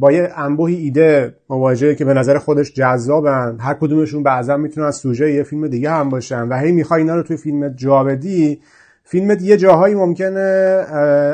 با 0.00 0.12
یه 0.12 0.32
انبوهی 0.36 0.74
ایده 0.74 1.34
مواجهه 1.50 1.94
که 1.94 2.04
به 2.04 2.14
نظر 2.14 2.38
خودش 2.38 2.72
جذابن 2.72 3.56
هر 3.60 3.74
کدومشون 3.74 4.22
بعضا 4.22 4.56
می‌تونن 4.56 4.86
از 4.86 4.96
سوژه 4.96 5.32
یه 5.32 5.42
فیلم 5.42 5.68
دیگه 5.68 5.90
هم 5.90 6.08
باشن 6.08 6.48
و 6.48 6.58
هی 6.58 6.72
می‌خوای 6.72 7.00
اینا 7.00 7.16
رو 7.16 7.22
توی 7.22 7.36
فیلمت 7.36 7.76
جا 7.76 8.04
بدی 8.04 8.60
فیلمت 9.04 9.42
یه 9.42 9.56
جاهایی 9.56 9.94
ممکنه 9.94 10.40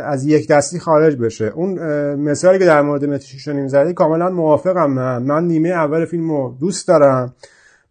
از 0.05 0.27
یک 0.27 0.49
دستی 0.49 0.79
خارج 0.79 1.17
بشه 1.17 1.53
اون 1.55 1.79
مثالی 2.15 2.59
که 2.59 2.65
در 2.65 2.83
مورد 2.83 3.05
متیشو 3.05 3.53
نیم 3.53 3.69
زدی 3.69 3.93
کاملا 3.93 4.31
موافقم 4.31 4.91
من. 4.91 5.23
من 5.23 5.45
نیمه 5.45 5.69
اول 5.69 6.05
فیلم 6.05 6.31
رو 6.31 6.57
دوست 6.61 6.89
دارم 6.89 7.35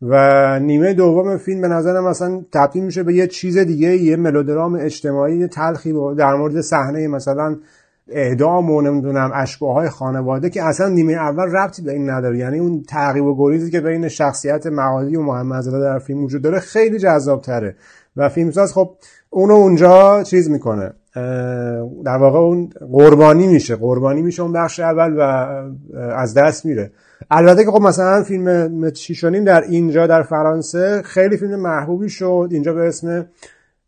و 0.02 0.60
نیمه 0.60 0.94
دوم 0.94 1.38
فیلم 1.38 1.62
به 1.62 1.68
نظرم 1.68 2.08
مثلا 2.08 2.42
تبدیل 2.54 2.84
میشه 2.84 3.04
به 3.04 3.14
یه 3.14 3.28
چیز 3.28 3.58
دیگه 3.58 3.98
یه 3.98 4.16
ملودرام 4.16 4.76
اجتماعی 4.82 5.48
تلخی 5.48 5.94
در 6.18 6.34
مورد 6.34 6.62
صحنه 6.62 7.08
مثلا 7.08 7.58
اعدام 8.12 8.72
و 8.72 8.82
نمی‌دونم 8.82 9.32
اشباه 9.34 9.74
های 9.74 9.90
خانواده 9.90 10.50
که 10.50 10.64
اصلا 10.64 10.88
نیمه 10.88 11.14
اول 11.14 11.44
ربطی 11.44 11.82
به 11.82 11.92
این 11.92 12.10
نداره. 12.10 12.38
یعنی 12.38 12.60
اون 12.60 12.84
تعقیب 12.90 13.26
و 13.26 13.36
گریزی 13.38 13.72
که 13.72 13.82
بین 13.82 14.08
شخصیت 14.08 14.68
معادی 14.68 15.16
و 15.16 15.22
محمدزاده 15.22 15.80
در 15.80 16.00
فیلم 16.00 16.24
وجود 16.24 16.42
داره 16.42 16.60
خیلی 16.60 17.00
جذاب 17.00 17.42
تره 17.42 17.76
و 18.18 18.30
فیلمساز 18.30 18.74
خب 18.74 18.90
اونو 19.30 19.54
اونجا 19.54 20.24
چیز 20.24 20.50
می‌کنه. 20.50 20.94
در 22.06 22.18
واقع 22.20 22.40
اون 22.40 22.70
قربانی 22.92 23.48
میشه. 23.48 23.76
قربانی 23.76 24.22
میشه 24.22 24.44
اون 24.44 24.54
بخش 24.54 24.80
اول 24.80 25.16
و 25.18 25.22
از 25.96 26.34
دست 26.34 26.66
میره. 26.66 26.92
البته 27.32 27.66
که 27.66 27.72
خب 27.72 27.82
مثلا 27.82 28.24
فیلم 28.24 28.94
شیشونیم 28.94 29.44
در 29.44 29.62
اینجا 29.62 30.08
در 30.08 30.24
فرانسه 30.24 31.02
خیلی 31.06 31.38
فیلم 31.38 31.60
محبوبی 31.60 32.10
شد. 32.10 32.50
اینجا 32.52 32.74
به 32.74 32.88
اسم 32.88 33.26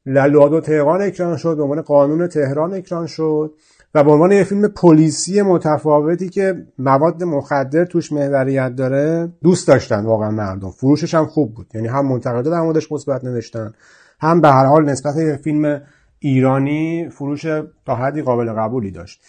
لالوادو 0.06 0.62
تهران 0.62 1.02
اکران 1.02 1.38
شد. 1.38 1.58
به 1.58 1.64
عنوان 1.64 1.82
قانون 1.82 2.28
تهران 2.28 2.74
اکران 2.74 3.08
شد. 3.08 3.54
و 3.96 4.04
به 4.04 4.12
عنوان 4.12 4.32
یه 4.32 4.44
فیلم 4.44 4.68
پلیسی 4.68 5.42
متفاوتی 5.42 6.30
که 6.30 6.66
مواد 6.80 7.24
مخدر 7.24 7.86
توش 7.86 8.12
محوریت 8.12 8.76
داره 8.76 9.32
دوست 9.44 9.68
داشتن 9.68 10.06
واقعا 10.06 10.32
مردم. 10.32 10.70
فروشش 10.70 11.14
هم 11.14 11.26
خوب 11.26 11.54
بود. 11.54 11.68
یعنی 11.74 11.88
هم 11.88 12.08
منتقدا 12.08 12.52
در 12.52 12.62
موردش 12.62 12.92
مثبت 12.92 13.24
نوشتن 13.24 13.72
هم 14.20 14.42
به 14.42 14.50
هر 14.50 14.66
حال 14.66 14.86
نسبت 14.86 15.16
به 15.16 15.40
فیلم 15.44 15.82
ایرانی 16.20 17.10
فروش 17.10 17.42
تا 17.86 17.96
حدی 17.96 18.22
قابل 18.22 18.54
قبولی 18.54 18.92
داشت. 18.92 19.22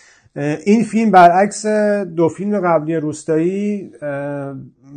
این 0.65 0.85
فیلم 0.85 1.11
برعکس 1.11 1.67
دو 2.17 2.29
فیلم 2.29 2.61
قبلی 2.61 2.97
روستایی 2.97 3.91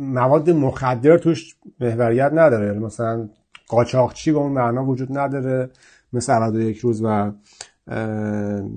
مواد 0.00 0.50
مخدر 0.50 1.18
توش 1.18 1.56
محوریت 1.80 2.30
نداره. 2.34 2.66
یعنی 2.66 2.78
مثلا 2.78 3.28
قاچاقچی 3.68 4.32
به 4.32 4.38
اون 4.38 4.52
معنا 4.52 4.84
وجود 4.84 5.18
نداره. 5.18 5.70
مثل 6.12 6.60
یک 6.60 6.78
روز 6.78 7.02
و 7.04 7.32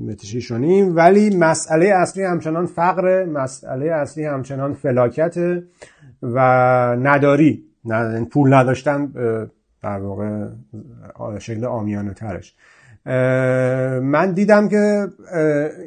متشیشونیم 0.07 0.95
ولی 0.95 1.37
مسئله 1.37 1.85
اصلی 1.85 2.23
همچنان 2.23 2.65
فقر 2.65 3.25
مسئله 3.25 3.91
اصلی 3.91 4.25
همچنان 4.25 4.73
فلاکت 4.73 5.37
و 6.21 6.39
نداری. 7.03 7.63
پول 8.31 8.53
نداشتن 8.53 9.11
در 9.83 9.99
واقع 9.99 10.47
شکل 11.39 11.65
آمیانه 11.65 12.13
ترش 12.13 12.55
من 14.01 14.31
دیدم 14.33 14.67
که 14.67 15.07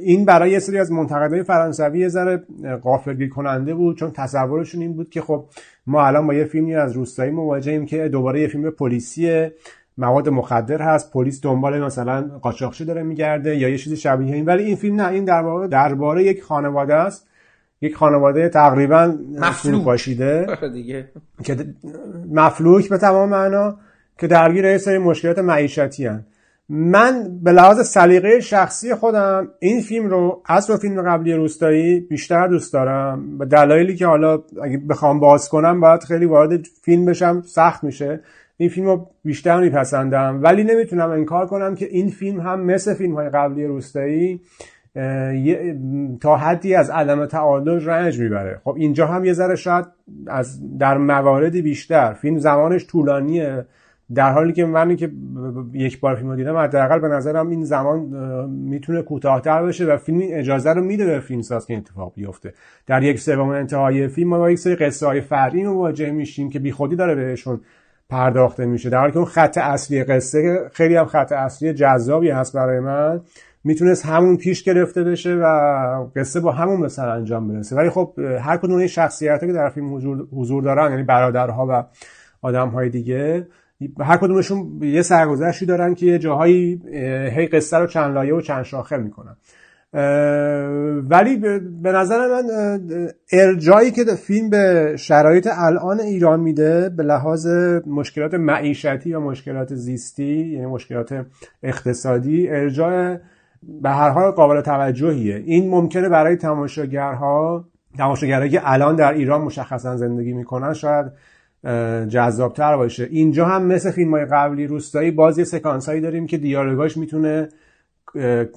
این 0.01 0.25
برای 0.25 0.51
یه 0.51 0.59
سری 0.59 0.79
از 0.79 0.93
منتقدای 0.93 1.43
فرانسوی 1.43 1.99
یه 1.99 2.09
ذره 2.09 2.43
قافلگیر 2.83 3.29
کننده 3.29 3.75
بود 3.75 3.99
چون 3.99 4.11
تصورشون 4.11 4.81
این 4.81 4.93
بود 4.93 5.11
که 5.11 5.21
خب 5.21 5.45
ما 5.87 6.07
الان 6.07 6.27
با 6.27 6.35
یه 6.35 6.45
فیلمی 6.45 6.75
از 6.75 6.93
روستایی 6.93 7.31
مواجهیم 7.31 7.87
که 7.87 8.09
دوباره 8.09 8.41
یه 8.41 8.49
فیلم 8.49 8.71
پلیسیه. 8.71 9.53
مواد 9.99 10.29
مخدر 10.29 10.83
هست 10.83 11.13
پلیس 11.13 11.41
دنبال 11.43 11.85
مثلا 11.85 12.31
قاچاقچی 12.43 12.85
داره 12.85 13.03
میگرده 13.03 13.57
یا 13.57 13.69
یه 13.69 13.79
چیزی 13.79 13.97
شبیه 13.97 14.35
این. 14.35 14.45
ولی 14.45 14.65
این 14.65 14.77
فیلم 14.77 15.01
نه 15.01 15.09
این 15.09 15.25
در 15.25 15.43
واقع 15.43 15.67
درباره 15.67 16.25
یک 16.25 16.43
خانواده 16.43 16.95
است. 16.95 17.27
یک 17.81 17.97
خانواده 17.97 18.49
تقریبا 18.49 19.15
مفلوک. 19.39 19.85
باشیده 19.85 20.47
که 21.45 21.57
مفلوک 22.33 22.89
به 22.89 22.99
تمام 22.99 23.29
معنا 23.29 23.77
که 24.19 24.27
درگیر 24.27 24.65
یه 24.65 24.79
سری 24.79 24.99
مشکلات 24.99 25.39
معیشتی 25.39 26.07
هن. 26.07 26.27
من 26.69 27.39
به 27.43 27.53
لحاظ 27.53 27.89
سلیقه 27.89 28.41
شخصی 28.41 28.95
خودم 28.95 29.49
این 29.59 29.81
فیلم 29.81 30.07
رو 30.07 30.43
از 30.47 30.71
فیلم 30.71 31.03
قبلی 31.03 31.33
روستایی 31.33 32.01
بیشتر 32.01 32.47
دوست 32.49 32.73
دارم. 32.73 33.39
به 33.39 33.45
دلایلی 33.45 33.97
که 33.97 34.07
حالا 34.07 34.43
اگه 34.63 34.79
بخوام 34.79 35.21
باز 35.21 35.49
کنم 35.49 35.81
باید 35.81 36.05
خیلی 36.05 36.25
وارد 36.25 36.67
فیلم 36.83 37.05
بشم 37.05 37.43
سخت 37.43 37.85
میشه. 37.85 38.21
این 38.57 38.69
فیلم 38.69 38.87
رو 38.87 39.11
بیشتر 39.25 39.61
میپسندم. 39.61 40.41
ولی 40.43 40.65
نمی‌تونم 40.65 41.11
انکار 41.11 41.47
کنم 41.47 41.75
که 41.75 41.87
این 41.87 42.09
فیلم 42.09 42.41
هم 42.41 42.61
مثل 42.61 42.95
فیلم 42.95 43.15
های 43.15 43.29
قبلی 43.29 43.67
روستایی 43.67 44.41
تا 46.21 46.37
حدی 46.37 46.75
از 46.75 46.91
عدم 46.91 47.27
تعادل 47.27 47.85
رنج 47.85 48.21
می‌بره. 48.21 48.61
خب 48.65 48.75
اینجا 48.79 49.07
هم 49.07 49.25
یه 49.25 49.33
ذره 49.33 49.57
شاید 49.57 49.85
از 50.27 50.79
در 50.79 50.99
مواردی 50.99 51.63
بیشتر. 51.63 52.13
فیلم 52.13 52.39
زمانش 52.39 52.87
طولانیه. 52.87 53.65
در 54.15 54.33
حالی 54.33 54.53
که 54.53 54.65
من 54.65 54.97
که 54.97 55.11
یک 55.73 56.01
بار 56.01 56.15
فیلم 56.15 56.31
رو 56.31 56.37
دیدم 56.37 56.57
حداقل 56.57 56.99
به 56.99 57.09
نظرم 57.09 57.49
این 57.49 57.65
زمان 57.65 57.99
می‌تونه 58.49 59.03
کوتاهتر 59.03 59.63
بشه 59.63 59.85
و 59.85 59.97
فیلم 59.97 60.21
اجازه 60.23 60.73
رو 60.73 60.85
میده 60.85 61.07
به 61.07 61.21
فیلم 61.21 61.43
ساز 61.43 61.67
که 61.67 61.77
اتفاق 61.77 62.13
بیفته. 62.17 62.55
در 62.87 63.03
یک 63.03 63.19
سوم 63.19 63.49
انتهای 63.49 64.09
فیلم 64.09 64.29
ما 64.29 64.39
با 64.39 64.51
یک 64.51 64.59
سری 64.59 64.77
قصه 64.77 65.07
های 65.07 65.21
فرعی 65.21 65.65
مواجه 65.65 66.11
میشیم 66.11 66.51
که 66.51 66.59
بیخودی 66.59 66.97
داره 66.97 67.15
بهشون 67.15 67.61
پرداخته 68.09 68.67
میشه. 68.67 68.91
در 68.91 68.99
حالی 68.99 69.13
که 69.13 69.19
اون 69.19 69.27
خط 69.27 69.59
اصلی 69.59 70.05
قصه 70.05 70.71
خیلی 70.73 70.97
هم 70.97 71.07
خط 71.07 71.33
اصلی 71.33 71.73
جذابی 71.73 72.31
هست 72.31 72.53
برای 72.53 72.81
من. 72.81 73.21
می‌تونست 73.65 74.07
همون 74.07 74.37
پیش 74.37 74.63
گرفته 74.63 75.05
بشه 75.05 75.35
و 75.35 75.47
قصه 76.17 76.41
با 76.41 76.53
همون 76.53 76.81
به 76.81 76.89
سر 76.89 77.09
انجام 77.09 77.49
برسه. 77.49 77.77
ولی 77.77 77.91
خب 77.91 78.15
هر 78.41 78.57
کدوم 78.57 78.79
این 78.79 78.87
شخصیت 78.87 79.41
که 79.41 79.53
در 79.53 79.69
فیلم 79.69 79.95
حضور 80.33 80.63
دارن 80.63 80.91
یعنی 80.91 81.03
برادرها 81.03 81.67
و 81.71 81.85
آدم 82.43 82.69
های 82.69 82.89
دیگه 82.89 83.47
هر 84.01 84.17
کدومشون 84.17 84.83
یه 84.83 85.03
سرگذشتی 85.03 85.67
دارن 85.67 85.95
که 85.95 86.07
یه 86.07 86.19
جاهایی 86.19 86.83
هی 87.37 87.47
قصه 87.47 87.77
رو 87.77 87.87
چند 87.87 88.15
لایه 88.15 88.35
و 88.35 88.41
چند 88.41 88.63
شاخه 88.63 88.97
می‌کنن. 88.97 89.37
ولی 91.11 91.37
به 91.83 91.93
نظر 91.93 92.19
من 92.29 92.45
ارجایی 93.33 93.91
که 93.91 94.05
فیلم 94.05 94.51
به 94.51 94.95
شرایط 94.99 95.49
الان 95.53 96.01
ایران 96.01 96.41
میده 96.41 96.89
به 96.89 97.03
لحاظ 97.03 97.47
مشکلات 97.87 98.35
معیشتی 98.35 99.11
یا 99.11 99.21
مشکلات 99.21 99.75
زیستی 99.75 100.47
یعنی 100.47 100.67
مشکلات 100.67 101.27
اقتصادی 101.63 102.49
ارجای 102.49 103.19
به 103.83 103.91
هر 103.91 104.11
حال 104.11 104.31
قابل 104.31 104.61
توجهیه. 104.61 105.37
این 105.37 105.71
ممکنه 105.71 106.09
برای 106.09 106.37
تماشاگرها 106.37 107.65
تماشاگرایی 107.99 108.51
که 108.51 108.61
الان 108.65 108.97
در 108.97 109.13
ایران 109.13 109.41
مشخصا 109.41 109.97
زندگی 109.97 110.33
می‌کنن 110.33 110.73
شاید 110.73 111.07
جذابتر 112.09 112.77
باشه. 112.77 113.09
اینجا 113.11 113.47
هم 113.47 113.67
مثل 113.67 113.91
فیلم 113.91 114.11
های 114.11 114.25
قبلی 114.25 114.67
روستایی 114.67 115.11
باز 115.11 115.39
یه 115.39 115.45
سکانس 115.45 115.89
هایی 115.89 116.01
داریم 116.01 116.27
که 116.27 116.39
دیالوگاش 116.39 116.97
می‌تونه 116.97 117.49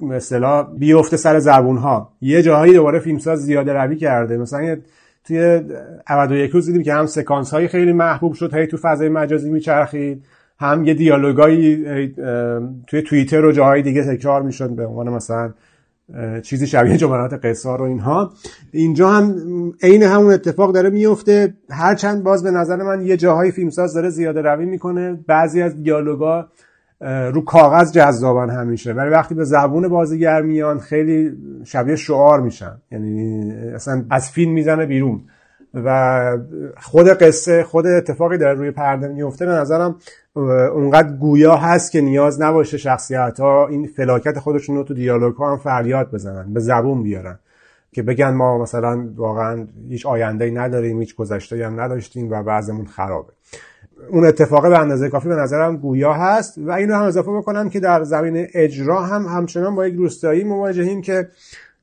مثلا 0.02 0.62
بیفته 0.62 1.16
سر 1.16 1.38
زبون 1.38 1.76
ها 1.76 2.12
یه 2.20 2.42
جاهایی 2.42 2.72
دوباره 2.74 2.98
فیلمساز 2.98 3.38
زیاده 3.38 3.72
روی 3.72 3.96
کرده. 3.96 4.36
مثلا 4.36 4.76
توی 5.24 5.60
91 6.10 6.50
روز 6.50 6.66
دیدیم 6.66 6.82
که 6.82 6.92
هم 6.92 7.06
سکانس 7.06 7.50
های 7.50 7.68
خیلی 7.68 7.92
محبوب 7.92 8.32
شد. 8.32 8.54
هی 8.54 8.66
تو 8.66 8.76
فضای 8.76 9.08
مجازی 9.08 9.50
میچرخید. 9.50 10.24
هم 10.60 10.84
یه 10.84 10.94
دیالوگایی 10.94 11.84
توی 12.86 13.02
توییتر 13.02 13.44
و 13.44 13.52
جاهای 13.52 13.82
دیگه 13.82 14.16
تکرار 14.16 14.42
می‌شد 14.42 14.70
به 14.70 14.86
عنوان 14.86 15.08
مثلا 15.08 15.52
چیزی 16.42 16.66
شبیه 16.66 16.96
جملات 16.96 17.44
قصار 17.44 17.82
و 17.82 17.84
اینها. 17.84 18.32
اینجا 18.72 19.08
هم 19.08 19.34
عین 19.82 20.02
همون 20.02 20.32
اتفاق 20.32 20.74
داره 20.74 20.90
میفته 20.90 21.54
هرچند 21.70 22.22
باز 22.22 22.42
به 22.42 22.50
نظر 22.50 22.76
من 22.76 23.06
یه 23.06 23.16
جاهای 23.16 23.50
فیلمساز 23.50 23.94
داره 23.94 24.08
زیاده 24.10 24.42
روی 24.42 24.64
می‌کنه. 24.64 25.18
بعضی 25.26 25.62
از 25.62 25.82
دیالوگا 25.82 26.46
رو 27.00 27.40
کاغذ 27.40 27.92
جذابن 27.92 28.50
همیشه. 28.50 28.92
ولی 28.92 29.10
وقتی 29.10 29.34
به 29.34 29.44
زبون 29.44 29.88
بازیگر 29.88 30.42
میان 30.42 30.78
خیلی 30.78 31.32
شبیه 31.64 31.96
شعار 31.96 32.40
میشن. 32.40 32.78
یعنی 32.92 33.52
اصلا 33.74 34.04
از 34.10 34.30
فیلم 34.30 34.52
می‌زنه 34.52 34.86
بیرون. 34.86 35.20
و 35.74 36.38
خود 36.76 37.08
قصه 37.08 37.62
خود 37.62 37.86
اتفاقی 37.86 38.38
داره 38.38 38.58
روی 38.58 38.70
پرده 38.70 39.08
میفته. 39.08 39.46
به 39.46 39.52
نظرم 39.52 39.96
اونقدر 40.74 41.12
گویا 41.12 41.56
هست 41.56 41.92
که 41.92 42.00
نیاز 42.00 42.42
نباشه 42.42 42.78
شخصیت 42.78 43.40
ها 43.40 43.66
این 43.68 43.86
فلاکت 43.86 44.38
خودشون 44.38 44.76
رو 44.76 44.84
تو 44.84 44.94
دیالوگ 44.94 45.34
ها 45.34 45.50
هم 45.50 45.56
فریاد 45.56 46.10
بزنن 46.10 46.52
به 46.52 46.60
زبون 46.60 47.02
بیارن. 47.02 47.38
که 47.92 48.02
بگن 48.02 48.30
ما 48.30 48.58
مثلا 48.58 49.08
واقعا 49.16 49.66
هیچ 49.88 50.06
آینده 50.06 50.50
نداریم 50.50 51.00
هیچ 51.00 51.16
گذشته 51.16 51.66
هم 51.66 51.80
نداشتیم 51.80 52.30
و 52.30 52.42
بعضمون 52.42 52.86
خرابه. 52.86 53.32
اون 54.10 54.26
اتفاق 54.26 54.68
به 54.68 54.78
اندازه 54.78 55.08
کافی 55.08 55.28
به 55.28 55.34
نظرم 55.34 55.76
گویا 55.76 56.12
هست 56.12 56.58
و 56.58 56.70
اینو 56.70 56.94
هم 56.94 57.02
اضافه 57.02 57.30
بکنم 57.30 57.70
که 57.70 57.80
در 57.80 58.04
زمین 58.04 58.46
اجرا 58.54 59.02
هم 59.02 59.26
همچنان 59.26 59.74
با 59.74 59.86
یک 59.86 59.94
روستایی 59.94 60.44
مواجهیم 60.44 61.02
که 61.02 61.28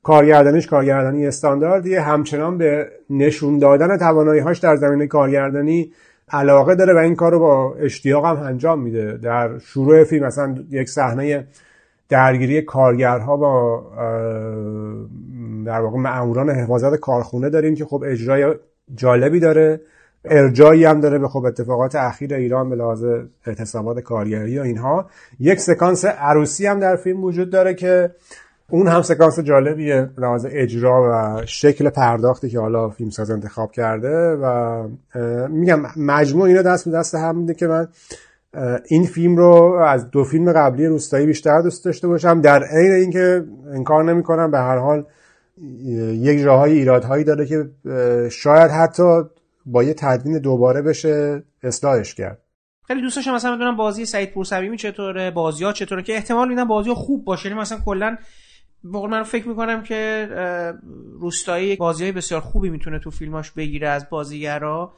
کارگردانیش 0.02 0.66
کارگردانی 0.66 1.26
استانداردیه. 1.26 2.00
همچنان 2.00 2.58
به 2.58 2.88
نشون 3.10 3.58
دادن 3.58 3.96
توانایی 3.96 4.40
هاش 4.40 4.58
در 4.58 4.76
زمینه 4.76 5.06
کارگردانی 5.06 5.92
علاقه 6.30 6.74
داره 6.74 6.94
و 6.94 6.96
این 6.96 7.14
کار 7.14 7.32
رو 7.32 7.38
با 7.38 7.74
اشتیاق 7.74 8.24
هم 8.24 8.42
انجام 8.42 8.80
میده. 8.80 9.16
در 9.16 9.58
شروع 9.58 10.04
فیلم 10.04 10.26
مثلا 10.26 10.54
یک 10.70 10.88
صحنه 10.88 11.46
درگیری 12.08 12.62
کارگرها 12.62 13.36
با 13.36 13.82
در 15.66 15.80
واقع 15.80 15.98
ماموران 15.98 16.50
حفاظت 16.50 16.96
کارخونه 16.96 17.50
داریم 17.50 17.74
که 17.74 17.84
خب 17.84 18.04
اجرای 18.06 18.54
جالبی 18.94 19.40
داره. 19.40 19.80
ارجایی 20.30 20.84
هم 20.84 21.00
داره 21.00 21.18
به 21.18 21.28
خب 21.28 21.44
اتفاقات 21.44 21.94
اخیر 21.94 22.34
ایران 22.34 22.70
به 22.70 22.76
لحاظ 22.76 23.04
اعتصابات 23.46 24.00
کارگری 24.00 24.58
و 24.58 24.62
اینها. 24.62 25.10
یک 25.40 25.60
سکانس 25.60 26.04
عروسی 26.04 26.66
هم 26.66 26.80
در 26.80 26.96
فیلم 26.96 27.24
وجود 27.24 27.50
داره 27.50 27.74
که 27.74 28.10
اون 28.70 28.88
هم 28.88 29.02
سکانس 29.02 29.40
جالبیه 29.40 30.10
لحاظ 30.18 30.46
اجرا 30.50 31.02
و 31.10 31.42
شکل 31.46 31.88
پرداختی 31.88 32.48
که 32.48 32.60
حالا 32.60 32.88
فیلمساز 32.88 33.30
انتخاب 33.30 33.72
کرده 33.72 34.38
و 34.42 34.82
میگم 35.48 35.80
مجموع 35.96 36.44
اینا 36.44 36.62
دست 36.62 36.84
به 36.84 36.90
دست 36.90 37.14
هم 37.14 37.38
میده 37.38 37.54
که 37.54 37.66
من 37.66 37.88
این 38.88 39.04
فیلم 39.04 39.36
رو 39.36 39.82
از 39.86 40.10
دو 40.10 40.24
فیلم 40.24 40.52
قبلی 40.52 40.86
روستایی 40.86 41.26
بیشتر 41.26 41.60
دوست 41.60 41.84
داشته 41.84 42.08
باشم. 42.08 42.40
در 42.40 42.64
عین 42.64 42.92
اینکه 42.92 43.44
انکار 43.72 44.04
نمی‌کنم 44.04 44.50
به 44.50 44.58
هر 44.58 44.78
حال 44.78 45.04
یک 46.12 46.42
جاهای 46.42 46.72
ایرادهایی 46.72 47.24
داره 47.24 47.46
که 47.46 47.70
شاید 48.28 48.70
حتی 48.70 49.22
با 49.66 49.82
یه 49.82 49.94
تدوین 49.94 50.38
دوباره 50.38 50.82
بشه 50.82 51.44
اصلاحش 51.62 52.14
کرد. 52.14 52.42
خیلی 52.86 53.00
دوست 53.00 53.16
داشتم 53.16 53.34
مثلا 53.34 53.56
بدونم 53.56 53.76
بازی 53.76 54.06
سعید 54.06 54.30
پورسویمی 54.30 54.76
چطوره 54.76 55.30
بازی 55.30 55.64
ها 55.64 55.72
چطوره 55.72 56.02
که 56.02 56.14
احتمال 56.14 56.48
میدم 56.48 56.64
بازی 56.64 56.88
ها 56.88 56.94
خوب 56.94 57.24
باشه. 57.24 57.48
یعنی 57.48 57.60
مثلا 57.60 57.78
کلا 57.84 58.16
بقول 58.84 59.10
من 59.10 59.22
فکر 59.22 59.48
می‌کنم 59.48 59.82
که 59.82 60.28
روستایی 61.20 61.76
بازی 61.76 62.04
های 62.04 62.12
بسیار 62.12 62.40
خوبی 62.40 62.70
می‌تونه 62.70 62.98
تو 62.98 63.10
فیلماش 63.10 63.50
بگیره 63.50 63.88
از 63.88 64.10
بازیگرا. 64.10 64.94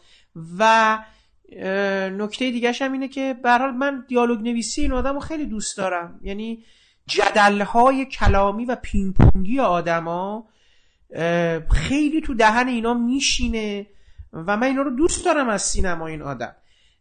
و 0.59 0.99
نکته 2.19 2.51
دیگه 2.51 2.73
هم 2.73 2.93
اینه 2.93 3.09
که 3.09 3.35
به 3.43 3.51
حال 3.51 3.71
من 3.71 4.05
دیالوگ 4.09 4.41
نویسی 4.41 4.83
این 4.83 4.93
آدم 4.93 5.21
خیلی 5.21 5.47
دوست 5.47 5.77
دارم. 5.77 6.21
یعنی 6.23 6.65
جدل 7.07 7.61
های 7.61 8.05
کلامی 8.05 8.65
و 8.65 8.77
پینپونگی 8.83 9.61
آدما 9.61 10.49
خیلی 11.71 12.21
تو 12.25 12.35
دهن 12.35 12.69
اینا 12.69 12.95
میشینه. 12.95 13.87
و 14.33 14.57
من 14.57 14.67
اینا 14.67 14.83
رو 14.83 14.91
دوست 14.91 15.25
دارم 15.25 15.49
از 15.49 15.63
سینما 15.63 16.07
این 16.07 16.23
آدم. 16.23 16.55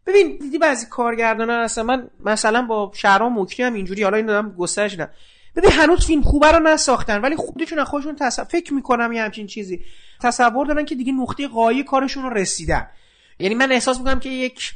ببین 0.05 0.37
دیدی 0.37 0.57
بعضی 0.57 0.85
کارگردانا 0.89 1.63
هستن. 1.63 1.81
من 1.81 2.09
مثلا 2.25 2.61
با 2.61 2.91
شهرام 2.95 3.39
مکری 3.39 3.63
هم 3.63 3.73
اینجوری 3.73 4.03
حالا 4.03 4.17
این 4.17 4.25
دادم 4.25 4.51
گسترش 4.51 4.99
نه 4.99 5.09
ببین 5.55 5.71
هنوز 5.71 6.05
فیلم 6.05 6.21
خوبه 6.21 6.51
رو 6.51 6.59
نساختن 6.59 7.21
ولی 7.21 7.35
خودشون 7.35 7.83
خودشون 7.83 8.15
تصور 8.15 8.45
فکر 8.45 8.73
می‌کنم 8.73 9.11
یه 9.11 9.23
همچین 9.23 9.47
چیزی. 9.47 9.81
تصور 10.21 10.65
دارن 10.65 10.85
که 10.85 10.95
دیگه 10.95 11.13
نقطه 11.13 11.47
قایی 11.47 11.83
کارشون 11.83 12.23
رو 12.23 12.29
رسیدن. 12.29 12.87
یعنی 13.39 13.55
من 13.55 13.71
احساس 13.71 13.97
می‌کنم 13.97 14.19
که 14.19 14.29
یک 14.29 14.73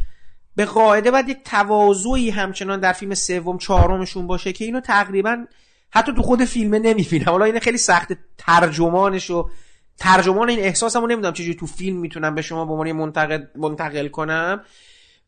به 0.55 0.65
قاعده 0.65 1.11
باید 1.11 1.29
یک 1.29 1.43
تواضعی 1.45 2.29
همچنان 2.29 2.79
در 2.79 2.93
فیلم 2.93 3.13
سوم 3.13 3.57
چهارمشون 3.57 4.27
باشه 4.27 4.53
که 4.53 4.65
اینو 4.65 4.79
تقریبا 4.79 5.45
حتی 5.91 6.13
تو 6.13 6.21
خود 6.21 6.45
فیلمه 6.45 6.79
نمی‌بینم. 6.79 7.25
حالا 7.25 7.45
این 7.45 7.59
خیلی 7.59 7.77
سخت 7.77 8.13
ترجمانش 8.37 9.29
و 9.29 9.49
ترجمان 10.01 10.49
این 10.49 10.59
احساسمو 10.59 11.07
نمی‌دونم 11.07 11.33
چجوری 11.33 11.55
تو 11.55 11.65
فیلم 11.65 11.97
می‌تونم 11.97 12.35
به 12.35 12.41
شما 12.41 12.65
به 12.65 12.71
عنوان 12.71 12.91
منتقل 12.91 13.43
منتقل 13.55 14.07
کنم. 14.07 14.63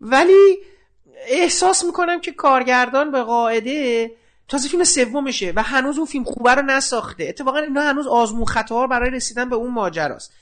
ولی 0.02 0.58
احساس 1.28 1.84
می‌کنم 1.84 2.22
که 2.22 2.32
کارگردان 2.32 3.12
به 3.12 3.22
قاعده 3.22 4.12
تازه 4.48 4.70
فیلم 4.70 4.84
سومشه 4.84 5.54
و 5.56 5.64
هنوز 5.64 5.98
اون 5.98 6.08
فیلم 6.08 6.24
خوبه 6.24 6.56
رو 6.56 6.62
نساخته. 6.62 7.24
اتفاقا 7.24 7.58
اینا 7.58 7.82
هنوز 7.82 8.08
آزمون 8.08 8.46
خطا 8.46 8.88
برای 8.88 9.10
رسیدن 9.10 9.50
به 9.50 9.56
اون 9.56 9.72
ماجراست. 9.72 10.34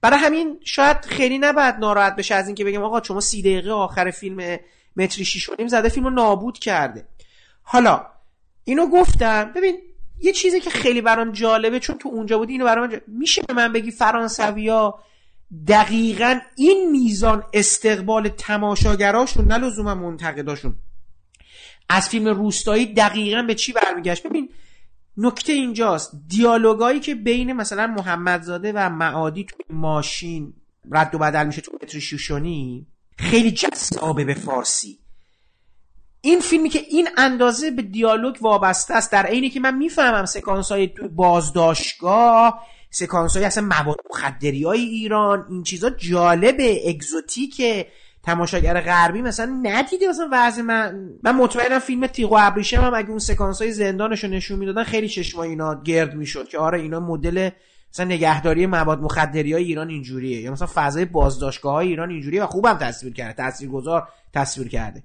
برای 0.00 0.18
همین 0.18 0.60
شاید 0.64 1.04
خیلی 1.04 1.38
نباید 1.38 1.74
ناراحت 1.74 2.16
بشه 2.16 2.34
از 2.34 2.46
اینکه 2.46 2.64
بگم 2.64 2.82
آقا 2.82 3.02
شما 3.02 3.20
سی 3.20 3.42
دقیقه 3.42 3.70
آخر 3.70 4.10
فیلم 4.10 4.58
متری 4.96 5.24
شیش 5.24 5.50
زده 5.66 5.88
فیلم 5.88 6.06
رو 6.06 6.10
نابود 6.10 6.58
کرده. 6.58 7.06
حالا 7.62 8.06
اینو 8.64 8.86
گفتم. 8.86 9.52
ببین 9.56 9.78
یه 10.22 10.32
چیزی 10.32 10.60
که 10.60 10.70
خیلی 10.70 11.00
برام 11.00 11.32
جالبه 11.32 11.80
چون 11.80 11.98
تو 11.98 12.08
اونجا 12.08 12.38
بودی 12.38 12.52
اینو 12.52 12.64
برام 12.64 13.00
میشه 13.06 13.42
به 13.42 13.54
من 13.54 13.72
بگی 13.72 13.90
فرانسویا 13.90 14.98
دقیقا 15.68 16.40
این 16.56 16.90
میزان 16.90 17.44
استقبال 17.52 18.28
تماشاگراشون 18.28 19.44
نه 19.44 19.58
لزوما 19.58 19.94
منتقداشون. 19.94 20.74
از 21.88 22.08
فیلم 22.08 22.28
روستایی 22.28 22.94
دقیقا 22.94 23.42
به 23.42 23.54
چی 23.54 23.72
برمیگشت؟ 23.72 24.26
ببین 24.26 24.48
نکته 25.16 25.52
اینجاست. 25.52 26.12
دیالوگایی 26.28 27.00
که 27.00 27.14
بین 27.14 27.52
مثلا 27.52 27.86
محمدزاده 27.86 28.72
و 28.72 28.90
معادی 28.90 29.44
تو 29.44 29.56
ماشین 29.70 30.52
رد 30.90 31.14
و 31.14 31.18
بدل 31.18 31.46
میشه 31.46 31.60
تو 31.60 31.72
متر 31.82 31.98
شوشونی 31.98 32.86
خیلی 33.18 33.50
جذابه 33.50 34.24
به 34.24 34.34
فارسی. 34.34 34.98
این 36.22 36.40
فیلمی 36.40 36.68
که 36.68 36.78
این 36.78 37.08
اندازه 37.16 37.70
به 37.70 37.82
دیالوگ 37.82 38.36
وابسته 38.40 38.94
است 38.94 39.12
در 39.12 39.26
عینی 39.26 39.50
که 39.50 39.60
من 39.60 39.76
می‌فهمم 39.76 40.24
سکانس 40.24 40.72
های 40.72 40.86
بازداشتگاه 40.86 42.66
سکانس 42.90 43.36
های 43.36 43.46
اصلا 43.46 43.64
مواد 43.64 43.96
مخدری 44.10 44.64
های 44.64 44.80
ایران 44.80 45.46
این 45.50 45.62
چیزا 45.62 45.90
جالبه 45.90 46.88
اگزوتیکه. 46.88 47.86
تماشاگر 48.22 48.80
غربی 48.80 49.22
مثلا 49.22 49.60
ندیده 49.62 50.08
مثلا 50.08 50.28
وضع 50.32 50.62
من. 50.62 51.10
من 51.22 51.36
مطمئنم 51.36 51.78
فیلم 51.78 52.06
تیغ 52.06 52.32
و 52.32 52.36
ابریشم 52.38 52.80
هم 52.80 52.94
اگه 52.94 53.10
اون 53.10 53.18
سکانس 53.18 53.62
های 53.62 53.72
زندانش 53.72 54.24
رو 54.24 54.30
نشون 54.30 54.58
می‌دادن 54.58 54.84
خیلی 54.84 55.08
چشمای 55.08 55.48
اینا 55.48 55.82
گرد 55.82 56.14
می‌شد 56.14 56.48
که 56.48 56.58
آره 56.58 56.80
اینا 56.80 57.00
مدل 57.00 57.50
مثلا 57.92 58.06
نگهداری 58.06 58.66
مواد 58.66 59.00
مخدری 59.00 59.52
های 59.52 59.64
ایران 59.64 59.88
اینجوریه 59.88 60.40
یا 60.40 60.52
مثلا 60.52 60.68
فضای 60.74 61.04
بازداشتگاه 61.04 61.72
های 61.72 61.88
ایران 61.88 62.10
اینجوریه 62.10 62.42
و 62.42 62.46
خوبم 62.46 62.74
تصویر 62.74 63.12
کرده 63.12 63.32
تاثیرگذار 63.32 64.08
تصویر 64.34 64.68
کرده. 64.68 65.02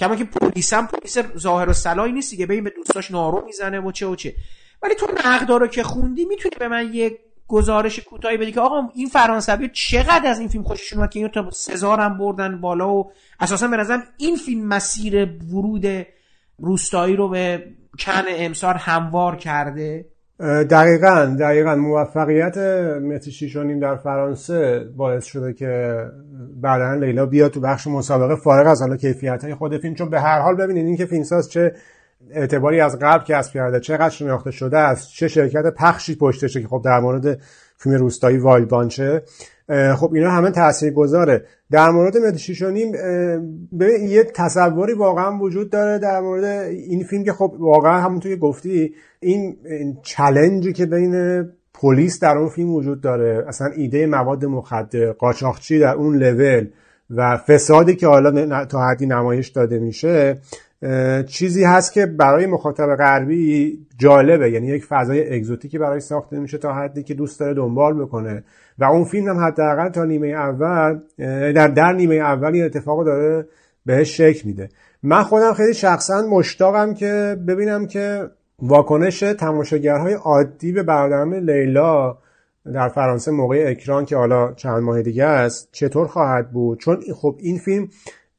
کما 0.00 0.16
که 0.16 0.24
پلیس 0.24 0.72
هم 0.72 0.86
پلیس 0.86 1.18
ظاهر 1.38 1.68
و 1.68 1.72
صلاحی 1.72 2.12
نیست 2.12 2.36
که 2.36 2.46
ببین 2.46 2.64
به 2.64 2.70
دوستاش 2.70 3.10
نارو 3.10 3.44
می‌زنه 3.44 3.80
و 3.80 3.92
چه 3.92 4.06
و 4.06 4.16
چه. 4.16 4.34
ولی 4.82 4.94
تو 4.94 5.06
نقدا 5.24 5.56
رو 5.56 5.66
که 5.66 5.82
خوندی 5.82 6.24
می‌تونی 6.24 6.54
به 6.58 6.68
من 6.68 6.90
یک 6.92 7.18
گزارش 7.48 8.00
کوتاهی 8.00 8.36
بدی 8.36 8.52
که 8.52 8.60
آقا 8.60 8.88
این 8.94 9.08
فرانسوی 9.08 9.70
چقدر 9.72 10.30
از 10.30 10.38
این 10.38 10.48
فیلم 10.48 10.64
خوششون 10.64 10.98
اومد 10.98 11.10
که 11.10 11.18
اینو 11.18 11.28
تا 11.28 11.50
سزار 11.50 12.00
هم 12.00 12.18
بردن 12.18 12.60
بالا 12.60 12.94
و 12.94 13.12
اساسا 13.40 13.68
به 13.68 13.76
نظرم 13.76 14.02
این 14.16 14.36
فیلم 14.36 14.66
مسیر 14.66 15.24
ورود 15.24 16.06
روستایی 16.58 17.16
رو 17.16 17.28
به 17.28 17.74
کن 17.98 18.22
امسار 18.28 18.74
هموار 18.74 19.36
کرده. 19.36 20.06
دقیقا 20.40 21.36
دقیقا. 21.40 21.74
موفقیت 21.74 22.58
متیشیشونیم 23.02 23.80
در 23.80 23.96
فرانسه 23.96 24.84
باعث 24.96 25.24
شده 25.24 25.52
که 25.52 26.02
بعدا 26.60 26.94
لیلا 26.94 27.26
بیاد 27.26 27.50
تو 27.50 27.60
بخش 27.60 27.86
مسابقه 27.86 28.36
فارغ 28.36 28.66
از 28.66 28.80
حالا 28.80 28.96
کیفیت 28.96 29.44
های 29.44 29.54
خود 29.54 29.78
فیلم. 29.78 29.94
چون 29.94 30.10
به 30.10 30.20
هر 30.20 30.40
حال 30.40 30.56
ببینید 30.56 30.86
این 30.86 30.96
که 30.96 31.06
فیلمساز 31.06 31.50
چه 31.50 31.72
اعتباری 32.30 32.80
از 32.80 32.98
قبل 32.98 33.24
کسب 33.24 33.52
کرده 33.52 33.80
چقدر 33.80 34.08
شناخته 34.08 34.50
شده 34.50 34.78
است 34.78 35.10
چه 35.10 35.28
شرکت 35.28 35.74
پخشی 35.76 36.16
پشتشه 36.16 36.62
که 36.62 36.68
خب 36.68 36.82
در 36.84 37.00
مورد 37.00 37.38
فیلم 37.76 37.96
روستایی 37.96 38.38
وایلد 38.38 38.68
بانچه. 38.68 39.22
خب 39.96 40.10
اینا 40.14 40.30
همه 40.30 40.50
تاثیر 40.50 40.92
گذاره 40.92 41.44
در 41.70 41.90
مورد 41.90 42.16
مدیشیشونیم 42.16 42.92
ببین 43.80 44.08
یه 44.08 44.24
تصوری 44.24 44.92
واقعا 44.92 45.38
وجود 45.38 45.70
داره 45.70 45.98
در 45.98 46.20
مورد 46.20 46.44
این 46.44 47.04
فیلم 47.04 47.24
که 47.24 47.32
خب 47.32 47.54
واقعا 47.58 48.00
همونطور 48.00 48.32
که 48.32 48.38
گفتی 48.38 48.94
این 49.20 49.56
چلنجی 50.02 50.72
که 50.72 50.86
بین 50.86 51.44
پلیس 51.74 52.20
در 52.20 52.38
اون 52.38 52.48
فیلم 52.48 52.74
وجود 52.74 53.00
داره. 53.00 53.44
اصلا 53.48 53.68
ایده 53.76 54.06
مواد 54.06 54.44
مخدر 54.44 55.12
قاچاقچی 55.12 55.78
در 55.78 55.94
اون 55.94 56.16
لول 56.16 56.66
و 57.10 57.36
فسادی 57.36 57.96
که 57.96 58.06
حالا 58.06 58.64
تا 58.64 58.88
حدی 58.88 59.06
نمایش 59.06 59.48
داده 59.48 59.78
میشه. 59.78 60.38
چیزی 61.26 61.64
هست 61.64 61.92
که 61.92 62.06
برای 62.06 62.46
مخاطب 62.46 62.96
غربی 62.96 63.78
جالبه. 63.98 64.50
یعنی 64.50 64.66
یک 64.66 64.84
فضای 64.84 65.36
اگزوتیکی 65.36 65.78
برای 65.78 66.00
ساخته 66.00 66.40
میشه 66.40 66.58
تا 66.58 66.72
حدی 66.72 67.02
که 67.02 67.14
دوست 67.14 67.40
داره 67.40 67.54
دنبال 67.54 68.02
بکنه. 68.02 68.44
و 68.78 68.84
اون 68.84 69.04
فیلم 69.04 69.28
هم 69.28 69.38
حداقل 69.38 69.88
تا 69.88 70.04
نیمه 70.04 70.28
اول 70.28 71.00
در 71.52 71.68
در 71.68 71.92
نیمه 71.92 72.14
اول 72.14 72.52
این 72.52 72.64
اتفاق 72.64 73.04
داره 73.04 73.46
بهش 73.86 74.16
شکل 74.16 74.48
میده. 74.48 74.68
من 75.02 75.22
خودم 75.22 75.52
خیلی 75.52 75.74
شخصا 75.74 76.22
مشتاقم 76.22 76.94
که 76.94 77.36
ببینم 77.48 77.86
که 77.86 78.30
واکنش 78.58 79.20
تماشاگرهای 79.20 80.14
عادی 80.14 80.72
به 80.72 80.82
برنامه 80.82 81.40
لیلا 81.40 82.18
در 82.74 82.88
فرانسه 82.88 83.30
موقع 83.30 83.64
اکران 83.68 84.04
که 84.04 84.16
حالا 84.16 84.52
چند 84.52 84.82
ماه 84.82 85.02
دیگه 85.02 85.24
است 85.24 85.68
چطور 85.72 86.06
خواهد 86.06 86.50
بود. 86.50 86.78
چون 86.78 87.00
خب 87.14 87.36
این 87.40 87.58
فیلم 87.58 87.88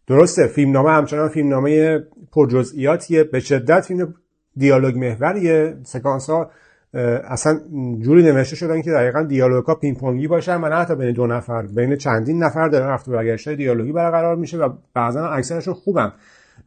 درسته 0.09 0.47
فیلمنامه 0.47 0.91
همچنان 0.91 1.29
فیلمنامه 1.29 2.03
پرجزئیاتیه. 2.31 3.23
به 3.23 3.39
شدت 3.39 3.85
فیلم 3.85 4.13
دیالوگ 4.57 4.97
محوریه. 4.97 5.77
سکانس 5.83 6.29
ها 6.29 6.51
اصلا 7.27 7.59
جوری 7.99 8.23
نوشته 8.23 8.55
شدن 8.55 8.81
که 8.81 8.91
دقیقا 8.91 9.23
دیالوگ 9.23 9.65
ها 9.65 9.75
پینگ 9.75 9.97
پونگی 9.97 10.27
باشن 10.27 10.61
و 10.61 10.75
حتی 10.75 10.95
بین 10.95 11.11
دو 11.11 11.27
نفر. 11.27 11.61
بین 11.61 11.95
چندین 11.95 12.43
نفر 12.43 12.67
داره 12.67 12.85
رفت 12.85 13.07
و 13.07 13.11
برگشت. 13.11 13.49
دیالوگی 13.49 13.91
برقرار 13.91 14.35
میشه 14.35 14.57
و 14.57 14.69
بعضا 14.93 15.27
اکثرشون 15.27 15.73
خوبن. 15.73 16.11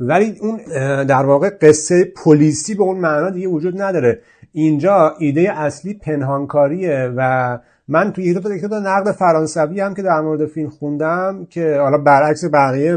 ولی 0.01 0.39
اون 0.41 0.61
در 1.05 1.27
واقع 1.27 1.51
قصه 1.61 2.13
پلیسی 2.25 2.75
به 2.75 2.83
اون 2.83 2.99
معنا 2.99 3.31
دیگه 3.31 3.49
وجود 3.49 3.83
نداره. 3.83 4.21
اینجا 4.53 5.15
ایده 5.19 5.61
اصلی 5.61 5.95
پنهانکاریه 5.95 7.13
و 7.17 7.59
من 7.93 8.13
توی 8.13 8.25
یه 8.25 8.35
دو 8.35 8.69
تا 8.69 8.79
نقد 8.79 9.13
فرانسوی 9.13 9.81
هم 9.81 9.95
که 9.95 10.03
در 10.03 10.21
مورد 10.21 10.47
فیلم 10.47 10.71
خوندم 10.71 11.47
که 11.51 11.77
حالا 11.81 11.99
برعکس 11.99 12.45
بقیه 12.53 12.97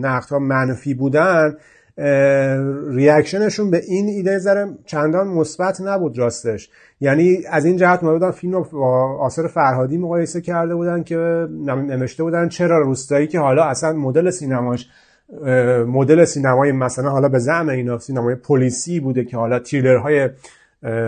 نقدها 0.00 0.38
منفی 0.38 0.94
بودن 0.94 1.56
ریاکشنشون 2.90 3.70
به 3.70 3.80
این 3.88 4.08
ایده 4.08 4.38
ذره 4.38 4.68
چندان 4.86 5.28
مثبت 5.28 5.80
نبود 5.80 6.18
راستش. 6.18 6.70
یعنی 7.00 7.38
از 7.50 7.64
این 7.64 7.76
جهت 7.76 8.00
بودن 8.00 8.30
فیلم 8.30 8.52
رو 8.52 8.66
با 8.72 9.18
آثار 9.20 9.46
فرهادی 9.46 9.98
مقایسه 9.98 10.40
کرده 10.40 10.74
بودن 10.74 11.02
که 11.02 11.16
نوشته 11.66 12.22
بودن 12.22 12.48
چرا 12.48 12.78
روستایی 12.78 13.26
که 13.26 13.38
حالا 13.38 13.64
اصلا 13.64 13.92
مدل 13.92 14.30
سینماش 14.30 14.88
مدل 15.86 16.24
سینمای 16.24 16.72
مثلا 16.72 17.10
حالا 17.10 17.28
به 17.28 17.38
زعم 17.38 17.68
اینا 17.68 17.98
سینمای 17.98 18.34
پلیسی 18.34 19.00
بوده 19.00 19.24
که 19.24 19.36
حالا 19.36 19.58
تریلرهای 19.58 20.28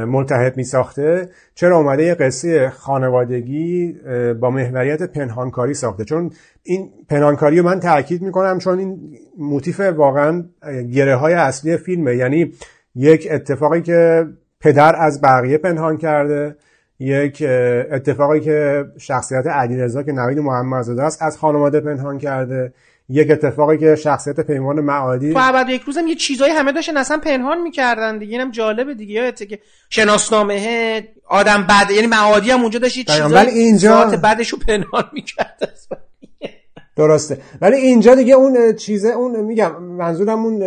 ملتحد 0.07 0.57
می 0.57 0.65
ساخته 0.65 1.29
چرا 1.55 1.77
اومده 1.77 2.05
یه 2.05 2.15
قصه 2.15 2.71
خانوادگی 2.71 3.97
با 4.41 4.51
محوریت 4.51 5.03
پنهانکاری 5.03 5.75
ساخته؟ 5.75 6.05
چون 6.05 6.31
این 6.63 6.91
پنهانکاری 7.09 7.59
رو 7.59 7.65
من 7.65 7.81
تاکید 7.81 8.23
می‌کنم 8.23 8.59
چون 8.59 8.79
این 8.79 9.19
موتیف 9.39 9.81
واقعا 9.81 10.45
گره 10.93 11.17
های 11.17 11.35
اصلی 11.35 11.77
فیلمه. 11.77 12.17
یعنی 12.17 12.53
یک 12.95 13.29
اتفاقی 13.31 13.83
که 13.83 14.27
پدر 14.61 14.97
از 14.99 15.21
بقیه 15.21 15.59
پنهان 15.59 15.97
کرده 15.97 16.57
یک 16.99 17.43
اتفاقی 17.91 18.41
که 18.41 18.85
شخصیت 18.99 19.47
علیرضا 19.47 20.03
که 20.03 20.13
نوید 20.13 20.39
محمدزاده 20.39 21.03
است 21.03 21.23
از 21.23 21.39
خانواده 21.39 21.81
پنهان 21.81 22.19
کرده. 22.19 22.73
یک 23.09 23.31
اتفاقی 23.31 23.79
که 23.79 23.95
شخصیت 23.95 24.41
پیمان 24.41 24.81
معادی 24.81 25.33
تو 25.33 25.39
ابد 25.43 25.69
یک 25.69 25.83
روزم 25.83 26.07
یه 26.07 26.15
چیزایی 26.15 26.53
همه 26.53 26.73
داشتن 26.73 26.97
اصلا 26.97 27.19
پنهان 27.19 27.63
می‌کردن 27.63 28.19
دیگه. 28.19 28.33
اینم 28.33 28.51
جالبه 28.51 28.95
دیگه. 28.95 29.15
یادته 29.15 29.47
که 29.47 29.59
شناسنامه 29.91 31.09
آدم 31.29 31.67
بد 31.69 31.91
یعنی 31.91 32.07
معادی 32.07 32.51
هم 32.51 32.61
اونجا 32.61 32.79
داشت 32.79 32.95
چیزایی 32.95 33.35
ولی 33.35 33.51
اینجا 33.51 34.05
بعدشو 34.23 34.57
پنهان 34.57 35.05
می‌کرد. 35.13 35.59
درسته. 36.97 37.39
ولی 37.61 37.77
اینجا 37.77 38.15
دیگه 38.15 38.35
اون 38.35 38.73
چیزه 38.73 39.09
اون 39.09 39.41
میگم 39.41 39.83
منظورم 39.83 40.45
اون 40.45 40.63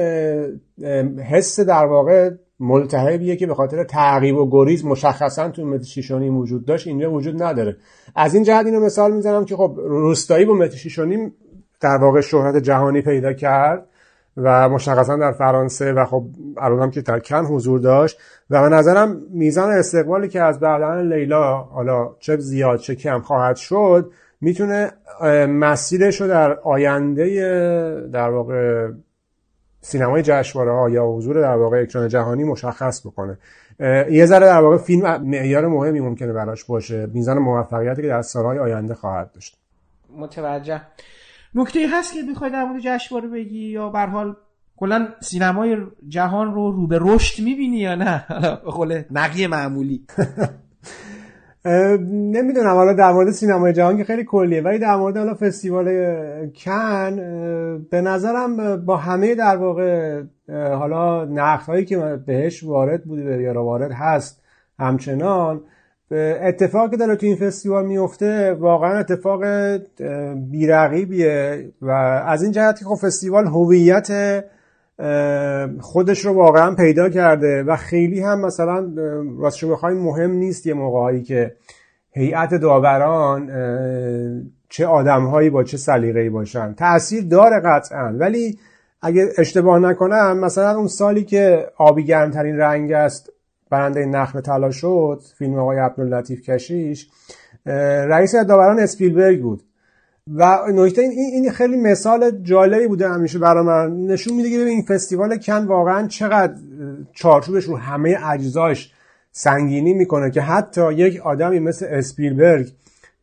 حس 1.22 1.60
در 1.60 1.86
واقع 1.86 2.30
ملتهبیه 2.60 3.36
که 3.36 3.48
به 3.48 3.56
خاطر 3.56 3.84
تعقیب 3.84 4.38
و 4.38 4.49
گریز 4.52 4.86
مشخصا 4.86 5.49
تو 5.49 5.66
متر 5.66 5.84
شیشونی 5.84 6.30
وجود 6.30 6.66
داشت 6.66 6.88
اینجا 6.88 7.11
وجود 7.11 7.44
نداره. 7.44 7.78
از 8.16 8.36
این 8.36 8.44
جهت 8.44 8.66
اینو 8.66 8.80
مثال 8.80 9.11
می‌زنم 9.11 9.45
که 9.45 9.56
خب 9.56 9.76
روستایی 9.78 10.45
با 10.45 10.53
متر 10.53 10.78
شیشونی 10.78 11.32
در 11.80 11.97
واقع 11.97 12.22
شهرت 12.22 12.57
جهانی 12.57 13.01
پیدا 13.01 13.34
کرد 13.34 13.85
و 14.38 14.69
مشخصا 14.69 15.15
در 15.15 15.31
فرانسه 15.31 15.93
و 15.93 16.06
خب 16.06 16.26
الان 16.57 16.91
که 16.91 17.01
در 17.01 17.19
کن 17.19 17.45
حضور 17.45 17.80
داشت 17.80 18.19
و 18.49 18.61
به 18.61 18.76
نظرم 18.76 19.22
میزان 19.30 19.72
استقبالی 19.72 20.27
که 20.27 20.41
از 20.41 20.60
بعدن 20.60 21.14
لیلا 21.14 21.57
حالا 21.57 22.10
چه 22.19 22.38
زیاد 22.38 22.80
چه 22.80 22.95
کم 22.95 23.19
خواهد 23.22 23.56
شد 23.56 24.11
می‌تونه 24.41 24.91
مسیرش 25.47 26.22
رو 26.22 26.27
در 26.27 26.60
آینده 26.60 27.26
در 28.14 28.30
واقع 28.30 28.89
سینمای 29.81 30.22
جشنواره 30.22 30.72
ها 30.72 30.89
یا 30.89 31.06
حضور 31.06 31.41
در 31.41 31.56
واقع 31.56 31.81
اکران 31.81 32.07
جهانی 32.07 32.43
مشخص 32.43 33.07
بکنه. 33.07 33.38
یه 34.10 34.26
ذره 34.26 34.45
در 34.45 34.61
واقع 34.61 34.77
فیلم 34.77 35.23
معیار 35.23 35.68
مهمی 35.68 35.99
ممکنه 35.99 36.34
براش 36.34 36.64
باشه. 36.64 37.10
میزان 37.14 37.38
موفقیتی 37.38 38.01
که 38.01 38.07
در 38.07 38.22
سالهای 38.22 38.60
آینده 38.60 38.93
خواهد 38.93 39.31
داشت. 39.31 39.57
متوجه. 40.18 40.81
نکته 41.55 41.80
هست 41.93 42.13
که 42.13 42.21
می‌خوای 42.21 42.51
در 42.51 42.63
مورد 42.63 42.81
جشنواره 42.81 43.27
بگی 43.27 43.65
یا 43.69 43.89
به 43.89 43.99
حال 43.99 44.35
کلا 44.77 45.07
سینمای 45.21 45.77
جهان 46.07 46.53
رو 46.53 46.71
رو 46.71 46.88
به 46.88 46.99
رشد 47.01 47.43
می‌بینی 47.43 47.77
یا 47.77 47.95
نه؟ 47.95 48.26
به 48.65 48.71
قول 48.71 49.03
نقی 49.11 49.47
معمولی. 49.47 50.05
نمی‌دونم 51.65 52.76
حالا 52.76 52.93
در 52.93 53.11
مورد 53.11 53.31
سینمای 53.31 53.73
جهان 53.73 53.97
که 53.97 54.03
خیلی 54.03 54.23
کلیه 54.23 54.61
ولی 54.61 54.80
در 54.80 54.95
مورد 54.95 55.17
حالا 55.17 55.34
فستیوال 55.34 55.85
کن 56.55 57.15
به 57.89 58.01
نظرم 58.01 58.85
با 58.85 58.97
همه 58.97 59.35
در 59.35 59.57
واقع 59.57 60.23
حالا 60.49 61.26
نقد 61.26 61.65
هایی 61.65 61.85
که 61.85 61.97
بهش 62.26 62.63
وارد 62.63 63.03
بوده 63.03 63.41
یا 63.41 63.63
وارد 63.63 63.91
هست 63.91 64.43
همچنان 64.80 65.61
اتفاقی 66.11 66.90
که 66.90 66.98
داره 66.98 67.15
تو 67.15 67.26
این 67.26 67.36
فستیوال 67.36 67.86
میفته 67.86 68.53
واقعا 68.53 68.99
اتفاق 68.99 69.44
بیرقیبیه 70.52 71.72
و 71.81 71.91
از 72.27 72.44
این 72.44 72.52
جهت 72.52 72.80
که 72.80 72.86
خب 72.86 72.95
فستیوال 72.95 73.48
هویت 73.48 74.44
خودش 75.80 76.26
رو 76.26 76.34
واقعا 76.34 76.76
پیدا 76.76 77.10
کرده 77.10 77.64
و 77.64 77.76
خیلی 77.76 78.22
هم 78.22 78.45
مثلا 78.45 78.94
راستشو 79.40 79.72
بخوایم 79.72 79.98
مهم 79.98 80.31
نیست 80.31 80.68
یه 80.68 80.73
موقعی 80.73 81.23
که 81.23 81.56
هیئت 82.11 82.53
داوران 82.53 83.49
چه 84.69 84.86
آدمهایی 84.86 85.49
با 85.49 85.64
چه 85.64 85.77
سلیقه‌ای 85.77 86.30
باشن. 86.30 86.73
تاثیر 86.73 87.23
داره 87.23 87.61
قطعا 87.65 88.14
ولی 88.19 88.57
اگه 89.02 89.30
اشتباه 89.38 89.80
نکنم 89.80 90.40
مثلا 90.40 90.77
اون 90.77 90.88
سالی 90.88 91.23
که 91.23 91.68
آبی 91.77 92.03
گرمترین 92.06 92.57
رنگ 92.57 92.91
است 92.91 93.31
برنده 93.70 94.06
نخل 94.06 94.41
طلا 94.41 94.72
شد 94.72 95.22
فیلم 95.38 95.60
آقای 95.60 95.78
عبداللطیف 95.78 96.41
کشیش 96.41 97.10
رئیس 98.10 98.36
داوران 98.36 98.80
اسپیلبرگ 98.80 99.41
بود. 99.41 99.64
و 100.36 100.58
نکته 100.74 101.02
این 101.02 101.12
این 101.12 101.52
خیلی 101.52 101.78
مثال 101.78 102.32
جالبی 102.41 102.88
بوده 102.88 103.10
همیشه 103.10 103.40
برای 103.40 103.66
من. 103.66 104.06
نشون 104.06 104.36
میده 104.36 104.50
که 104.50 104.56
این 104.56 104.82
فستیوال 104.82 105.38
کن 105.38 105.66
واقعا 105.66 106.08
چقدر 106.08 106.54
چارچوبش 107.14 107.64
رو 107.64 107.78
همه 107.78 108.18
اجزاش 108.32 108.94
سنگینی 109.32 109.94
می‌کنه 109.94 110.32
که 110.32 110.41
حتی 110.41 110.94
یک 110.94 111.22
آدمی 111.22 111.60
مثل 111.60 111.86
اسپیلبرگ 111.90 112.68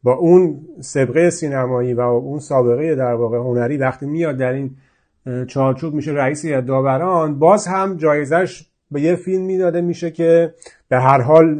با 0.02 0.14
اون 0.14 0.60
سبقه 0.80 1.30
سینمایی 1.30 1.94
و 1.94 2.00
اون 2.00 2.38
سابقه 2.38 2.94
در 2.94 3.14
واقع 3.14 3.38
هنری 3.38 3.76
وقتی 3.76 4.06
میاد 4.06 4.36
در 4.36 4.52
این 4.52 4.70
چارچوب 5.46 5.94
میشه 5.94 6.12
رئیس 6.12 6.46
داوران 6.46 7.38
باز 7.38 7.66
هم 7.66 7.96
جایزش 7.96 8.66
به 8.90 9.00
یه 9.00 9.16
فیلم 9.16 9.44
می‌داده 9.44 9.80
میشه 9.80 10.10
که 10.10 10.54
به 10.88 10.98
هر 11.00 11.20
حال 11.20 11.56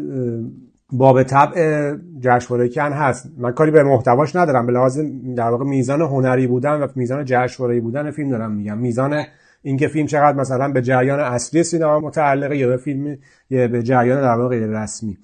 باب 0.93 1.23
طبع 1.23 1.95
جشنواره 2.21 2.69
کن 2.69 2.93
هست. 2.93 3.31
من 3.39 3.53
کاری 3.53 3.71
به 3.71 3.83
محتواش 3.83 4.37
ندارم. 4.37 4.67
به 4.67 4.73
لحاظ 4.73 5.01
در 5.37 5.51
واقع 5.51 5.65
میزان 5.65 6.01
هنری 6.01 6.47
بودن 6.47 6.83
و 6.83 6.87
میزان 6.95 7.25
جشنواره 7.25 7.81
بودن 7.81 8.11
فیلم 8.11 8.31
دارم 8.31 8.53
میگم. 8.53 8.79
میزان 8.79 9.25
اینکه 9.63 9.89
فیلم 9.89 10.07
چقدر 10.07 10.37
مثلا 10.37 10.73
به 10.73 10.83
جریان 10.83 11.21
اصلی 11.21 11.63
سینما 11.63 12.01
متعلقه 12.01 12.57
یا 12.57 12.69
به 12.69 12.77
فیلم 12.77 13.19
یا 13.51 13.69
به 13.69 13.83
جریان 13.83 14.21
در 14.21 14.41
واقع 14.41 14.67
رسمی. 14.67 15.19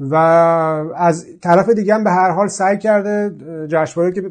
و 0.00 0.14
از 0.96 1.26
طرف 1.42 1.68
دیگه 1.68 1.94
هم 1.94 2.04
به 2.04 2.10
هر 2.10 2.30
حال 2.30 2.46
سعی 2.48 2.78
کرده 2.78 3.34
جشنواره 3.68 4.12
که 4.12 4.22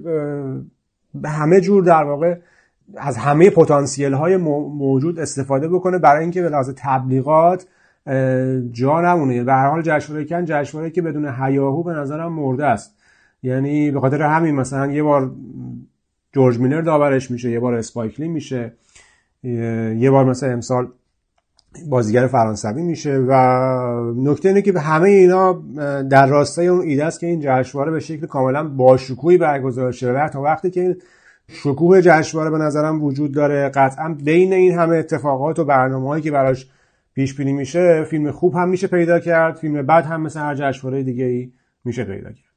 به 1.16 1.30
همه 1.30 1.62
جور 1.62 1.84
در 1.84 2.04
واقع 2.04 2.36
از 2.98 3.18
همه 3.18 3.50
پتانسیل 3.50 4.14
های 4.14 4.38
موجود 4.38 5.20
استفاده 5.20 5.68
بکنه 5.68 5.98
برای 5.98 6.22
اینکه 6.22 6.42
به 6.42 6.50
لحاظ 6.50 6.70
تبلیغات 6.78 7.66
جا 8.72 9.02
نمونه. 9.02 9.44
به 9.44 9.54
هر 9.54 9.70
حال 9.70 9.82
جشنواره 9.82 10.26
کن 10.26 10.46
جشنواره 10.46 10.90
که 10.90 11.02
بدون 11.02 11.34
هیاهو 11.40 11.84
به 11.84 11.94
نظرم 11.94 12.34
مرده 12.34 12.66
است. 12.66 12.96
یعنی 13.44 13.92
به 13.92 14.00
خاطر 14.00 14.22
همین 14.22 14.56
مثلا 14.56 14.92
یه 14.92 15.04
بار 15.04 15.32
جورج 16.34 16.60
میلر 16.60 16.82
داورش 16.82 17.32
میشه 17.32 17.52
یه 17.52 17.60
بار 17.60 17.74
اسپایکلی 17.74 18.28
میشه 18.28 18.74
یه 19.44 20.12
بار 20.12 20.26
مثلا 20.26 20.50
امسال 20.50 20.88
بازیگر 21.90 22.28
فرانسوی 22.28 22.82
میشه 22.82 23.18
و 23.28 23.34
نکته 24.16 24.50
اینه 24.50 24.62
که 24.62 24.80
همه 24.80 25.10
اینا 25.10 25.64
در 26.10 26.28
راستای 26.28 26.68
اون 26.68 26.82
ایده 26.82 27.06
است 27.06 27.20
که 27.20 27.28
این 27.28 27.40
جشنواره 27.44 27.92
به 27.92 28.00
شکل 28.00 28.26
کاملا 28.26 28.64
باشکوهی 28.64 29.38
برگزار 29.38 29.92
شه. 29.92 30.12
و 30.12 30.28
تا 30.28 30.42
وقتی 30.42 30.70
که 30.70 30.98
شکوه 31.48 32.02
جشنواره 32.02 32.49
به 32.49 32.57
نظرم 32.57 33.03
وجود 33.03 33.34
داره. 33.34 33.70
قطعا 33.70 34.18
بین 34.24 34.53
این 34.53 34.80
همه 34.80 34.95
اتفاقات 34.95 35.60
و 35.60 35.65
برنامه 35.65 36.07
هایی 36.07 36.24
که 36.24 36.32
براش 36.32 36.68
پیش 37.14 37.34
بینی 37.34 37.53
میشه 37.53 38.03
فیلم 38.03 38.32
خوب 38.32 38.56
هم 38.56 38.70
میشه 38.70 38.88
پیدا 38.88 39.20
کرد 39.20 39.56
فیلم 39.56 39.82
بد 39.82 40.06
هم 40.06 40.22
مثل 40.22 40.40
هر 40.40 40.56
جشنواره 40.56 41.03
دیگه 41.03 41.26
ای 41.26 41.52
میشه 41.86 42.03
پیدا 42.03 42.30
کرد. 42.30 42.53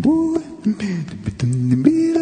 boy, 0.00 0.40
man, 0.64 2.19